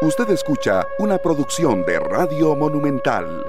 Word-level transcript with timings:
Usted 0.00 0.30
escucha 0.30 0.86
una 1.00 1.18
producción 1.18 1.84
de 1.84 1.98
Radio 1.98 2.54
Monumental. 2.54 3.44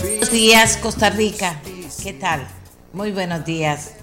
Buenos 0.00 0.30
días, 0.30 0.76
Costa 0.76 1.10
Rica. 1.10 1.60
¿Qué 2.00 2.12
tal? 2.12 2.46
Muy 2.92 3.10
buenos 3.10 3.44
días. 3.44 3.94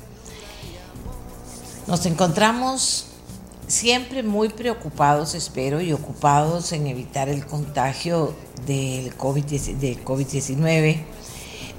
Nos 1.87 2.05
encontramos 2.05 3.07
siempre 3.67 4.21
muy 4.21 4.49
preocupados, 4.49 5.33
espero, 5.33 5.79
y 5.79 5.93
ocupados 5.93 6.73
en 6.73 6.87
evitar 6.87 7.29
el 7.29 7.45
contagio 7.45 8.35
del 8.65 9.17
COVID-19. 9.17 11.03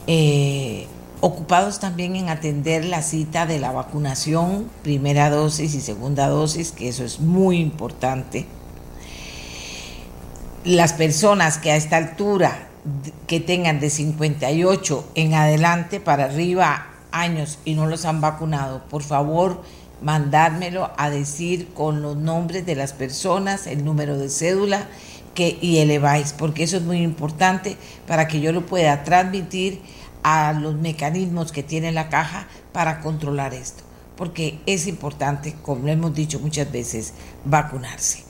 Eh, 0.06 0.86
ocupados 1.20 1.80
también 1.80 2.16
en 2.16 2.30
atender 2.30 2.86
la 2.86 3.02
cita 3.02 3.44
de 3.44 3.58
la 3.58 3.72
vacunación, 3.72 4.70
primera 4.82 5.28
dosis 5.28 5.74
y 5.74 5.82
segunda 5.82 6.28
dosis, 6.28 6.72
que 6.72 6.88
eso 6.88 7.04
es 7.04 7.20
muy 7.20 7.58
importante 7.58 8.47
las 10.66 10.93
personas 10.93 11.59
que 11.59 11.70
a 11.70 11.77
esta 11.77 11.97
altura 11.97 12.66
que 13.29 13.38
tengan 13.38 13.79
de 13.79 13.88
58 13.88 15.12
en 15.15 15.34
adelante 15.34 16.01
para 16.01 16.24
arriba 16.24 16.88
años 17.12 17.61
y 17.65 17.74
no 17.74 17.87
los 17.87 18.05
han 18.05 18.20
vacunado, 18.20 18.83
por 18.88 19.05
favor 19.05 19.62
mandármelo 20.02 20.91
a 20.98 21.09
decir 21.09 21.69
con 21.73 22.02
los 22.02 22.16
nombres 22.16 22.66
de 22.66 22.74
las 22.74 22.93
personas, 22.93 23.69
el 23.69 23.84
número 23.84 24.19
de 24.19 24.29
cédula 24.29 24.88
que, 25.34 25.57
y 25.60 25.79
eleváis, 25.79 26.33
porque 26.33 26.65
eso 26.65 26.79
es 26.79 26.83
muy 26.83 26.98
importante 26.98 27.77
para 28.09 28.27
que 28.27 28.41
yo 28.41 28.52
lo 28.52 28.66
pueda 28.66 29.05
transmitir 29.05 29.80
a 30.24 30.52
los 30.52 30.74
mecanismos 30.74 31.52
que 31.52 31.62
tiene 31.62 31.93
la 31.93 32.09
caja 32.09 32.48
para 32.73 33.01
controlar 33.01 33.55
esto, 33.55 33.85
porque 34.16 34.59
es 34.66 34.88
importante, 34.88 35.55
como 35.62 35.87
hemos 35.87 36.12
dicho 36.12 36.41
muchas 36.41 36.71
veces, 36.73 37.15
vacunarse. 37.45 38.26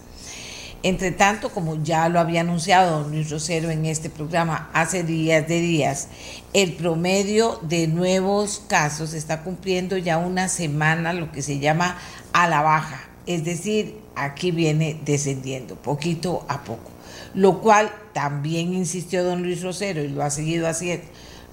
Entre 0.83 1.11
tanto, 1.11 1.51
como 1.51 1.83
ya 1.83 2.09
lo 2.09 2.21
había 2.21 2.43
anunciado 2.43 3.03
don 3.03 3.11
Luis 3.11 3.31
Rosero 3.31 3.71
en 3.71 3.87
este 3.87 4.11
programa 4.11 4.71
hace 4.73 5.03
días 5.03 5.49
de 5.49 5.61
días, 5.61 6.09
el 6.53 6.75
promedio 6.75 7.59
de 7.63 7.89
nuevos 7.89 8.63
casos 8.69 9.15
está 9.15 9.43
cumpliendo 9.43 9.97
ya 9.97 10.19
una 10.19 10.49
semana 10.49 11.13
lo 11.13 11.33
que 11.33 11.43
se 11.43 11.59
llama 11.59 11.99
a 12.33 12.49
la 12.49 12.63
baja. 12.63 13.09
Es 13.27 13.45
decir, 13.45 13.99
aquí 14.15 14.53
viene 14.53 15.01
descendiendo 15.05 15.75
poquito 15.75 16.45
a 16.49 16.63
poco. 16.63 16.91
Lo 17.35 17.61
cual 17.61 17.91
también 18.13 18.73
insistió 18.73 19.25
don 19.25 19.43
Luis 19.43 19.63
Rosero 19.63 20.03
y 20.03 20.09
lo 20.09 20.23
ha 20.23 20.31
seguido 20.31 20.69
haciendo 20.69 21.07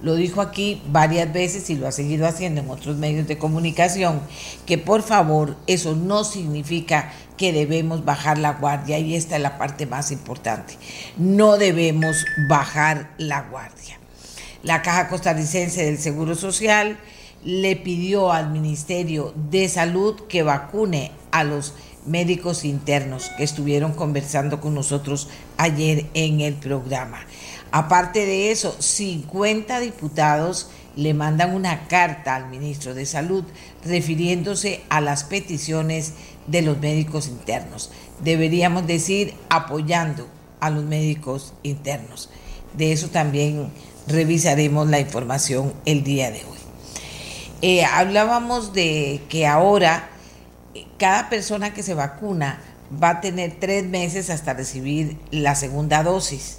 lo 0.04 0.16
dijo 0.16 0.42
aquí 0.42 0.82
varias 0.88 1.32
veces 1.32 1.70
y 1.70 1.76
lo 1.76 1.88
ha 1.88 1.92
seguido 1.92 2.26
haciendo 2.26 2.60
en 2.60 2.68
otros 2.68 2.96
medios 2.96 3.26
de 3.26 3.38
comunicación, 3.38 4.20
que 4.66 4.76
por 4.76 5.02
favor 5.02 5.56
eso 5.66 5.94
no 5.96 6.24
significa 6.24 7.12
que 7.36 7.52
debemos 7.52 8.04
bajar 8.04 8.38
la 8.38 8.52
guardia 8.52 8.98
y 8.98 9.14
esta 9.14 9.36
es 9.36 9.42
la 9.42 9.58
parte 9.58 9.86
más 9.86 10.10
importante. 10.10 10.76
No 11.16 11.56
debemos 11.56 12.24
bajar 12.48 13.10
la 13.18 13.42
guardia. 13.42 13.98
La 14.62 14.82
Caja 14.82 15.08
Costarricense 15.08 15.84
del 15.84 15.98
Seguro 15.98 16.34
Social 16.34 16.98
le 17.44 17.76
pidió 17.76 18.32
al 18.32 18.50
Ministerio 18.50 19.34
de 19.50 19.68
Salud 19.68 20.22
que 20.28 20.42
vacune 20.42 21.12
a 21.30 21.44
los 21.44 21.74
médicos 22.06 22.64
internos 22.64 23.30
que 23.36 23.44
estuvieron 23.44 23.92
conversando 23.92 24.60
con 24.60 24.74
nosotros 24.74 25.28
ayer 25.56 26.06
en 26.14 26.40
el 26.40 26.54
programa. 26.54 27.20
Aparte 27.72 28.24
de 28.24 28.50
eso, 28.50 28.74
50 28.78 29.80
diputados 29.80 30.70
le 30.96 31.14
mandan 31.14 31.54
una 31.54 31.86
carta 31.88 32.36
al 32.36 32.48
ministro 32.48 32.94
de 32.94 33.06
Salud 33.06 33.44
refiriéndose 33.84 34.82
a 34.88 35.00
las 35.00 35.24
peticiones 35.24 36.14
de 36.46 36.62
los 36.62 36.78
médicos 36.78 37.28
internos. 37.28 37.90
Deberíamos 38.22 38.86
decir 38.86 39.34
apoyando 39.48 40.28
a 40.60 40.70
los 40.70 40.84
médicos 40.84 41.54
internos. 41.62 42.30
De 42.76 42.92
eso 42.92 43.08
también 43.08 43.70
revisaremos 44.06 44.88
la 44.88 45.00
información 45.00 45.72
el 45.84 46.04
día 46.04 46.30
de 46.30 46.38
hoy. 46.38 46.58
Eh, 47.62 47.84
hablábamos 47.84 48.72
de 48.72 49.22
que 49.28 49.46
ahora 49.46 50.08
eh, 50.74 50.86
cada 50.98 51.28
persona 51.30 51.72
que 51.72 51.82
se 51.82 51.94
vacuna 51.94 52.60
va 53.02 53.10
a 53.10 53.20
tener 53.20 53.56
tres 53.58 53.84
meses 53.84 54.30
hasta 54.30 54.54
recibir 54.54 55.16
la 55.30 55.54
segunda 55.54 56.02
dosis. 56.02 56.58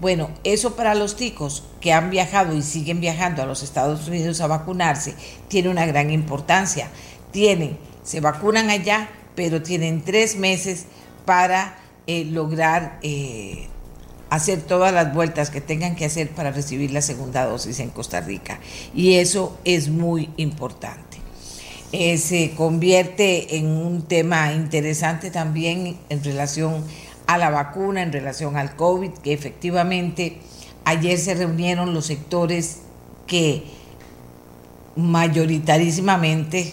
Bueno, 0.00 0.30
eso 0.44 0.76
para 0.76 0.94
los 0.94 1.16
ticos 1.16 1.64
que 1.80 1.92
han 1.92 2.10
viajado 2.10 2.56
y 2.56 2.62
siguen 2.62 3.00
viajando 3.00 3.42
a 3.42 3.46
los 3.46 3.64
Estados 3.64 4.06
Unidos 4.06 4.40
a 4.40 4.46
vacunarse 4.46 5.14
tiene 5.48 5.70
una 5.70 5.86
gran 5.86 6.10
importancia. 6.10 6.88
Tienen, 7.32 7.78
se 8.04 8.20
vacunan 8.20 8.70
allá, 8.70 9.08
pero 9.34 9.60
tienen 9.60 10.02
tres 10.02 10.36
meses 10.36 10.86
para 11.24 11.76
eh, 12.06 12.24
lograr 12.24 13.00
eh, 13.02 13.66
hacer 14.30 14.62
todas 14.62 14.92
las 14.92 15.12
vueltas 15.12 15.50
que 15.50 15.60
tengan 15.60 15.96
que 15.96 16.04
hacer 16.04 16.30
para 16.30 16.52
recibir 16.52 16.92
la 16.92 17.02
segunda 17.02 17.44
dosis 17.44 17.80
en 17.80 17.90
Costa 17.90 18.20
Rica. 18.20 18.60
Y 18.94 19.14
eso 19.14 19.58
es 19.64 19.88
muy 19.88 20.30
importante. 20.36 21.18
Eh, 21.90 22.18
se 22.18 22.52
convierte 22.52 23.56
en 23.56 23.66
un 23.66 24.02
tema 24.02 24.52
interesante 24.52 25.30
también 25.30 25.98
en 26.10 26.22
relación 26.22 26.84
a 27.28 27.36
la 27.36 27.50
vacuna 27.50 28.02
en 28.02 28.10
relación 28.10 28.56
al 28.56 28.74
COVID, 28.74 29.12
que 29.12 29.34
efectivamente 29.34 30.40
ayer 30.84 31.18
se 31.18 31.34
reunieron 31.34 31.92
los 31.92 32.06
sectores 32.06 32.78
que 33.26 33.64
mayoritarísimamente, 34.96 36.72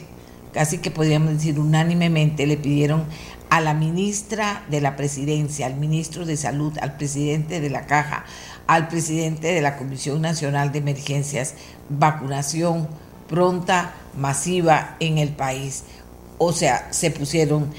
casi 0.53 0.77
que 0.77 0.91
podríamos 0.91 1.33
decir 1.33 1.59
unánimemente, 1.59 2.47
le 2.47 2.55
pidieron 2.55 3.03
a 3.49 3.59
la 3.59 3.73
ministra 3.73 4.63
de 4.69 4.79
la 4.79 4.95
Presidencia, 4.95 5.65
al 5.65 5.75
ministro 5.75 6.25
de 6.25 6.37
Salud, 6.37 6.73
al 6.81 6.95
presidente 6.95 7.59
de 7.59 7.69
la 7.69 7.85
Caja, 7.85 8.23
al 8.65 8.87
presidente 8.87 9.49
de 9.49 9.61
la 9.61 9.75
Comisión 9.75 10.21
Nacional 10.21 10.71
de 10.71 10.79
Emergencias, 10.79 11.55
vacunación 11.89 12.87
pronta, 13.27 13.93
masiva 14.17 14.95
en 15.01 15.17
el 15.17 15.29
país. 15.29 15.83
O 16.37 16.53
sea, 16.53 16.87
se 16.91 17.11
pusieron 17.11 17.71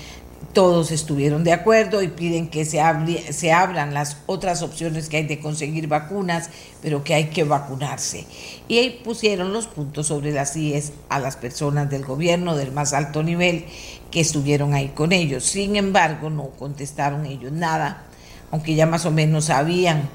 todos 0.57 0.91
estuvieron 0.91 1.45
de 1.45 1.53
acuerdo 1.53 2.01
y 2.01 2.09
piden 2.09 2.49
que 2.49 2.65
se, 2.65 2.81
abran 2.81 3.93
las 3.93 4.17
otras 4.25 4.63
opciones 4.63 5.11
que 5.11 5.19
hay 5.19 5.27
de 5.27 5.39
conseguir 5.39 5.87
vacunas, 5.87 6.49
pero 6.81 7.05
que 7.05 7.13
hay 7.13 7.25
que 7.27 7.45
vacunarse. 7.45 8.25
Y 8.67 8.79
ahí 8.79 9.03
pusieron 9.05 9.53
los 9.53 9.67
puntos 9.67 10.07
sobre 10.07 10.33
las 10.33 10.57
IES 10.57 10.95
a 11.11 11.19
las 11.19 11.37
personas 11.37 11.91
del 11.91 12.07
gobierno 12.07 12.57
del 12.57 12.73
más 12.73 12.95
alto 12.95 13.23
nivel 13.23 13.67
que 14.11 14.21
estuvieron 14.21 14.73
ahí 14.73 14.89
con 14.95 15.13
ellos. 15.13 15.45
Sin 15.45 15.77
embargo, 15.77 16.31
no 16.31 16.45
contestaron 16.59 17.27
ellos 17.27 17.53
nada, 17.53 18.05
aunque 18.51 18.75
ya 18.75 18.87
más 18.87 19.05
o 19.05 19.11
menos 19.11 19.45
sabían 19.45 20.09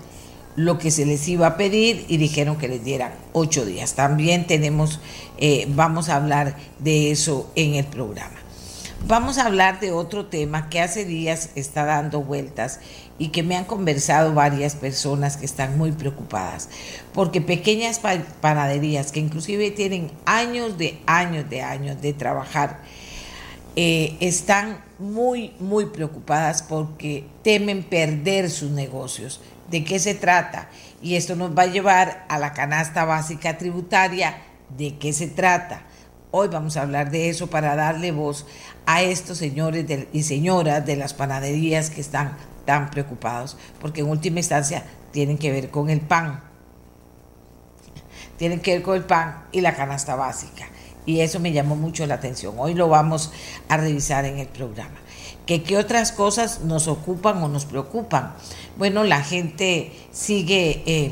lo 0.56 0.80
que 0.80 0.90
se 0.90 1.06
les 1.06 1.28
iba 1.28 1.46
a 1.46 1.56
pedir 1.56 2.04
y 2.08 2.18
dijeron 2.18 2.58
que 2.58 2.68
les 2.68 2.84
dieran 2.84 3.14
ocho 3.34 3.64
días. 3.64 3.94
También 3.94 4.48
tenemos, 4.48 5.02
eh, 5.38 5.68
vamos 5.70 6.10
a 6.10 6.16
hablar 6.16 6.58
de 6.80 7.12
eso 7.12 7.52
en 7.54 7.76
el 7.76 7.86
programa. 7.86 8.41
Vamos 9.08 9.40
a 9.40 9.48
hablar 9.48 9.80
de 9.80 9.92
otro 9.92 10.28
tema 10.28 10.70
que 10.70 10.80
hace 10.80 11.06
días 11.06 11.50
está 11.56 11.86
dando 11.86 12.22
vueltas 12.22 12.80
y 13.18 13.30
que 13.30 13.42
me 13.42 13.58
han 13.58 13.66
conversado 13.66 14.34
varias 14.34 14.76
personas 14.76 15.38
que 15.38 15.46
están 15.46 15.78
muy 15.78 15.92
preocupadas, 15.92 16.70
porque 17.14 17.42
pequeñas 17.42 18.00
panaderías 18.42 19.12
que 19.12 19.20
inclusive 19.20 19.72
tienen 19.72 20.12
años 20.26 20.78
de 20.78 21.00
años 21.08 21.50
de 21.50 21.62
años 21.62 22.02
de 22.02 22.14
trabajar, 22.14 22.80
eh, 23.76 24.18
están 24.20 24.84
muy, 25.00 25.54
muy 25.60 25.88
preocupadas 25.88 26.62
porque 26.62 27.26
temen 27.44 27.84
perder 27.84 28.50
sus 28.50 28.70
negocios. 28.70 29.42
¿De 29.70 29.84
qué 29.84 30.00
se 30.00 30.14
trata? 30.14 30.70
Y 31.02 31.16
esto 31.16 31.36
nos 31.36 31.58
va 31.58 31.64
a 31.64 31.68
llevar 31.68 32.26
a 32.30 32.38
la 32.38 32.54
canasta 32.54 33.06
básica 33.06 33.58
tributaria. 33.58 34.38
¿De 34.78 34.98
qué 34.98 35.12
se 35.12 35.28
trata? 35.28 35.84
Hoy 36.34 36.48
vamos 36.48 36.78
a 36.78 36.84
hablar 36.84 37.12
de 37.12 37.28
eso 37.28 37.48
para 37.48 37.76
darle 37.76 38.14
voz 38.14 38.46
a 38.86 39.02
estos 39.02 39.38
señores 39.38 39.86
y 40.14 40.24
señoras 40.24 40.86
de 40.86 40.96
las 40.96 41.14
panaderías 41.14 41.90
que 41.90 42.00
están 42.00 42.38
tan 42.66 42.90
preocupados, 42.90 43.58
porque 43.82 44.00
en 44.00 44.08
última 44.08 44.40
instancia 44.40 44.86
tienen 45.12 45.38
que 45.38 45.52
ver 45.52 45.70
con 45.70 45.90
el 45.90 46.00
pan. 46.00 46.42
Tienen 48.38 48.62
que 48.62 48.76
ver 48.76 48.82
con 48.82 48.96
el 48.96 49.04
pan 49.04 49.44
y 49.52 49.60
la 49.60 49.76
canasta 49.76 50.16
básica. 50.16 50.70
Y 51.06 51.20
eso 51.20 51.42
me 51.42 51.52
llamó 51.52 51.76
mucho 51.76 52.08
la 52.08 52.16
atención. 52.16 52.56
Hoy 52.58 52.76
lo 52.76 52.88
vamos 52.88 53.34
a 53.68 53.76
revisar 53.76 54.24
en 54.24 54.38
el 54.38 54.48
programa. 54.48 54.96
¿Qué, 55.46 55.78
otras 55.78 56.14
cosas 56.14 56.62
nos 56.62 56.88
ocupan 56.88 57.44
o 57.44 57.50
nos 57.50 57.66
preocupan? 57.66 58.36
Bueno, 58.78 59.04
la 59.04 59.22
gente 59.22 59.92
sigue 60.14 60.82
eh, 60.86 61.12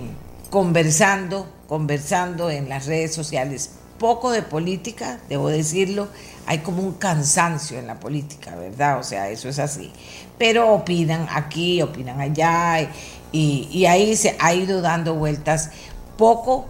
conversando, 0.49 1.45
conversando 1.67 2.49
en 2.49 2.69
las 2.69 2.85
redes 2.85 3.13
sociales 3.13 3.78
poco 3.99 4.31
de 4.31 4.41
política, 4.41 5.19
debo 5.29 5.49
decirlo, 5.49 6.07
hay 6.47 6.59
como 6.59 6.81
un 6.81 6.93
cansancio 6.93 7.77
en 7.77 7.85
la 7.85 7.99
política, 7.99 8.55
¿verdad? 8.55 8.97
O 8.99 9.03
sea, 9.03 9.29
eso 9.29 9.47
es 9.47 9.59
así. 9.59 9.91
Pero 10.39 10.73
opinan 10.73 11.27
aquí, 11.29 11.79
opinan 11.83 12.19
allá, 12.19 12.89
y, 13.31 13.85
ahí 13.85 14.15
se 14.15 14.35
ha 14.39 14.55
ido 14.55 14.81
dando 14.81 15.13
vueltas 15.13 15.69
poco 16.17 16.65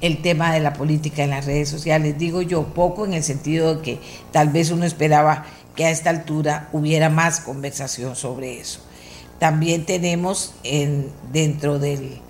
el 0.00 0.22
tema 0.22 0.54
de 0.54 0.60
la 0.60 0.72
política 0.72 1.22
en 1.22 1.30
las 1.30 1.44
redes 1.44 1.68
sociales. 1.68 2.16
Digo 2.16 2.40
yo 2.40 2.72
poco 2.72 3.04
en 3.04 3.12
el 3.12 3.22
sentido 3.22 3.74
de 3.74 3.82
que 3.82 4.00
tal 4.32 4.48
vez 4.48 4.70
uno 4.70 4.86
esperaba 4.86 5.44
que 5.76 5.84
a 5.84 5.90
esta 5.90 6.08
altura 6.08 6.70
hubiera 6.72 7.10
más 7.10 7.40
conversación 7.40 8.16
sobre 8.16 8.58
eso. 8.58 8.80
También 9.38 9.84
tenemos 9.84 10.54
en, 10.64 11.12
dentro, 11.30 11.78
del, 11.78 12.20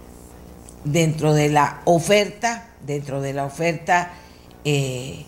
dentro 0.85 1.35
de 1.35 1.51
la 1.51 1.83
oferta, 1.85 2.71
dentro 2.85 3.21
de 3.21 3.33
la 3.33 3.45
oferta 3.45 4.11
eh, 4.65 5.25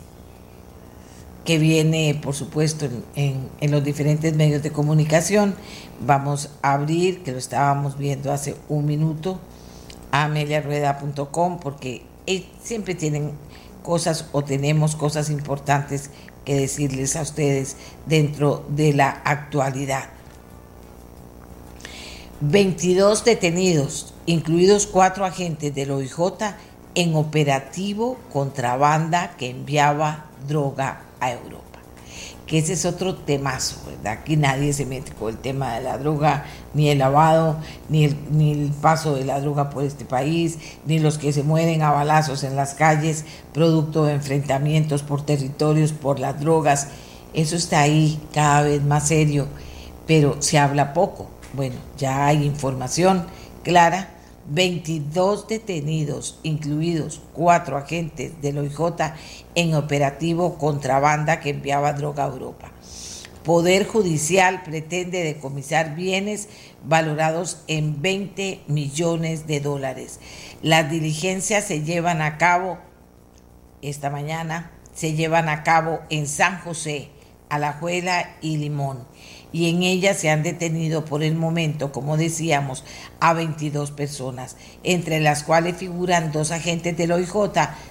que 1.44 1.58
viene, 1.58 2.18
por 2.22 2.34
supuesto, 2.34 2.88
en, 3.16 3.50
los 3.70 3.82
diferentes 3.82 4.34
medios 4.34 4.62
de 4.62 4.70
comunicación. 4.70 5.54
Vamos 6.00 6.50
a 6.62 6.74
abrir, 6.74 7.22
que 7.22 7.32
lo 7.32 7.38
estábamos 7.38 7.98
viendo 7.98 8.32
hace 8.32 8.56
un 8.68 8.86
minuto, 8.86 9.40
a 10.10 10.24
ameliarueda.com, 10.24 11.58
porque 11.58 12.02
siempre 12.62 12.94
tienen 12.94 13.32
cosas 13.82 14.26
o 14.32 14.44
tenemos 14.44 14.94
cosas 14.94 15.30
importantes 15.30 16.10
que 16.44 16.54
decirles 16.54 17.16
a 17.16 17.22
ustedes 17.22 17.76
dentro 18.06 18.64
de 18.68 18.92
la 18.92 19.10
actualidad. 19.24 20.10
22 22.40 23.24
detenidos, 23.24 24.14
incluidos 24.26 24.88
cuatro 24.88 25.24
agentes 25.24 25.72
del 25.74 25.92
OIJ, 25.92 26.18
en 26.94 27.14
operativo 27.14 28.18
contrabanda 28.32 29.34
que 29.36 29.50
enviaba 29.50 30.26
droga 30.46 31.02
a 31.20 31.32
Europa. 31.32 31.60
Que 32.46 32.58
ese 32.58 32.74
es 32.74 32.84
otro 32.84 33.14
temazo, 33.14 33.76
¿verdad? 33.86 34.12
Aquí 34.20 34.36
nadie 34.36 34.72
se 34.74 34.84
mete 34.84 35.12
con 35.12 35.30
el 35.30 35.38
tema 35.38 35.74
de 35.74 35.82
la 35.82 35.96
droga, 35.96 36.44
ni 36.74 36.90
el 36.90 36.98
lavado, 36.98 37.56
ni 37.88 38.04
el, 38.04 38.16
ni 38.30 38.52
el 38.52 38.70
paso 38.70 39.14
de 39.14 39.24
la 39.24 39.40
droga 39.40 39.70
por 39.70 39.84
este 39.84 40.04
país, 40.04 40.58
ni 40.84 40.98
los 40.98 41.16
que 41.16 41.32
se 41.32 41.44
mueren 41.44 41.82
a 41.82 41.92
balazos 41.92 42.42
en 42.44 42.56
las 42.56 42.74
calles, 42.74 43.24
producto 43.54 44.04
de 44.04 44.14
enfrentamientos 44.14 45.02
por 45.02 45.24
territorios, 45.24 45.92
por 45.92 46.20
las 46.20 46.40
drogas. 46.40 46.88
Eso 47.32 47.56
está 47.56 47.80
ahí 47.80 48.20
cada 48.34 48.62
vez 48.62 48.82
más 48.82 49.08
serio, 49.08 49.46
pero 50.06 50.36
se 50.42 50.58
habla 50.58 50.92
poco. 50.92 51.30
Bueno, 51.54 51.76
ya 51.96 52.26
hay 52.26 52.44
información 52.44 53.24
clara 53.62 54.08
22 54.54 55.48
detenidos, 55.48 56.38
incluidos 56.42 57.22
cuatro 57.32 57.78
agentes 57.78 58.42
del 58.42 58.58
OIJ 58.58 59.14
en 59.54 59.74
operativo 59.74 60.58
contrabanda 60.58 61.40
que 61.40 61.50
enviaba 61.50 61.94
droga 61.94 62.24
a 62.24 62.28
Europa. 62.28 62.70
Poder 63.44 63.86
Judicial 63.86 64.62
pretende 64.62 65.24
decomisar 65.24 65.96
bienes 65.96 66.50
valorados 66.84 67.62
en 67.66 68.02
20 68.02 68.60
millones 68.68 69.46
de 69.46 69.60
dólares. 69.60 70.20
Las 70.60 70.90
diligencias 70.90 71.64
se 71.64 71.82
llevan 71.82 72.20
a 72.20 72.36
cabo 72.36 72.78
esta 73.80 74.10
mañana, 74.10 74.70
se 74.92 75.14
llevan 75.14 75.48
a 75.48 75.62
cabo 75.62 76.00
en 76.10 76.26
San 76.26 76.60
José, 76.60 77.08
Alajuela 77.48 78.36
y 78.42 78.58
Limón 78.58 79.06
y 79.52 79.68
en 79.68 79.82
ella 79.82 80.14
se 80.14 80.30
han 80.30 80.42
detenido 80.42 81.04
por 81.04 81.22
el 81.22 81.34
momento, 81.34 81.92
como 81.92 82.16
decíamos, 82.16 82.84
a 83.20 83.34
22 83.34 83.90
personas, 83.90 84.56
entre 84.82 85.20
las 85.20 85.44
cuales 85.44 85.76
figuran 85.76 86.32
dos 86.32 86.50
agentes 86.50 86.96
del 86.96 87.12
OIJ, 87.12 87.34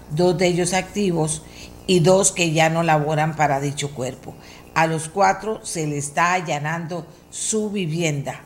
dos 0.09 0.37
de 0.37 0.47
ellos 0.47 0.73
activos 0.73 1.43
y 1.87 1.99
dos 1.99 2.31
que 2.31 2.51
ya 2.51 2.69
no 2.69 2.83
laboran 2.83 3.35
para 3.35 3.59
dicho 3.59 3.93
cuerpo. 3.93 4.33
A 4.73 4.87
los 4.87 5.09
cuatro 5.09 5.59
se 5.63 5.85
le 5.85 5.97
está 5.97 6.33
allanando 6.33 7.05
su 7.29 7.69
vivienda. 7.69 8.41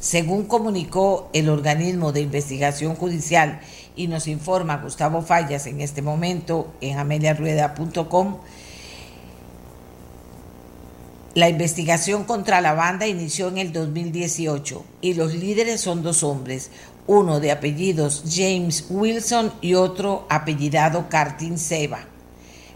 Según 0.00 0.44
comunicó 0.44 1.28
el 1.32 1.48
organismo 1.48 2.12
de 2.12 2.20
investigación 2.20 2.94
judicial 2.94 3.60
y 3.96 4.06
nos 4.06 4.28
informa 4.28 4.76
Gustavo 4.76 5.22
Fallas 5.22 5.66
en 5.66 5.80
este 5.80 6.02
momento 6.02 6.72
en 6.80 6.98
ameliarueda.com, 6.98 8.36
la 11.34 11.48
investigación 11.48 12.24
contra 12.24 12.60
la 12.60 12.72
banda 12.72 13.06
inició 13.06 13.48
en 13.48 13.58
el 13.58 13.72
2018 13.72 14.84
y 15.02 15.14
los 15.14 15.34
líderes 15.34 15.80
son 15.80 16.02
dos 16.02 16.22
hombres, 16.22 16.70
uno 17.06 17.38
de 17.40 17.50
apellidos 17.50 18.24
James 18.30 18.86
Wilson 18.88 19.52
y 19.60 19.74
otro 19.74 20.26
apellidado 20.30 21.08
Cartin 21.08 21.58
Seba. 21.58 22.00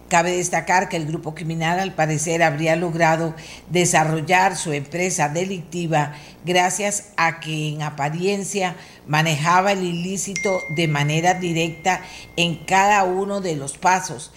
Cabe 0.08 0.37
destacar 0.37 0.90
que 0.90 0.99
el 0.99 1.06
grupo 1.06 1.34
criminal 1.34 1.81
al 1.81 1.94
parecer 1.94 2.43
habría 2.43 2.76
logrado 2.76 3.34
desarrollar 3.70 4.56
su 4.56 4.72
empresa 4.72 5.31
delictiva 5.31 6.12
gracias 6.44 7.12
a 7.16 7.40
que 7.40 7.70
en 7.70 7.81
apariencia 7.81 8.76
manejaba 9.06 9.72
el 9.72 9.82
ilícito 9.82 10.60
de 10.76 10.87
manera 10.87 11.32
directa 11.32 12.02
en 12.37 12.56
cada 12.66 13.05
uno 13.05 13.40
de 13.40 13.56
los 13.56 13.78
pasos 13.78 14.32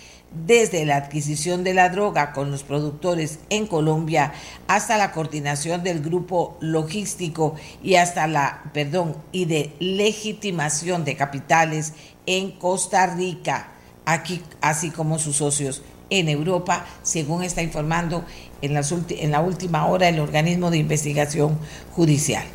desde 0.45 0.85
la 0.85 0.97
adquisición 0.97 1.63
de 1.63 1.73
la 1.73 1.89
droga 1.89 2.33
con 2.33 2.51
los 2.51 2.63
productores 2.63 3.39
en 3.49 3.67
Colombia 3.67 4.33
hasta 4.67 4.97
la 4.97 5.11
coordinación 5.11 5.83
del 5.83 6.01
grupo 6.01 6.57
logístico 6.59 7.55
y 7.83 7.95
hasta 7.95 8.27
la, 8.27 8.63
perdón, 8.73 9.15
y 9.31 9.45
de 9.45 9.73
legitimación 9.79 11.05
de 11.05 11.15
capitales 11.15 11.93
en 12.25 12.51
Costa 12.51 13.07
Rica, 13.07 13.71
aquí 14.05 14.41
así 14.61 14.89
como 14.89 15.19
sus 15.19 15.37
socios 15.37 15.83
en 16.09 16.29
Europa, 16.29 16.85
según 17.01 17.43
está 17.43 17.61
informando 17.61 18.25
en, 18.61 18.75
en 18.75 19.31
la 19.31 19.41
última 19.41 19.87
hora 19.87 20.09
el 20.09 20.19
organismo 20.19 20.69
de 20.69 20.77
investigación 20.77 21.57
judicial. 21.91 22.45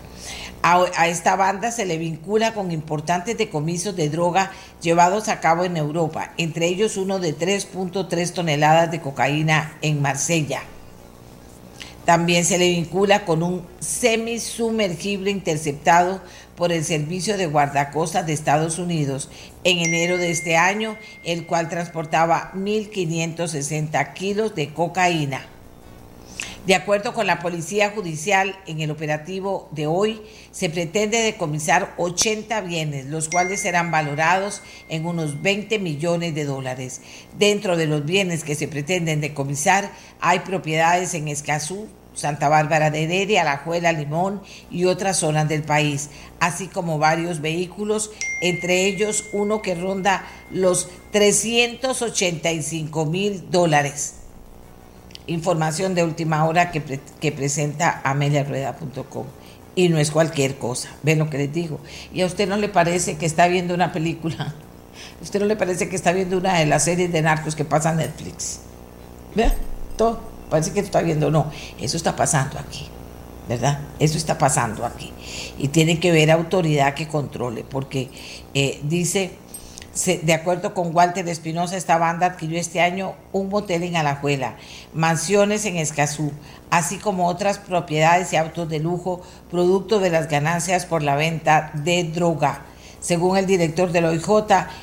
A, 0.62 1.08
esta 1.08 1.36
banda 1.36 1.70
se 1.70 1.86
le 1.86 1.96
vincula 1.96 2.52
con 2.52 2.70
importantes 2.70 3.38
decomisos 3.38 3.96
de 3.96 4.10
droga 4.10 4.52
llevados 4.82 5.28
a 5.28 5.40
cabo 5.40 5.64
en 5.64 5.78
Europa, 5.78 6.32
entre 6.36 6.66
ellos 6.66 6.98
uno 6.98 7.18
de 7.18 7.36
3.3 7.36 8.32
toneladas 8.32 8.90
de 8.90 9.00
cocaína 9.00 9.78
en 9.80 10.02
Marsella. 10.02 10.62
También 12.04 12.44
se 12.44 12.58
le 12.58 12.68
vincula 12.68 13.24
con 13.24 13.42
un 13.42 13.66
semisumergible 13.78 15.30
interceptado 15.30 16.20
por 16.56 16.72
el 16.72 16.84
Servicio 16.84 17.38
de 17.38 17.46
Guardacostas 17.46 18.26
de 18.26 18.34
Estados 18.34 18.78
Unidos 18.78 19.30
en 19.64 19.78
enero 19.78 20.18
de 20.18 20.30
este 20.30 20.58
año, 20.58 20.96
el 21.24 21.46
cual 21.46 21.70
transportaba 21.70 22.52
1.560 22.54 24.12
kilos 24.12 24.54
de 24.54 24.74
cocaína. 24.74 25.46
De 26.70 26.76
acuerdo 26.76 27.12
con 27.14 27.26
la 27.26 27.40
Policía 27.40 27.90
Judicial, 27.90 28.56
en 28.69 28.81
el 28.81 28.93
operativo 28.93 29.69
de 29.72 29.88
hoy 29.88 30.22
se 30.52 30.70
pretende 30.70 31.19
decomisar 31.19 31.94
80 31.96 32.61
bienes, 32.61 33.06
los 33.06 33.28
cuales 33.28 33.58
serán 33.58 33.90
valorados 33.90 34.62
en 34.88 35.05
unos 35.05 35.43
20 35.43 35.81
millones 35.81 36.32
de 36.37 36.44
dólares. 36.44 37.00
Dentro 37.37 37.76
de 37.76 37.88
los 37.88 38.05
bienes 38.05 38.44
que 38.44 38.55
se 38.55 38.69
pretenden 38.69 39.20
decomisar 39.20 39.90
hay 40.20 40.38
propiedades 40.38 41.12
en 41.14 41.26
Escazú, 41.26 41.88
Santa 42.14 42.49
Bárbara 42.49 42.93
de 42.93 43.02
Heredia, 43.02 43.40
Alajuela, 43.40 43.90
Limón 43.90 44.40
y 44.71 44.85
otras 44.85 45.16
zonas 45.16 45.49
del 45.49 45.64
país, 45.64 46.11
así 46.38 46.68
como 46.68 47.00
varios 47.00 47.40
vehículos, 47.40 48.12
entre 48.42 48.87
ellos 48.87 49.25
uno 49.33 49.61
que 49.61 49.75
ronda 49.75 50.25
los 50.52 50.88
385 51.11 53.06
mil 53.06 53.50
dólares 53.50 54.19
información 55.32 55.94
de 55.94 56.04
última 56.04 56.44
hora 56.44 56.70
que, 56.70 57.00
que 57.20 57.32
presenta 57.32 58.00
ameliarueda.com. 58.04 59.26
Y 59.76 59.88
no 59.88 59.99
es 59.99 60.10
cualquier 60.10 60.58
cosa, 60.58 60.90
ven 61.02 61.20
lo 61.20 61.30
que 61.30 61.38
les 61.38 61.52
digo. 61.52 61.78
¿Y 62.12 62.22
a 62.22 62.26
usted 62.26 62.49
no 62.49 62.56
le 62.56 62.68
parece 62.68 63.16
que 63.16 63.26
está 63.26 63.46
viendo 63.46 63.72
una 63.72 63.92
película? 63.92 64.54
¿A 65.18 65.22
usted 65.22 65.40
no 65.40 65.46
le 65.46 65.56
parece 65.56 65.88
que 65.88 65.96
está 65.96 66.12
viendo 66.12 66.38
una 66.38 66.58
de 66.58 66.66
las 66.66 66.84
series 66.84 67.12
de 67.12 67.22
narcos 67.22 67.54
que 67.54 67.64
pasa 67.64 67.94
Netflix? 67.94 68.60
¿Vea? 69.34 69.54
Todo. 69.96 70.20
Parece 70.50 70.72
que 70.72 70.80
está 70.80 71.00
viendo. 71.00 71.30
No, 71.30 71.50
eso 71.80 71.96
está 71.96 72.16
pasando 72.16 72.58
aquí. 72.58 72.88
¿Verdad? 73.49 73.80
Eso 73.99 74.16
está 74.18 74.37
pasando 74.37 74.84
aquí. 74.84 75.12
Y 75.58 75.68
tiene 75.68 75.99
que 76.00 76.12
ver 76.12 76.30
autoridad 76.30 76.94
que 76.94 77.08
controle, 77.08 77.64
porque 77.68 78.10
eh, 78.54 78.80
dice 78.82 79.32
de 80.07 80.33
acuerdo 80.33 80.75
con 80.75 80.95
Walter 80.95 81.28
Espinosa, 81.28 81.76
esta 81.76 81.99
banda 81.99 82.26
adquirió 82.26 82.59
este 82.59 82.80
año 82.80 83.14
un 83.33 83.49
motel 83.49 83.83
en 83.83 83.97
Alajuela, 83.97 84.57
mansiones 84.95 85.64
en 85.64 85.76
Escazú, 85.76 86.33
así 86.71 86.99
como 86.99 87.26
otras 87.26 87.59
propiedades 87.59 88.33
y 88.33 88.37
autos 88.37 88.69
de 88.69 88.78
lujo, 88.78 89.21
producto 89.50 89.99
de 89.99 90.11
las 90.11 90.28
ganancias 90.28 90.87
por 90.87 91.02
la 91.02 91.16
venta 91.16 91.73
de 91.75 92.04
droga. 92.04 92.64
Según 93.00 93.38
el 93.38 93.47
director 93.47 93.92
del 93.92 94.04
OIJ, 94.04 94.28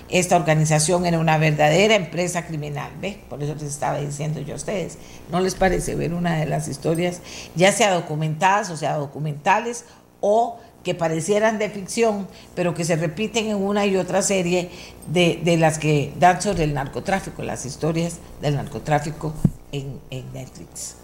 esta 0.10 0.36
organización 0.36 1.06
era 1.06 1.20
una 1.20 1.38
verdadera 1.38 1.96
empresa 1.96 2.48
criminal. 2.48 2.92
¿Ve? 3.00 3.22
Por 3.30 3.44
eso 3.44 3.54
les 3.54 3.64
estaba 3.64 4.00
diciendo 4.00 4.40
yo 4.42 4.54
a 4.54 4.58
ustedes. 4.58 4.98
¿No 5.32 5.40
les 5.40 5.54
parece 5.54 5.94
ver 5.94 6.16
una 6.16 6.38
de 6.38 6.48
las 6.48 6.68
historias, 6.68 7.22
ya 7.56 7.72
sea 7.72 7.94
documentadas 7.94 8.72
o 8.72 8.78
sea 8.78 8.96
documentales, 8.96 9.86
o 10.20 10.58
que 10.88 10.96
parecieran 10.96 11.60
de 11.60 11.70
ficción, 11.70 12.29
pero 12.56 12.74
que 12.74 12.86
se 12.86 12.96
repiten 12.96 13.48
en 13.48 13.58
una 13.58 13.86
y 13.86 13.98
otra 13.98 14.22
serie 14.22 14.70
de, 15.08 15.58
las 15.60 15.79
que 15.79 16.13
dan 16.17 16.41
sobre 16.41 16.63
el 16.63 16.74
narcotráfico, 16.74 17.44
las 17.44 17.65
historias 17.65 18.20
del 18.41 18.56
narcotráfico 18.56 19.34
en, 19.74 20.00
en 20.12 20.32
Netflix. 20.32 20.96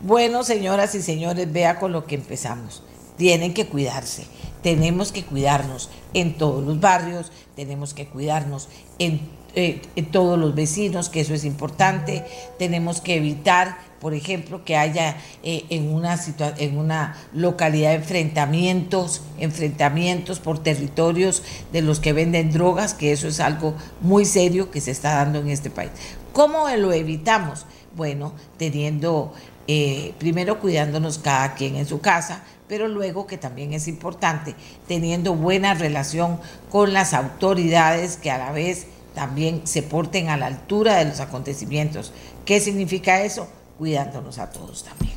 Bueno, 0.00 0.44
señoras 0.44 0.94
y 0.94 1.02
señores, 1.02 1.52
vea 1.52 1.80
con 1.80 1.90
lo 1.90 2.06
que 2.06 2.14
empezamos. 2.14 2.84
tienen 3.16 3.52
que 3.52 3.66
cuidarse. 3.66 4.26
Tenemos 4.62 5.10
que 5.10 5.24
cuidarnos 5.24 5.90
en 6.14 6.38
todos 6.38 6.62
los 6.62 6.78
barrios, 6.78 7.32
tenemos 7.56 7.94
que 7.94 8.06
cuidarnos 8.06 8.68
en, 9.00 9.22
eh, 9.54 9.82
todos 10.12 10.38
los 10.38 10.54
vecinos, 10.54 11.08
que 11.08 11.20
eso 11.20 11.34
es 11.34 11.44
importante. 11.44 12.24
Tenemos 12.58 13.00
que 13.00 13.16
evitar, 13.16 13.78
por 14.00 14.14
ejemplo, 14.14 14.64
que 14.64 14.76
haya 14.76 15.16
eh, 15.42 15.64
en, 15.70 15.92
una 15.92 16.18
en 16.58 16.78
una 16.78 17.16
localidad 17.32 17.94
enfrentamientos, 17.94 19.22
enfrentamientos 19.38 20.40
por 20.40 20.62
territorios 20.62 21.42
de 21.72 21.82
los 21.82 22.00
que 22.00 22.12
venden 22.12 22.52
drogas, 22.52 22.94
que 22.94 23.12
eso 23.12 23.28
es 23.28 23.40
algo 23.40 23.74
muy 24.00 24.24
serio 24.24 24.70
que 24.70 24.80
se 24.80 24.90
está 24.90 25.14
dando 25.14 25.40
en 25.40 25.48
este 25.48 25.70
país. 25.70 25.90
¿Cómo 26.32 26.68
lo 26.68 26.92
evitamos? 26.92 27.66
Bueno, 27.96 28.32
teniendo, 28.56 29.32
eh, 29.66 30.14
primero 30.18 30.60
cuidándonos 30.60 31.18
cada 31.18 31.54
quien 31.54 31.74
en 31.74 31.86
su 31.86 32.00
casa, 32.00 32.44
pero 32.68 32.86
luego 32.86 33.26
que 33.26 33.36
también 33.36 33.72
es 33.72 33.88
importante, 33.88 34.54
teniendo 34.86 35.34
buena 35.34 35.74
relación 35.74 36.38
con 36.70 36.92
las 36.92 37.14
autoridades 37.14 38.16
que 38.16 38.30
a 38.30 38.38
la 38.38 38.52
vez 38.52 38.86
también 39.14 39.66
se 39.66 39.82
porten 39.82 40.28
a 40.28 40.36
la 40.36 40.46
altura 40.46 40.96
de 40.96 41.06
los 41.06 41.20
acontecimientos. 41.20 42.12
¿Qué 42.44 42.60
significa 42.60 43.22
eso? 43.22 43.48
Cuidándonos 43.78 44.38
a 44.38 44.50
todos 44.50 44.84
también. 44.84 45.14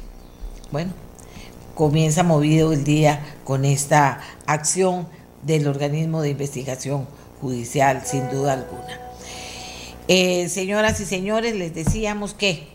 Bueno, 0.72 0.92
comienza 1.76 2.24
movido 2.24 2.74
el 2.74 2.84
día 2.84 3.24
con 3.44 3.66
esta 3.66 4.22
acción 4.46 5.08
del 5.44 5.68
organismo 5.68 6.22
de 6.22 6.30
investigación 6.30 7.08
judicial, 7.42 8.04
sin 8.06 8.30
duda 8.30 8.54
alguna. 8.54 9.00
Eh, 10.08 10.50
señoras 10.50 11.00
y 11.00 11.06
señores, 11.06 11.56
les 11.56 11.74
decíamos 11.74 12.34
que 12.34 12.68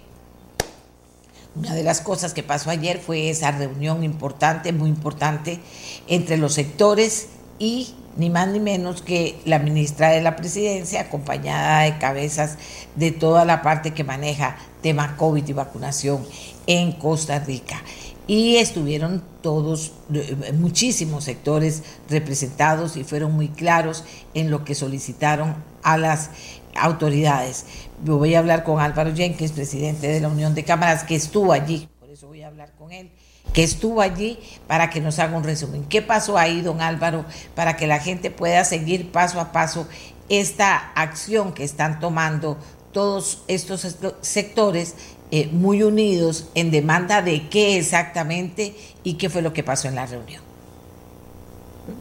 una 1.55 1.75
de 1.75 1.83
las 1.83 2.01
cosas 2.01 2.35
que 2.35 2.43
pasó 2.43 2.71
ayer 2.71 3.01
fue 3.01 3.31
esa 3.31 3.51
reunión 3.51 4.05
importante, 4.05 4.73
muy 4.73 4.89
importante, 4.89 5.59
entre 6.07 6.37
los 6.37 6.55
sectores 6.55 7.29
y 7.59 7.95
ni 8.17 8.31
más 8.31 8.49
ni 8.49 8.61
menos 8.61 9.01
que 9.01 9.41
la 9.45 9.59
ministra 9.59 10.11
de 10.11 10.21
la 10.21 10.37
Presidencia, 10.37 11.03
acompañada 11.03 11.83
de 11.83 11.99
cabezas 11.99 12.57
de 12.97 13.13
toda 13.13 13.45
la 13.45 13.63
parte 13.63 13.95
que 13.95 14.05
maneja 14.05 14.57
tema 14.83 15.17
COVID 15.17 15.47
y 15.47 15.53
vacunación 15.53 16.27
en 16.67 16.93
Costa 16.93 17.39
Rica. 17.39 17.81
Y 18.27 18.57
estuvieron 18.57 19.23
todos, 19.41 19.93
eh, 20.13 20.53
muchísimos 20.53 21.25
sectores 21.25 21.83
representados 22.11 22.97
y 22.97 23.05
fueron 23.05 23.33
muy 23.33 23.49
claros 23.49 24.05
en 24.35 24.51
lo 24.51 24.65
que 24.65 24.75
solicitaron 24.75 25.57
a 25.83 25.97
las 25.97 26.31
autoridades. 26.75 27.65
Voy 28.05 28.35
a 28.35 28.41
hablar 28.41 28.65
con 28.65 28.81
Álvaro 28.81 29.15
Jenkins, 29.15 29.53
presidente 29.53 30.09
de 30.09 30.21
la 30.21 30.29
Unión 30.29 30.55
de 30.55 30.65
Cámaras, 30.65 31.05
que 31.05 31.15
estuvo 31.15 31.53
allí, 31.53 31.89
por 32.01 32.11
eso 32.11 32.27
voy 32.27 32.43
a 32.43 32.49
hablar 32.49 32.73
con 32.77 32.93
él, 32.93 33.11
que 33.53 33.63
estuvo 33.63 34.01
allí 34.01 34.39
para 34.67 34.91
que 34.91 35.01
nos 35.01 35.19
haga 35.19 35.37
un 35.37 35.45
resumen. 35.45 35.85
¿Qué 35.85 36.03
pasó 36.03 36.39
ahí, 36.39 36.61
don 36.61 36.81
Álvaro, 36.81 37.25
para 37.55 37.77
que 37.77 37.87
la 37.87 37.99
gente 37.99 38.31
pueda 38.31 38.65
seguir 38.65 39.11
paso 39.11 39.41
a 39.41 39.53
paso 39.53 39.87
esta 40.29 40.93
acción 40.95 41.53
que 41.53 41.65
están 41.65 42.01
tomando 42.01 42.59
todos 42.93 43.43
estos 43.49 43.97
sectores 44.21 44.95
eh, 45.31 45.49
muy 45.53 45.83
unidos 45.83 46.49
en 46.55 46.71
demanda 46.71 47.23
de 47.23 47.49
qué 47.49 47.79
exactamente 47.79 48.75
y 49.05 49.15
qué 49.15 49.29
fue 49.29 49.43
lo 49.43 49.53
que 49.53 49.63
pasó 49.63 49.89
en 49.89 49.95
la 49.95 50.07
reunión? 50.07 50.43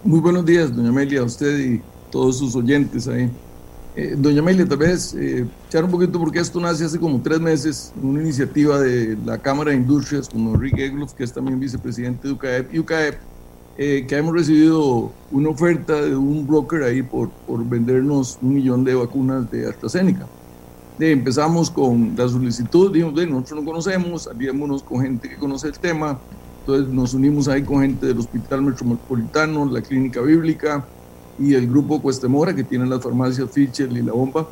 Muy 0.04 0.20
buenos 0.20 0.46
días, 0.46 0.75
doña 0.75 0.89
Amelia, 0.89 1.22
a 1.22 1.24
usted 1.24 1.58
y 1.58 1.82
todos 2.12 2.38
sus 2.38 2.56
oyentes 2.56 3.08
ahí. 3.08 3.30
Eh, 4.00 4.13
doña 4.16 4.42
Amelia, 4.42 4.63
tal 4.68 4.77
vez 4.77 5.16
eh, 5.16 5.44
echar 5.68 5.84
un 5.84 5.89
poquito 5.89 6.20
porque 6.20 6.38
esto 6.38 6.60
nace 6.60 6.86
hace 6.86 7.00
como 7.00 7.20
tres 7.20 7.39
meses, 7.39 7.92
una 8.00 8.22
iniciativa 8.22 8.80
de 8.80 9.18
la 9.25 9.39
Cámara 9.39 9.72
de 9.72 9.77
Industrias 9.77 10.30
con 10.30 10.42
Enrique 10.50 10.86
Egloff, 10.86 11.13
que 11.13 11.24
es 11.24 11.34
también 11.34 11.60
vicepresidente 11.60 12.27
de 12.27 12.34
UCAEP, 12.36 12.75
y 12.75 12.77
UCAEP, 12.77 13.16
eh, 13.80 14.06
que 14.08 14.16
hemos 14.16 14.36
recibido 14.36 15.12
una 15.32 15.50
oferta 15.50 16.00
de 16.00 16.16
un 16.16 16.46
broker 16.46 16.84
ahí 16.84 17.01
por, 17.01 17.32
por 17.48 17.68
vendernos 17.68 18.38
un 18.39 18.54
millón 18.54 18.84
de 18.84 18.94
vacunas 18.94 19.50
de 19.50 19.68
AstraZeneca. 19.68 20.27
empezamos 21.00 21.72
con 21.72 22.13
la 22.16 22.30
solicitud, 22.30 22.94
dijimos, 22.94 23.16
de, 23.16 23.25
nosotros 23.25 23.62
no 23.62 23.66
conocemos, 23.66 24.25
salíamos 24.25 24.84
con 24.84 25.01
gente 25.01 25.27
que 25.27 25.38
conoce 25.38 25.70
el 25.70 25.80
tema, 25.80 26.20
entonces 26.60 26.88
nos 26.94 27.16
unimos 27.16 27.48
ahí 27.48 27.63
con 27.63 27.82
gente 27.82 28.06
del 28.06 28.20
Hospital 28.20 28.62
Metropolitano, 28.62 29.66
la 29.66 29.82
Clínica 29.82 30.22
Bíblica, 30.22 30.86
y 31.39 31.53
el 31.53 31.67
grupo 31.67 32.01
Cuestemora, 32.01 32.56
que 32.56 32.63
tiene 32.63 32.86
las 32.86 33.01
farmacias 33.01 33.50
Fischer 33.51 33.91
y 33.91 34.01
La 34.01 34.13
Bomba. 34.13 34.48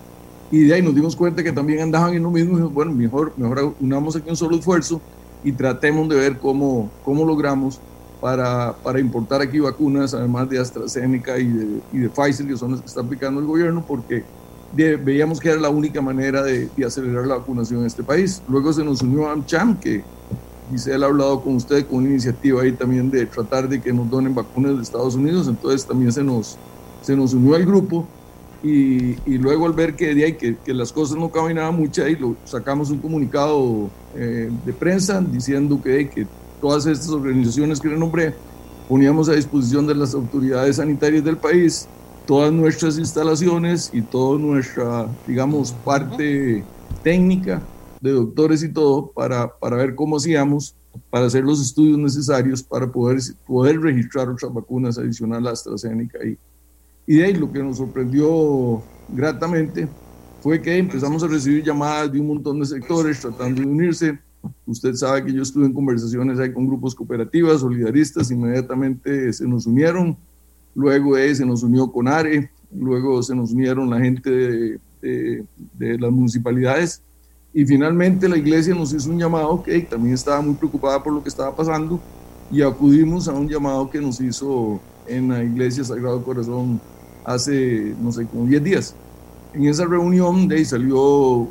Y 0.52 0.64
de 0.66 0.76
ahí 0.76 0.82
nos 0.82 0.94
dimos 0.94 1.16
cuenta 1.16 1.44
que 1.44 1.52
también 1.52 1.82
andaban 1.82 2.14
en 2.14 2.24
lo 2.24 2.30
mismo 2.30 2.52
y 2.52 2.56
dijimos, 2.56 2.74
bueno, 2.74 2.92
mejor, 2.94 3.34
mejor 3.36 3.74
unamos 3.80 4.16
aquí 4.16 4.30
un 4.30 4.38
solo 4.38 4.58
esfuerzo 4.58 5.02
y 5.44 5.52
tratemos 5.52 6.08
de 6.10 6.16
ver 6.16 6.38
cómo, 6.38 6.90
cómo 7.04 7.26
logramos 7.26 7.80
para, 8.22 8.74
para 8.84 9.00
importar 9.00 9.42
aquí 9.42 9.60
vacunas, 9.60 10.14
además 10.14 10.50
de 10.50 10.60
AstraZeneca 10.60 11.38
y 11.38 11.48
de, 11.48 11.82
y 11.94 11.98
de 12.00 12.10
Pfizer, 12.10 12.48
que 12.48 12.58
son 12.58 12.72
las 12.72 12.82
que 12.82 12.88
está 12.88 13.02
aplicando 13.02 13.40
el 13.40 13.48
gobierno, 13.48 13.84
porque 13.86 14.24
veíamos 14.74 15.40
que 15.40 15.50
era 15.50 15.60
la 15.60 15.70
única 15.70 16.02
manera 16.02 16.44
de, 16.44 16.70
de, 16.76 16.86
acelerar 16.86 17.26
la 17.26 17.38
vacunación 17.38 17.82
en 17.82 17.88
este 17.88 18.04
país. 18.04 18.42
Luego 18.48 18.74
se 18.74 18.84
nos 18.84 19.02
unió 19.02 19.30
AmCham, 19.30 19.80
que 19.80 20.04
Giselle 20.72 21.04
ha 21.04 21.08
hablado 21.08 21.42
con 21.42 21.56
usted 21.56 21.86
con 21.86 22.00
una 22.00 22.10
iniciativa 22.10 22.62
ahí 22.62 22.72
también 22.72 23.12
de 23.12 23.26
tratar 23.26 23.70
de 23.70 23.80
que 23.82 23.94
nos 23.94 24.10
donen 24.10 24.34
vacunas 24.34 24.76
de 24.76 24.84
Estados 24.84 25.16
Unidos, 25.16 25.48
entonces 25.48 25.86
también 25.86 26.12
se 26.12 26.24
nos, 26.24 26.58
se 27.06 27.16
nos 27.16 27.34
unió 27.34 27.56
al 27.56 27.66
grupo 27.66 28.08
y, 28.64 29.16
y 29.30 29.38
luego 29.38 29.68
al 29.68 29.74
ver 29.74 29.96
que, 29.96 30.16
de 30.16 30.26
ahí, 30.26 30.34
que, 30.34 30.58
que, 30.58 30.74
las 30.74 30.92
cosas 30.92 31.18
no 31.18 31.30
caminaban 31.30 31.76
mucho, 31.76 32.04
ahí 32.04 32.16
lo, 32.16 32.36
sacamos 32.46 32.90
un 32.90 32.98
comunicado 32.98 33.90
eh, 34.16 34.50
de 34.66 34.74
prensa 34.74 35.22
diciendo 35.22 35.80
que, 35.84 36.10
que 36.10 36.26
todas 36.60 36.88
estas 36.88 37.10
organizaciones 37.10 37.80
que 37.80 37.90
le 37.90 37.98
nombré 37.98 38.34
poníamos 38.90 39.30
a 39.30 39.34
disposición 39.34 39.86
de 39.86 39.94
las 39.94 40.16
autoridades 40.16 40.78
sanitarias 40.78 41.24
del 41.24 41.38
país 41.38 41.88
todas 42.26 42.52
nuestras 42.52 42.98
instalaciones 42.98 43.92
y 43.94 44.02
toda 44.02 44.40
nuestra, 44.40 45.08
digamos, 45.28 45.72
parte 45.72 46.64
técnica 47.04 47.62
de 48.02 48.12
doctores 48.14 48.64
y 48.64 48.70
todo 48.70 49.12
para, 49.12 49.56
para 49.60 49.78
ver 49.78 49.94
cómo 49.94 50.18
hacíamos 50.18 50.76
para 51.12 51.28
hacer 51.28 51.44
los 51.44 51.62
estudios 51.62 52.00
necesarios 52.00 52.64
para 52.64 52.92
poder, 52.92 53.20
poder 53.46 53.80
registrar 53.80 54.28
otras 54.30 54.52
vacunas 54.52 54.98
adicionales 54.98 55.50
a 55.50 55.52
AstraZeneca 55.52 56.18
y, 56.26 56.38
y 57.08 57.18
de 57.18 57.26
ahí 57.26 57.34
lo 57.34 57.52
que 57.52 57.62
nos 57.62 57.78
sorprendió 57.78 58.82
gratamente 59.10 59.88
fue 60.42 60.62
que 60.62 60.78
empezamos 60.78 61.24
a 61.24 61.28
recibir 61.28 61.64
llamadas 61.64 62.12
de 62.12 62.20
un 62.20 62.28
montón 62.28 62.60
de 62.60 62.66
sectores 62.66 63.20
tratando 63.20 63.62
de 63.62 63.68
unirse. 63.68 64.20
Usted 64.66 64.94
sabe 64.94 65.26
que 65.26 65.34
yo 65.34 65.42
estuve 65.42 65.66
en 65.66 65.74
conversaciones 65.74 66.40
ahí 66.40 66.54
con 66.54 66.68
grupos 66.68 66.94
cooperativas, 66.94 67.62
solidaristas, 67.62 68.30
inmediatamente 68.30 69.34
se 69.34 69.48
nos 69.48 69.66
unieron. 69.66 70.16
Luego 70.76 71.16
de 71.16 71.34
se 71.34 71.46
nos 71.46 71.64
unió 71.64 71.92
con 71.92 72.08
ARE, 72.08 72.50
luego 72.72 73.24
se 73.24 73.36
nos 73.36 73.52
unieron 73.54 73.90
la 73.90 74.00
gente 74.00 74.30
de, 74.30 74.80
de, 75.02 75.44
de 75.74 75.98
las 75.98 76.12
municipalidades. 76.12 77.02
Y 77.54 77.66
finalmente 77.66 78.28
la 78.28 78.38
iglesia 78.38 78.76
nos 78.76 78.94
hizo 78.94 79.10
un 79.10 79.18
llamado 79.18 79.64
que 79.64 79.80
también 79.82 80.14
estaba 80.14 80.42
muy 80.42 80.56
preocupada 80.56 81.02
por 81.02 81.14
lo 81.14 81.24
que 81.24 81.30
estaba 81.30 81.56
pasando 81.56 82.00
y 82.52 82.62
acudimos 82.62 83.28
a 83.28 83.34
un 83.34 83.48
llamado 83.48 83.90
que 83.90 84.02
nos 84.02 84.20
hizo 84.22 84.80
en 85.08 85.30
la 85.30 85.44
iglesia 85.44 85.84
Sagrado 85.84 86.24
Corazón 86.24 86.80
hace, 87.26 87.96
no 88.02 88.12
sé, 88.12 88.26
como 88.26 88.46
10 88.46 88.64
días. 88.64 88.96
En 89.54 89.66
esa 89.66 89.86
reunión 89.86 90.48
de 90.48 90.58
ahí 90.58 90.66
salió 90.66 91.02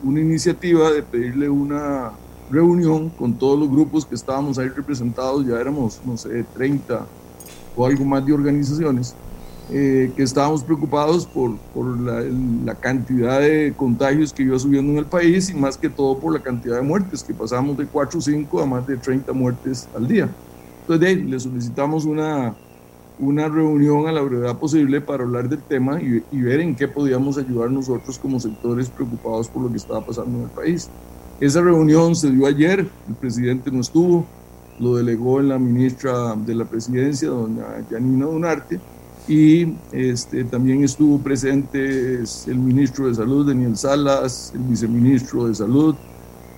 una 0.02 0.20
iniciativa 0.20 0.90
de 0.90 1.02
pedirle 1.02 1.48
una 1.48 2.12
reunión 2.50 3.08
con 3.10 3.34
todos 3.34 3.58
los 3.58 3.70
grupos 3.70 4.06
que 4.06 4.14
estábamos 4.14 4.58
ahí 4.58 4.68
representados, 4.68 5.46
ya 5.46 5.60
éramos, 5.60 6.00
no 6.04 6.16
sé, 6.16 6.44
30 6.54 7.06
o 7.76 7.86
algo 7.86 8.04
más 8.04 8.24
de 8.24 8.32
organizaciones, 8.32 9.14
eh, 9.70 10.12
que 10.14 10.22
estábamos 10.22 10.62
preocupados 10.62 11.26
por, 11.26 11.56
por 11.74 11.98
la, 11.98 12.22
la, 12.64 12.74
cantidad 12.74 13.40
de 13.40 13.72
contagios 13.74 14.32
que 14.32 14.42
iba 14.42 14.58
subiendo 14.58 14.92
en 14.92 14.98
el 14.98 15.06
país 15.06 15.48
y 15.48 15.54
más 15.54 15.78
que 15.78 15.88
todo 15.88 16.18
por 16.18 16.34
la 16.34 16.40
cantidad 16.40 16.76
de 16.76 16.82
muertes, 16.82 17.22
que 17.22 17.32
pasamos 17.32 17.76
de 17.78 17.86
4 17.86 18.18
o 18.18 18.22
5 18.22 18.60
a 18.60 18.66
más 18.66 18.86
de 18.86 18.98
30 18.98 19.32
muertes 19.32 19.88
al 19.96 20.06
día. 20.06 20.28
Entonces, 20.82 21.00
de 21.00 21.06
ahí, 21.06 21.22
le 21.22 21.40
solicitamos 21.40 22.04
una, 22.04 22.54
una 23.18 23.48
reunión 23.48 24.06
a 24.08 24.12
la 24.12 24.20
brevedad 24.22 24.58
posible 24.58 25.00
para 25.00 25.24
hablar 25.24 25.48
del 25.48 25.62
tema 25.62 26.00
y, 26.02 26.22
y, 26.32 26.42
ver 26.42 26.60
en 26.60 26.74
qué 26.74 26.88
podíamos 26.88 27.38
ayudar 27.38 27.70
nosotros 27.70 28.18
como 28.18 28.40
sectores 28.40 28.88
preocupados 28.88 29.48
por 29.48 29.62
lo 29.62 29.70
que 29.70 29.76
estaba 29.76 30.04
pasando 30.04 30.38
en 30.38 30.44
el 30.44 30.50
país. 30.50 30.90
Esa 31.40 31.60
reunión 31.60 32.14
se 32.16 32.30
dio 32.30 32.46
ayer, 32.46 32.80
el 32.80 33.14
presidente 33.14 33.70
no 33.70 33.80
estuvo, 33.80 34.26
lo 34.78 34.96
delegó 34.96 35.40
en 35.40 35.48
la 35.48 35.58
ministra 35.58 36.34
de 36.34 36.54
la 36.54 36.64
presidencia, 36.64 37.28
doña 37.28 37.64
Janina 37.90 38.26
Donarte, 38.26 38.80
y 39.26 39.74
este, 39.92 40.44
también 40.44 40.84
estuvo 40.84 41.18
presente 41.18 42.16
el 42.46 42.58
ministro 42.58 43.08
de 43.08 43.14
Salud, 43.14 43.46
Daniel 43.46 43.76
Salas, 43.76 44.52
el 44.54 44.60
viceministro 44.60 45.48
de 45.48 45.54
Salud, 45.54 45.94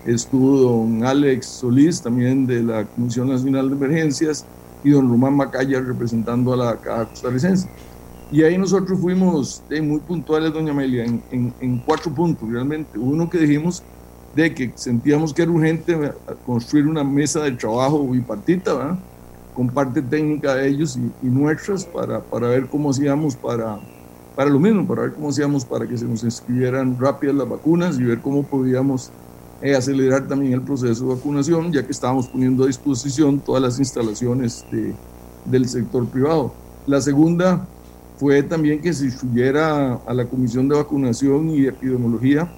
estuvo 0.04 0.56
don 0.60 1.04
Alex 1.04 1.46
Solís, 1.46 2.02
también 2.02 2.46
de 2.46 2.62
la 2.62 2.84
Comisión 2.84 3.28
Nacional 3.28 3.68
de 3.68 3.76
Emergencias, 3.76 4.44
y 4.86 4.90
don 4.90 5.10
Román 5.10 5.34
Macaya 5.36 5.80
representando 5.80 6.52
a 6.52 6.56
la 6.56 6.76
Caja 6.76 7.06
Costarricense. 7.06 7.68
Y 8.30 8.44
ahí 8.44 8.56
nosotros 8.56 9.00
fuimos 9.00 9.60
de 9.68 9.82
muy 9.82 9.98
puntuales, 9.98 10.52
doña 10.52 10.70
Amelia, 10.70 11.04
en, 11.04 11.52
en, 11.60 11.78
cuatro 11.78 12.12
puntos 12.14 12.48
realmente. 12.48 12.96
Uno 12.96 13.28
que 13.28 13.38
dijimos 13.38 13.82
de 14.36 14.54
que 14.54 14.72
sentíamos 14.76 15.34
que 15.34 15.42
era 15.42 15.50
urgente 15.50 16.12
construir 16.44 16.86
una 16.86 17.02
mesa 17.02 17.40
de 17.40 17.52
trabajo 17.52 18.06
bipartita, 18.06 18.74
¿verdad? 18.74 18.98
con 19.54 19.68
parte 19.68 20.02
técnica 20.02 20.54
de 20.54 20.68
ellos 20.68 20.96
y, 20.96 21.26
nuestras 21.26 21.84
para, 21.84 22.20
para, 22.20 22.48
ver 22.48 22.66
cómo 22.66 22.90
hacíamos 22.90 23.34
para, 23.34 23.80
para 24.36 24.50
lo 24.50 24.60
mismo, 24.60 24.86
para 24.86 25.02
ver 25.02 25.14
cómo 25.14 25.30
hacíamos 25.30 25.64
para 25.64 25.86
que 25.86 25.98
se 25.98 26.04
nos 26.04 26.22
inscribieran 26.22 26.96
rápidas 27.00 27.34
las 27.34 27.48
vacunas 27.48 27.98
y 27.98 28.04
ver 28.04 28.20
cómo 28.20 28.44
podíamos 28.44 29.10
eh, 29.62 29.74
acelerar 29.74 30.28
también 30.28 30.52
el 30.52 30.62
proceso 30.62 31.08
de 31.08 31.14
vacunación, 31.14 31.72
ya 31.72 31.84
que 31.84 31.92
estábamos 31.92 32.26
poniendo 32.28 32.64
a 32.64 32.66
disposición 32.66 33.40
todas 33.40 33.62
las 33.62 33.78
instalaciones 33.78 34.64
de, 34.70 34.94
del 35.44 35.68
sector 35.68 36.06
privado. 36.06 36.52
La 36.86 37.00
segunda 37.00 37.66
fue 38.18 38.42
también 38.42 38.80
que 38.80 38.92
se 38.92 39.06
instruyera 39.06 39.94
a 40.06 40.14
la 40.14 40.24
Comisión 40.26 40.68
de 40.68 40.76
Vacunación 40.76 41.50
y 41.50 41.66
Epidemiología 41.66 42.50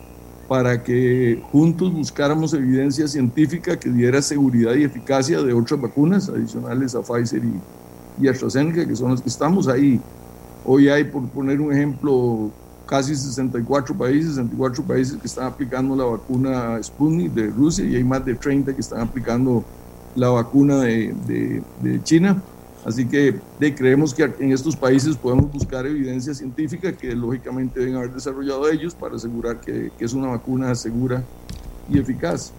para 0.49 0.83
que 0.83 1.43
juntos 1.53 1.93
buscáramos 1.93 2.55
evidencia 2.55 3.07
científica 3.07 3.79
que 3.79 3.91
diera 3.91 4.23
seguridad 4.23 4.75
y 4.75 4.85
eficacia 4.85 5.43
de 5.43 5.53
otras 5.53 5.81
vacunas 5.81 6.29
adicionales 6.29 6.95
a 6.95 7.03
Pfizer 7.03 7.43
y, 7.45 8.25
y 8.25 8.29
AstraZeneca, 8.29 8.87
que 8.87 8.97
son 8.97 9.11
las 9.11 9.21
que 9.21 9.29
estamos 9.29 9.69
ahí. 9.69 10.01
Hoy 10.65 10.89
hay, 10.89 11.05
por 11.05 11.29
poner 11.29 11.61
un 11.61 11.73
ejemplo, 11.73 12.51
casi 12.89 13.15
64 13.15 13.95
países, 13.95 14.37
64 14.37 14.83
países 14.83 15.17
que 15.19 15.27
están 15.27 15.47
aplicando 15.47 15.95
la 15.95 16.05
vacuna 16.05 16.83
Sputnik 16.83 17.33
de 17.33 17.49
Rusia 17.49 17.85
y 17.85 17.97
hay 17.97 18.05
más 18.05 18.25
de 18.25 18.35
30 18.35 18.75
que 18.75 18.81
están 18.81 19.01
aplicando 19.01 19.63
la 20.17 20.31
vacuna 20.31 20.81
de, 20.81 21.15
de, 21.27 21.63
de 21.83 22.03
China. 22.03 22.43
Así 22.85 23.07
que 23.07 23.39
creemos 23.77 24.15
que 24.15 24.23
en 24.39 24.53
estos 24.53 24.75
países 24.75 25.17
podemos 25.17 25.53
buscar 25.53 25.85
evidencia 25.85 26.33
científica 26.33 26.91
que 26.93 27.15
lógicamente 27.15 27.81
deben 27.81 27.97
haber 27.97 28.15
desarrollado 28.15 28.69
ellos 28.71 28.95
para 28.95 29.17
asegurar 29.17 29.61
que, 29.61 29.91
que 29.99 30.05
es 30.05 30.15
una 30.15 30.29
vacuna 30.29 30.75
segura 30.75 31.23
y 31.91 31.99
eficaz. 31.99 32.53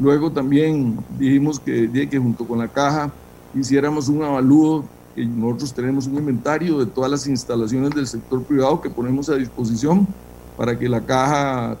Luego 0.00 0.32
también 0.32 0.98
dijimos 1.18 1.60
que, 1.60 2.08
que 2.10 2.18
junto 2.18 2.44
con 2.46 2.58
la 2.58 2.68
caja 2.68 3.12
hiciéramos 3.54 4.08
un 4.08 4.24
avalúo, 4.24 4.84
nosotros 5.24 5.72
tenemos 5.72 6.06
un 6.06 6.16
inventario 6.16 6.78
de 6.78 6.86
todas 6.86 7.10
las 7.10 7.26
instalaciones 7.26 7.90
del 7.90 8.06
sector 8.06 8.42
privado 8.42 8.80
que 8.80 8.90
ponemos 8.90 9.28
a 9.30 9.36
disposición 9.36 10.06
para 10.56 10.78
que 10.78 10.88
la 10.88 11.00
caja 11.00 11.78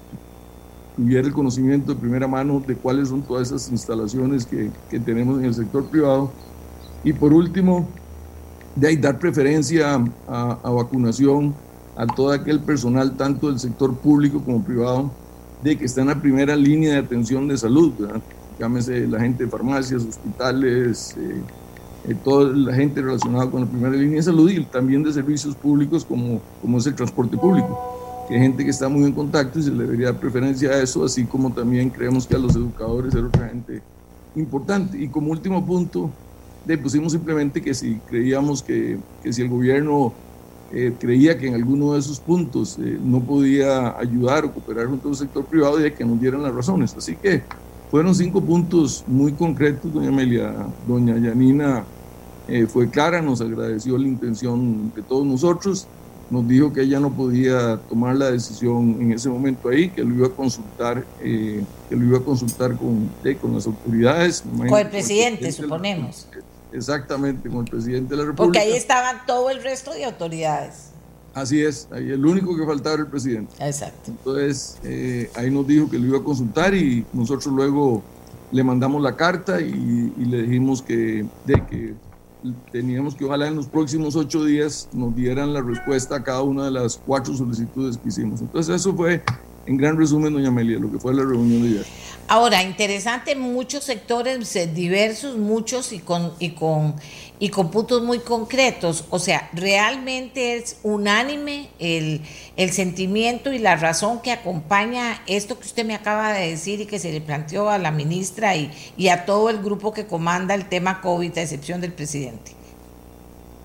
tuviera 0.96 1.26
el 1.26 1.34
conocimiento 1.34 1.92
de 1.92 2.00
primera 2.00 2.26
mano 2.26 2.62
de 2.66 2.74
cuáles 2.74 3.08
son 3.08 3.22
todas 3.22 3.48
esas 3.48 3.70
instalaciones 3.70 4.46
que, 4.46 4.70
que 4.88 4.98
tenemos 4.98 5.38
en 5.38 5.46
el 5.46 5.54
sector 5.54 5.84
privado. 5.86 6.30
Y 7.04 7.12
por 7.12 7.32
último, 7.32 7.86
de 8.76 8.88
ahí 8.88 8.96
dar 8.96 9.18
preferencia 9.18 10.04
a, 10.28 10.70
vacunación 10.70 11.54
a 11.96 12.06
todo 12.06 12.30
aquel 12.30 12.60
personal, 12.60 13.16
tanto 13.16 13.48
del 13.48 13.58
sector 13.58 13.96
público 13.96 14.42
como 14.44 14.62
privado, 14.62 15.10
de 15.62 15.76
que 15.78 15.86
está 15.86 16.02
en 16.02 16.08
la 16.08 16.20
primera 16.20 16.54
línea 16.54 16.92
de 16.92 16.98
atención 16.98 17.48
de 17.48 17.56
salud, 17.56 17.92
llámese 18.58 19.06
la 19.06 19.18
gente 19.18 19.44
de 19.44 19.50
farmacias, 19.50 20.04
hospitales, 20.04 21.16
eh, 21.18 21.40
eh, 22.08 22.14
toda 22.24 22.52
la 22.52 22.74
gente 22.74 23.02
relacionada 23.02 23.50
con 23.50 23.62
la 23.62 23.66
primera 23.66 23.94
línea 23.94 24.16
de 24.16 24.22
salud 24.22 24.50
y 24.50 24.64
también 24.64 25.02
de 25.02 25.12
servicios 25.12 25.54
públicos 25.54 26.04
como, 26.04 26.40
como 26.62 26.78
es 26.78 26.86
el 26.86 26.94
transporte 26.94 27.36
público, 27.36 28.24
que 28.28 28.34
hay 28.34 28.40
gente 28.40 28.64
que 28.64 28.70
está 28.70 28.88
muy 28.88 29.04
en 29.04 29.12
contacto 29.12 29.58
y 29.58 29.62
se 29.62 29.70
le 29.70 29.84
debería 29.84 30.06
dar 30.12 30.20
preferencia 30.20 30.70
a 30.70 30.82
eso, 30.82 31.04
así 31.04 31.24
como 31.24 31.52
también 31.52 31.90
creemos 31.90 32.26
que 32.26 32.36
a 32.36 32.38
los 32.38 32.54
educadores 32.54 33.14
era 33.14 33.26
otra 33.26 33.48
gente 33.48 33.82
importante. 34.36 35.02
Y 35.02 35.08
como 35.08 35.30
último 35.30 35.64
punto, 35.64 36.10
le 36.66 36.78
pusimos 36.78 37.12
simplemente 37.12 37.62
que 37.62 37.74
si 37.74 37.96
creíamos 38.08 38.62
que, 38.62 38.98
que 39.22 39.32
si 39.32 39.42
el 39.42 39.48
gobierno 39.48 40.12
eh, 40.72 40.92
creía 40.98 41.38
que 41.38 41.46
en 41.46 41.54
alguno 41.54 41.92
de 41.92 42.00
esos 42.00 42.18
puntos 42.18 42.76
eh, 42.78 42.98
no 43.02 43.20
podía 43.20 43.96
ayudar 43.98 44.44
o 44.44 44.52
cooperar 44.52 44.86
junto 44.86 45.08
al 45.08 45.16
sector 45.16 45.44
privado, 45.44 45.76
de 45.76 45.92
que 45.92 46.04
nos 46.04 46.20
dieran 46.20 46.42
las 46.42 46.54
razones. 46.54 46.94
Así 46.96 47.14
que 47.16 47.42
fueron 47.90 48.14
cinco 48.14 48.40
puntos 48.40 49.04
muy 49.06 49.32
concretos, 49.32 49.92
doña 49.92 50.08
Amelia. 50.08 50.52
Doña 50.86 51.18
Yanina 51.18 51.84
eh, 52.48 52.66
fue 52.66 52.88
clara, 52.90 53.22
nos 53.22 53.40
agradeció 53.40 53.98
la 53.98 54.06
intención 54.06 54.92
de 54.94 55.02
todos 55.02 55.26
nosotros, 55.26 55.86
nos 56.30 56.46
dijo 56.48 56.72
que 56.72 56.82
ella 56.82 56.98
no 56.98 57.12
podía 57.12 57.76
tomar 57.88 58.16
la 58.16 58.30
decisión 58.30 58.96
en 59.00 59.12
ese 59.12 59.28
momento 59.28 59.68
ahí, 59.68 59.90
que 59.90 60.02
lo 60.02 60.14
iba 60.14 60.26
a 60.26 60.30
consultar, 60.30 61.04
que 61.20 61.64
lo 61.90 62.04
iba 62.04 62.18
a 62.18 62.22
consultar 62.22 62.76
con, 62.76 63.08
con 63.40 63.54
las 63.54 63.66
autoridades. 63.66 64.42
Con 64.56 64.76
el 64.76 64.88
presidente, 64.88 65.52
suponemos. 65.52 66.26
Exactamente, 66.72 67.48
con 67.48 67.60
el 67.60 67.70
presidente 67.70 68.10
de 68.10 68.16
la 68.16 68.26
República. 68.28 68.44
Porque 68.44 68.58
ahí 68.58 68.72
estaban 68.72 69.24
todo 69.26 69.50
el 69.50 69.62
resto 69.62 69.92
de 69.92 70.04
autoridades. 70.04 70.90
Así 71.36 71.62
es, 71.62 71.86
ahí 71.92 72.10
el 72.10 72.24
único 72.24 72.56
que 72.56 72.64
faltaba 72.64 72.94
era 72.94 73.02
el 73.04 73.10
presidente. 73.10 73.52
Exacto. 73.60 74.10
Entonces, 74.10 74.78
eh, 74.84 75.30
ahí 75.34 75.50
nos 75.50 75.66
dijo 75.66 75.88
que 75.90 75.98
lo 75.98 76.06
iba 76.06 76.18
a 76.18 76.24
consultar 76.24 76.74
y 76.74 77.04
nosotros 77.12 77.54
luego 77.54 78.02
le 78.52 78.64
mandamos 78.64 79.02
la 79.02 79.16
carta 79.16 79.60
y, 79.60 80.12
le 80.16 80.42
dijimos 80.42 80.80
que, 80.80 81.26
de 81.44 81.66
que 81.66 81.94
teníamos 82.72 83.14
que 83.14 83.24
ojalá 83.24 83.48
en 83.48 83.56
los 83.56 83.66
próximos 83.66 84.16
ocho 84.16 84.44
días 84.44 84.88
nos 84.92 85.14
dieran 85.14 85.52
la 85.52 85.62
respuesta 85.62 86.16
a 86.16 86.22
cada 86.22 86.42
una 86.42 86.64
de 86.64 86.70
las 86.70 87.00
cuatro 87.04 87.34
solicitudes 87.34 87.96
que 87.96 88.08
hicimos. 88.08 88.40
Entonces, 88.40 88.74
eso 88.76 88.94
fue 88.94 89.22
en 89.66 89.76
gran 89.76 89.96
resumen, 89.96 90.32
doña 90.32 90.48
Amelia, 90.48 90.78
lo 90.78 90.90
que 90.90 90.98
fue 90.98 91.14
la 91.14 91.22
reunión 91.22 91.62
de 91.62 91.68
ayer. 91.68 91.86
Ahora, 92.28 92.62
interesante, 92.64 93.36
muchos 93.36 93.84
sectores 93.84 94.56
eh, 94.56 94.66
diversos, 94.66 95.36
muchos 95.36 95.92
y 95.92 96.00
con, 96.00 96.32
y 96.40 96.50
con, 96.50 96.96
y 97.38 97.50
con 97.50 97.70
puntos 97.70 98.02
muy 98.02 98.18
concretos. 98.18 99.04
O 99.10 99.20
sea, 99.20 99.48
realmente 99.52 100.56
es 100.56 100.78
unánime 100.82 101.68
el, 101.78 102.22
el 102.56 102.72
sentimiento 102.72 103.52
y 103.52 103.60
la 103.60 103.76
razón 103.76 104.22
que 104.22 104.32
acompaña 104.32 105.22
esto 105.28 105.56
que 105.56 105.66
usted 105.66 105.84
me 105.84 105.94
acaba 105.94 106.32
de 106.32 106.50
decir 106.50 106.80
y 106.80 106.86
que 106.86 106.98
se 106.98 107.12
le 107.12 107.20
planteó 107.20 107.70
a 107.70 107.78
la 107.78 107.92
ministra 107.92 108.56
y, 108.56 108.72
y 108.96 109.08
a 109.08 109.24
todo 109.24 109.48
el 109.48 109.58
grupo 109.58 109.92
que 109.92 110.06
comanda 110.06 110.54
el 110.54 110.68
tema 110.68 111.00
COVID, 111.00 111.38
a 111.38 111.42
excepción 111.42 111.80
del 111.80 111.92
presidente. 111.92 112.56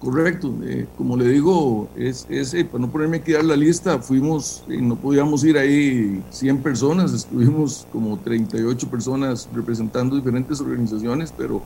Correcto, 0.02 0.52
eh, 0.64 0.88
como 0.98 1.16
le 1.16 1.28
digo, 1.28 1.88
es, 1.96 2.26
es 2.28 2.56
eh, 2.56 2.66
para 2.66 2.82
no 2.82 2.90
ponerme 2.92 3.18
a 3.18 3.34
dar 3.34 3.46
la 3.46 3.56
lista, 3.56 4.00
fuimos, 4.00 4.64
eh, 4.68 4.82
no 4.82 4.96
podíamos 4.96 5.44
ir 5.44 5.60
ahí 5.60 6.24
100 6.32 6.64
personas, 6.64 7.14
estuvimos 7.14 7.86
como 7.92 8.18
38 8.18 8.90
personas 8.90 9.48
representando 9.54 10.16
diferentes 10.16 10.60
organizaciones, 10.60 11.32
pero, 11.38 11.62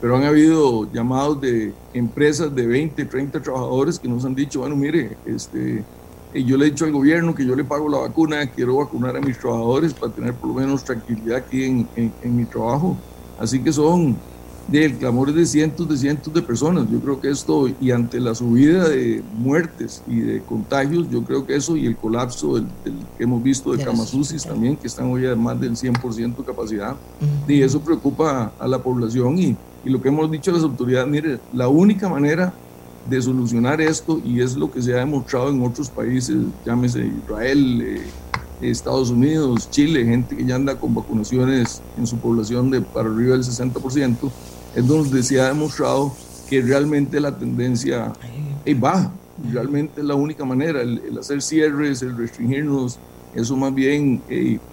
pero 0.00 0.16
han 0.16 0.24
habido 0.24 0.90
llamados 0.94 1.42
de 1.42 1.74
empresas 1.92 2.54
de 2.54 2.66
20, 2.66 3.04
30 3.04 3.42
trabajadores 3.42 3.98
que 3.98 4.08
nos 4.08 4.24
han 4.24 4.34
dicho, 4.34 4.60
bueno, 4.60 4.76
mire, 4.76 5.18
este, 5.26 5.84
yo 6.32 6.56
le 6.56 6.68
he 6.68 6.70
dicho 6.70 6.86
al 6.86 6.92
gobierno 6.92 7.34
que 7.34 7.44
yo 7.44 7.54
le 7.54 7.64
pago 7.64 7.90
la 7.90 7.98
vacuna, 7.98 8.46
quiero 8.46 8.78
vacunar 8.78 9.14
a 9.14 9.20
mis 9.20 9.38
trabajadores 9.38 9.92
para 9.92 10.10
tener 10.10 10.32
por 10.32 10.48
lo 10.48 10.54
menos 10.54 10.84
tranquilidad 10.84 11.36
aquí 11.36 11.64
en, 11.64 11.86
en 11.96 12.34
mi 12.34 12.46
trabajo. 12.46 12.96
Así 13.38 13.62
que 13.62 13.70
son 13.70 14.16
del 14.68 14.94
clamor 14.96 15.32
de 15.32 15.44
cientos 15.46 15.88
de 15.88 15.96
cientos 15.96 16.32
de 16.32 16.42
personas. 16.42 16.86
Yo 16.90 16.98
creo 17.00 17.20
que 17.20 17.30
esto, 17.30 17.68
y 17.80 17.90
ante 17.90 18.18
la 18.20 18.34
subida 18.34 18.88
de 18.88 19.22
muertes 19.36 20.02
y 20.06 20.20
de 20.20 20.42
contagios, 20.42 21.08
yo 21.10 21.22
creo 21.22 21.46
que 21.46 21.56
eso 21.56 21.76
y 21.76 21.86
el 21.86 21.96
colapso 21.96 22.54
del, 22.54 22.66
que 23.16 23.24
hemos 23.24 23.42
visto 23.42 23.72
de 23.72 23.84
Camasusis 23.84 24.44
también, 24.44 24.76
que 24.76 24.86
están 24.86 25.10
hoy 25.10 25.26
a 25.26 25.36
más 25.36 25.60
del 25.60 25.72
100% 25.72 26.36
de 26.36 26.44
capacidad, 26.44 26.96
y 27.46 27.62
eso 27.62 27.80
preocupa 27.80 28.52
a 28.58 28.68
la 28.68 28.78
población 28.78 29.38
y, 29.38 29.56
y 29.84 29.90
lo 29.90 30.00
que 30.00 30.08
hemos 30.08 30.30
dicho 30.30 30.50
a 30.50 30.54
las 30.54 30.62
autoridades, 30.62 31.08
mire, 31.08 31.40
la 31.52 31.68
única 31.68 32.08
manera 32.08 32.52
de 33.08 33.20
solucionar 33.20 33.80
esto, 33.80 34.20
y 34.24 34.40
es 34.40 34.56
lo 34.56 34.70
que 34.70 34.80
se 34.80 34.94
ha 34.94 34.98
demostrado 34.98 35.50
en 35.50 35.62
otros 35.62 35.90
países, 35.90 36.36
llámese 36.64 37.06
Israel, 37.24 37.82
eh, 37.82 38.02
Estados 38.60 39.10
Unidos, 39.10 39.68
Chile, 39.70 40.04
gente 40.04 40.36
que 40.36 40.44
ya 40.44 40.54
anda 40.54 40.78
con 40.78 40.94
vacunaciones 40.94 41.82
en 41.98 42.06
su 42.06 42.16
población 42.16 42.70
de 42.70 42.80
para 42.80 43.10
arriba 43.10 43.32
del 43.32 43.42
60%, 43.44 44.30
es 44.74 44.86
donde 44.86 45.22
se 45.22 45.40
ha 45.40 45.48
demostrado 45.48 46.12
que 46.48 46.60
realmente 46.62 47.20
la 47.20 47.36
tendencia 47.36 48.12
es 48.64 48.78
baja. 48.78 49.12
Realmente 49.52 50.00
es 50.00 50.06
la 50.06 50.14
única 50.14 50.44
manera, 50.44 50.80
el, 50.82 51.18
hacer 51.18 51.42
cierres, 51.42 52.02
el 52.02 52.16
restringirnos, 52.16 52.98
eso 53.34 53.56
más 53.56 53.74
bien 53.74 54.22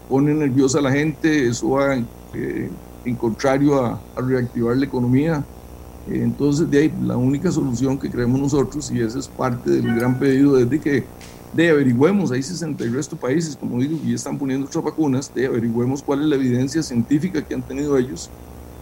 pone 0.08 0.34
nerviosa 0.34 0.80
a 0.80 0.82
la 0.82 0.92
gente, 0.92 1.48
eso 1.48 1.72
va 1.72 1.96
eh, 1.96 2.70
en 3.06 3.16
contrario 3.16 3.84
a, 3.84 4.00
reactivar 4.18 4.78
la 4.78 4.86
economía. 4.86 5.44
entonces, 6.08 6.70
de 6.70 6.80
ahí, 6.80 6.94
la 7.04 7.18
única 7.18 7.52
solución 7.52 7.98
que 7.98 8.10
creemos 8.10 8.40
nosotros, 8.40 8.92
y 8.92 9.02
ese 9.02 9.20
es 9.20 9.28
parte 9.28 9.72
del 9.72 9.96
gran 9.96 10.20
pedido, 10.20 10.58
es 10.60 10.70
de 10.70 10.80
que 10.80 11.04
de 11.54 11.70
averigüemos, 11.70 12.32
hay 12.32 12.44
60 12.44 12.84
y 12.86 12.90
resto 12.90 13.18
países, 13.18 13.58
como 13.58 13.80
digo, 13.80 13.98
y 14.06 14.14
están 14.14 14.38
poniendo 14.38 14.68
otras 14.68 14.84
vacunas, 14.84 15.34
de 15.34 15.48
averigüemos 15.48 16.02
cuál 16.02 16.22
es 16.22 16.28
la 16.28 16.36
evidencia 16.36 16.82
científica 16.82 17.42
que 17.42 17.54
han 17.54 17.62
tenido 17.62 17.98
ellos 17.98 18.30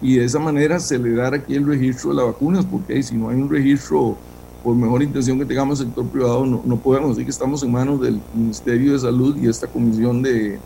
y 0.02 0.18
de 0.18 0.26
esa 0.26 0.40
manera 0.40 0.78
acelerar 0.78 1.34
aquí 1.34 1.56
el 1.56 1.66
registro 1.66 2.12
de 2.12 2.18
las 2.18 2.26
vacunas, 2.26 2.66
porque 2.66 3.02
si 3.04 3.16
no 3.16 3.30
hay 3.30 3.36
un 3.36 3.50
registro, 3.50 4.18
por 4.64 4.76
mejor 4.76 5.04
intención 5.04 5.40
que 5.40 5.46
tengamos 5.46 5.80
el 5.80 5.88
sector 5.88 6.06
privado, 6.08 6.46
no, 6.46 6.62
no 6.66 6.78
podemos. 6.78 7.12
Así 7.12 7.24
que 7.24 7.32
estamos 7.32 7.64
en 7.64 7.72
manos 7.72 8.02
del 8.02 8.20
Ministerio 8.34 8.94
de 8.94 9.00
Salud 9.00 9.38
y 9.38 9.48
esta 9.48 9.68
comisión 9.68 10.22
de, 10.22 10.60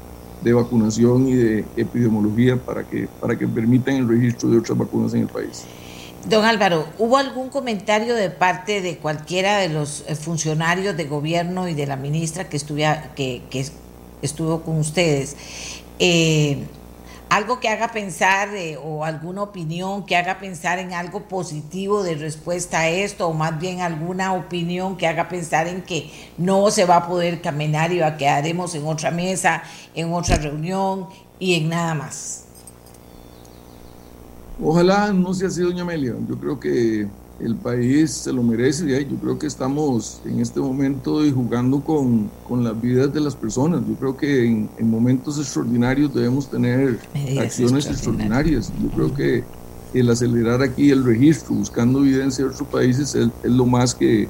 de 0.43 0.54
vacunación 0.54 1.28
y 1.28 1.36
de 1.36 1.65
epidemiología 1.78 2.58
para 2.58 2.84
que, 2.84 3.08
para 3.19 3.38
que 3.38 3.48
permitan 3.48 3.96
el 3.96 4.08
registro 4.08 4.50
de 4.50 4.60
otras 4.60 4.78
vacunas 4.78 5.13
en 5.13 5.22
el 5.22 5.28
país. 5.28 5.63
Don 6.28 6.46
Álvaro, 6.46 6.86
¿hubo 7.00 7.17
algún 7.17 7.50
comentario 7.50 8.15
de 8.15 8.30
parte 8.30 8.82
de 8.82 8.98
cualquiera 8.98 9.58
de 9.58 9.69
los 9.69 10.06
eh, 10.08 10.15
funcionarios 10.15 10.96
de 10.96 11.06
gobierno 11.06 11.67
y 11.67 11.74
de 11.74 11.86
la 11.86 11.98
ministra 11.98 12.48
que, 12.48 12.56
estuviera, 12.56 13.13
que, 13.13 13.41
que 13.50 13.65
estuvo 14.22 14.62
con 14.62 14.80
ustedes? 14.80 15.36
Eh, 16.00 16.63
algo 17.36 17.60
que 17.60 17.67
haga 17.67 17.91
pensar 17.91 18.50
eh, 18.56 18.78
o 18.78 19.04
alguna 19.04 19.41
opinión 19.41 20.06
que 20.06 20.15
haga 20.15 20.38
pensar 20.38 20.78
en 20.78 20.93
algo 20.93 21.22
positivo 21.28 22.04
de 22.04 22.13
respuesta 22.13 22.82
a 22.82 22.89
esto 22.89 23.28
o 23.28 23.34
más 23.34 23.60
bien 23.60 23.82
alguna 23.82 24.34
opinión 24.34 24.98
que 24.98 25.08
haga 25.08 25.30
pensar 25.30 25.67
en 25.67 25.82
que 25.82 26.12
no 26.38 26.69
se 26.69 26.86
va 26.86 26.98
a 26.98 27.08
poder 27.08 27.41
caminar 27.41 27.91
y 27.91 27.98
va, 27.98 28.17
quedaremos 28.17 28.76
en 28.76 28.86
otra 28.86 29.10
mesa, 29.10 29.63
en 29.96 30.13
otra 30.13 30.38
reunión 30.38 31.08
y 31.39 31.56
en 31.56 31.69
nada 31.69 31.96
más. 31.96 32.46
Ojalá 34.62 35.12
no 35.12 35.34
sea 35.34 35.48
así, 35.48 35.62
doña 35.62 35.82
Amelia. 35.82 36.13
Yo 36.30 36.38
creo 36.38 36.60
que 36.60 37.08
el 37.39 37.56
país 37.56 38.12
se 38.12 38.32
lo 38.32 38.43
merece. 38.43 39.06
Yo 39.10 39.17
creo 39.17 39.39
que 39.39 39.48
estamos 39.48 40.22
en 40.26 40.39
este 40.39 40.60
momento 40.60 41.22
jugando 41.34 41.82
con, 41.82 42.30
con 42.48 42.63
las 42.63 42.80
vidas 42.80 43.13
de 43.13 43.19
las 43.19 43.36
personas. 43.36 43.82
Yo 43.88 43.96
creo 43.96 44.17
que 44.17 44.46
en, 44.46 44.69
momentos 44.89 45.38
extraordinarios 45.39 46.13
debemos 46.13 46.50
tener 46.50 47.00
acciones 47.39 47.88
extraordinarias. 47.88 48.72
Yo 48.82 48.89
creo 48.89 49.13
que 49.13 49.43
el 49.93 50.10
acelerar 50.10 50.62
aquí 50.62 50.89
el 50.89 51.04
registro, 51.04 51.56
buscando 51.56 52.00
evidencia 52.00 52.46
de 52.46 52.52
otros 52.52 52.67
países, 52.67 53.15
es 53.15 53.30
lo 53.43 53.65
más 53.65 53.93
que, 53.93 54.28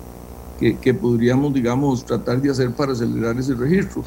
que, 0.81 0.93
podríamos, 0.93 1.53
digamos, 1.53 2.05
tratar 2.05 2.41
de 2.41 2.51
hacer 2.51 2.71
para 2.71 2.93
acelerar 2.93 3.37
ese 3.37 3.53
registro. 3.53 4.03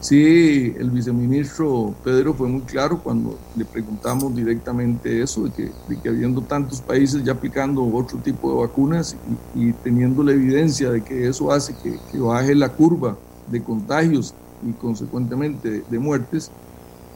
Sí, 0.00 0.74
el 0.78 0.90
viceministro 0.90 1.94
Pedro 2.02 2.34
fue 2.34 2.48
muy 2.48 2.62
claro 2.62 2.98
cuando 2.98 3.38
le 3.54 3.64
preguntamos 3.64 4.34
directamente 4.34 5.22
eso, 5.22 5.44
de 5.44 5.50
que, 5.50 5.70
de 5.88 6.00
que 6.00 6.08
habiendo 6.08 6.40
tantos 6.42 6.80
países 6.80 7.22
ya 7.22 7.32
aplicando 7.32 7.84
otro 7.84 8.18
tipo 8.18 8.50
de 8.50 8.60
vacunas 8.66 9.16
y, 9.54 9.72
teniendo 9.72 10.22
la 10.22 10.32
evidencia 10.32 10.90
de 10.90 11.02
que 11.02 11.28
eso 11.28 11.52
hace 11.52 11.74
que, 11.74 12.18
baje 12.18 12.54
la 12.54 12.70
curva 12.70 13.16
de 13.46 13.62
contagios 13.62 14.34
y 14.66 14.72
consecuentemente 14.72 15.82
de, 15.88 15.98
muertes, 15.98 16.50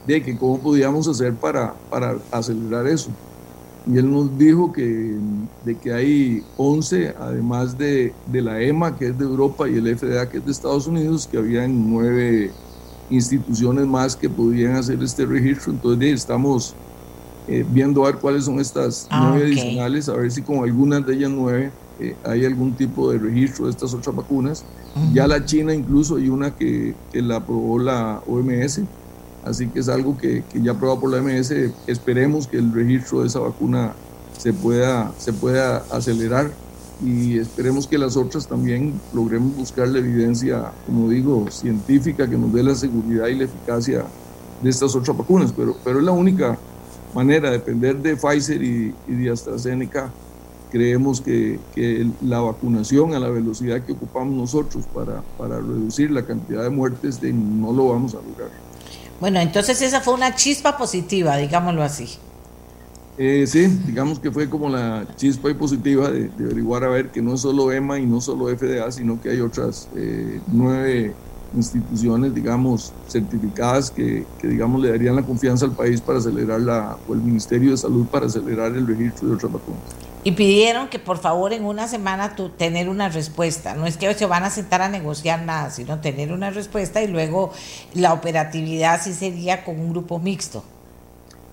de 0.05 0.21
que 0.23 0.37
cómo 0.37 0.59
podíamos 0.59 1.07
hacer 1.07 1.33
para, 1.33 1.73
para 1.89 2.17
acelerar 2.31 2.87
eso 2.87 3.09
y 3.87 3.97
él 3.97 4.11
nos 4.11 4.35
dijo 4.37 4.73
que, 4.73 5.15
de 5.63 5.75
que 5.77 5.93
hay 5.93 6.43
11, 6.57 7.15
además 7.19 7.77
de, 7.77 8.13
de, 8.25 8.41
la 8.41 8.59
EMA, 8.59 8.95
que 8.95 9.09
es 9.09 9.17
de 9.17 9.25
Europa, 9.25 9.69
y 9.69 9.75
el 9.75 9.95
FDA, 9.95 10.27
que 10.27 10.39
es 10.39 10.45
de 10.45 10.51
Estados 10.51 10.87
Unidos, 10.87 11.27
que 11.27 11.37
habían 11.37 11.89
nueve 11.89 12.51
instituciones 13.11 13.85
más 13.85 14.15
que 14.15 14.27
podían 14.27 14.75
hacer 14.75 15.01
este 15.03 15.25
registro. 15.25 15.71
Entonces 15.73 16.13
estamos 16.13 16.73
eh, 17.47 17.63
viendo 17.69 18.03
a 18.03 18.11
ver 18.11 18.19
cuáles 18.19 18.45
son 18.45 18.59
estas 18.59 19.07
ah, 19.11 19.29
nueve 19.29 19.45
adicionales, 19.45 20.09
a 20.09 20.13
ver 20.13 20.31
si 20.31 20.41
con 20.41 20.63
algunas 20.63 21.05
de 21.05 21.13
ellas 21.13 21.31
nueve 21.31 21.71
eh, 21.99 22.15
hay 22.23 22.43
algún 22.43 22.73
tipo 22.73 23.11
de 23.11 23.19
registro 23.19 23.65
de 23.65 23.71
estas 23.71 23.93
otras 23.93 24.15
vacunas. 24.15 24.65
Ya 25.13 25.27
la 25.27 25.43
China 25.43 25.73
incluso 25.73 26.15
hay 26.15 26.29
una 26.29 26.55
que, 26.55 26.95
que 27.11 27.21
la 27.21 27.35
aprobó 27.35 27.77
la 27.77 28.21
OMS 28.25 28.79
Así 29.45 29.67
que 29.67 29.79
es 29.79 29.89
algo 29.89 30.17
que, 30.17 30.43
ya 30.55 30.71
aprobado 30.71 31.01
por 31.01 31.11
la 31.11 31.21
MS. 31.21 31.51
Esperemos 31.87 32.47
que 32.47 32.57
el 32.57 32.73
registro 32.73 33.21
de 33.21 33.27
esa 33.27 33.39
vacuna 33.39 33.93
se 34.37 34.51
pueda, 34.51 35.13
se 35.17 35.31
pueda 35.31 35.77
acelerar 35.91 36.51
y 37.03 37.37
esperemos 37.37 37.87
que 37.87 37.97
las 37.97 38.17
otras 38.17 38.47
también 38.47 38.99
logremos 39.13 39.55
buscar 39.55 39.87
la 39.87 39.99
evidencia, 39.99 40.71
como 40.85 41.09
digo, 41.09 41.45
científica 41.51 42.27
que 42.27 42.37
nos 42.37 42.51
dé 42.53 42.63
la 42.63 42.73
seguridad 42.73 43.27
y 43.27 43.35
la 43.35 43.43
eficacia 43.43 44.05
de 44.63 44.69
estas 44.69 44.95
otras 44.95 45.15
vacunas. 45.15 45.53
Pero, 45.55 45.75
pero 45.83 45.99
es 45.99 46.05
la 46.05 46.11
única 46.11 46.57
manera, 47.13 47.51
de 47.51 47.59
depender 47.59 47.97
de 47.97 48.15
Pfizer 48.15 48.61
y, 48.63 48.93
de 49.07 49.29
AstraZeneca, 49.29 50.11
creemos 50.71 51.21
que, 51.21 51.59
que, 51.75 52.09
la 52.21 52.39
vacunación 52.39 53.13
a 53.13 53.19
la 53.19 53.29
velocidad 53.29 53.81
que 53.81 53.93
ocupamos 53.93 54.35
nosotros 54.35 54.85
para, 54.93 55.21
para 55.37 55.57
reducir 55.57 56.11
la 56.11 56.25
cantidad 56.25 56.63
de 56.63 56.69
muertes 56.69 57.21
no 57.21 57.71
lo 57.71 57.89
vamos 57.89 58.15
a 58.15 58.17
lograr. 58.17 58.64
Bueno, 59.19 59.39
entonces 59.39 59.81
esa 59.81 60.01
fue 60.01 60.13
una 60.13 60.35
chispa 60.35 60.77
positiva, 60.77 61.37
digámoslo 61.37 61.83
así. 61.83 62.17
Eh, 63.17 63.45
sí, 63.47 63.67
digamos 63.85 64.19
que 64.19 64.29
fue 64.29 64.49
como 64.49 64.67
la 64.67 65.05
chispa 65.15 65.53
positiva 65.53 66.11
de, 66.11 66.29
averiguar 66.37 66.83
a 66.83 66.89
ver 66.89 67.11
que 67.11 67.21
no 67.21 67.33
es 67.33 67.41
solo 67.41 67.71
EMA 67.71 67.99
y 67.99 68.05
no 68.05 68.19
solo 68.19 68.47
FDA, 68.47 68.91
sino 68.91 69.21
que 69.21 69.29
hay 69.29 69.39
otras 69.39 69.87
eh, 69.95 70.41
nueve 70.47 71.13
instituciones, 71.55 72.35
digamos, 72.35 72.91
certificadas 73.07 73.89
que, 73.89 74.25
que, 74.41 74.49
digamos, 74.49 74.81
le 74.81 74.89
darían 74.89 75.15
la 75.15 75.21
confianza 75.21 75.65
al 75.65 75.71
país 75.71 76.01
para 76.01 76.19
acelerar 76.19 76.59
la, 76.59 76.97
o 77.07 77.13
el 77.13 77.21
Ministerio 77.21 77.71
de 77.71 77.77
Salud 77.77 78.05
para 78.07 78.25
acelerar 78.25 78.75
el 78.75 78.85
registro 78.85 79.29
de 79.29 79.35
otras 79.35 79.53
vacunas 79.53 80.04
y 80.25 80.31
pidieron 80.31 80.87
que 80.87 80.97
por 80.97 81.19
favor 81.19 81.53
en 81.53 81.63
una 81.65 81.87
semana 81.87 82.35
tu, 82.35 82.49
tener 82.49 82.89
una 82.89 83.09
respuesta. 83.09 83.75
No 83.75 83.85
es 83.85 83.95
que 83.95 84.11
se 84.15 84.25
van 84.25 84.43
a 84.43 84.49
sentar 84.49 84.81
a 84.81 84.89
negociar 84.89 85.43
nada, 85.43 85.69
sino 85.69 85.99
tener 85.99 86.31
una 86.31 86.49
respuesta 86.49 87.03
y 87.03 87.07
luego 87.07 87.51
la 87.93 88.11
operatividad 88.11 88.99
sí 89.03 89.13
sería 89.13 89.63
con 89.63 89.79
un 89.79 89.91
grupo 89.91 90.17
mixto. 90.17 90.63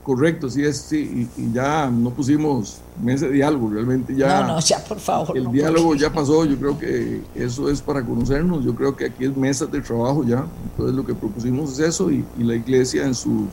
Correcto, 0.02 0.48
sí 0.48 0.64
es, 0.64 0.78
sí, 0.78 1.28
y, 1.36 1.52
ya 1.52 1.88
no 1.88 2.10
pusimos 2.10 2.78
mesa 3.00 3.26
de 3.26 3.32
diálogo, 3.32 3.68
realmente 3.68 4.16
ya. 4.16 4.40
No, 4.40 4.54
no, 4.54 4.60
ya 4.60 4.82
por 4.82 4.98
favor. 4.98 5.36
El 5.36 5.52
diálogo 5.52 5.94
ya 5.94 6.10
pasó, 6.10 6.46
yo 6.46 6.56
creo 6.56 6.78
que 6.78 7.20
eso 7.34 7.68
es 7.68 7.82
para 7.82 8.02
conocernos, 8.02 8.64
yo 8.64 8.74
creo 8.74 8.96
que 8.96 9.04
aquí 9.04 9.26
es 9.26 9.36
mesas 9.36 9.70
de 9.70 9.82
trabajo 9.82 10.24
ya, 10.24 10.46
entonces 10.64 10.96
lo 10.96 11.04
que 11.04 11.14
propusimos 11.14 11.78
es 11.78 11.88
eso 11.88 12.10
y 12.10 12.24
la 12.38 12.54
iglesia 12.54 13.04
en 13.04 13.14
su 13.14 13.46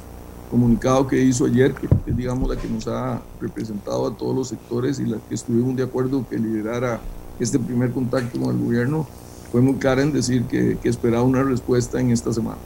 comunicado 0.50 1.08
que 1.08 1.22
hizo 1.22 1.46
ayer, 1.46 1.74
que 1.74 1.88
es 1.88 2.18
digamos 2.18 2.50
la 2.50 2.60
que 2.60 2.68
nos 2.68 2.88
ha 2.88 3.22
representado 3.40 4.08
a 4.08 4.18
todos 4.18 4.36
los 4.36 4.48
sectores 4.48 5.00
y 5.00 5.06
la 5.06 5.18
que 5.28 5.36
estuvimos 5.36 5.76
de 5.76 5.84
acuerdo 5.84 6.26
que 6.28 6.38
liderara 6.38 7.00
este 7.40 7.60
primer 7.60 7.92
contacto 7.92 8.40
con 8.40 8.56
el 8.56 8.64
gobierno, 8.64 9.08
fue 9.52 9.62
muy 9.62 9.76
clara 9.76 10.02
en 10.02 10.12
decir 10.12 10.44
que, 10.44 10.78
que 10.82 10.90
esperaba 10.90 11.24
una 11.24 11.44
respuesta 11.44 12.00
en 12.00 12.12
esta 12.12 12.34
semana. 12.34 12.58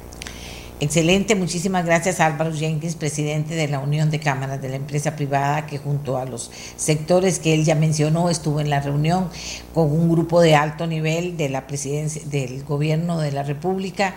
Excelente, 0.80 1.36
muchísimas 1.36 1.86
gracias 1.86 2.20
Álvaro 2.20 2.52
Jenkins, 2.52 2.96
presidente 2.96 3.56
de 3.56 3.70
la 3.70 3.80
Unión 3.80 4.12
de 4.12 4.20
Cámaras 4.20 4.62
de 4.62 4.68
la 4.68 4.76
Empresa 4.76 5.16
Privada, 5.16 5.66
que 5.66 5.78
junto 5.78 6.18
a 6.18 6.26
los 6.26 6.52
sectores 6.76 7.40
que 7.40 7.54
él 7.54 7.64
ya 7.64 7.76
mencionó 7.76 8.30
estuvo 8.30 8.60
en 8.60 8.70
la 8.70 8.82
reunión 8.82 9.30
con 9.74 9.90
un 9.92 10.10
grupo 10.10 10.42
de 10.42 10.56
alto 10.56 10.86
nivel 10.86 11.38
de 11.38 11.48
la 11.48 11.68
presidencia 11.68 12.22
del 12.26 12.66
gobierno 12.66 13.20
de 13.20 13.32
la 13.32 13.44
República 13.44 14.16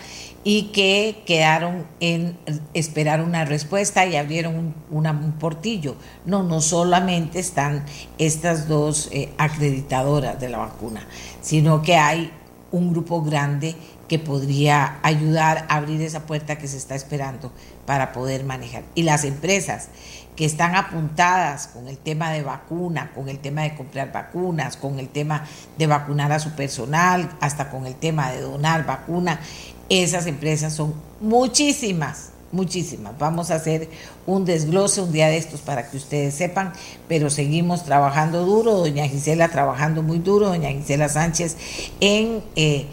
y 0.49 0.67
que 0.67 1.25
quedaron 1.27 1.89
en 1.99 2.39
esperar 2.73 3.21
una 3.21 3.45
respuesta 3.45 4.07
y 4.07 4.15
abrieron 4.15 4.75
un, 4.93 5.33
portillo. 5.41 5.97
No, 6.25 6.45
no 6.45 6.61
solamente 6.61 7.41
están 7.41 7.85
estas 8.17 8.69
dos 8.69 9.09
eh, 9.11 9.33
acreditadoras 9.39 10.39
de 10.39 10.49
la 10.49 10.59
vacuna, 10.59 11.05
sino 11.41 11.83
que 11.83 11.97
hay 11.97 12.31
un 12.71 12.93
grupo 12.93 13.23
grande 13.23 13.75
que 14.07 14.21
podría 14.21 15.01
ayudar 15.03 15.67
a 15.69 15.79
abrir 15.79 16.01
esa 16.01 16.27
puerta 16.27 16.57
que 16.59 16.69
se 16.69 16.77
está 16.77 16.95
esperando 16.95 17.51
para 17.87 18.13
poder 18.13 18.45
manejar. 18.45 18.83
Y 18.95 19.05
las 19.05 19.25
empresas 19.25 19.89
que 20.37 20.45
están 20.45 20.77
apuntadas 20.77 21.69
con 21.69 21.89
el 21.89 21.97
tema 21.97 22.31
de 22.31 22.43
vacuna, 22.43 23.11
con 23.15 23.29
el 23.29 23.39
tema 23.39 23.63
de 23.63 23.75
comprar 23.75 24.13
vacunas, 24.13 24.77
con 24.77 24.99
el 24.99 25.09
tema 25.09 25.47
de 25.79 25.87
vacunar 25.87 26.31
a 26.31 26.39
su 26.39 26.51
personal, 26.51 27.31
hasta 27.41 27.71
con 27.71 27.87
el 27.87 27.95
tema 27.95 28.31
de 28.31 28.43
donar 28.43 28.85
vacuna, 28.85 29.41
esas 29.89 30.27
empresas 30.27 30.75
son 30.75 30.95
muchísimas, 31.21 32.31
muchísimas. 32.53 33.19
Vamos 33.19 33.51
a 33.51 33.55
hacer 33.55 33.89
un 34.27 34.45
desglose 34.45 35.01
un 35.01 35.13
día 35.13 35.29
de 35.29 35.39
estos 35.39 35.63
para 35.63 35.89
que 35.89 35.97
ustedes 35.97 36.35
sepan, 36.35 36.73
pero 37.09 37.31
seguimos 37.31 37.85
trabajando 37.85 38.45
duro, 38.45 38.73
doña 38.73 39.09
Gisela 39.09 39.49
trabajando 39.49 40.03
muy 40.03 40.19
duro, 40.19 40.49
doña 40.49 40.69
Gisela 40.71 41.09
Sánchez 41.09 41.57
en... 42.01 42.43
Eh, 42.57 42.87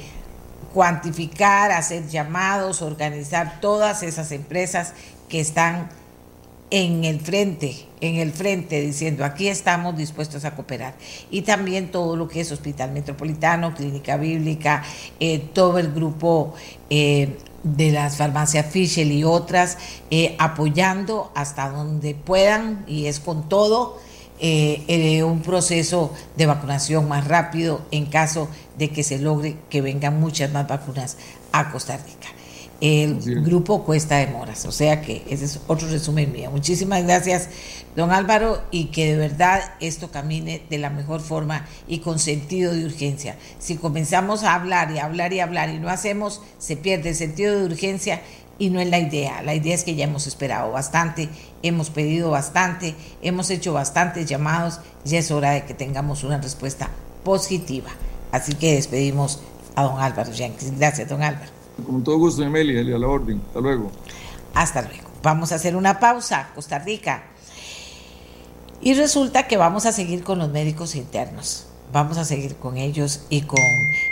cuantificar, 0.73 1.71
hacer 1.71 2.07
llamados, 2.07 2.81
organizar 2.81 3.59
todas 3.61 4.03
esas 4.03 4.31
empresas 4.31 4.93
que 5.29 5.39
están 5.39 5.89
en 6.71 7.03
el 7.03 7.19
frente, 7.19 7.85
en 8.01 8.15
el 8.15 8.31
frente, 8.31 8.81
diciendo 8.81 9.23
aquí 9.23 9.47
estamos 9.47 9.95
dispuestos 9.95 10.43
a 10.43 10.55
cooperar. 10.55 10.95
Y 11.29 11.43
también 11.43 11.91
todo 11.91 12.15
lo 12.15 12.27
que 12.27 12.41
es 12.41 12.51
Hospital 12.51 12.91
Metropolitano, 12.91 13.75
Clínica 13.75 14.17
Bíblica, 14.17 14.83
eh, 15.19 15.37
todo 15.53 15.77
el 15.77 15.93
grupo 15.93 16.55
eh, 16.89 17.37
de 17.61 17.91
las 17.91 18.17
farmacias 18.17 18.65
Fischel 18.65 19.11
y 19.11 19.23
otras, 19.23 19.77
eh, 20.09 20.35
apoyando 20.39 21.31
hasta 21.35 21.69
donde 21.69 22.15
puedan, 22.15 22.83
y 22.87 23.05
es 23.05 23.19
con 23.19 23.47
todo 23.47 23.99
eh, 24.39 24.83
eh, 24.87 25.23
un 25.23 25.41
proceso 25.41 26.11
de 26.35 26.45
vacunación 26.45 27.07
más 27.07 27.27
rápido 27.27 27.81
en 27.91 28.07
caso 28.07 28.49
de 28.77 28.89
que 28.89 29.03
se 29.03 29.19
logre 29.19 29.55
que 29.69 29.81
vengan 29.81 30.19
muchas 30.19 30.51
más 30.51 30.67
vacunas 30.67 31.17
a 31.51 31.71
Costa 31.71 31.97
Rica. 31.97 32.29
El 32.81 33.21
grupo 33.43 33.85
Cuesta 33.85 34.17
de 34.17 34.27
Moras, 34.27 34.65
o 34.65 34.71
sea 34.73 34.99
que 34.99 35.23
ese 35.29 35.45
es 35.45 35.61
otro 35.67 35.87
resumen 35.87 36.33
mío. 36.33 36.51
Muchísimas 36.51 37.03
gracias, 37.03 37.47
don 37.95 38.11
Álvaro, 38.11 38.61
y 38.71 38.85
que 38.85 39.13
de 39.13 39.17
verdad 39.17 39.61
esto 39.79 40.11
camine 40.11 40.63
de 40.69 40.79
la 40.79 40.89
mejor 40.89 41.21
forma 41.21 41.65
y 41.87 41.99
con 41.99 42.19
sentido 42.19 42.73
de 42.73 42.85
urgencia. 42.85 43.37
Si 43.57 43.77
comenzamos 43.77 44.43
a 44.43 44.55
hablar 44.55 44.91
y 44.91 44.99
hablar 44.99 45.31
y 45.31 45.39
hablar 45.39 45.69
y 45.69 45.79
no 45.79 45.87
hacemos, 45.87 46.41
se 46.57 46.75
pierde 46.75 47.09
el 47.09 47.15
sentido 47.15 47.57
de 47.57 47.63
urgencia 47.63 48.21
y 48.59 48.69
no 48.69 48.79
es 48.79 48.89
la 48.89 48.99
idea. 48.99 49.41
La 49.41 49.55
idea 49.55 49.75
es 49.75 49.83
que 49.83 49.95
ya 49.95 50.05
hemos 50.05 50.27
esperado 50.27 50.71
bastante, 50.71 51.29
hemos 51.61 51.89
pedido 51.89 52.31
bastante, 52.31 52.95
hemos 53.21 53.49
hecho 53.49 53.73
bastantes 53.73 54.27
llamados, 54.27 54.79
ya 55.03 55.19
es 55.19 55.31
hora 55.31 55.51
de 55.51 55.65
que 55.65 55.73
tengamos 55.73 56.23
una 56.23 56.37
respuesta 56.37 56.89
positiva. 57.23 57.89
Así 58.31 58.53
que 58.53 58.75
despedimos 58.75 59.41
a 59.75 59.83
don 59.83 59.99
Álvaro 59.99 60.31
Jenkins. 60.31 60.77
Gracias, 60.77 61.09
don 61.09 61.23
Álvaro. 61.23 61.51
Con 61.85 62.03
todo 62.03 62.17
gusto, 62.17 62.43
Emilia, 62.43 62.81
a 62.81 62.99
la 62.99 63.07
orden. 63.07 63.41
Hasta 63.47 63.59
luego. 63.59 63.91
Hasta 64.53 64.81
luego. 64.81 65.09
vamos 65.23 65.51
a 65.51 65.55
hacer 65.55 65.75
una 65.75 65.99
pausa, 65.99 66.49
Costa 66.53 66.79
Rica. 66.79 67.23
Y 68.81 68.93
resulta 68.93 69.47
que 69.47 69.57
vamos 69.57 69.85
a 69.85 69.91
seguir 69.91 70.23
con 70.23 70.39
los 70.39 70.49
médicos 70.49 70.95
internos. 70.95 71.67
Vamos 71.91 72.17
a 72.17 72.25
seguir 72.25 72.55
con 72.57 72.77
ellos 72.77 73.21
y 73.29 73.41
con, 73.41 73.59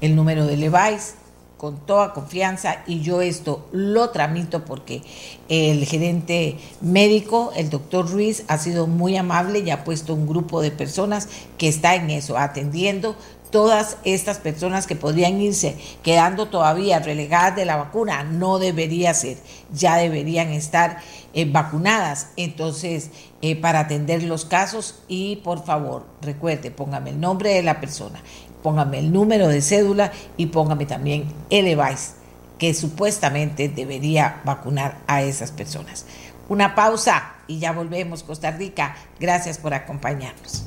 el 0.00 0.16
número 0.16 0.46
de 0.46 0.56
Levice 0.56 1.14
con 1.60 1.84
toda 1.84 2.14
confianza 2.14 2.78
y 2.86 3.02
yo 3.02 3.20
esto 3.20 3.68
lo 3.70 4.08
tramito 4.08 4.64
porque 4.64 5.02
el 5.50 5.84
gerente 5.84 6.56
médico, 6.80 7.52
el 7.54 7.68
doctor 7.68 8.10
Ruiz, 8.10 8.44
ha 8.48 8.56
sido 8.56 8.86
muy 8.86 9.18
amable 9.18 9.58
y 9.58 9.70
ha 9.70 9.84
puesto 9.84 10.14
un 10.14 10.26
grupo 10.26 10.62
de 10.62 10.70
personas 10.70 11.28
que 11.58 11.68
está 11.68 11.96
en 11.96 12.08
eso, 12.08 12.38
atendiendo 12.38 13.14
todas 13.50 13.98
estas 14.04 14.38
personas 14.38 14.86
que 14.86 14.96
podrían 14.96 15.40
irse 15.40 15.76
quedando 16.02 16.48
todavía 16.48 17.00
relegadas 17.00 17.56
de 17.56 17.64
la 17.64 17.76
vacuna. 17.76 18.24
No 18.24 18.58
debería 18.58 19.12
ser, 19.12 19.36
ya 19.72 19.96
deberían 19.96 20.48
estar 20.48 20.98
eh, 21.34 21.44
vacunadas. 21.44 22.28
Entonces, 22.36 23.10
eh, 23.42 23.56
para 23.56 23.80
atender 23.80 24.22
los 24.22 24.44
casos 24.44 25.02
y 25.08 25.36
por 25.36 25.64
favor, 25.64 26.06
recuerde, 26.22 26.70
póngame 26.70 27.10
el 27.10 27.20
nombre 27.20 27.50
de 27.50 27.62
la 27.62 27.80
persona, 27.80 28.22
póngame 28.62 28.98
el 28.98 29.12
número 29.12 29.48
de 29.48 29.62
cédula 29.62 30.12
y 30.36 30.46
póngame 30.46 30.86
también 30.86 31.26
el 31.50 31.64
device 31.64 32.12
que 32.58 32.74
supuestamente 32.74 33.68
debería 33.68 34.42
vacunar 34.44 34.98
a 35.06 35.22
esas 35.22 35.50
personas. 35.50 36.04
Una 36.48 36.74
pausa 36.74 37.36
y 37.46 37.58
ya 37.58 37.72
volvemos, 37.72 38.22
Costa 38.22 38.50
Rica. 38.50 38.96
Gracias 39.18 39.56
por 39.56 39.72
acompañarnos. 39.72 40.64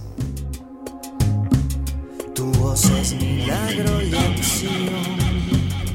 Tu 2.33 2.45
voz 2.53 2.85
es 2.85 3.13
milagro 3.13 4.01
y 4.01 4.11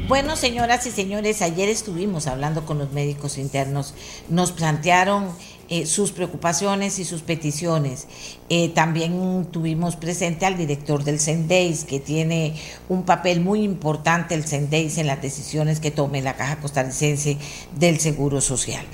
Bueno, 0.06 0.36
señoras 0.36 0.86
y 0.86 0.92
señores, 0.92 1.42
ayer 1.42 1.68
estuvimos 1.68 2.28
hablando 2.28 2.64
con 2.64 2.78
los 2.78 2.92
médicos 2.92 3.36
internos. 3.36 3.94
Nos 4.28 4.52
plantearon 4.52 5.30
eh, 5.70 5.84
sus 5.84 6.12
preocupaciones 6.12 6.98
y 6.98 7.04
sus 7.04 7.20
peticiones. 7.20 8.06
Eh, 8.48 8.70
también 8.70 9.46
tuvimos 9.50 9.96
presente 9.96 10.46
al 10.46 10.56
director 10.56 11.04
del 11.04 11.20
CENDEIS, 11.20 11.84
que 11.84 12.00
tiene 12.00 12.54
un 12.88 13.02
papel 13.02 13.40
muy 13.40 13.62
importante 13.62 14.34
el 14.34 14.44
CENDEIS 14.44 14.96
en 14.96 15.06
las 15.06 15.20
decisiones 15.20 15.80
que 15.80 15.90
tome 15.90 16.22
la 16.22 16.36
Caja 16.36 16.60
Costarricense 16.60 17.36
del 17.78 18.00
Seguro 18.00 18.40
Social. 18.40 18.84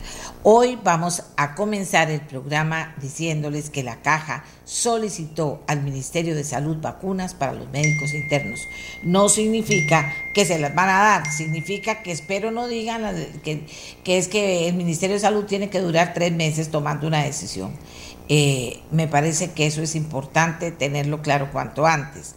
Hoy 0.46 0.78
vamos 0.84 1.22
a 1.38 1.54
comenzar 1.54 2.10
el 2.10 2.20
programa 2.20 2.94
diciéndoles 3.00 3.70
que 3.70 3.82
la 3.82 4.02
caja 4.02 4.44
solicitó 4.66 5.62
al 5.66 5.80
Ministerio 5.80 6.34
de 6.34 6.44
Salud 6.44 6.76
vacunas 6.82 7.32
para 7.32 7.54
los 7.54 7.70
médicos 7.70 8.12
internos. 8.12 8.60
No 9.02 9.30
significa 9.30 10.12
que 10.34 10.44
se 10.44 10.58
las 10.58 10.74
van 10.74 10.90
a 10.90 10.98
dar, 10.98 11.32
significa 11.32 12.02
que 12.02 12.12
espero 12.12 12.50
no 12.50 12.68
digan 12.68 13.10
que, 13.42 13.64
es 14.04 14.28
que 14.28 14.68
el 14.68 14.74
Ministerio 14.74 15.14
de 15.14 15.20
Salud 15.20 15.46
tiene 15.46 15.70
que 15.70 15.80
durar 15.80 16.12
tres 16.12 16.32
meses 16.32 16.70
tomando 16.70 17.06
una 17.06 17.24
decisión. 17.24 17.70
Eh, 18.28 18.82
me 18.90 19.08
parece 19.08 19.52
que 19.52 19.64
eso 19.64 19.80
es 19.80 19.94
importante 19.94 20.72
tenerlo 20.72 21.22
claro 21.22 21.48
cuanto 21.52 21.86
antes. 21.86 22.34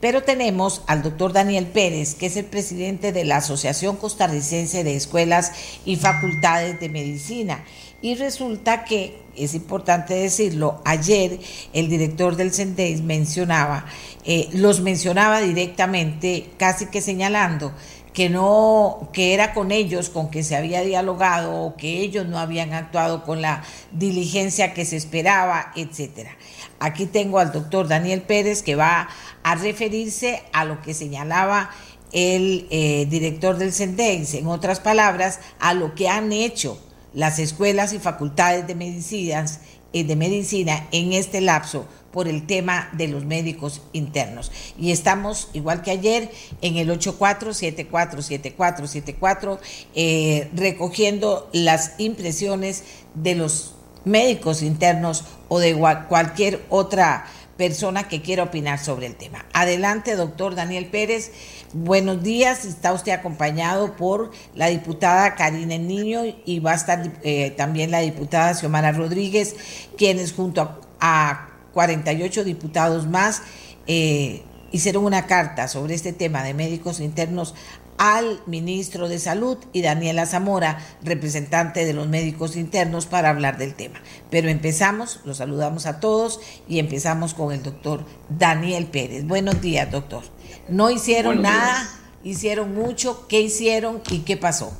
Pero 0.00 0.22
tenemos 0.22 0.82
al 0.86 1.02
doctor 1.02 1.32
Daniel 1.32 1.66
Pérez, 1.66 2.14
que 2.14 2.26
es 2.26 2.36
el 2.36 2.46
presidente 2.46 3.12
de 3.12 3.24
la 3.24 3.36
Asociación 3.36 3.96
Costarricense 3.96 4.82
de 4.82 4.96
Escuelas 4.96 5.52
y 5.84 5.96
Facultades 5.96 6.80
de 6.80 6.88
Medicina. 6.88 7.64
Y 8.02 8.14
resulta 8.14 8.84
que, 8.84 9.20
es 9.36 9.54
importante 9.54 10.14
decirlo, 10.14 10.80
ayer 10.86 11.38
el 11.74 11.90
director 11.90 12.36
del 12.36 12.52
CENDEIS 12.52 13.02
mencionaba, 13.02 13.84
eh, 14.24 14.48
los 14.52 14.80
mencionaba 14.80 15.42
directamente, 15.42 16.50
casi 16.56 16.86
que 16.86 17.02
señalando 17.02 17.74
que 18.12 18.28
no, 18.28 19.08
que 19.12 19.34
era 19.34 19.54
con 19.54 19.70
ellos 19.70 20.10
con 20.10 20.30
que 20.30 20.42
se 20.42 20.56
había 20.56 20.82
dialogado 20.82 21.62
o 21.62 21.76
que 21.76 22.00
ellos 22.00 22.26
no 22.26 22.38
habían 22.38 22.72
actuado 22.72 23.22
con 23.24 23.40
la 23.40 23.62
diligencia 23.92 24.74
que 24.74 24.84
se 24.84 24.96
esperaba, 24.96 25.72
etcétera. 25.76 26.36
Aquí 26.80 27.06
tengo 27.06 27.38
al 27.38 27.52
doctor 27.52 27.88
Daniel 27.88 28.22
Pérez 28.22 28.62
que 28.62 28.74
va 28.74 29.08
a 29.42 29.54
referirse 29.54 30.42
a 30.52 30.64
lo 30.64 30.82
que 30.82 30.94
señalaba 30.94 31.70
el 32.12 32.66
eh, 32.70 33.06
director 33.08 33.56
del 33.56 33.72
CENDEX, 33.72 34.34
en 34.34 34.48
otras 34.48 34.80
palabras, 34.80 35.40
a 35.60 35.74
lo 35.74 35.94
que 35.94 36.08
han 36.08 36.32
hecho 36.32 36.80
las 37.14 37.38
escuelas 37.38 37.92
y 37.92 37.98
facultades 37.98 38.66
de, 38.66 38.74
medicinas, 38.74 39.60
eh, 39.92 40.04
de 40.04 40.16
medicina 40.16 40.88
en 40.90 41.12
este 41.12 41.40
lapso 41.40 41.86
por 42.12 42.28
el 42.28 42.46
tema 42.46 42.88
de 42.92 43.08
los 43.08 43.24
médicos 43.24 43.82
internos. 43.92 44.52
Y 44.78 44.92
estamos, 44.92 45.48
igual 45.52 45.82
que 45.82 45.90
ayer, 45.90 46.30
en 46.62 46.76
el 46.76 46.88
84747474, 46.90 49.58
eh, 49.94 50.48
recogiendo 50.54 51.50
las 51.52 51.94
impresiones 51.98 52.84
de 53.14 53.34
los 53.34 53.74
médicos 54.04 54.62
internos 54.62 55.24
o 55.48 55.58
de 55.58 55.74
cualquier 56.08 56.64
otra 56.68 57.26
persona 57.60 58.08
que 58.08 58.22
quiera 58.22 58.44
opinar 58.44 58.78
sobre 58.78 59.04
el 59.04 59.16
tema. 59.16 59.44
Adelante, 59.52 60.16
doctor 60.16 60.54
Daniel 60.54 60.86
Pérez. 60.86 61.30
Buenos 61.74 62.22
días. 62.22 62.64
Está 62.64 62.94
usted 62.94 63.12
acompañado 63.12 63.96
por 63.96 64.30
la 64.54 64.68
diputada 64.68 65.34
Karina 65.34 65.76
Niño 65.76 66.22
y 66.46 66.60
va 66.60 66.72
a 66.72 66.76
estar 66.76 67.12
eh, 67.22 67.50
también 67.50 67.90
la 67.90 67.98
diputada 67.98 68.54
Xiomara 68.54 68.92
Rodríguez, 68.92 69.56
quienes 69.98 70.32
junto 70.32 70.80
a, 71.00 71.49
48 71.72 72.44
diputados 72.44 73.06
más 73.06 73.42
eh, 73.86 74.42
hicieron 74.72 75.04
una 75.04 75.26
carta 75.26 75.68
sobre 75.68 75.94
este 75.94 76.12
tema 76.12 76.42
de 76.42 76.54
médicos 76.54 77.00
internos 77.00 77.54
al 77.98 78.40
ministro 78.46 79.10
de 79.10 79.18
Salud 79.18 79.58
y 79.74 79.82
Daniela 79.82 80.24
Zamora, 80.24 80.78
representante 81.02 81.84
de 81.84 81.92
los 81.92 82.08
médicos 82.08 82.56
internos, 82.56 83.04
para 83.04 83.28
hablar 83.28 83.58
del 83.58 83.74
tema. 83.74 84.00
Pero 84.30 84.48
empezamos, 84.48 85.20
los 85.26 85.36
saludamos 85.36 85.84
a 85.84 86.00
todos 86.00 86.40
y 86.66 86.78
empezamos 86.78 87.34
con 87.34 87.52
el 87.52 87.62
doctor 87.62 88.06
Daniel 88.30 88.86
Pérez. 88.86 89.26
Buenos 89.26 89.60
días, 89.60 89.90
doctor. 89.90 90.22
No 90.68 90.90
hicieron 90.90 91.42
nada, 91.42 91.86
hicieron 92.24 92.74
mucho. 92.74 93.26
¿Qué 93.28 93.42
hicieron 93.42 94.00
y 94.10 94.20
qué 94.20 94.38
pasó? 94.38 94.72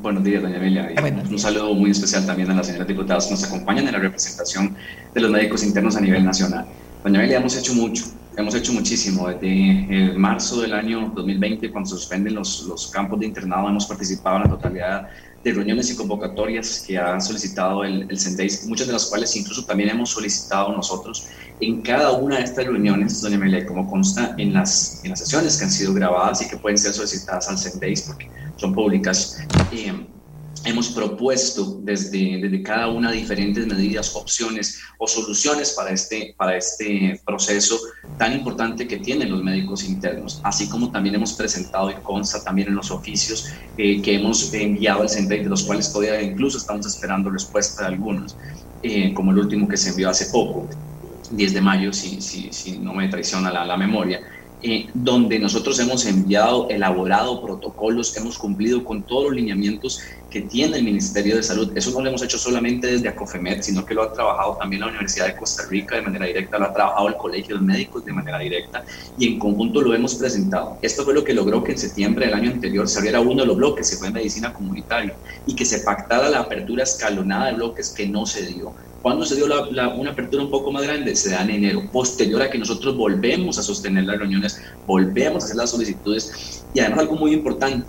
Buenos 0.00 0.22
días, 0.22 0.40
doña 0.40 0.58
Emilia. 0.58 0.92
un 1.28 1.38
saludo 1.40 1.74
muy 1.74 1.90
especial 1.90 2.24
también 2.24 2.48
a 2.52 2.54
las 2.54 2.66
señoras 2.66 2.86
diputadas 2.86 3.26
que 3.26 3.32
nos 3.32 3.42
acompañan 3.42 3.84
en 3.86 3.92
la 3.92 3.98
representación 3.98 4.76
de 5.12 5.20
los 5.20 5.28
médicos 5.28 5.64
internos 5.64 5.96
a 5.96 6.00
nivel 6.00 6.24
nacional. 6.24 6.66
Doña 7.02 7.18
Emilia, 7.18 7.38
hemos 7.38 7.56
hecho 7.56 7.74
mucho 7.74 8.04
Hemos 8.38 8.54
hecho 8.54 8.72
muchísimo. 8.72 9.26
Desde 9.26 10.10
el 10.12 10.16
marzo 10.16 10.60
del 10.60 10.72
año 10.72 11.10
2020, 11.12 11.72
cuando 11.72 11.90
se 11.90 11.96
suspenden 11.96 12.36
los, 12.36 12.62
los 12.68 12.86
campos 12.86 13.18
de 13.18 13.26
internado, 13.26 13.68
hemos 13.68 13.84
participado 13.84 14.36
en 14.36 14.42
la 14.44 14.48
totalidad 14.48 15.08
de 15.44 15.52
reuniones 15.52 15.90
y 15.90 15.96
convocatorias 15.96 16.84
que 16.86 16.98
han 16.98 17.20
solicitado 17.20 17.84
el, 17.84 18.06
el 18.10 18.18
CENDEIS, 18.18 18.66
muchas 18.66 18.86
de 18.86 18.92
las 18.92 19.06
cuales 19.06 19.34
incluso 19.36 19.64
también 19.64 19.90
hemos 19.90 20.10
solicitado 20.10 20.72
nosotros. 20.72 21.26
En 21.60 21.82
cada 21.82 22.12
una 22.12 22.38
de 22.38 22.44
estas 22.44 22.66
reuniones, 22.66 23.20
doña 23.20 23.38
como 23.66 23.88
consta 23.88 24.34
en 24.38 24.52
las, 24.52 25.00
en 25.04 25.10
las 25.10 25.20
sesiones 25.20 25.56
que 25.56 25.64
han 25.64 25.70
sido 25.70 25.94
grabadas 25.94 26.42
y 26.42 26.48
que 26.48 26.56
pueden 26.56 26.78
ser 26.78 26.92
solicitadas 26.92 27.48
al 27.48 27.58
CENDEIS 27.58 28.02
porque 28.02 28.30
son 28.56 28.74
públicas, 28.74 29.38
eh, 29.72 30.06
hemos 30.64 30.90
propuesto 30.90 31.80
desde, 31.82 32.38
desde 32.40 32.62
cada 32.62 32.88
una 32.88 33.10
diferentes 33.10 33.66
medidas, 33.66 34.14
opciones 34.14 34.80
o 34.98 35.06
soluciones 35.06 35.72
para 35.72 35.90
este, 35.90 36.34
para 36.36 36.56
este 36.56 37.20
proceso 37.24 37.78
tan 38.16 38.32
importante 38.32 38.88
que 38.88 38.98
tienen 38.98 39.30
los 39.30 39.42
médicos 39.44 39.84
internos, 39.84 40.40
así 40.42 40.68
como 40.68 40.90
también 40.90 41.14
hemos 41.14 41.34
presentado 41.34 41.90
y 41.90 41.94
consta 42.02 42.42
también 42.42 42.68
en 42.68 42.74
los 42.74 42.90
oficios 42.90 43.46
eh, 43.76 44.02
que 44.02 44.16
hemos 44.16 44.52
enviado 44.52 45.02
al 45.02 45.08
CENTEI, 45.08 45.44
de 45.44 45.48
los 45.48 45.62
cuales 45.62 45.92
todavía 45.92 46.20
incluso 46.20 46.58
estamos 46.58 46.84
esperando 46.86 47.30
respuesta 47.30 47.82
de 47.82 47.88
algunos, 47.94 48.36
eh, 48.82 49.14
como 49.14 49.30
el 49.30 49.38
último 49.38 49.68
que 49.68 49.76
se 49.76 49.90
envió 49.90 50.10
hace 50.10 50.26
poco, 50.32 50.68
10 51.30 51.54
de 51.54 51.60
mayo, 51.60 51.92
si, 51.92 52.20
si, 52.20 52.52
si 52.52 52.80
no 52.80 52.92
me 52.92 53.08
traiciona 53.08 53.52
la 53.64 53.76
memoria, 53.76 54.20
eh, 54.62 54.88
donde 54.92 55.38
nosotros 55.38 55.78
hemos 55.78 56.04
enviado, 56.06 56.68
elaborado 56.68 57.40
protocolos, 57.40 58.16
hemos 58.16 58.38
cumplido 58.38 58.84
con 58.84 59.04
todos 59.04 59.24
los 59.26 59.34
lineamientos 59.34 60.00
que 60.30 60.42
tiene 60.42 60.78
el 60.78 60.84
Ministerio 60.84 61.36
de 61.36 61.42
Salud. 61.42 61.70
Eso 61.76 61.90
no 61.92 62.00
lo 62.00 62.08
hemos 62.08 62.22
hecho 62.22 62.38
solamente 62.38 62.86
desde 62.86 63.08
ACOFEMED, 63.08 63.62
sino 63.62 63.84
que 63.84 63.94
lo 63.94 64.02
ha 64.02 64.12
trabajado 64.12 64.56
también 64.56 64.80
la 64.80 64.88
Universidad 64.88 65.26
de 65.26 65.36
Costa 65.36 65.62
Rica 65.70 65.96
de 65.96 66.02
manera 66.02 66.26
directa, 66.26 66.58
lo 66.58 66.66
ha 66.66 66.74
trabajado 66.74 67.08
el 67.08 67.16
Colegio 67.16 67.56
de 67.56 67.62
Médicos 67.62 68.04
de 68.04 68.12
manera 68.12 68.38
directa 68.38 68.84
y 69.16 69.28
en 69.28 69.38
conjunto 69.38 69.80
lo 69.80 69.94
hemos 69.94 70.14
presentado. 70.16 70.78
Esto 70.82 71.04
fue 71.04 71.14
lo 71.14 71.24
que 71.24 71.32
logró 71.32 71.62
que 71.62 71.72
en 71.72 71.78
septiembre 71.78 72.26
del 72.26 72.34
año 72.34 72.50
anterior 72.50 72.88
se 72.88 72.98
abriera 72.98 73.20
uno 73.20 73.42
de 73.42 73.46
los 73.46 73.56
bloques, 73.56 73.88
se 73.88 73.96
fue 73.96 74.08
en 74.08 74.14
medicina 74.14 74.52
comunitaria, 74.52 75.14
y 75.46 75.54
que 75.54 75.64
se 75.64 75.80
pactara 75.80 76.28
la 76.28 76.40
apertura 76.40 76.82
escalonada 76.82 77.46
de 77.46 77.54
bloques 77.54 77.90
que 77.90 78.06
no 78.06 78.26
se 78.26 78.46
dio. 78.46 78.74
¿Cuándo 79.02 79.24
se 79.24 79.36
dio 79.36 79.46
una 79.46 80.10
apertura 80.10 80.42
un 80.42 80.50
poco 80.50 80.72
más 80.72 80.82
grande? 80.82 81.14
Se 81.14 81.30
da 81.30 81.42
en 81.42 81.50
enero, 81.50 81.82
posterior 81.92 82.42
a 82.42 82.50
que 82.50 82.58
nosotros 82.58 82.96
volvemos 82.96 83.58
a 83.58 83.62
sostener 83.62 84.04
las 84.04 84.18
reuniones, 84.18 84.60
volvemos 84.86 85.42
a 85.42 85.46
hacer 85.46 85.56
las 85.56 85.70
solicitudes 85.70 86.64
y 86.74 86.80
además 86.80 87.00
algo 87.00 87.16
muy 87.16 87.32
importante, 87.32 87.86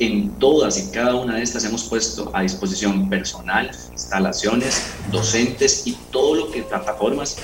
en 0.00 0.30
todas 0.38 0.78
y 0.78 0.90
cada 0.92 1.14
una 1.14 1.36
de 1.36 1.42
estas 1.42 1.64
hemos 1.64 1.84
puesto 1.84 2.30
a 2.34 2.40
disposición 2.42 3.08
personal, 3.10 3.70
instalaciones, 3.92 4.86
docentes 5.12 5.86
y 5.86 5.92
todo 6.10 6.34
lo 6.36 6.50
que 6.50 6.62
plataformas 6.62 7.36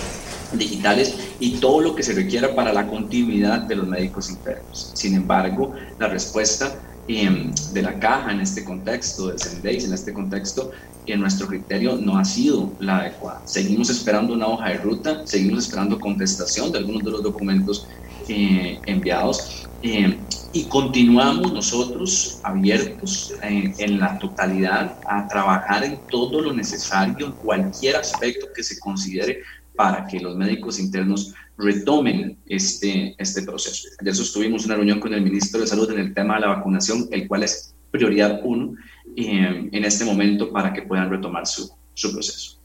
digitales 0.52 1.14
y 1.38 1.58
todo 1.58 1.82
lo 1.82 1.94
que 1.94 2.02
se 2.02 2.14
requiera 2.14 2.54
para 2.54 2.72
la 2.72 2.86
continuidad 2.86 3.60
de 3.60 3.76
los 3.76 3.86
médicos 3.86 4.30
internos. 4.30 4.90
Sin 4.94 5.14
embargo, 5.14 5.74
la 5.98 6.08
respuesta 6.08 6.74
em, 7.08 7.52
de 7.72 7.82
la 7.82 7.98
caja 7.98 8.32
en 8.32 8.40
este 8.40 8.64
contexto, 8.64 9.28
de 9.28 9.38
Sendeis 9.38 9.84
en 9.84 9.92
este 9.92 10.12
contexto, 10.12 10.70
en 11.06 11.20
nuestro 11.20 11.46
criterio 11.46 11.96
no 11.96 12.18
ha 12.18 12.24
sido 12.24 12.72
la 12.80 12.98
adecuada. 12.98 13.40
Seguimos 13.44 13.90
esperando 13.90 14.34
una 14.34 14.48
hoja 14.48 14.70
de 14.70 14.78
ruta, 14.78 15.22
seguimos 15.24 15.66
esperando 15.66 16.00
contestación 16.00 16.72
de 16.72 16.78
algunos 16.78 17.04
de 17.04 17.10
los 17.10 17.22
documentos 17.22 17.86
eh, 18.28 18.80
enviados 18.86 19.68
eh, 19.82 20.18
y 20.52 20.64
continuamos 20.64 21.52
nosotros 21.52 22.40
abiertos 22.42 23.32
eh, 23.42 23.72
en 23.78 24.00
la 24.00 24.18
totalidad 24.18 24.98
a 25.06 25.28
trabajar 25.28 25.84
en 25.84 25.98
todo 26.10 26.40
lo 26.40 26.52
necesario, 26.52 27.26
en 27.26 27.32
cualquier 27.32 27.96
aspecto 27.96 28.46
que 28.54 28.64
se 28.64 28.80
considere 28.80 29.42
para 29.76 30.06
que 30.06 30.18
los 30.18 30.34
médicos 30.34 30.80
internos 30.80 31.34
retomen 31.58 32.38
este, 32.46 33.14
este 33.18 33.42
proceso. 33.42 33.88
Ayer 34.00 34.14
sostuvimos 34.14 34.64
una 34.66 34.76
reunión 34.76 35.00
con 35.00 35.14
el 35.14 35.22
ministro 35.22 35.60
de 35.60 35.66
Salud 35.66 35.90
en 35.90 35.98
el 35.98 36.14
tema 36.14 36.34
de 36.34 36.40
la 36.42 36.48
vacunación, 36.48 37.08
el 37.10 37.26
cual 37.26 37.42
es 37.42 37.74
prioridad 37.90 38.40
uno 38.44 38.74
eh, 39.16 39.68
en 39.72 39.84
este 39.84 40.04
momento 40.04 40.52
para 40.52 40.72
que 40.72 40.82
puedan 40.82 41.10
retomar 41.10 41.46
su, 41.46 41.70
su 41.94 42.12
proceso. 42.12 42.58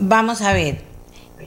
Vamos 0.00 0.42
a 0.42 0.52
ver, 0.52 0.82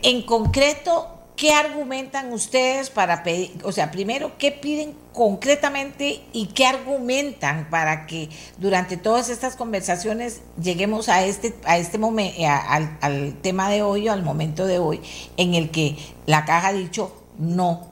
en 0.01 0.23
concreto, 0.23 1.18
¿qué 1.39 1.53
argumentan 1.53 2.33
ustedes 2.33 2.89
para 2.89 3.23
pedir, 3.23 3.57
o 3.63 3.71
sea, 3.71 3.91
primero, 3.91 4.33
qué 4.37 4.51
piden 4.51 4.93
concretamente 5.13 6.21
y 6.33 6.47
qué 6.47 6.65
argumentan 6.65 7.69
para 7.69 8.07
que 8.07 8.27
durante 8.57 8.97
todas 8.97 9.29
estas 9.29 9.55
conversaciones 9.55 10.41
lleguemos 10.61 11.07
a 11.07 11.23
este, 11.23 11.55
a 11.63 11.77
este 11.77 11.97
momento, 11.97 12.37
al, 12.45 12.97
al 12.99 13.35
tema 13.41 13.69
de 13.69 13.81
hoy 13.81 14.09
o 14.09 14.11
al 14.11 14.21
momento 14.21 14.67
de 14.67 14.79
hoy, 14.79 14.99
en 15.37 15.53
el 15.53 15.71
que 15.71 15.95
la 16.25 16.43
caja 16.43 16.67
ha 16.67 16.73
dicho 16.73 17.15
no 17.37 17.87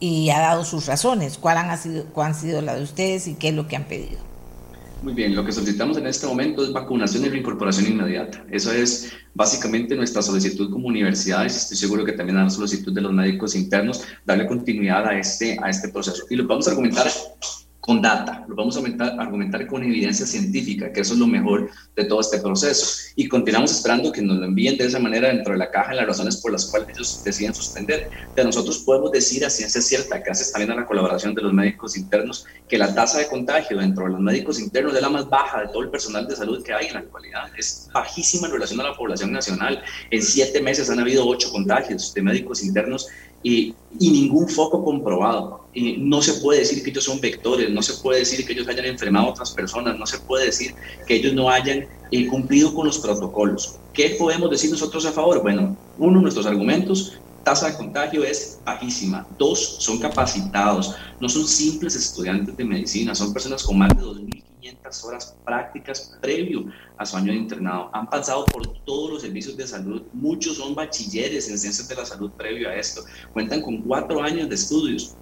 y 0.00 0.30
ha 0.30 0.40
dado 0.40 0.64
sus 0.64 0.86
razones, 0.86 1.38
cuáles 1.38 1.62
han 1.62 1.78
sido, 1.78 2.06
cuál 2.06 2.28
han 2.28 2.34
sido 2.34 2.60
las 2.60 2.76
de 2.76 2.82
ustedes 2.82 3.28
y 3.28 3.34
qué 3.34 3.50
es 3.50 3.54
lo 3.54 3.68
que 3.68 3.76
han 3.76 3.84
pedido? 3.84 4.33
Muy 5.04 5.12
bien, 5.12 5.36
lo 5.36 5.44
que 5.44 5.52
solicitamos 5.52 5.98
en 5.98 6.06
este 6.06 6.26
momento 6.26 6.64
es 6.64 6.72
vacunación 6.72 7.26
y 7.26 7.28
reincorporación 7.28 7.92
inmediata. 7.92 8.42
Eso 8.50 8.72
es 8.72 9.12
básicamente 9.34 9.94
nuestra 9.94 10.22
solicitud 10.22 10.70
como 10.70 10.88
universidades. 10.88 11.54
Estoy 11.54 11.76
seguro 11.76 12.06
que 12.06 12.12
también 12.12 12.38
la 12.38 12.48
solicitud 12.48 12.90
de 12.90 13.02
los 13.02 13.12
médicos 13.12 13.54
internos, 13.54 14.02
darle 14.24 14.46
continuidad 14.46 15.06
a 15.06 15.18
este, 15.18 15.58
a 15.62 15.68
este 15.68 15.90
proceso. 15.90 16.24
Y 16.30 16.36
lo 16.36 16.46
vamos 16.46 16.66
a 16.66 16.70
argumentar 16.70 17.06
con 17.84 18.00
data, 18.00 18.42
lo 18.48 18.56
vamos 18.56 18.76
a 18.76 18.78
argumentar, 18.78 19.20
argumentar 19.20 19.66
con 19.66 19.84
evidencia 19.84 20.24
científica, 20.24 20.90
que 20.90 21.02
eso 21.02 21.12
es 21.12 21.18
lo 21.18 21.26
mejor 21.26 21.68
de 21.94 22.06
todo 22.06 22.20
este 22.20 22.38
proceso. 22.38 23.10
Y 23.14 23.28
continuamos 23.28 23.72
esperando 23.72 24.10
que 24.10 24.22
nos 24.22 24.38
lo 24.38 24.46
envíen 24.46 24.78
de 24.78 24.86
esa 24.86 24.98
manera 24.98 25.28
dentro 25.28 25.52
de 25.52 25.58
la 25.58 25.70
caja 25.70 25.90
en 25.90 25.98
las 25.98 26.06
razones 26.06 26.38
por 26.38 26.50
las 26.50 26.64
cuales 26.64 26.88
ellos 26.88 27.20
deciden 27.22 27.52
suspender. 27.52 28.08
Pero 28.34 28.46
nosotros 28.46 28.78
podemos 28.78 29.12
decir 29.12 29.44
a 29.44 29.50
ciencia 29.50 29.82
cierta, 29.82 30.16
gracias 30.16 30.50
también 30.50 30.70
a 30.70 30.76
la 30.76 30.86
colaboración 30.86 31.34
de 31.34 31.42
los 31.42 31.52
médicos 31.52 31.98
internos, 31.98 32.46
que 32.66 32.78
la 32.78 32.94
tasa 32.94 33.18
de 33.18 33.26
contagio 33.26 33.76
dentro 33.76 34.04
de 34.04 34.12
los 34.12 34.20
médicos 34.20 34.58
internos 34.58 34.94
es 34.94 35.02
la 35.02 35.10
más 35.10 35.28
baja 35.28 35.60
de 35.60 35.66
todo 35.66 35.82
el 35.82 35.90
personal 35.90 36.26
de 36.26 36.36
salud 36.36 36.64
que 36.64 36.72
hay 36.72 36.86
en 36.86 36.94
la 36.94 37.00
actualidad. 37.00 37.50
Es 37.58 37.90
bajísima 37.92 38.46
en 38.46 38.54
relación 38.54 38.80
a 38.80 38.84
la 38.84 38.96
población 38.96 39.30
nacional. 39.30 39.82
En 40.10 40.22
siete 40.22 40.62
meses 40.62 40.88
han 40.88 41.00
habido 41.00 41.26
ocho 41.28 41.52
contagios 41.52 42.14
de 42.14 42.22
médicos 42.22 42.64
internos 42.64 43.08
y, 43.44 43.74
ningún 44.00 44.48
foco 44.48 44.82
comprobado. 44.82 45.66
Y 45.72 45.98
no 45.98 46.20
se 46.20 46.34
puede 46.40 46.60
decir 46.60 46.82
que 46.82 46.90
ellos 46.90 47.04
son 47.04 47.20
vectores, 47.20 47.70
no 47.70 47.82
se 47.82 47.94
puede 48.02 48.20
decir 48.20 48.44
que 48.44 48.54
ellos 48.54 48.66
hayan 48.66 48.86
enfermado 48.86 49.26
a 49.26 49.30
otras 49.30 49.52
personas, 49.52 49.96
no 49.96 50.06
se 50.06 50.18
puede 50.18 50.46
decir 50.46 50.74
que 51.06 51.16
ellos 51.16 51.34
no 51.34 51.48
hayan 51.48 51.86
eh, 52.10 52.26
cumplido 52.26 52.74
con 52.74 52.86
los 52.86 52.98
protocolos. 52.98 53.76
¿Qué 53.92 54.16
podemos 54.18 54.50
decir 54.50 54.70
nosotros 54.70 55.06
a 55.06 55.12
favor? 55.12 55.42
Bueno, 55.42 55.76
uno, 55.98 56.20
nuestros 56.20 56.46
argumentos, 56.46 57.18
tasa 57.44 57.70
de 57.70 57.76
contagio 57.76 58.24
es 58.24 58.58
bajísima. 58.64 59.26
Dos, 59.38 59.76
son 59.78 59.98
capacitados, 59.98 60.94
no 61.20 61.28
son 61.28 61.46
simples 61.46 61.94
estudiantes 61.94 62.56
de 62.56 62.64
medicina, 62.64 63.14
son 63.14 63.32
personas 63.32 63.62
con 63.62 63.78
más 63.78 63.90
de 63.96 64.02
2.500 64.64 65.04
horas 65.04 65.36
prácticas 65.44 66.16
previo 66.20 66.66
a 66.96 67.06
su 67.06 67.16
año 67.16 67.32
de 67.32 67.38
internado. 67.38 67.90
Han 67.92 68.08
pasado 68.08 68.44
por 68.46 68.66
todos 68.84 69.10
los 69.10 69.22
servicios 69.22 69.56
de 69.56 69.66
salud, 69.66 70.02
muchos 70.12 70.56
son 70.56 70.74
bachilleres 70.74 71.48
en 71.48 71.58
ciencias 71.58 71.88
de 71.88 71.94
la 71.94 72.06
salud 72.06 72.30
previo 72.32 72.68
a 72.68 72.76
esto, 72.76 73.02
cuentan 73.32 73.62
con 73.62 73.78
cuatro 73.82 74.22
años 74.22 74.48
de 74.48 74.54
estudios, 74.54 75.14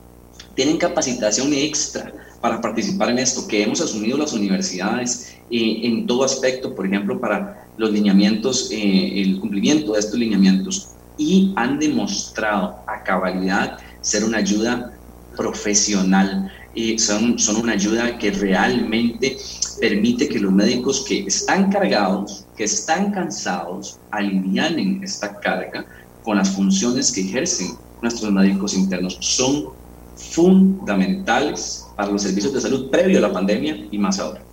tienen 0.54 0.76
capacitación 0.76 1.52
extra 1.52 2.12
para 2.40 2.60
participar 2.60 3.10
en 3.10 3.18
esto, 3.18 3.46
que 3.46 3.62
hemos 3.62 3.80
asumido 3.80 4.18
las 4.18 4.32
universidades 4.32 5.36
eh, 5.50 5.80
en 5.82 6.06
todo 6.06 6.24
aspecto, 6.24 6.74
por 6.74 6.86
ejemplo, 6.86 7.20
para 7.20 7.68
los 7.76 7.90
lineamientos, 7.90 8.70
eh, 8.70 9.22
el 9.22 9.40
cumplimiento 9.40 9.92
de 9.92 10.00
estos 10.00 10.18
lineamientos, 10.18 10.88
y 11.18 11.52
han 11.56 11.78
demostrado 11.78 12.82
a 12.86 13.02
cabalidad 13.04 13.78
ser 14.00 14.24
una 14.24 14.38
ayuda 14.38 14.92
profesional, 15.36 16.50
y 16.74 16.98
son, 16.98 17.38
son 17.38 17.56
una 17.56 17.72
ayuda 17.72 18.18
que 18.18 18.30
realmente 18.30 19.36
permite 19.80 20.28
que 20.28 20.38
los 20.38 20.52
médicos 20.52 21.04
que 21.06 21.24
están 21.26 21.70
cargados, 21.70 22.46
que 22.56 22.64
están 22.64 23.12
cansados, 23.12 23.98
alivianen 24.10 25.02
esta 25.02 25.38
carga 25.40 25.86
con 26.22 26.36
las 26.36 26.50
funciones 26.50 27.12
que 27.12 27.22
ejercen 27.22 27.68
nuestros 28.00 28.32
médicos 28.32 28.74
internos. 28.74 29.18
Son 29.20 29.74
fundamentales 30.14 31.84
para 31.96 32.10
los 32.10 32.22
servicios 32.22 32.52
de 32.52 32.60
salud 32.60 32.90
previo 32.90 33.18
a 33.18 33.22
la 33.22 33.32
pandemia 33.32 33.88
y 33.90 33.98
más 33.98 34.18
ahora. 34.18 34.46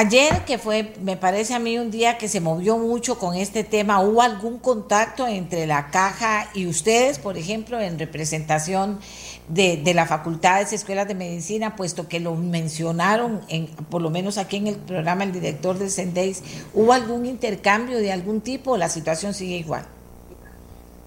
Ayer, 0.00 0.44
que 0.46 0.58
fue, 0.58 0.92
me 1.02 1.16
parece 1.16 1.54
a 1.54 1.58
mí 1.58 1.76
un 1.76 1.90
día 1.90 2.18
que 2.18 2.28
se 2.28 2.40
movió 2.40 2.78
mucho 2.78 3.18
con 3.18 3.34
este 3.34 3.64
tema, 3.64 4.00
¿hubo 4.00 4.22
algún 4.22 4.60
contacto 4.60 5.26
entre 5.26 5.66
la 5.66 5.90
caja 5.90 6.48
y 6.54 6.68
ustedes, 6.68 7.18
por 7.18 7.36
ejemplo, 7.36 7.80
en 7.80 7.98
representación 7.98 9.00
de, 9.48 9.76
de 9.78 9.94
las 9.94 10.08
facultades 10.08 10.72
escuelas 10.72 11.08
de 11.08 11.16
medicina, 11.16 11.74
puesto 11.74 12.06
que 12.06 12.20
lo 12.20 12.36
mencionaron, 12.36 13.40
en, 13.48 13.66
por 13.66 14.00
lo 14.00 14.10
menos 14.10 14.38
aquí 14.38 14.58
en 14.58 14.68
el 14.68 14.76
programa, 14.76 15.24
el 15.24 15.32
director 15.32 15.76
del 15.76 15.90
CENDEIS, 15.90 16.44
¿hubo 16.74 16.92
algún 16.92 17.26
intercambio 17.26 17.98
de 17.98 18.12
algún 18.12 18.40
tipo 18.40 18.74
o 18.74 18.76
la 18.76 18.88
situación 18.88 19.34
sigue 19.34 19.56
igual? 19.56 19.84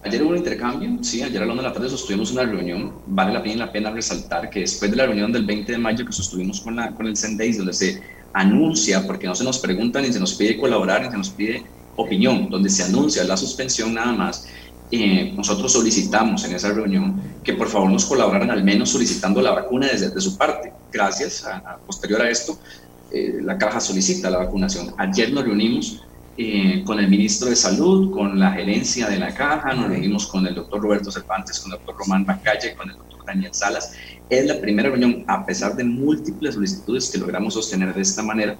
Ayer 0.04 0.22
hubo 0.22 0.32
un 0.32 0.36
intercambio, 0.36 1.02
sí, 1.02 1.22
ayer 1.22 1.42
a 1.42 1.46
las 1.46 1.56
de 1.56 1.62
la 1.62 1.72
tarde 1.72 1.88
sostuvimos 1.88 2.30
una 2.32 2.42
reunión, 2.42 2.92
vale 3.06 3.32
la 3.32 3.42
pena, 3.42 3.64
la 3.64 3.72
pena 3.72 3.90
resaltar 3.90 4.50
que 4.50 4.60
después 4.60 4.90
de 4.90 4.98
la 4.98 5.06
reunión 5.06 5.32
del 5.32 5.46
20 5.46 5.72
de 5.72 5.78
mayo 5.78 6.04
que 6.04 6.12
sostuvimos 6.12 6.60
con, 6.60 6.76
la, 6.76 6.90
con 6.90 7.06
el 7.06 7.16
CENDEIS, 7.16 7.56
donde 7.56 7.72
se 7.72 8.21
anuncia, 8.32 9.06
porque 9.06 9.26
no 9.26 9.34
se 9.34 9.44
nos 9.44 9.58
pregunta 9.58 10.00
ni 10.00 10.12
se 10.12 10.20
nos 10.20 10.34
pide 10.34 10.58
colaborar, 10.58 11.02
ni 11.02 11.10
se 11.10 11.18
nos 11.18 11.30
pide 11.30 11.64
opinión, 11.96 12.48
donde 12.48 12.70
se 12.70 12.82
anuncia 12.82 13.24
la 13.24 13.36
suspensión 13.36 13.94
nada 13.94 14.12
más, 14.12 14.46
eh, 14.90 15.32
nosotros 15.34 15.72
solicitamos 15.72 16.44
en 16.44 16.54
esa 16.54 16.70
reunión 16.70 17.18
que 17.42 17.54
por 17.54 17.68
favor 17.68 17.90
nos 17.90 18.04
colaboraran 18.04 18.50
al 18.50 18.62
menos 18.62 18.90
solicitando 18.90 19.40
la 19.40 19.52
vacuna 19.52 19.88
desde 19.88 20.10
de 20.10 20.20
su 20.20 20.36
parte. 20.36 20.72
Gracias, 20.92 21.44
a, 21.46 21.78
posterior 21.86 22.20
a 22.20 22.30
esto, 22.30 22.58
eh, 23.10 23.40
la 23.42 23.56
caja 23.56 23.80
solicita 23.80 24.28
la 24.28 24.38
vacunación. 24.38 24.94
Ayer 24.98 25.32
nos 25.32 25.44
reunimos 25.44 26.02
eh, 26.36 26.82
con 26.84 26.98
el 26.98 27.08
ministro 27.08 27.48
de 27.48 27.56
Salud, 27.56 28.10
con 28.10 28.38
la 28.38 28.52
gerencia 28.52 29.08
de 29.08 29.18
la 29.18 29.34
caja, 29.34 29.74
nos 29.74 29.88
reunimos 29.88 30.26
con 30.26 30.46
el 30.46 30.54
doctor 30.54 30.80
Roberto 30.80 31.10
Cervantes, 31.10 31.60
con 31.60 31.72
el 31.72 31.78
doctor 31.78 31.96
Román 31.98 32.24
Bacalle, 32.24 32.74
con 32.74 32.90
el 32.90 32.96
doctor 32.96 33.24
Daniel 33.26 33.52
Salas. 33.52 33.92
Es 34.30 34.46
la 34.46 34.60
primera 34.60 34.88
reunión, 34.88 35.24
a 35.28 35.44
pesar 35.44 35.76
de 35.76 35.84
múltiples 35.84 36.54
solicitudes 36.54 37.10
que 37.10 37.18
logramos 37.18 37.54
sostener 37.54 37.94
de 37.94 38.00
esta 38.00 38.22
manera. 38.22 38.56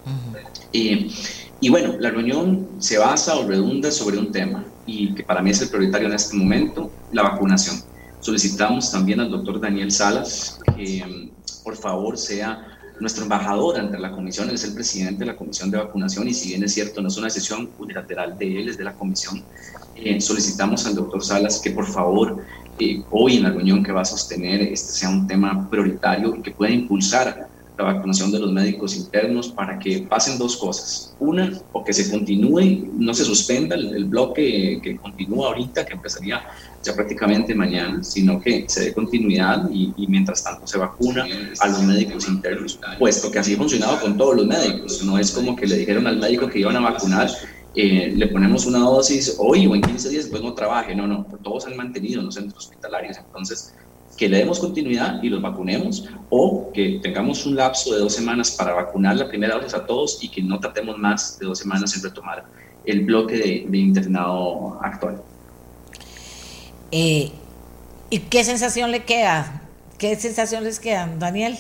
y 0.72 1.68
bueno, 1.70 1.94
la 1.98 2.10
reunión 2.10 2.68
se 2.78 2.98
basa 2.98 3.36
o 3.36 3.46
redunda 3.46 3.90
sobre 3.90 4.18
un 4.18 4.32
tema 4.32 4.64
y 4.86 5.14
que 5.14 5.22
para 5.22 5.42
mí 5.42 5.50
es 5.50 5.62
el 5.62 5.68
prioritario 5.68 6.08
en 6.08 6.14
este 6.14 6.36
momento, 6.36 6.90
la 7.12 7.22
vacunación. 7.22 7.76
Solicitamos 8.20 8.90
también 8.90 9.20
al 9.20 9.30
doctor 9.30 9.60
Daniel 9.60 9.90
Salas 9.90 10.60
que 10.76 11.30
por 11.64 11.76
favor 11.76 12.18
sea 12.18 12.71
nuestro 13.02 13.24
embajador 13.24 13.78
ante 13.78 13.98
la 13.98 14.12
comisión, 14.12 14.48
él 14.48 14.54
es 14.54 14.64
el 14.64 14.74
presidente 14.74 15.20
de 15.20 15.26
la 15.26 15.36
comisión 15.36 15.70
de 15.70 15.78
vacunación 15.78 16.28
y 16.28 16.34
si 16.34 16.50
bien 16.50 16.64
es 16.64 16.72
cierto, 16.72 17.02
no 17.02 17.08
es 17.08 17.16
una 17.18 17.26
decisión 17.26 17.68
unilateral 17.78 18.38
de 18.38 18.60
él, 18.60 18.68
es 18.68 18.78
de 18.78 18.84
la 18.84 18.94
comisión, 18.94 19.42
eh, 19.96 20.20
solicitamos 20.20 20.86
al 20.86 20.94
doctor 20.94 21.22
Salas 21.22 21.60
que 21.60 21.72
por 21.72 21.86
favor 21.86 22.42
eh, 22.78 23.02
hoy 23.10 23.36
en 23.36 23.42
la 23.42 23.50
reunión 23.50 23.82
que 23.82 23.92
va 23.92 24.00
a 24.00 24.04
sostener 24.04 24.62
este 24.62 24.92
sea 24.92 25.10
un 25.10 25.26
tema 25.26 25.68
prioritario 25.68 26.34
y 26.36 26.42
que 26.42 26.52
pueda 26.52 26.72
impulsar 26.72 27.48
la 27.76 27.84
vacunación 27.84 28.30
de 28.30 28.38
los 28.38 28.52
médicos 28.52 28.96
internos 28.96 29.48
para 29.48 29.78
que 29.78 30.06
pasen 30.08 30.38
dos 30.38 30.56
cosas. 30.56 31.14
Una, 31.18 31.52
o 31.72 31.82
que 31.82 31.92
se 31.92 32.10
continúe, 32.10 32.88
no 32.96 33.14
se 33.14 33.24
suspenda 33.24 33.74
el, 33.74 34.04
bloque 34.04 34.80
que 34.82 34.96
continúa 34.98 35.48
ahorita, 35.48 35.84
que 35.84 35.94
empezaría 35.94 36.42
ya 36.82 36.94
prácticamente 36.94 37.54
mañana, 37.54 38.02
sino 38.02 38.40
que 38.40 38.64
se 38.68 38.84
dé 38.84 38.92
continuidad 38.92 39.68
y, 39.70 39.92
mientras 40.08 40.42
tanto 40.42 40.66
se 40.66 40.78
vacuna 40.78 41.26
a 41.60 41.68
los 41.68 41.82
médicos 41.82 42.28
internos, 42.28 42.78
puesto 42.98 43.30
que 43.30 43.38
así 43.38 43.54
ha 43.54 43.56
funcionado 43.56 44.00
con 44.00 44.16
todos 44.16 44.36
los 44.36 44.46
médicos. 44.46 45.02
No 45.04 45.18
es 45.18 45.30
como 45.30 45.54
que 45.54 45.66
le 45.66 45.76
dijeron 45.76 46.06
al 46.06 46.18
médico 46.18 46.48
que 46.48 46.58
iban 46.58 46.76
a 46.76 46.80
vacunar 46.80 47.30
eh, 47.74 48.12
le 48.14 48.26
ponemos 48.26 48.66
una 48.66 48.80
dosis 48.80 49.36
hoy 49.38 49.66
o 49.66 49.74
en 49.74 49.80
15 49.80 50.10
días, 50.10 50.24
después 50.24 50.42
no 50.42 50.52
trabaje. 50.52 50.94
No, 50.94 51.06
no, 51.06 51.26
todos 51.42 51.66
han 51.66 51.76
mantenido 51.76 52.20
en 52.20 52.26
los 52.26 52.34
centros 52.34 52.66
hospitalarios. 52.66 53.16
Entonces, 53.16 53.74
que 54.16 54.28
le 54.28 54.38
demos 54.38 54.58
continuidad 54.58 55.22
y 55.22 55.30
los 55.30 55.40
vacunemos 55.40 56.06
o 56.28 56.70
que 56.72 57.00
tengamos 57.02 57.46
un 57.46 57.56
lapso 57.56 57.94
de 57.94 58.00
dos 58.00 58.14
semanas 58.14 58.50
para 58.50 58.74
vacunar 58.74 59.16
la 59.16 59.28
primera 59.28 59.54
dosis 59.54 59.74
a 59.74 59.86
todos 59.86 60.22
y 60.22 60.28
que 60.28 60.42
no 60.42 60.60
tratemos 60.60 60.98
más 60.98 61.38
de 61.38 61.46
dos 61.46 61.58
semanas 61.58 61.96
en 61.96 62.02
retomar 62.02 62.44
el 62.84 63.04
bloque 63.04 63.64
de, 63.68 63.78
internado 63.78 64.78
actual. 64.82 65.22
Eh, 66.92 67.32
¿Y 68.10 68.18
qué 68.18 68.44
sensación 68.44 68.90
le 68.90 69.04
queda? 69.04 69.62
¿Qué 69.98 70.14
sensación 70.16 70.62
les 70.62 70.78
queda, 70.78 71.10
Daniel? 71.18 71.56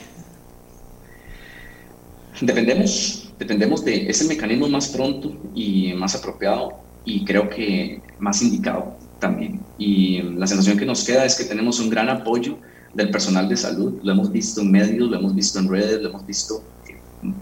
Dependemos, 2.40 3.32
dependemos 3.38 3.82
de, 3.84 4.10
es 4.10 4.20
el 4.20 4.28
mecanismo 4.28 4.68
más 4.68 4.88
pronto 4.88 5.34
y 5.54 5.94
más 5.94 6.14
apropiado 6.14 6.72
y 7.06 7.24
creo 7.24 7.48
que 7.48 8.02
más 8.18 8.42
indicado 8.42 8.96
también. 9.18 9.60
Y 9.78 10.20
la 10.22 10.46
sensación 10.46 10.76
que 10.76 10.84
nos 10.84 11.04
queda 11.04 11.24
es 11.24 11.36
que 11.36 11.44
tenemos 11.44 11.80
un 11.80 11.88
gran 11.88 12.10
apoyo 12.10 12.58
del 12.92 13.10
personal 13.10 13.48
de 13.48 13.56
salud. 13.56 13.98
Lo 14.02 14.12
hemos 14.12 14.30
visto 14.30 14.60
en 14.60 14.70
medios, 14.70 15.08
lo 15.08 15.16
hemos 15.16 15.34
visto 15.34 15.58
en 15.58 15.68
redes, 15.68 16.02
lo 16.02 16.10
hemos 16.10 16.26
visto. 16.26 16.62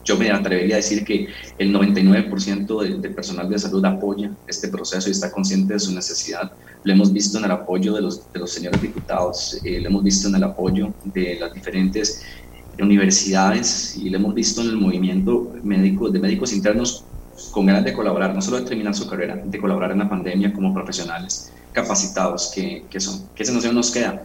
Yo 0.04 0.18
me 0.18 0.30
atrevería 0.30 0.74
a 0.74 0.76
decir 0.76 1.04
que 1.04 1.28
el 1.58 1.72
99% 1.72 3.00
del 3.00 3.14
personal 3.14 3.48
de 3.48 3.58
salud 3.58 3.82
apoya 3.84 4.30
este 4.46 4.68
proceso 4.68 5.08
y 5.08 5.12
está 5.12 5.30
consciente 5.30 5.72
de 5.72 5.80
su 5.80 5.94
necesidad. 5.94 6.52
Lo 6.84 6.92
hemos 6.92 7.12
visto 7.12 7.38
en 7.38 7.44
el 7.46 7.50
apoyo 7.50 7.94
de 7.94 8.02
los, 8.02 8.30
de 8.30 8.40
los 8.40 8.50
señores 8.50 8.80
diputados, 8.82 9.58
eh, 9.64 9.80
lo 9.80 9.88
hemos 9.88 10.02
visto 10.02 10.28
en 10.28 10.34
el 10.34 10.44
apoyo 10.44 10.92
de 11.04 11.38
las 11.40 11.54
diferentes 11.54 12.22
universidades 12.78 13.96
y 13.96 14.10
lo 14.10 14.18
hemos 14.18 14.34
visto 14.34 14.60
en 14.60 14.68
el 14.68 14.76
movimiento 14.76 15.52
médico, 15.62 16.10
de 16.10 16.18
médicos 16.18 16.52
internos 16.52 17.04
con 17.50 17.64
ganas 17.64 17.84
de 17.84 17.94
colaborar, 17.94 18.34
no 18.34 18.42
solo 18.42 18.58
de 18.58 18.66
terminar 18.66 18.94
su 18.94 19.08
carrera, 19.08 19.36
de 19.36 19.58
colaborar 19.58 19.92
en 19.92 20.00
la 20.00 20.08
pandemia 20.08 20.52
como 20.52 20.74
profesionales 20.74 21.52
capacitados 21.72 22.52
que, 22.54 22.84
que 22.90 23.00
son. 23.00 23.28
¿Qué 23.34 23.44
sensación 23.44 23.74
nos 23.74 23.90
queda? 23.90 24.24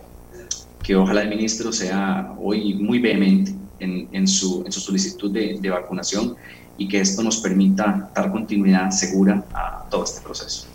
Que 0.83 0.95
ojalá 0.95 1.21
el 1.21 1.29
ministro 1.29 1.71
sea 1.71 2.33
hoy 2.41 2.73
muy 2.73 2.99
vehemente 2.99 3.53
en, 3.79 4.07
en, 4.11 4.27
su, 4.27 4.63
en 4.65 4.71
su, 4.71 4.79
solicitud 4.79 5.31
de, 5.31 5.57
de, 5.59 5.69
vacunación 5.69 6.35
y 6.77 6.87
que 6.87 7.01
esto 7.01 7.23
nos 7.23 7.37
permita 7.37 8.09
dar 8.13 8.31
continuidad 8.31 8.91
segura 8.91 9.43
a 9.53 9.85
todo 9.89 10.03
este 10.03 10.21
proceso. 10.21 10.67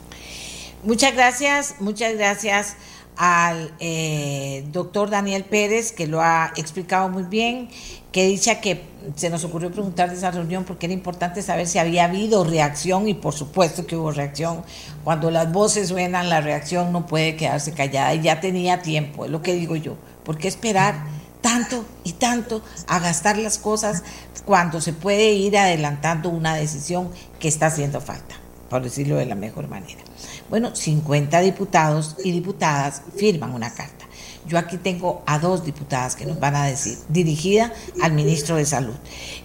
Muchas 0.82 1.14
gracias, 1.14 1.74
muchas 1.80 2.14
gracias 2.14 2.76
al 3.20 3.70
eh, 3.80 4.64
doctor 4.72 5.10
Daniel 5.10 5.44
Pérez, 5.44 5.92
que 5.92 6.06
lo 6.06 6.22
ha 6.22 6.52
explicado 6.56 7.10
muy 7.10 7.24
bien, 7.24 7.68
que 8.12 8.26
dicha 8.26 8.62
que 8.62 8.82
se 9.14 9.28
nos 9.28 9.44
ocurrió 9.44 9.70
preguntar 9.70 10.08
de 10.08 10.16
esa 10.16 10.30
reunión 10.30 10.64
porque 10.64 10.86
era 10.86 10.94
importante 10.94 11.42
saber 11.42 11.66
si 11.66 11.78
había 11.78 12.04
habido 12.04 12.44
reacción 12.44 13.08
y 13.08 13.14
por 13.14 13.34
supuesto 13.34 13.86
que 13.86 13.94
hubo 13.94 14.10
reacción. 14.10 14.62
Cuando 15.04 15.30
las 15.30 15.52
voces 15.52 15.88
suenan, 15.88 16.30
la 16.30 16.40
reacción 16.40 16.92
no 16.92 17.06
puede 17.06 17.36
quedarse 17.36 17.72
callada 17.72 18.14
y 18.14 18.22
ya 18.22 18.40
tenía 18.40 18.80
tiempo, 18.80 19.26
es 19.26 19.30
lo 19.30 19.42
que 19.42 19.52
digo 19.54 19.76
yo. 19.76 19.96
¿Por 20.24 20.38
qué 20.38 20.48
esperar 20.48 21.04
tanto 21.40 21.84
y 22.04 22.12
tanto 22.12 22.62
a 22.86 22.98
gastar 22.98 23.38
las 23.38 23.58
cosas 23.58 24.02
cuando 24.44 24.80
se 24.80 24.92
puede 24.92 25.32
ir 25.32 25.56
adelantando 25.56 26.28
una 26.28 26.54
decisión 26.54 27.10
que 27.38 27.48
está 27.48 27.66
haciendo 27.66 28.00
falta, 28.00 28.36
por 28.68 28.82
decirlo 28.82 29.16
de 29.16 29.26
la 29.26 29.34
mejor 29.34 29.68
manera? 29.68 30.00
Bueno, 30.48 30.74
50 30.74 31.40
diputados 31.40 32.16
y 32.24 32.32
diputadas 32.32 33.02
firman 33.16 33.54
una 33.54 33.72
carta. 33.72 34.06
Yo 34.46 34.58
aquí 34.58 34.78
tengo 34.78 35.22
a 35.26 35.38
dos 35.38 35.64
diputadas 35.64 36.16
que 36.16 36.26
nos 36.26 36.40
van 36.40 36.56
a 36.56 36.64
decir, 36.64 36.98
dirigida 37.08 37.72
al 38.02 38.12
ministro 38.12 38.56
de 38.56 38.66
Salud, 38.66 38.94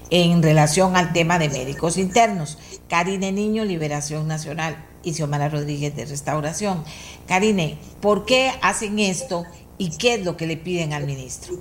en 0.10 0.42
relación 0.42 0.96
al 0.96 1.14
tema 1.14 1.38
de 1.38 1.50
médicos 1.50 1.98
internos. 1.98 2.58
Karine 2.88 3.32
Niño, 3.32 3.66
Liberación 3.66 4.28
Nacional, 4.28 4.78
y 5.06 5.14
Xiomara 5.14 5.48
Rodríguez 5.48 5.96
de 5.96 6.06
Restauración. 6.06 6.84
Karine, 7.28 7.78
¿por 8.02 8.26
qué 8.26 8.52
hacen 8.62 9.00
esto 9.00 9.46
y 9.78 9.92
qué 9.92 10.16
es 10.16 10.26
lo 10.26 10.36
que 10.36 10.48
le 10.48 10.58
piden 10.58 10.92
al 10.92 11.06
ministro? 11.06 11.56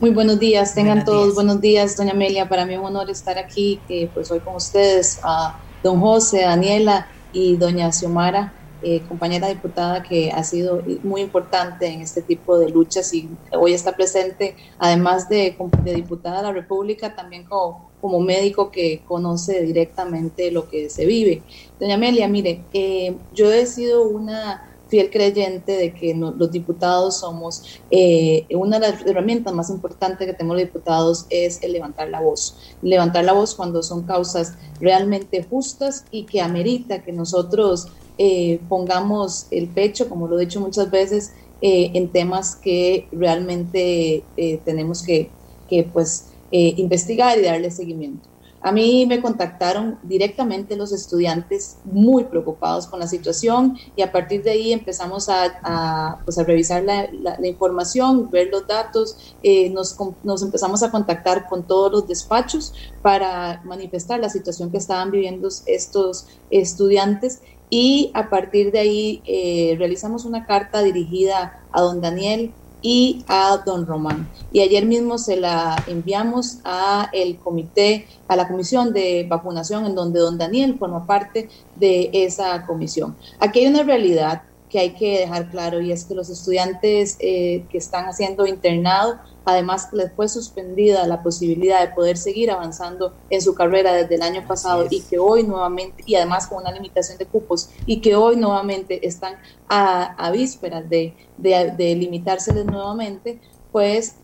Muy 0.00 0.10
buenos 0.10 0.38
días, 0.38 0.76
tengan 0.76 1.04
todos 1.04 1.34
buenos 1.34 1.60
días, 1.60 1.96
doña 1.96 2.12
Amelia. 2.12 2.48
Para 2.48 2.64
mí 2.64 2.74
es 2.74 2.78
un 2.78 2.86
honor 2.86 3.10
estar 3.10 3.36
aquí, 3.36 3.80
que 3.88 4.08
pues 4.14 4.30
hoy 4.30 4.38
con 4.38 4.54
ustedes, 4.54 5.18
a 5.24 5.58
don 5.82 5.98
José, 5.98 6.42
Daniela 6.42 7.08
y 7.32 7.56
doña 7.56 7.90
Xiomara, 7.90 8.52
eh, 8.80 9.02
compañera 9.08 9.48
diputada 9.48 10.04
que 10.04 10.30
ha 10.30 10.44
sido 10.44 10.84
muy 11.02 11.20
importante 11.20 11.88
en 11.88 12.00
este 12.00 12.22
tipo 12.22 12.60
de 12.60 12.68
luchas 12.68 13.12
y 13.12 13.28
hoy 13.50 13.72
está 13.72 13.96
presente, 13.96 14.54
además 14.78 15.28
de, 15.28 15.56
de 15.82 15.94
diputada 15.94 16.36
de 16.36 16.42
la 16.44 16.52
República, 16.52 17.16
también 17.16 17.42
como, 17.42 17.90
como, 18.00 18.20
médico 18.20 18.70
que 18.70 19.02
conoce 19.04 19.62
directamente 19.62 20.52
lo 20.52 20.68
que 20.68 20.90
se 20.90 21.06
vive. 21.06 21.42
Doña 21.80 21.96
Amelia, 21.96 22.28
mire, 22.28 22.62
eh, 22.72 23.16
yo 23.34 23.52
he 23.52 23.66
sido 23.66 24.06
una 24.06 24.77
fiel 24.88 25.10
creyente 25.10 25.72
de 25.72 25.92
que 25.92 26.14
los 26.14 26.50
diputados 26.50 27.20
somos, 27.20 27.80
eh, 27.90 28.46
una 28.50 28.78
de 28.78 28.90
las 28.90 29.06
herramientas 29.06 29.54
más 29.54 29.70
importantes 29.70 30.26
que 30.26 30.32
tenemos 30.32 30.56
los 30.56 30.66
diputados 30.66 31.26
es 31.30 31.62
el 31.62 31.72
levantar 31.72 32.08
la 32.08 32.20
voz. 32.20 32.56
Levantar 32.82 33.24
la 33.24 33.32
voz 33.32 33.54
cuando 33.54 33.82
son 33.82 34.04
causas 34.04 34.54
realmente 34.80 35.42
justas 35.42 36.04
y 36.10 36.24
que 36.24 36.40
amerita 36.40 37.02
que 37.02 37.12
nosotros 37.12 37.88
eh, 38.16 38.60
pongamos 38.68 39.46
el 39.50 39.68
pecho, 39.68 40.08
como 40.08 40.26
lo 40.26 40.38
he 40.38 40.46
dicho 40.46 40.60
muchas 40.60 40.90
veces, 40.90 41.32
eh, 41.60 41.90
en 41.94 42.08
temas 42.08 42.56
que 42.56 43.08
realmente 43.12 44.24
tenemos 44.64 45.02
que, 45.02 45.30
que 45.68 45.84
pues, 45.84 46.26
investigar 46.50 47.38
y 47.38 47.42
darle 47.42 47.70
seguimiento. 47.70 48.28
A 48.60 48.72
mí 48.72 49.06
me 49.06 49.22
contactaron 49.22 49.98
directamente 50.02 50.76
los 50.76 50.92
estudiantes 50.92 51.78
muy 51.84 52.24
preocupados 52.24 52.88
con 52.88 52.98
la 52.98 53.06
situación 53.06 53.78
y 53.94 54.02
a 54.02 54.10
partir 54.10 54.42
de 54.42 54.50
ahí 54.50 54.72
empezamos 54.72 55.28
a, 55.28 56.18
pues 56.24 56.38
a 56.38 56.44
revisar 56.44 56.82
la, 56.82 57.08
información, 57.46 58.30
ver 58.30 58.48
los 58.50 58.66
datos, 58.66 59.34
eh, 59.42 59.70
nos, 59.70 59.96
nos, 60.24 60.42
empezamos 60.42 60.82
a 60.82 60.90
contactar 60.90 61.48
con 61.48 61.66
todos 61.66 61.92
los 61.92 62.08
despachos 62.08 62.74
para 63.00 63.62
manifestar 63.64 64.18
la 64.18 64.28
situación 64.28 64.70
que 64.70 64.78
estaban 64.78 65.12
viviendo 65.12 65.48
estos 65.66 66.26
estudiantes 66.50 67.40
y 67.70 68.10
a 68.14 68.30
partir 68.30 68.72
de 68.72 68.78
ahí 68.78 69.22
eh, 69.26 69.76
realizamos 69.78 70.24
una 70.24 70.46
carta 70.46 70.82
dirigida 70.82 71.64
a 71.70 71.80
don 71.80 72.00
Daniel 72.00 72.52
y 72.82 73.24
a 73.28 73.58
don 73.64 73.86
Román. 73.86 74.28
Y 74.52 74.60
ayer 74.60 74.86
mismo 74.86 75.18
se 75.18 75.36
la 75.36 75.82
enviamos 75.86 76.58
a 76.64 77.10
el 77.12 77.38
comité, 77.38 78.06
a 78.28 78.36
la 78.36 78.48
comisión 78.48 78.92
de 78.92 79.26
vacunación, 79.28 79.86
en 79.86 79.94
donde 79.94 80.20
don 80.20 80.38
Daniel 80.38 80.78
forma 80.78 81.06
parte 81.06 81.48
de 81.76 82.10
esa 82.12 82.66
comisión. 82.66 83.16
Aquí 83.40 83.60
hay 83.60 83.66
una 83.66 83.82
realidad 83.82 84.42
que 84.68 84.78
hay 84.78 84.90
que 84.90 85.20
dejar 85.20 85.50
claro 85.50 85.80
y 85.80 85.92
es 85.92 86.04
que 86.04 86.14
los 86.14 86.28
estudiantes 86.28 87.16
eh, 87.20 87.64
que 87.70 87.78
están 87.78 88.04
haciendo 88.04 88.46
internado 88.46 89.18
además 89.48 89.88
les 89.92 90.12
fue 90.12 90.28
suspendida 90.28 91.06
la 91.06 91.22
posibilidad 91.22 91.80
de 91.80 91.94
poder 91.94 92.18
seguir 92.18 92.50
avanzando 92.50 93.14
en 93.30 93.40
su 93.40 93.54
carrera 93.54 93.94
desde 93.94 94.16
el 94.16 94.22
año 94.22 94.46
pasado 94.46 94.86
y 94.90 95.00
que 95.00 95.18
hoy 95.18 95.42
nuevamente, 95.42 96.04
y 96.06 96.16
además 96.16 96.46
con 96.46 96.58
una 96.58 96.70
limitación 96.70 97.16
de 97.16 97.24
cupos, 97.24 97.70
y 97.86 98.00
que 98.00 98.14
hoy 98.14 98.36
nuevamente 98.36 99.06
están 99.06 99.36
a, 99.68 100.30
vísperas 100.32 100.88
de, 100.90 101.14
de, 101.38 101.96
limitárseles 101.96 102.66
nuevamente, 102.66 103.40
pues 103.72 104.16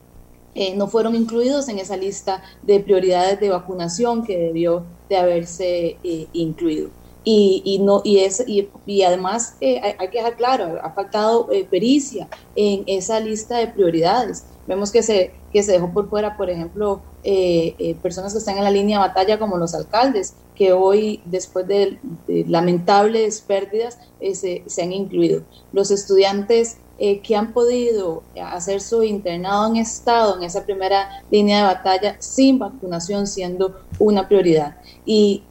eh, 0.55 0.77
no 0.77 0.89
fueron 0.89 1.15
incluidos 1.15 1.69
en 1.69 1.79
esa 1.79 1.97
lista 1.97 2.43
de 2.63 2.81
prioridades 2.81 3.41
de 3.41 3.49
vacunación 3.49 4.25
que 4.25 4.37
debió 4.39 4.85
de 5.09 5.17
haberse 5.17 5.99
eh, 6.05 6.29
incluido. 6.35 6.91
Y, 7.25 7.63
y, 7.65 7.79
no, 7.79 8.03
y, 8.05 8.19
es, 8.19 8.45
y, 8.47 8.69
y 8.85 9.03
además 9.03 9.57
eh, 9.61 9.81
hay, 9.99 10.09
que 10.09 10.19
dejar 10.19 10.37
claro, 10.37 10.79
ha 10.83 10.91
faltado 10.91 11.51
eh, 11.51 11.67
pericia 11.69 12.29
en 12.55 12.85
esa 12.87 13.19
lista 13.19 13.57
de 13.57 13.69
prioridades. 13.69 14.45
Vemos 14.67 14.93
que 14.93 15.03
se, 15.03 15.33
que 15.53 15.63
se 15.63 15.73
dejó 15.73 15.91
por 15.93 16.09
fuera, 16.09 16.37
por 16.37 16.51
ejemplo, 16.51 17.01
eh, 17.23 17.97
personas 18.03 18.33
que 18.33 18.39
están 18.39 18.59
en 18.59 18.65
la 18.65 18.71
línea 18.71 19.01
de 19.01 19.09
batalla 19.09 19.39
como 19.39 19.57
los 19.57 19.75
alcaldes, 19.75 20.35
que 20.55 20.73
hoy, 20.73 21.21
después 21.25 21.67
de, 21.67 21.99
lamentables 22.47 23.41
pérdidas, 23.41 23.99
se, 24.21 24.63
se, 24.67 24.83
han 24.83 24.93
incluido. 24.93 25.43
Los 25.73 25.91
estudiantes 25.91 26.79
que 26.99 27.35
han 27.35 27.53
podido 27.53 28.23
hacer 28.41 28.81
su 28.81 29.03
internado 29.03 29.67
en 29.67 29.77
estado 29.77 30.37
en 30.37 30.45
esa 30.45 30.65
primera 30.65 31.25
línea 31.31 31.59
de 31.59 31.75
batalla 31.75 32.17
sin 32.21 32.59
vacunación 32.59 33.27
siendo 33.27 33.81
una 33.99 34.29
prioridad. 34.29 34.77
Y 35.05 35.43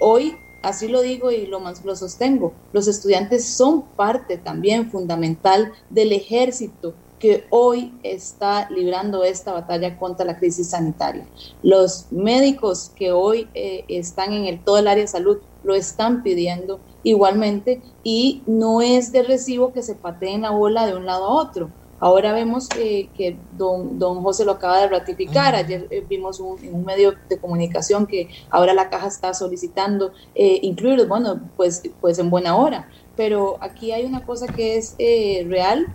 hoy 0.00 0.34
así 0.68 0.88
lo 0.88 1.02
digo 1.02 1.30
y 1.30 1.46
lo, 1.46 1.60
lo 1.60 1.96
sostengo, 1.96 2.52
los 2.72 2.88
estudiantes 2.88 3.44
son 3.56 3.82
parte 3.96 4.38
también 4.38 4.90
fundamental 4.90 5.72
del 5.90 6.12
ejército 6.12 6.94
que 7.18 7.46
hoy 7.50 7.98
está 8.02 8.70
librando 8.70 9.24
esta 9.24 9.52
batalla 9.52 9.98
contra 9.98 10.24
la 10.24 10.38
crisis 10.38 10.70
sanitaria. 10.70 11.26
Los 11.62 12.06
médicos 12.12 12.90
que 12.94 13.12
hoy 13.12 13.50
eh, 13.54 13.84
están 13.88 14.32
en 14.32 14.46
el, 14.46 14.62
todo 14.62 14.78
el 14.78 14.88
área 14.88 15.02
de 15.02 15.08
salud 15.08 15.38
lo 15.62 15.74
están 15.74 16.22
pidiendo 16.22 16.80
igualmente 17.02 17.82
y 18.02 18.42
no 18.46 18.80
es 18.80 19.12
de 19.12 19.22
recibo 19.22 19.72
que 19.72 19.82
se 19.82 19.96
pateen 19.96 20.42
la 20.42 20.50
bola 20.50 20.86
de 20.86 20.94
un 20.96 21.06
lado 21.06 21.24
a 21.26 21.42
otro. 21.42 21.74
Ahora 21.98 22.32
vemos 22.32 22.68
que, 22.68 23.10
que 23.14 23.40
don, 23.50 23.98
don, 23.98 24.22
José 24.22 24.44
lo 24.44 24.52
acaba 24.52 24.80
de 24.80 24.88
ratificar. 24.88 25.54
Ayer 25.54 25.86
eh, 25.90 26.06
vimos 26.08 26.40
un, 26.40 26.62
en 26.62 26.74
un 26.74 26.84
medio 26.84 27.14
de 27.28 27.40
comunicación 27.40 28.06
que 28.06 28.28
ahora 28.50 28.74
la 28.74 28.88
caja 28.88 29.08
está 29.08 29.34
solicitando 29.34 30.12
eh, 30.34 30.60
incluirlos, 30.62 31.08
bueno, 31.08 31.50
pues, 31.56 31.82
pues 32.00 32.18
en 32.18 32.30
buena 32.30 32.56
hora. 32.56 32.88
Pero 33.14 33.58
aquí 33.60 33.92
hay 33.92 34.04
una 34.04 34.24
cosa 34.24 34.46
que 34.52 34.76
es 34.76 34.94
eh, 34.98 35.44
real 35.48 35.86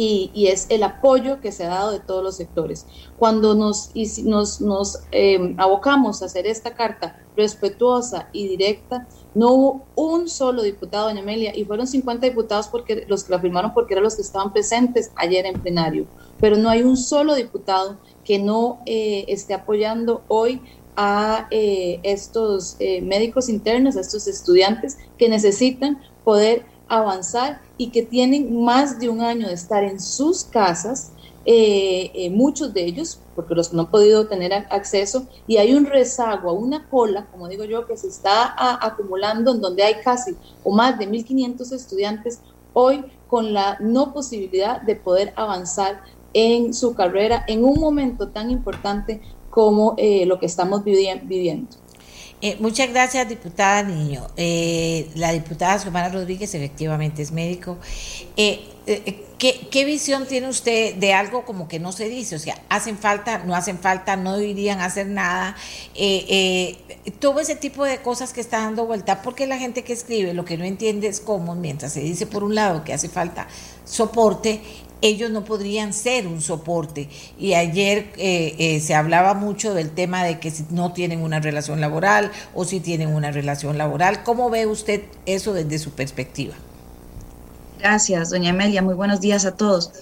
y, 0.00 0.30
y, 0.32 0.46
es 0.46 0.66
el 0.70 0.84
apoyo 0.84 1.40
que 1.40 1.50
se 1.50 1.64
ha 1.64 1.70
dado 1.70 1.90
de 1.90 1.98
todos 1.98 2.22
los 2.22 2.36
sectores. 2.36 2.86
Cuando 3.18 3.56
nos, 3.56 3.90
nos, 4.22 4.60
nos 4.60 5.00
eh, 5.10 5.56
abocamos 5.58 6.22
a 6.22 6.26
hacer 6.26 6.46
esta 6.46 6.74
carta 6.76 7.18
respetuosa 7.36 8.28
y 8.32 8.46
directa, 8.46 9.08
no 9.34 9.50
hubo 9.50 9.86
un 9.96 10.28
solo 10.28 10.62
diputado, 10.62 11.08
doña 11.08 11.20
Amelia, 11.20 11.52
y 11.56 11.64
fueron 11.64 11.88
50 11.88 12.28
diputados 12.28 12.68
porque 12.68 13.06
los 13.08 13.24
que 13.24 13.32
la 13.32 13.40
firmaron 13.40 13.74
porque 13.74 13.94
eran 13.94 14.04
los 14.04 14.14
que 14.14 14.22
estaban 14.22 14.52
presentes 14.52 15.10
ayer 15.16 15.44
en 15.46 15.60
plenario, 15.60 16.06
pero 16.38 16.56
no 16.56 16.68
hay 16.68 16.84
un 16.84 16.96
solo 16.96 17.34
diputado 17.34 17.98
que 18.24 18.38
no 18.38 18.80
eh, 18.86 19.24
esté 19.26 19.52
apoyando 19.52 20.22
hoy 20.28 20.62
a 20.94 21.48
eh, 21.50 21.98
estos 22.04 22.76
eh, 22.78 23.00
médicos 23.02 23.48
internos, 23.48 23.96
a 23.96 24.00
estos 24.00 24.28
estudiantes 24.28 24.96
que 25.18 25.28
necesitan 25.28 26.00
poder 26.22 26.66
avanzar 26.88 27.60
y 27.76 27.90
que 27.90 28.02
tienen 28.02 28.62
más 28.62 28.98
de 28.98 29.08
un 29.08 29.20
año 29.20 29.48
de 29.48 29.54
estar 29.54 29.84
en 29.84 30.00
sus 30.00 30.44
casas 30.44 31.12
eh, 31.50 32.10
eh, 32.14 32.28
muchos 32.28 32.74
de 32.74 32.84
ellos, 32.84 33.20
porque 33.34 33.54
los 33.54 33.70
que 33.70 33.76
no 33.76 33.82
han 33.82 33.90
podido 33.90 34.26
tener 34.26 34.52
acceso, 34.52 35.26
y 35.46 35.56
hay 35.56 35.72
un 35.72 35.86
rezago, 35.86 36.52
una 36.52 36.86
cola, 36.90 37.26
como 37.30 37.48
digo 37.48 37.64
yo, 37.64 37.86
que 37.86 37.96
se 37.96 38.08
está 38.08 38.54
acumulando 38.84 39.54
en 39.54 39.62
donde 39.62 39.82
hay 39.82 39.94
casi 40.04 40.36
o 40.62 40.74
más 40.74 40.98
de 40.98 41.08
1.500 41.08 41.72
estudiantes 41.72 42.40
hoy 42.74 43.02
con 43.28 43.54
la 43.54 43.78
no 43.80 44.12
posibilidad 44.12 44.82
de 44.82 44.96
poder 44.96 45.32
avanzar 45.36 46.02
en 46.34 46.74
su 46.74 46.94
carrera 46.94 47.44
en 47.48 47.64
un 47.64 47.80
momento 47.80 48.28
tan 48.28 48.50
importante 48.50 49.22
como 49.48 49.94
eh, 49.96 50.26
lo 50.26 50.38
que 50.38 50.46
estamos 50.46 50.84
viviendo. 50.84 51.66
Muchas 52.60 52.90
gracias, 52.90 53.28
diputada 53.28 53.82
Niño. 53.82 54.26
la 55.14 55.32
diputada 55.32 55.78
Xiomara 55.78 56.08
Rodríguez 56.08 56.54
efectivamente 56.54 57.22
es 57.22 57.32
médico. 57.32 57.78
¿Qué, 59.38 59.84
visión 59.84 60.26
tiene 60.26 60.48
usted 60.48 60.96
de 60.96 61.14
algo 61.14 61.44
como 61.44 61.68
que 61.68 61.78
no 61.78 61.92
se 61.92 62.08
dice? 62.08 62.34
O 62.34 62.38
sea, 62.40 62.60
¿hacen 62.68 62.98
falta, 62.98 63.38
no 63.38 63.54
hacen 63.54 63.78
falta, 63.78 64.16
no 64.16 64.36
deberían 64.36 64.80
hacer 64.80 65.06
nada? 65.06 65.54
Eh, 65.94 66.76
eh, 67.06 67.12
todo 67.20 67.38
ese 67.38 67.54
tipo 67.54 67.84
de 67.84 67.98
cosas 67.98 68.32
que 68.32 68.40
está 68.40 68.58
dando 68.58 68.84
vuelta, 68.84 69.22
porque 69.22 69.46
la 69.46 69.56
gente 69.56 69.84
que 69.84 69.92
escribe 69.92 70.34
lo 70.34 70.44
que 70.44 70.56
no 70.56 70.64
entiende 70.64 71.06
es 71.06 71.20
cómo, 71.20 71.54
mientras 71.54 71.92
se 71.92 72.00
dice 72.00 72.26
por 72.26 72.42
un 72.42 72.56
lado 72.56 72.82
que 72.82 72.92
hace 72.92 73.08
falta 73.08 73.46
soporte, 73.84 74.60
ellos 75.02 75.30
no 75.30 75.44
podrían 75.44 75.92
ser 75.92 76.26
un 76.26 76.40
soporte. 76.40 77.08
Y 77.38 77.54
ayer 77.54 78.12
eh, 78.16 78.80
se 78.82 78.94
hablaba 78.94 79.34
mucho 79.34 79.74
del 79.74 79.90
tema 79.90 80.24
de 80.24 80.40
que 80.40 80.50
si 80.50 80.64
no 80.70 80.92
tienen 80.92 81.22
una 81.22 81.40
relación 81.40 81.80
laboral 81.80 82.30
o 82.54 82.64
si 82.64 82.80
tienen 82.80 83.14
una 83.14 83.30
relación 83.30 83.78
laboral. 83.78 84.22
¿Cómo 84.24 84.50
ve 84.50 84.66
usted 84.66 85.02
eso 85.26 85.52
desde 85.52 85.78
su 85.78 85.92
perspectiva? 85.92 86.54
Gracias, 87.78 88.30
doña 88.30 88.50
Amelia. 88.50 88.82
Muy 88.82 88.94
buenos 88.94 89.20
días 89.20 89.44
a 89.44 89.54
todos. 89.54 89.92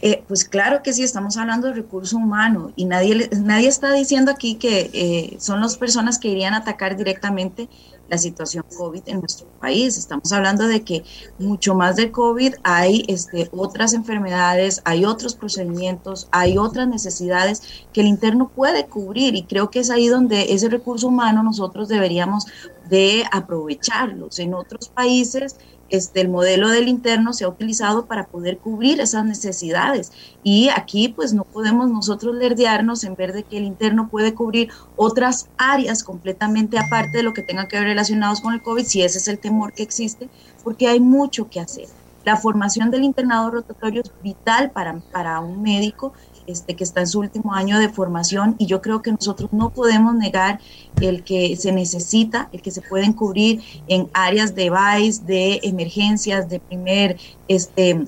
Eh, 0.00 0.22
pues 0.26 0.44
claro 0.44 0.82
que 0.82 0.94
sí, 0.94 1.02
estamos 1.02 1.36
hablando 1.36 1.68
de 1.68 1.74
recurso 1.74 2.16
humano 2.16 2.72
y 2.76 2.86
nadie, 2.86 3.28
nadie 3.32 3.68
está 3.68 3.92
diciendo 3.92 4.30
aquí 4.30 4.54
que 4.54 4.90
eh, 4.92 5.36
son 5.38 5.60
las 5.60 5.76
personas 5.76 6.18
que 6.18 6.28
irían 6.28 6.54
a 6.54 6.58
atacar 6.58 6.96
directamente 6.96 7.68
la 8.08 8.18
situación 8.18 8.64
COVID 8.76 9.02
en 9.06 9.20
nuestro 9.20 9.46
país. 9.60 9.98
Estamos 9.98 10.32
hablando 10.32 10.66
de 10.66 10.82
que 10.84 11.04
mucho 11.38 11.74
más 11.74 11.96
de 11.96 12.10
COVID 12.10 12.54
hay 12.62 13.04
este, 13.08 13.48
otras 13.52 13.92
enfermedades, 13.92 14.82
hay 14.84 15.04
otros 15.04 15.34
procedimientos, 15.34 16.28
hay 16.30 16.58
otras 16.58 16.88
necesidades 16.88 17.62
que 17.92 18.00
el 18.00 18.06
interno 18.06 18.48
puede 18.48 18.86
cubrir 18.86 19.34
y 19.34 19.44
creo 19.44 19.70
que 19.70 19.80
es 19.80 19.90
ahí 19.90 20.08
donde 20.08 20.52
ese 20.52 20.68
recurso 20.68 21.08
humano 21.08 21.42
nosotros 21.42 21.88
deberíamos 21.88 22.46
de 22.88 23.24
aprovecharlos. 23.32 24.38
En 24.38 24.54
otros 24.54 24.88
países 24.88 25.56
este, 25.88 26.20
el 26.20 26.28
modelo 26.28 26.68
del 26.68 26.88
interno 26.88 27.32
se 27.32 27.44
ha 27.44 27.48
utilizado 27.48 28.06
para 28.06 28.26
poder 28.26 28.58
cubrir 28.58 29.00
esas 29.00 29.24
necesidades. 29.24 30.12
Y 30.42 30.68
aquí 30.70 31.08
pues 31.08 31.32
no 31.32 31.44
podemos 31.44 31.90
nosotros 31.90 32.34
lerdearnos 32.34 33.04
en 33.04 33.14
ver 33.14 33.32
de 33.32 33.44
que 33.44 33.58
el 33.58 33.64
interno 33.64 34.08
puede 34.08 34.34
cubrir 34.34 34.70
otras 34.96 35.48
áreas 35.56 36.02
completamente 36.02 36.78
aparte 36.78 37.18
de 37.18 37.22
lo 37.22 37.34
que 37.34 37.42
tenga 37.42 37.68
que 37.68 37.78
ver 37.78 37.88
relacionados 37.88 38.40
con 38.40 38.54
el 38.54 38.62
COVID, 38.62 38.84
si 38.84 39.02
ese 39.02 39.18
es 39.18 39.28
el 39.28 39.38
temor 39.38 39.72
que 39.72 39.82
existe, 39.82 40.28
porque 40.64 40.88
hay 40.88 41.00
mucho 41.00 41.48
que 41.48 41.60
hacer. 41.60 41.86
La 42.24 42.36
formación 42.36 42.90
del 42.90 43.04
internado 43.04 43.52
rotatorio 43.52 44.02
es 44.02 44.10
vital 44.20 44.72
para, 44.72 44.98
para 45.12 45.38
un 45.38 45.62
médico 45.62 46.12
este, 46.46 46.76
que 46.76 46.84
está 46.84 47.00
en 47.00 47.06
su 47.06 47.20
último 47.20 47.54
año 47.54 47.78
de 47.78 47.88
formación 47.88 48.56
y 48.58 48.66
yo 48.66 48.80
creo 48.80 49.02
que 49.02 49.12
nosotros 49.12 49.52
no 49.52 49.70
podemos 49.70 50.14
negar 50.14 50.60
el 51.00 51.24
que 51.24 51.56
se 51.56 51.72
necesita, 51.72 52.48
el 52.52 52.62
que 52.62 52.70
se 52.70 52.82
pueden 52.82 53.12
cubrir 53.12 53.62
en 53.88 54.08
áreas 54.12 54.54
de 54.54 54.70
VICE, 54.70 55.22
de 55.24 55.60
emergencias, 55.62 56.48
de 56.48 56.60
primer, 56.60 57.16
este, 57.48 58.04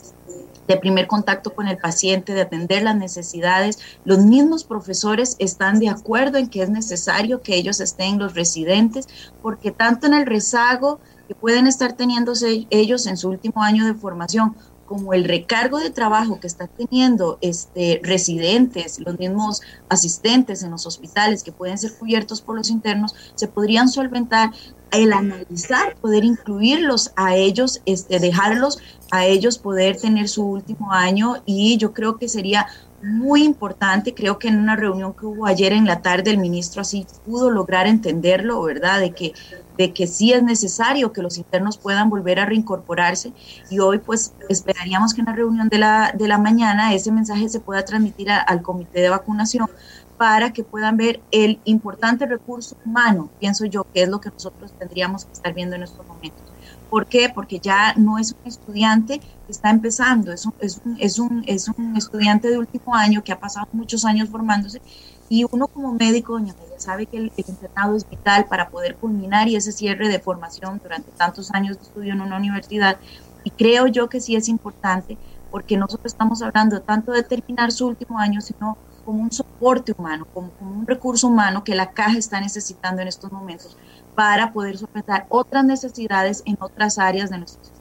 de 0.67 0.77
primer 0.77 1.07
contacto 1.07 1.55
con 1.55 1.67
el 1.67 1.79
paciente, 1.79 2.35
de 2.35 2.43
atender 2.43 2.83
las 2.83 2.97
necesidades. 2.97 3.79
Los 4.05 4.19
mismos 4.19 4.65
profesores 4.65 5.37
están 5.39 5.79
de 5.79 5.89
acuerdo 5.89 6.39
en 6.39 6.49
que 6.49 6.63
es 6.63 6.71
necesario 6.71 7.43
que 7.43 7.57
ellos 7.57 7.81
estén 7.81 8.19
los 8.19 8.35
residentes, 8.35 9.09
porque 9.43 9.71
tanto 9.71 10.07
en 10.07 10.15
el 10.15 10.27
rezago 10.27 11.01
que 11.27 11.35
pueden 11.35 11.67
estar 11.67 11.93
teniendo 11.93 12.33
ellos 12.71 13.07
en 13.07 13.17
su 13.17 13.29
último 13.29 13.63
año 13.63 13.85
de 13.87 13.95
formación, 13.95 14.57
como 14.89 15.13
el 15.13 15.25
recargo 15.25 15.79
de 15.79 15.91
trabajo 15.91 16.41
que 16.41 16.47
están 16.47 16.71
teniendo 16.77 17.39
este, 17.43 18.01
residentes, 18.03 18.99
los 19.01 19.19
mismos 19.19 19.61
asistentes 19.91 20.63
en 20.63 20.71
los 20.71 20.87
hospitales 20.87 21.43
que 21.43 21.53
pueden 21.53 21.77
ser 21.77 21.93
cubiertos 21.93 22.41
por 22.41 22.57
los 22.57 22.71
internos, 22.71 23.15
se 23.35 23.49
podrían 23.49 23.89
solventar 23.91 24.51
el 24.91 25.13
analizar, 25.13 25.95
poder 25.97 26.25
incluirlos 26.25 27.13
a 27.17 27.37
ellos, 27.37 27.83
este, 27.85 28.19
dejarlos 28.19 28.79
a 29.11 29.27
ellos 29.27 29.59
poder 29.59 29.99
tener 29.99 30.29
su 30.29 30.45
último 30.45 30.93
año 30.93 31.43
y 31.45 31.77
yo 31.77 31.93
creo 31.93 32.17
que 32.17 32.29
sería 32.29 32.67
muy 33.03 33.45
importante, 33.45 34.15
creo 34.15 34.39
que 34.39 34.49
en 34.49 34.59
una 34.59 34.75
reunión 34.75 35.15
que 35.15 35.27
hubo 35.27 35.47
ayer 35.47 35.73
en 35.73 35.85
la 35.85 36.01
tarde 36.01 36.31
el 36.31 36.39
ministro 36.39 36.81
así 36.81 37.07
pudo 37.25 37.51
lograr 37.51 37.87
entenderlo, 37.87 38.63
¿verdad? 38.63 39.01
De 39.01 39.13
que 39.13 39.35
de 39.79 39.95
que 39.95 40.07
sí 40.09 40.33
es 40.33 40.43
necesario 40.43 41.13
que 41.13 41.23
los 41.23 41.39
internos 41.39 41.79
puedan 41.79 42.11
volver 42.11 42.41
a 42.41 42.47
reincorporarse 42.47 43.33
y 43.71 43.79
hoy 43.79 43.99
pues 43.99 44.35
esperaríamos 44.49 45.15
que 45.15 45.21
en 45.21 45.27
la 45.27 45.35
reunión 45.35 45.69
de 45.69 45.79
la, 45.79 46.13
de 46.19 46.29
la 46.29 46.39
mañana 46.39 46.93
ese 46.95 47.13
mensaje 47.13 47.49
se 47.49 47.61
pueda 47.61 47.85
transmitir 47.85 48.29
al 48.31 48.63
comité 48.63 49.01
de 49.01 49.09
vacunación 49.09 49.69
para 50.17 50.53
que 50.53 50.65
puedan 50.65 50.97
ver 50.97 51.25
el 51.31 51.61
importante 51.65 52.27
recurso 52.27 52.77
humano, 52.85 53.31
pienso 53.39 53.65
yo, 53.67 53.85
que 53.95 54.03
es 54.03 54.09
lo 54.09 54.21
que 54.21 54.31
nosotros 54.31 54.75
tendríamos 54.77 55.25
que 55.25 55.33
estar 55.33 55.55
viendo 55.55 55.77
en 55.77 55.85
estos 55.85 56.05
momentos. 56.09 56.53
¿Por 56.89 57.07
qué? 57.07 57.31
Porque 57.33 57.61
ya 57.61 57.95
no 57.95 58.19
es 58.19 58.33
un 58.33 58.41
estudiante 58.51 59.21
que 59.21 59.53
está 59.53 59.71
empezando, 59.71 60.33
es 60.33 60.45
un, 60.45 60.53
es 60.59 60.81
un, 60.85 60.97
es 60.99 61.19
un, 61.21 61.45
es 61.47 61.69
un 61.69 61.97
estudiante 61.97 62.51
de 62.51 62.59
último 62.59 62.97
año 62.97 63.23
que 63.23 63.31
ha 63.31 63.39
pasado 63.39 63.69
muchos 63.71 64.05
años 64.05 64.29
formándose 64.29 64.83
y 65.29 65.45
uno 65.51 65.69
como 65.69 65.93
médico, 65.93 66.33
doña 66.33 66.55
María, 66.59 66.79
sabe 66.81 67.07
que 67.07 67.19
el, 67.19 67.33
internado 67.37 67.97
es 67.97 68.09
vital 68.09 68.47
para 68.47 68.71
poder 68.71 68.97
culminar 68.97 69.49
y 69.49 69.57
ese 69.57 69.73
cierre 69.73 70.09
de 70.09 70.19
formación 70.19 70.81
durante 70.83 71.11
tantos 71.13 71.51
años 71.51 71.77
de 71.77 71.83
estudio 71.83 72.13
en 72.15 72.21
una 72.21 72.37
universidad. 72.37 72.99
Y 73.45 73.51
creo 73.51 73.87
yo 73.87 74.09
que 74.09 74.21
sí 74.21 74.37
es 74.37 74.49
importante 74.49 75.19
porque 75.51 75.77
nosotros 75.77 76.13
estamos 76.13 76.43
hablando 76.43 76.81
tanto 76.81 77.13
de 77.13 77.23
terminar 77.23 77.73
su 77.73 77.87
último 77.87 78.19
año, 78.19 78.41
sino 78.41 78.79
como 79.05 79.23
un 79.23 79.33
soporte 79.33 79.95
humano, 79.97 80.27
como, 80.33 80.51
un 80.61 80.87
recurso 80.87 81.29
humano 81.29 81.65
que 81.65 81.75
la 81.75 81.93
caja 81.93 82.19
está 82.19 82.41
necesitando 82.41 83.03
en 83.03 83.09
estos 83.09 83.33
momentos 83.33 83.77
para 84.15 84.53
poder 84.53 84.77
solventar 84.77 85.27
otras 85.29 85.65
necesidades 85.65 86.43
en 86.45 86.57
otras 86.61 86.99
áreas 86.99 87.31
de 87.31 87.39
nuestro 87.39 87.63
sistema. 87.63 87.78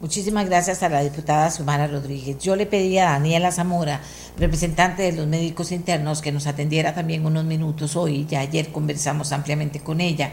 Muchísimas 0.00 0.46
gracias 0.46 0.82
a 0.82 0.88
la 0.88 1.02
diputada 1.02 1.50
Sumara 1.50 1.86
Rodríguez. 1.86 2.38
Yo 2.38 2.56
le 2.56 2.66
pedí 2.66 2.98
a 2.98 3.10
Daniela 3.12 3.52
Zamora, 3.52 4.00
representante 4.38 5.02
de 5.02 5.12
los 5.12 5.26
médicos 5.26 5.72
internos, 5.72 6.20
que 6.20 6.32
nos 6.32 6.46
atendiera 6.46 6.94
también 6.94 7.24
unos 7.24 7.44
minutos 7.44 7.96
hoy. 7.96 8.26
Ya 8.28 8.40
ayer 8.40 8.70
conversamos 8.72 9.32
ampliamente 9.32 9.80
con 9.80 10.00
ella, 10.00 10.32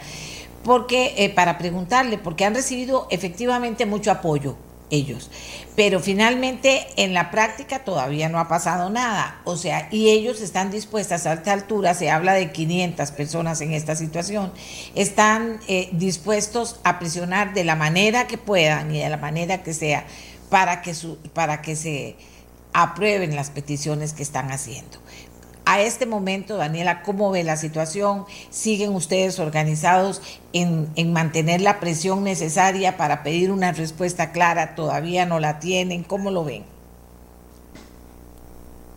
porque 0.64 1.14
eh, 1.18 1.30
para 1.30 1.58
preguntarle, 1.58 2.18
porque 2.18 2.44
han 2.44 2.56
recibido 2.56 3.08
efectivamente 3.12 3.86
mucho 3.86 4.12
apoyo 4.12 4.58
ellos. 4.92 5.32
Pero 5.76 6.00
finalmente 6.00 6.86
en 6.98 7.14
la 7.14 7.32
práctica 7.32 7.84
todavía 7.84 8.30
no 8.30 8.40
ha 8.40 8.48
pasado 8.48 8.90
nada. 8.90 9.42
O 9.46 9.58
sea, 9.58 9.88
y 9.90 10.10
ellos 10.10 10.42
están 10.42 10.70
dispuestas 10.70 11.26
a 11.26 11.34
esta 11.34 11.54
altura, 11.54 11.96
se 11.96 12.12
habla 12.12 12.34
de 12.34 12.52
500 12.52 13.12
personas 13.12 13.62
en 13.62 13.74
esta 13.74 13.96
situación, 13.96 14.54
están 14.94 15.60
eh, 15.68 15.90
dispuestos 15.94 16.80
a 16.84 17.00
presionar 17.00 17.54
de 17.54 17.64
la 17.64 17.76
manera 17.76 18.28
que 18.28 18.38
puedan 18.38 18.94
y 18.94 19.00
de 19.00 19.10
la 19.10 19.18
manera 19.18 19.64
que 19.64 19.74
sea 19.74 20.06
para 20.50 20.82
que, 20.82 20.94
su, 20.94 21.18
para 21.34 21.62
que 21.62 21.76
se 21.76 22.16
aprueben 22.74 23.36
las 23.36 23.50
peticiones 23.50 24.14
que 24.14 24.24
están 24.24 24.52
haciendo 24.52 25.01
a 25.66 25.82
este 25.82 26.06
momento, 26.06 26.58
Daniela, 26.58 27.04
¿cómo 27.04 27.32
ve 27.32 27.44
la 27.44 27.56
situación? 27.56 28.26
¿Siguen 28.50 28.96
ustedes 28.96 29.40
organizados 29.40 30.22
en, 30.54 31.14
mantener 31.14 31.62
la 31.62 31.80
presión 31.80 32.24
necesaria 32.24 32.98
para 32.98 33.24
pedir 33.24 33.52
una 33.52 33.72
respuesta 33.72 34.32
clara? 34.32 34.76
¿Todavía 34.76 35.26
no 35.26 35.40
la 35.40 35.60
tienen? 35.60 36.04
¿Cómo 36.04 36.32
lo 36.32 36.44
ven? 36.44 36.66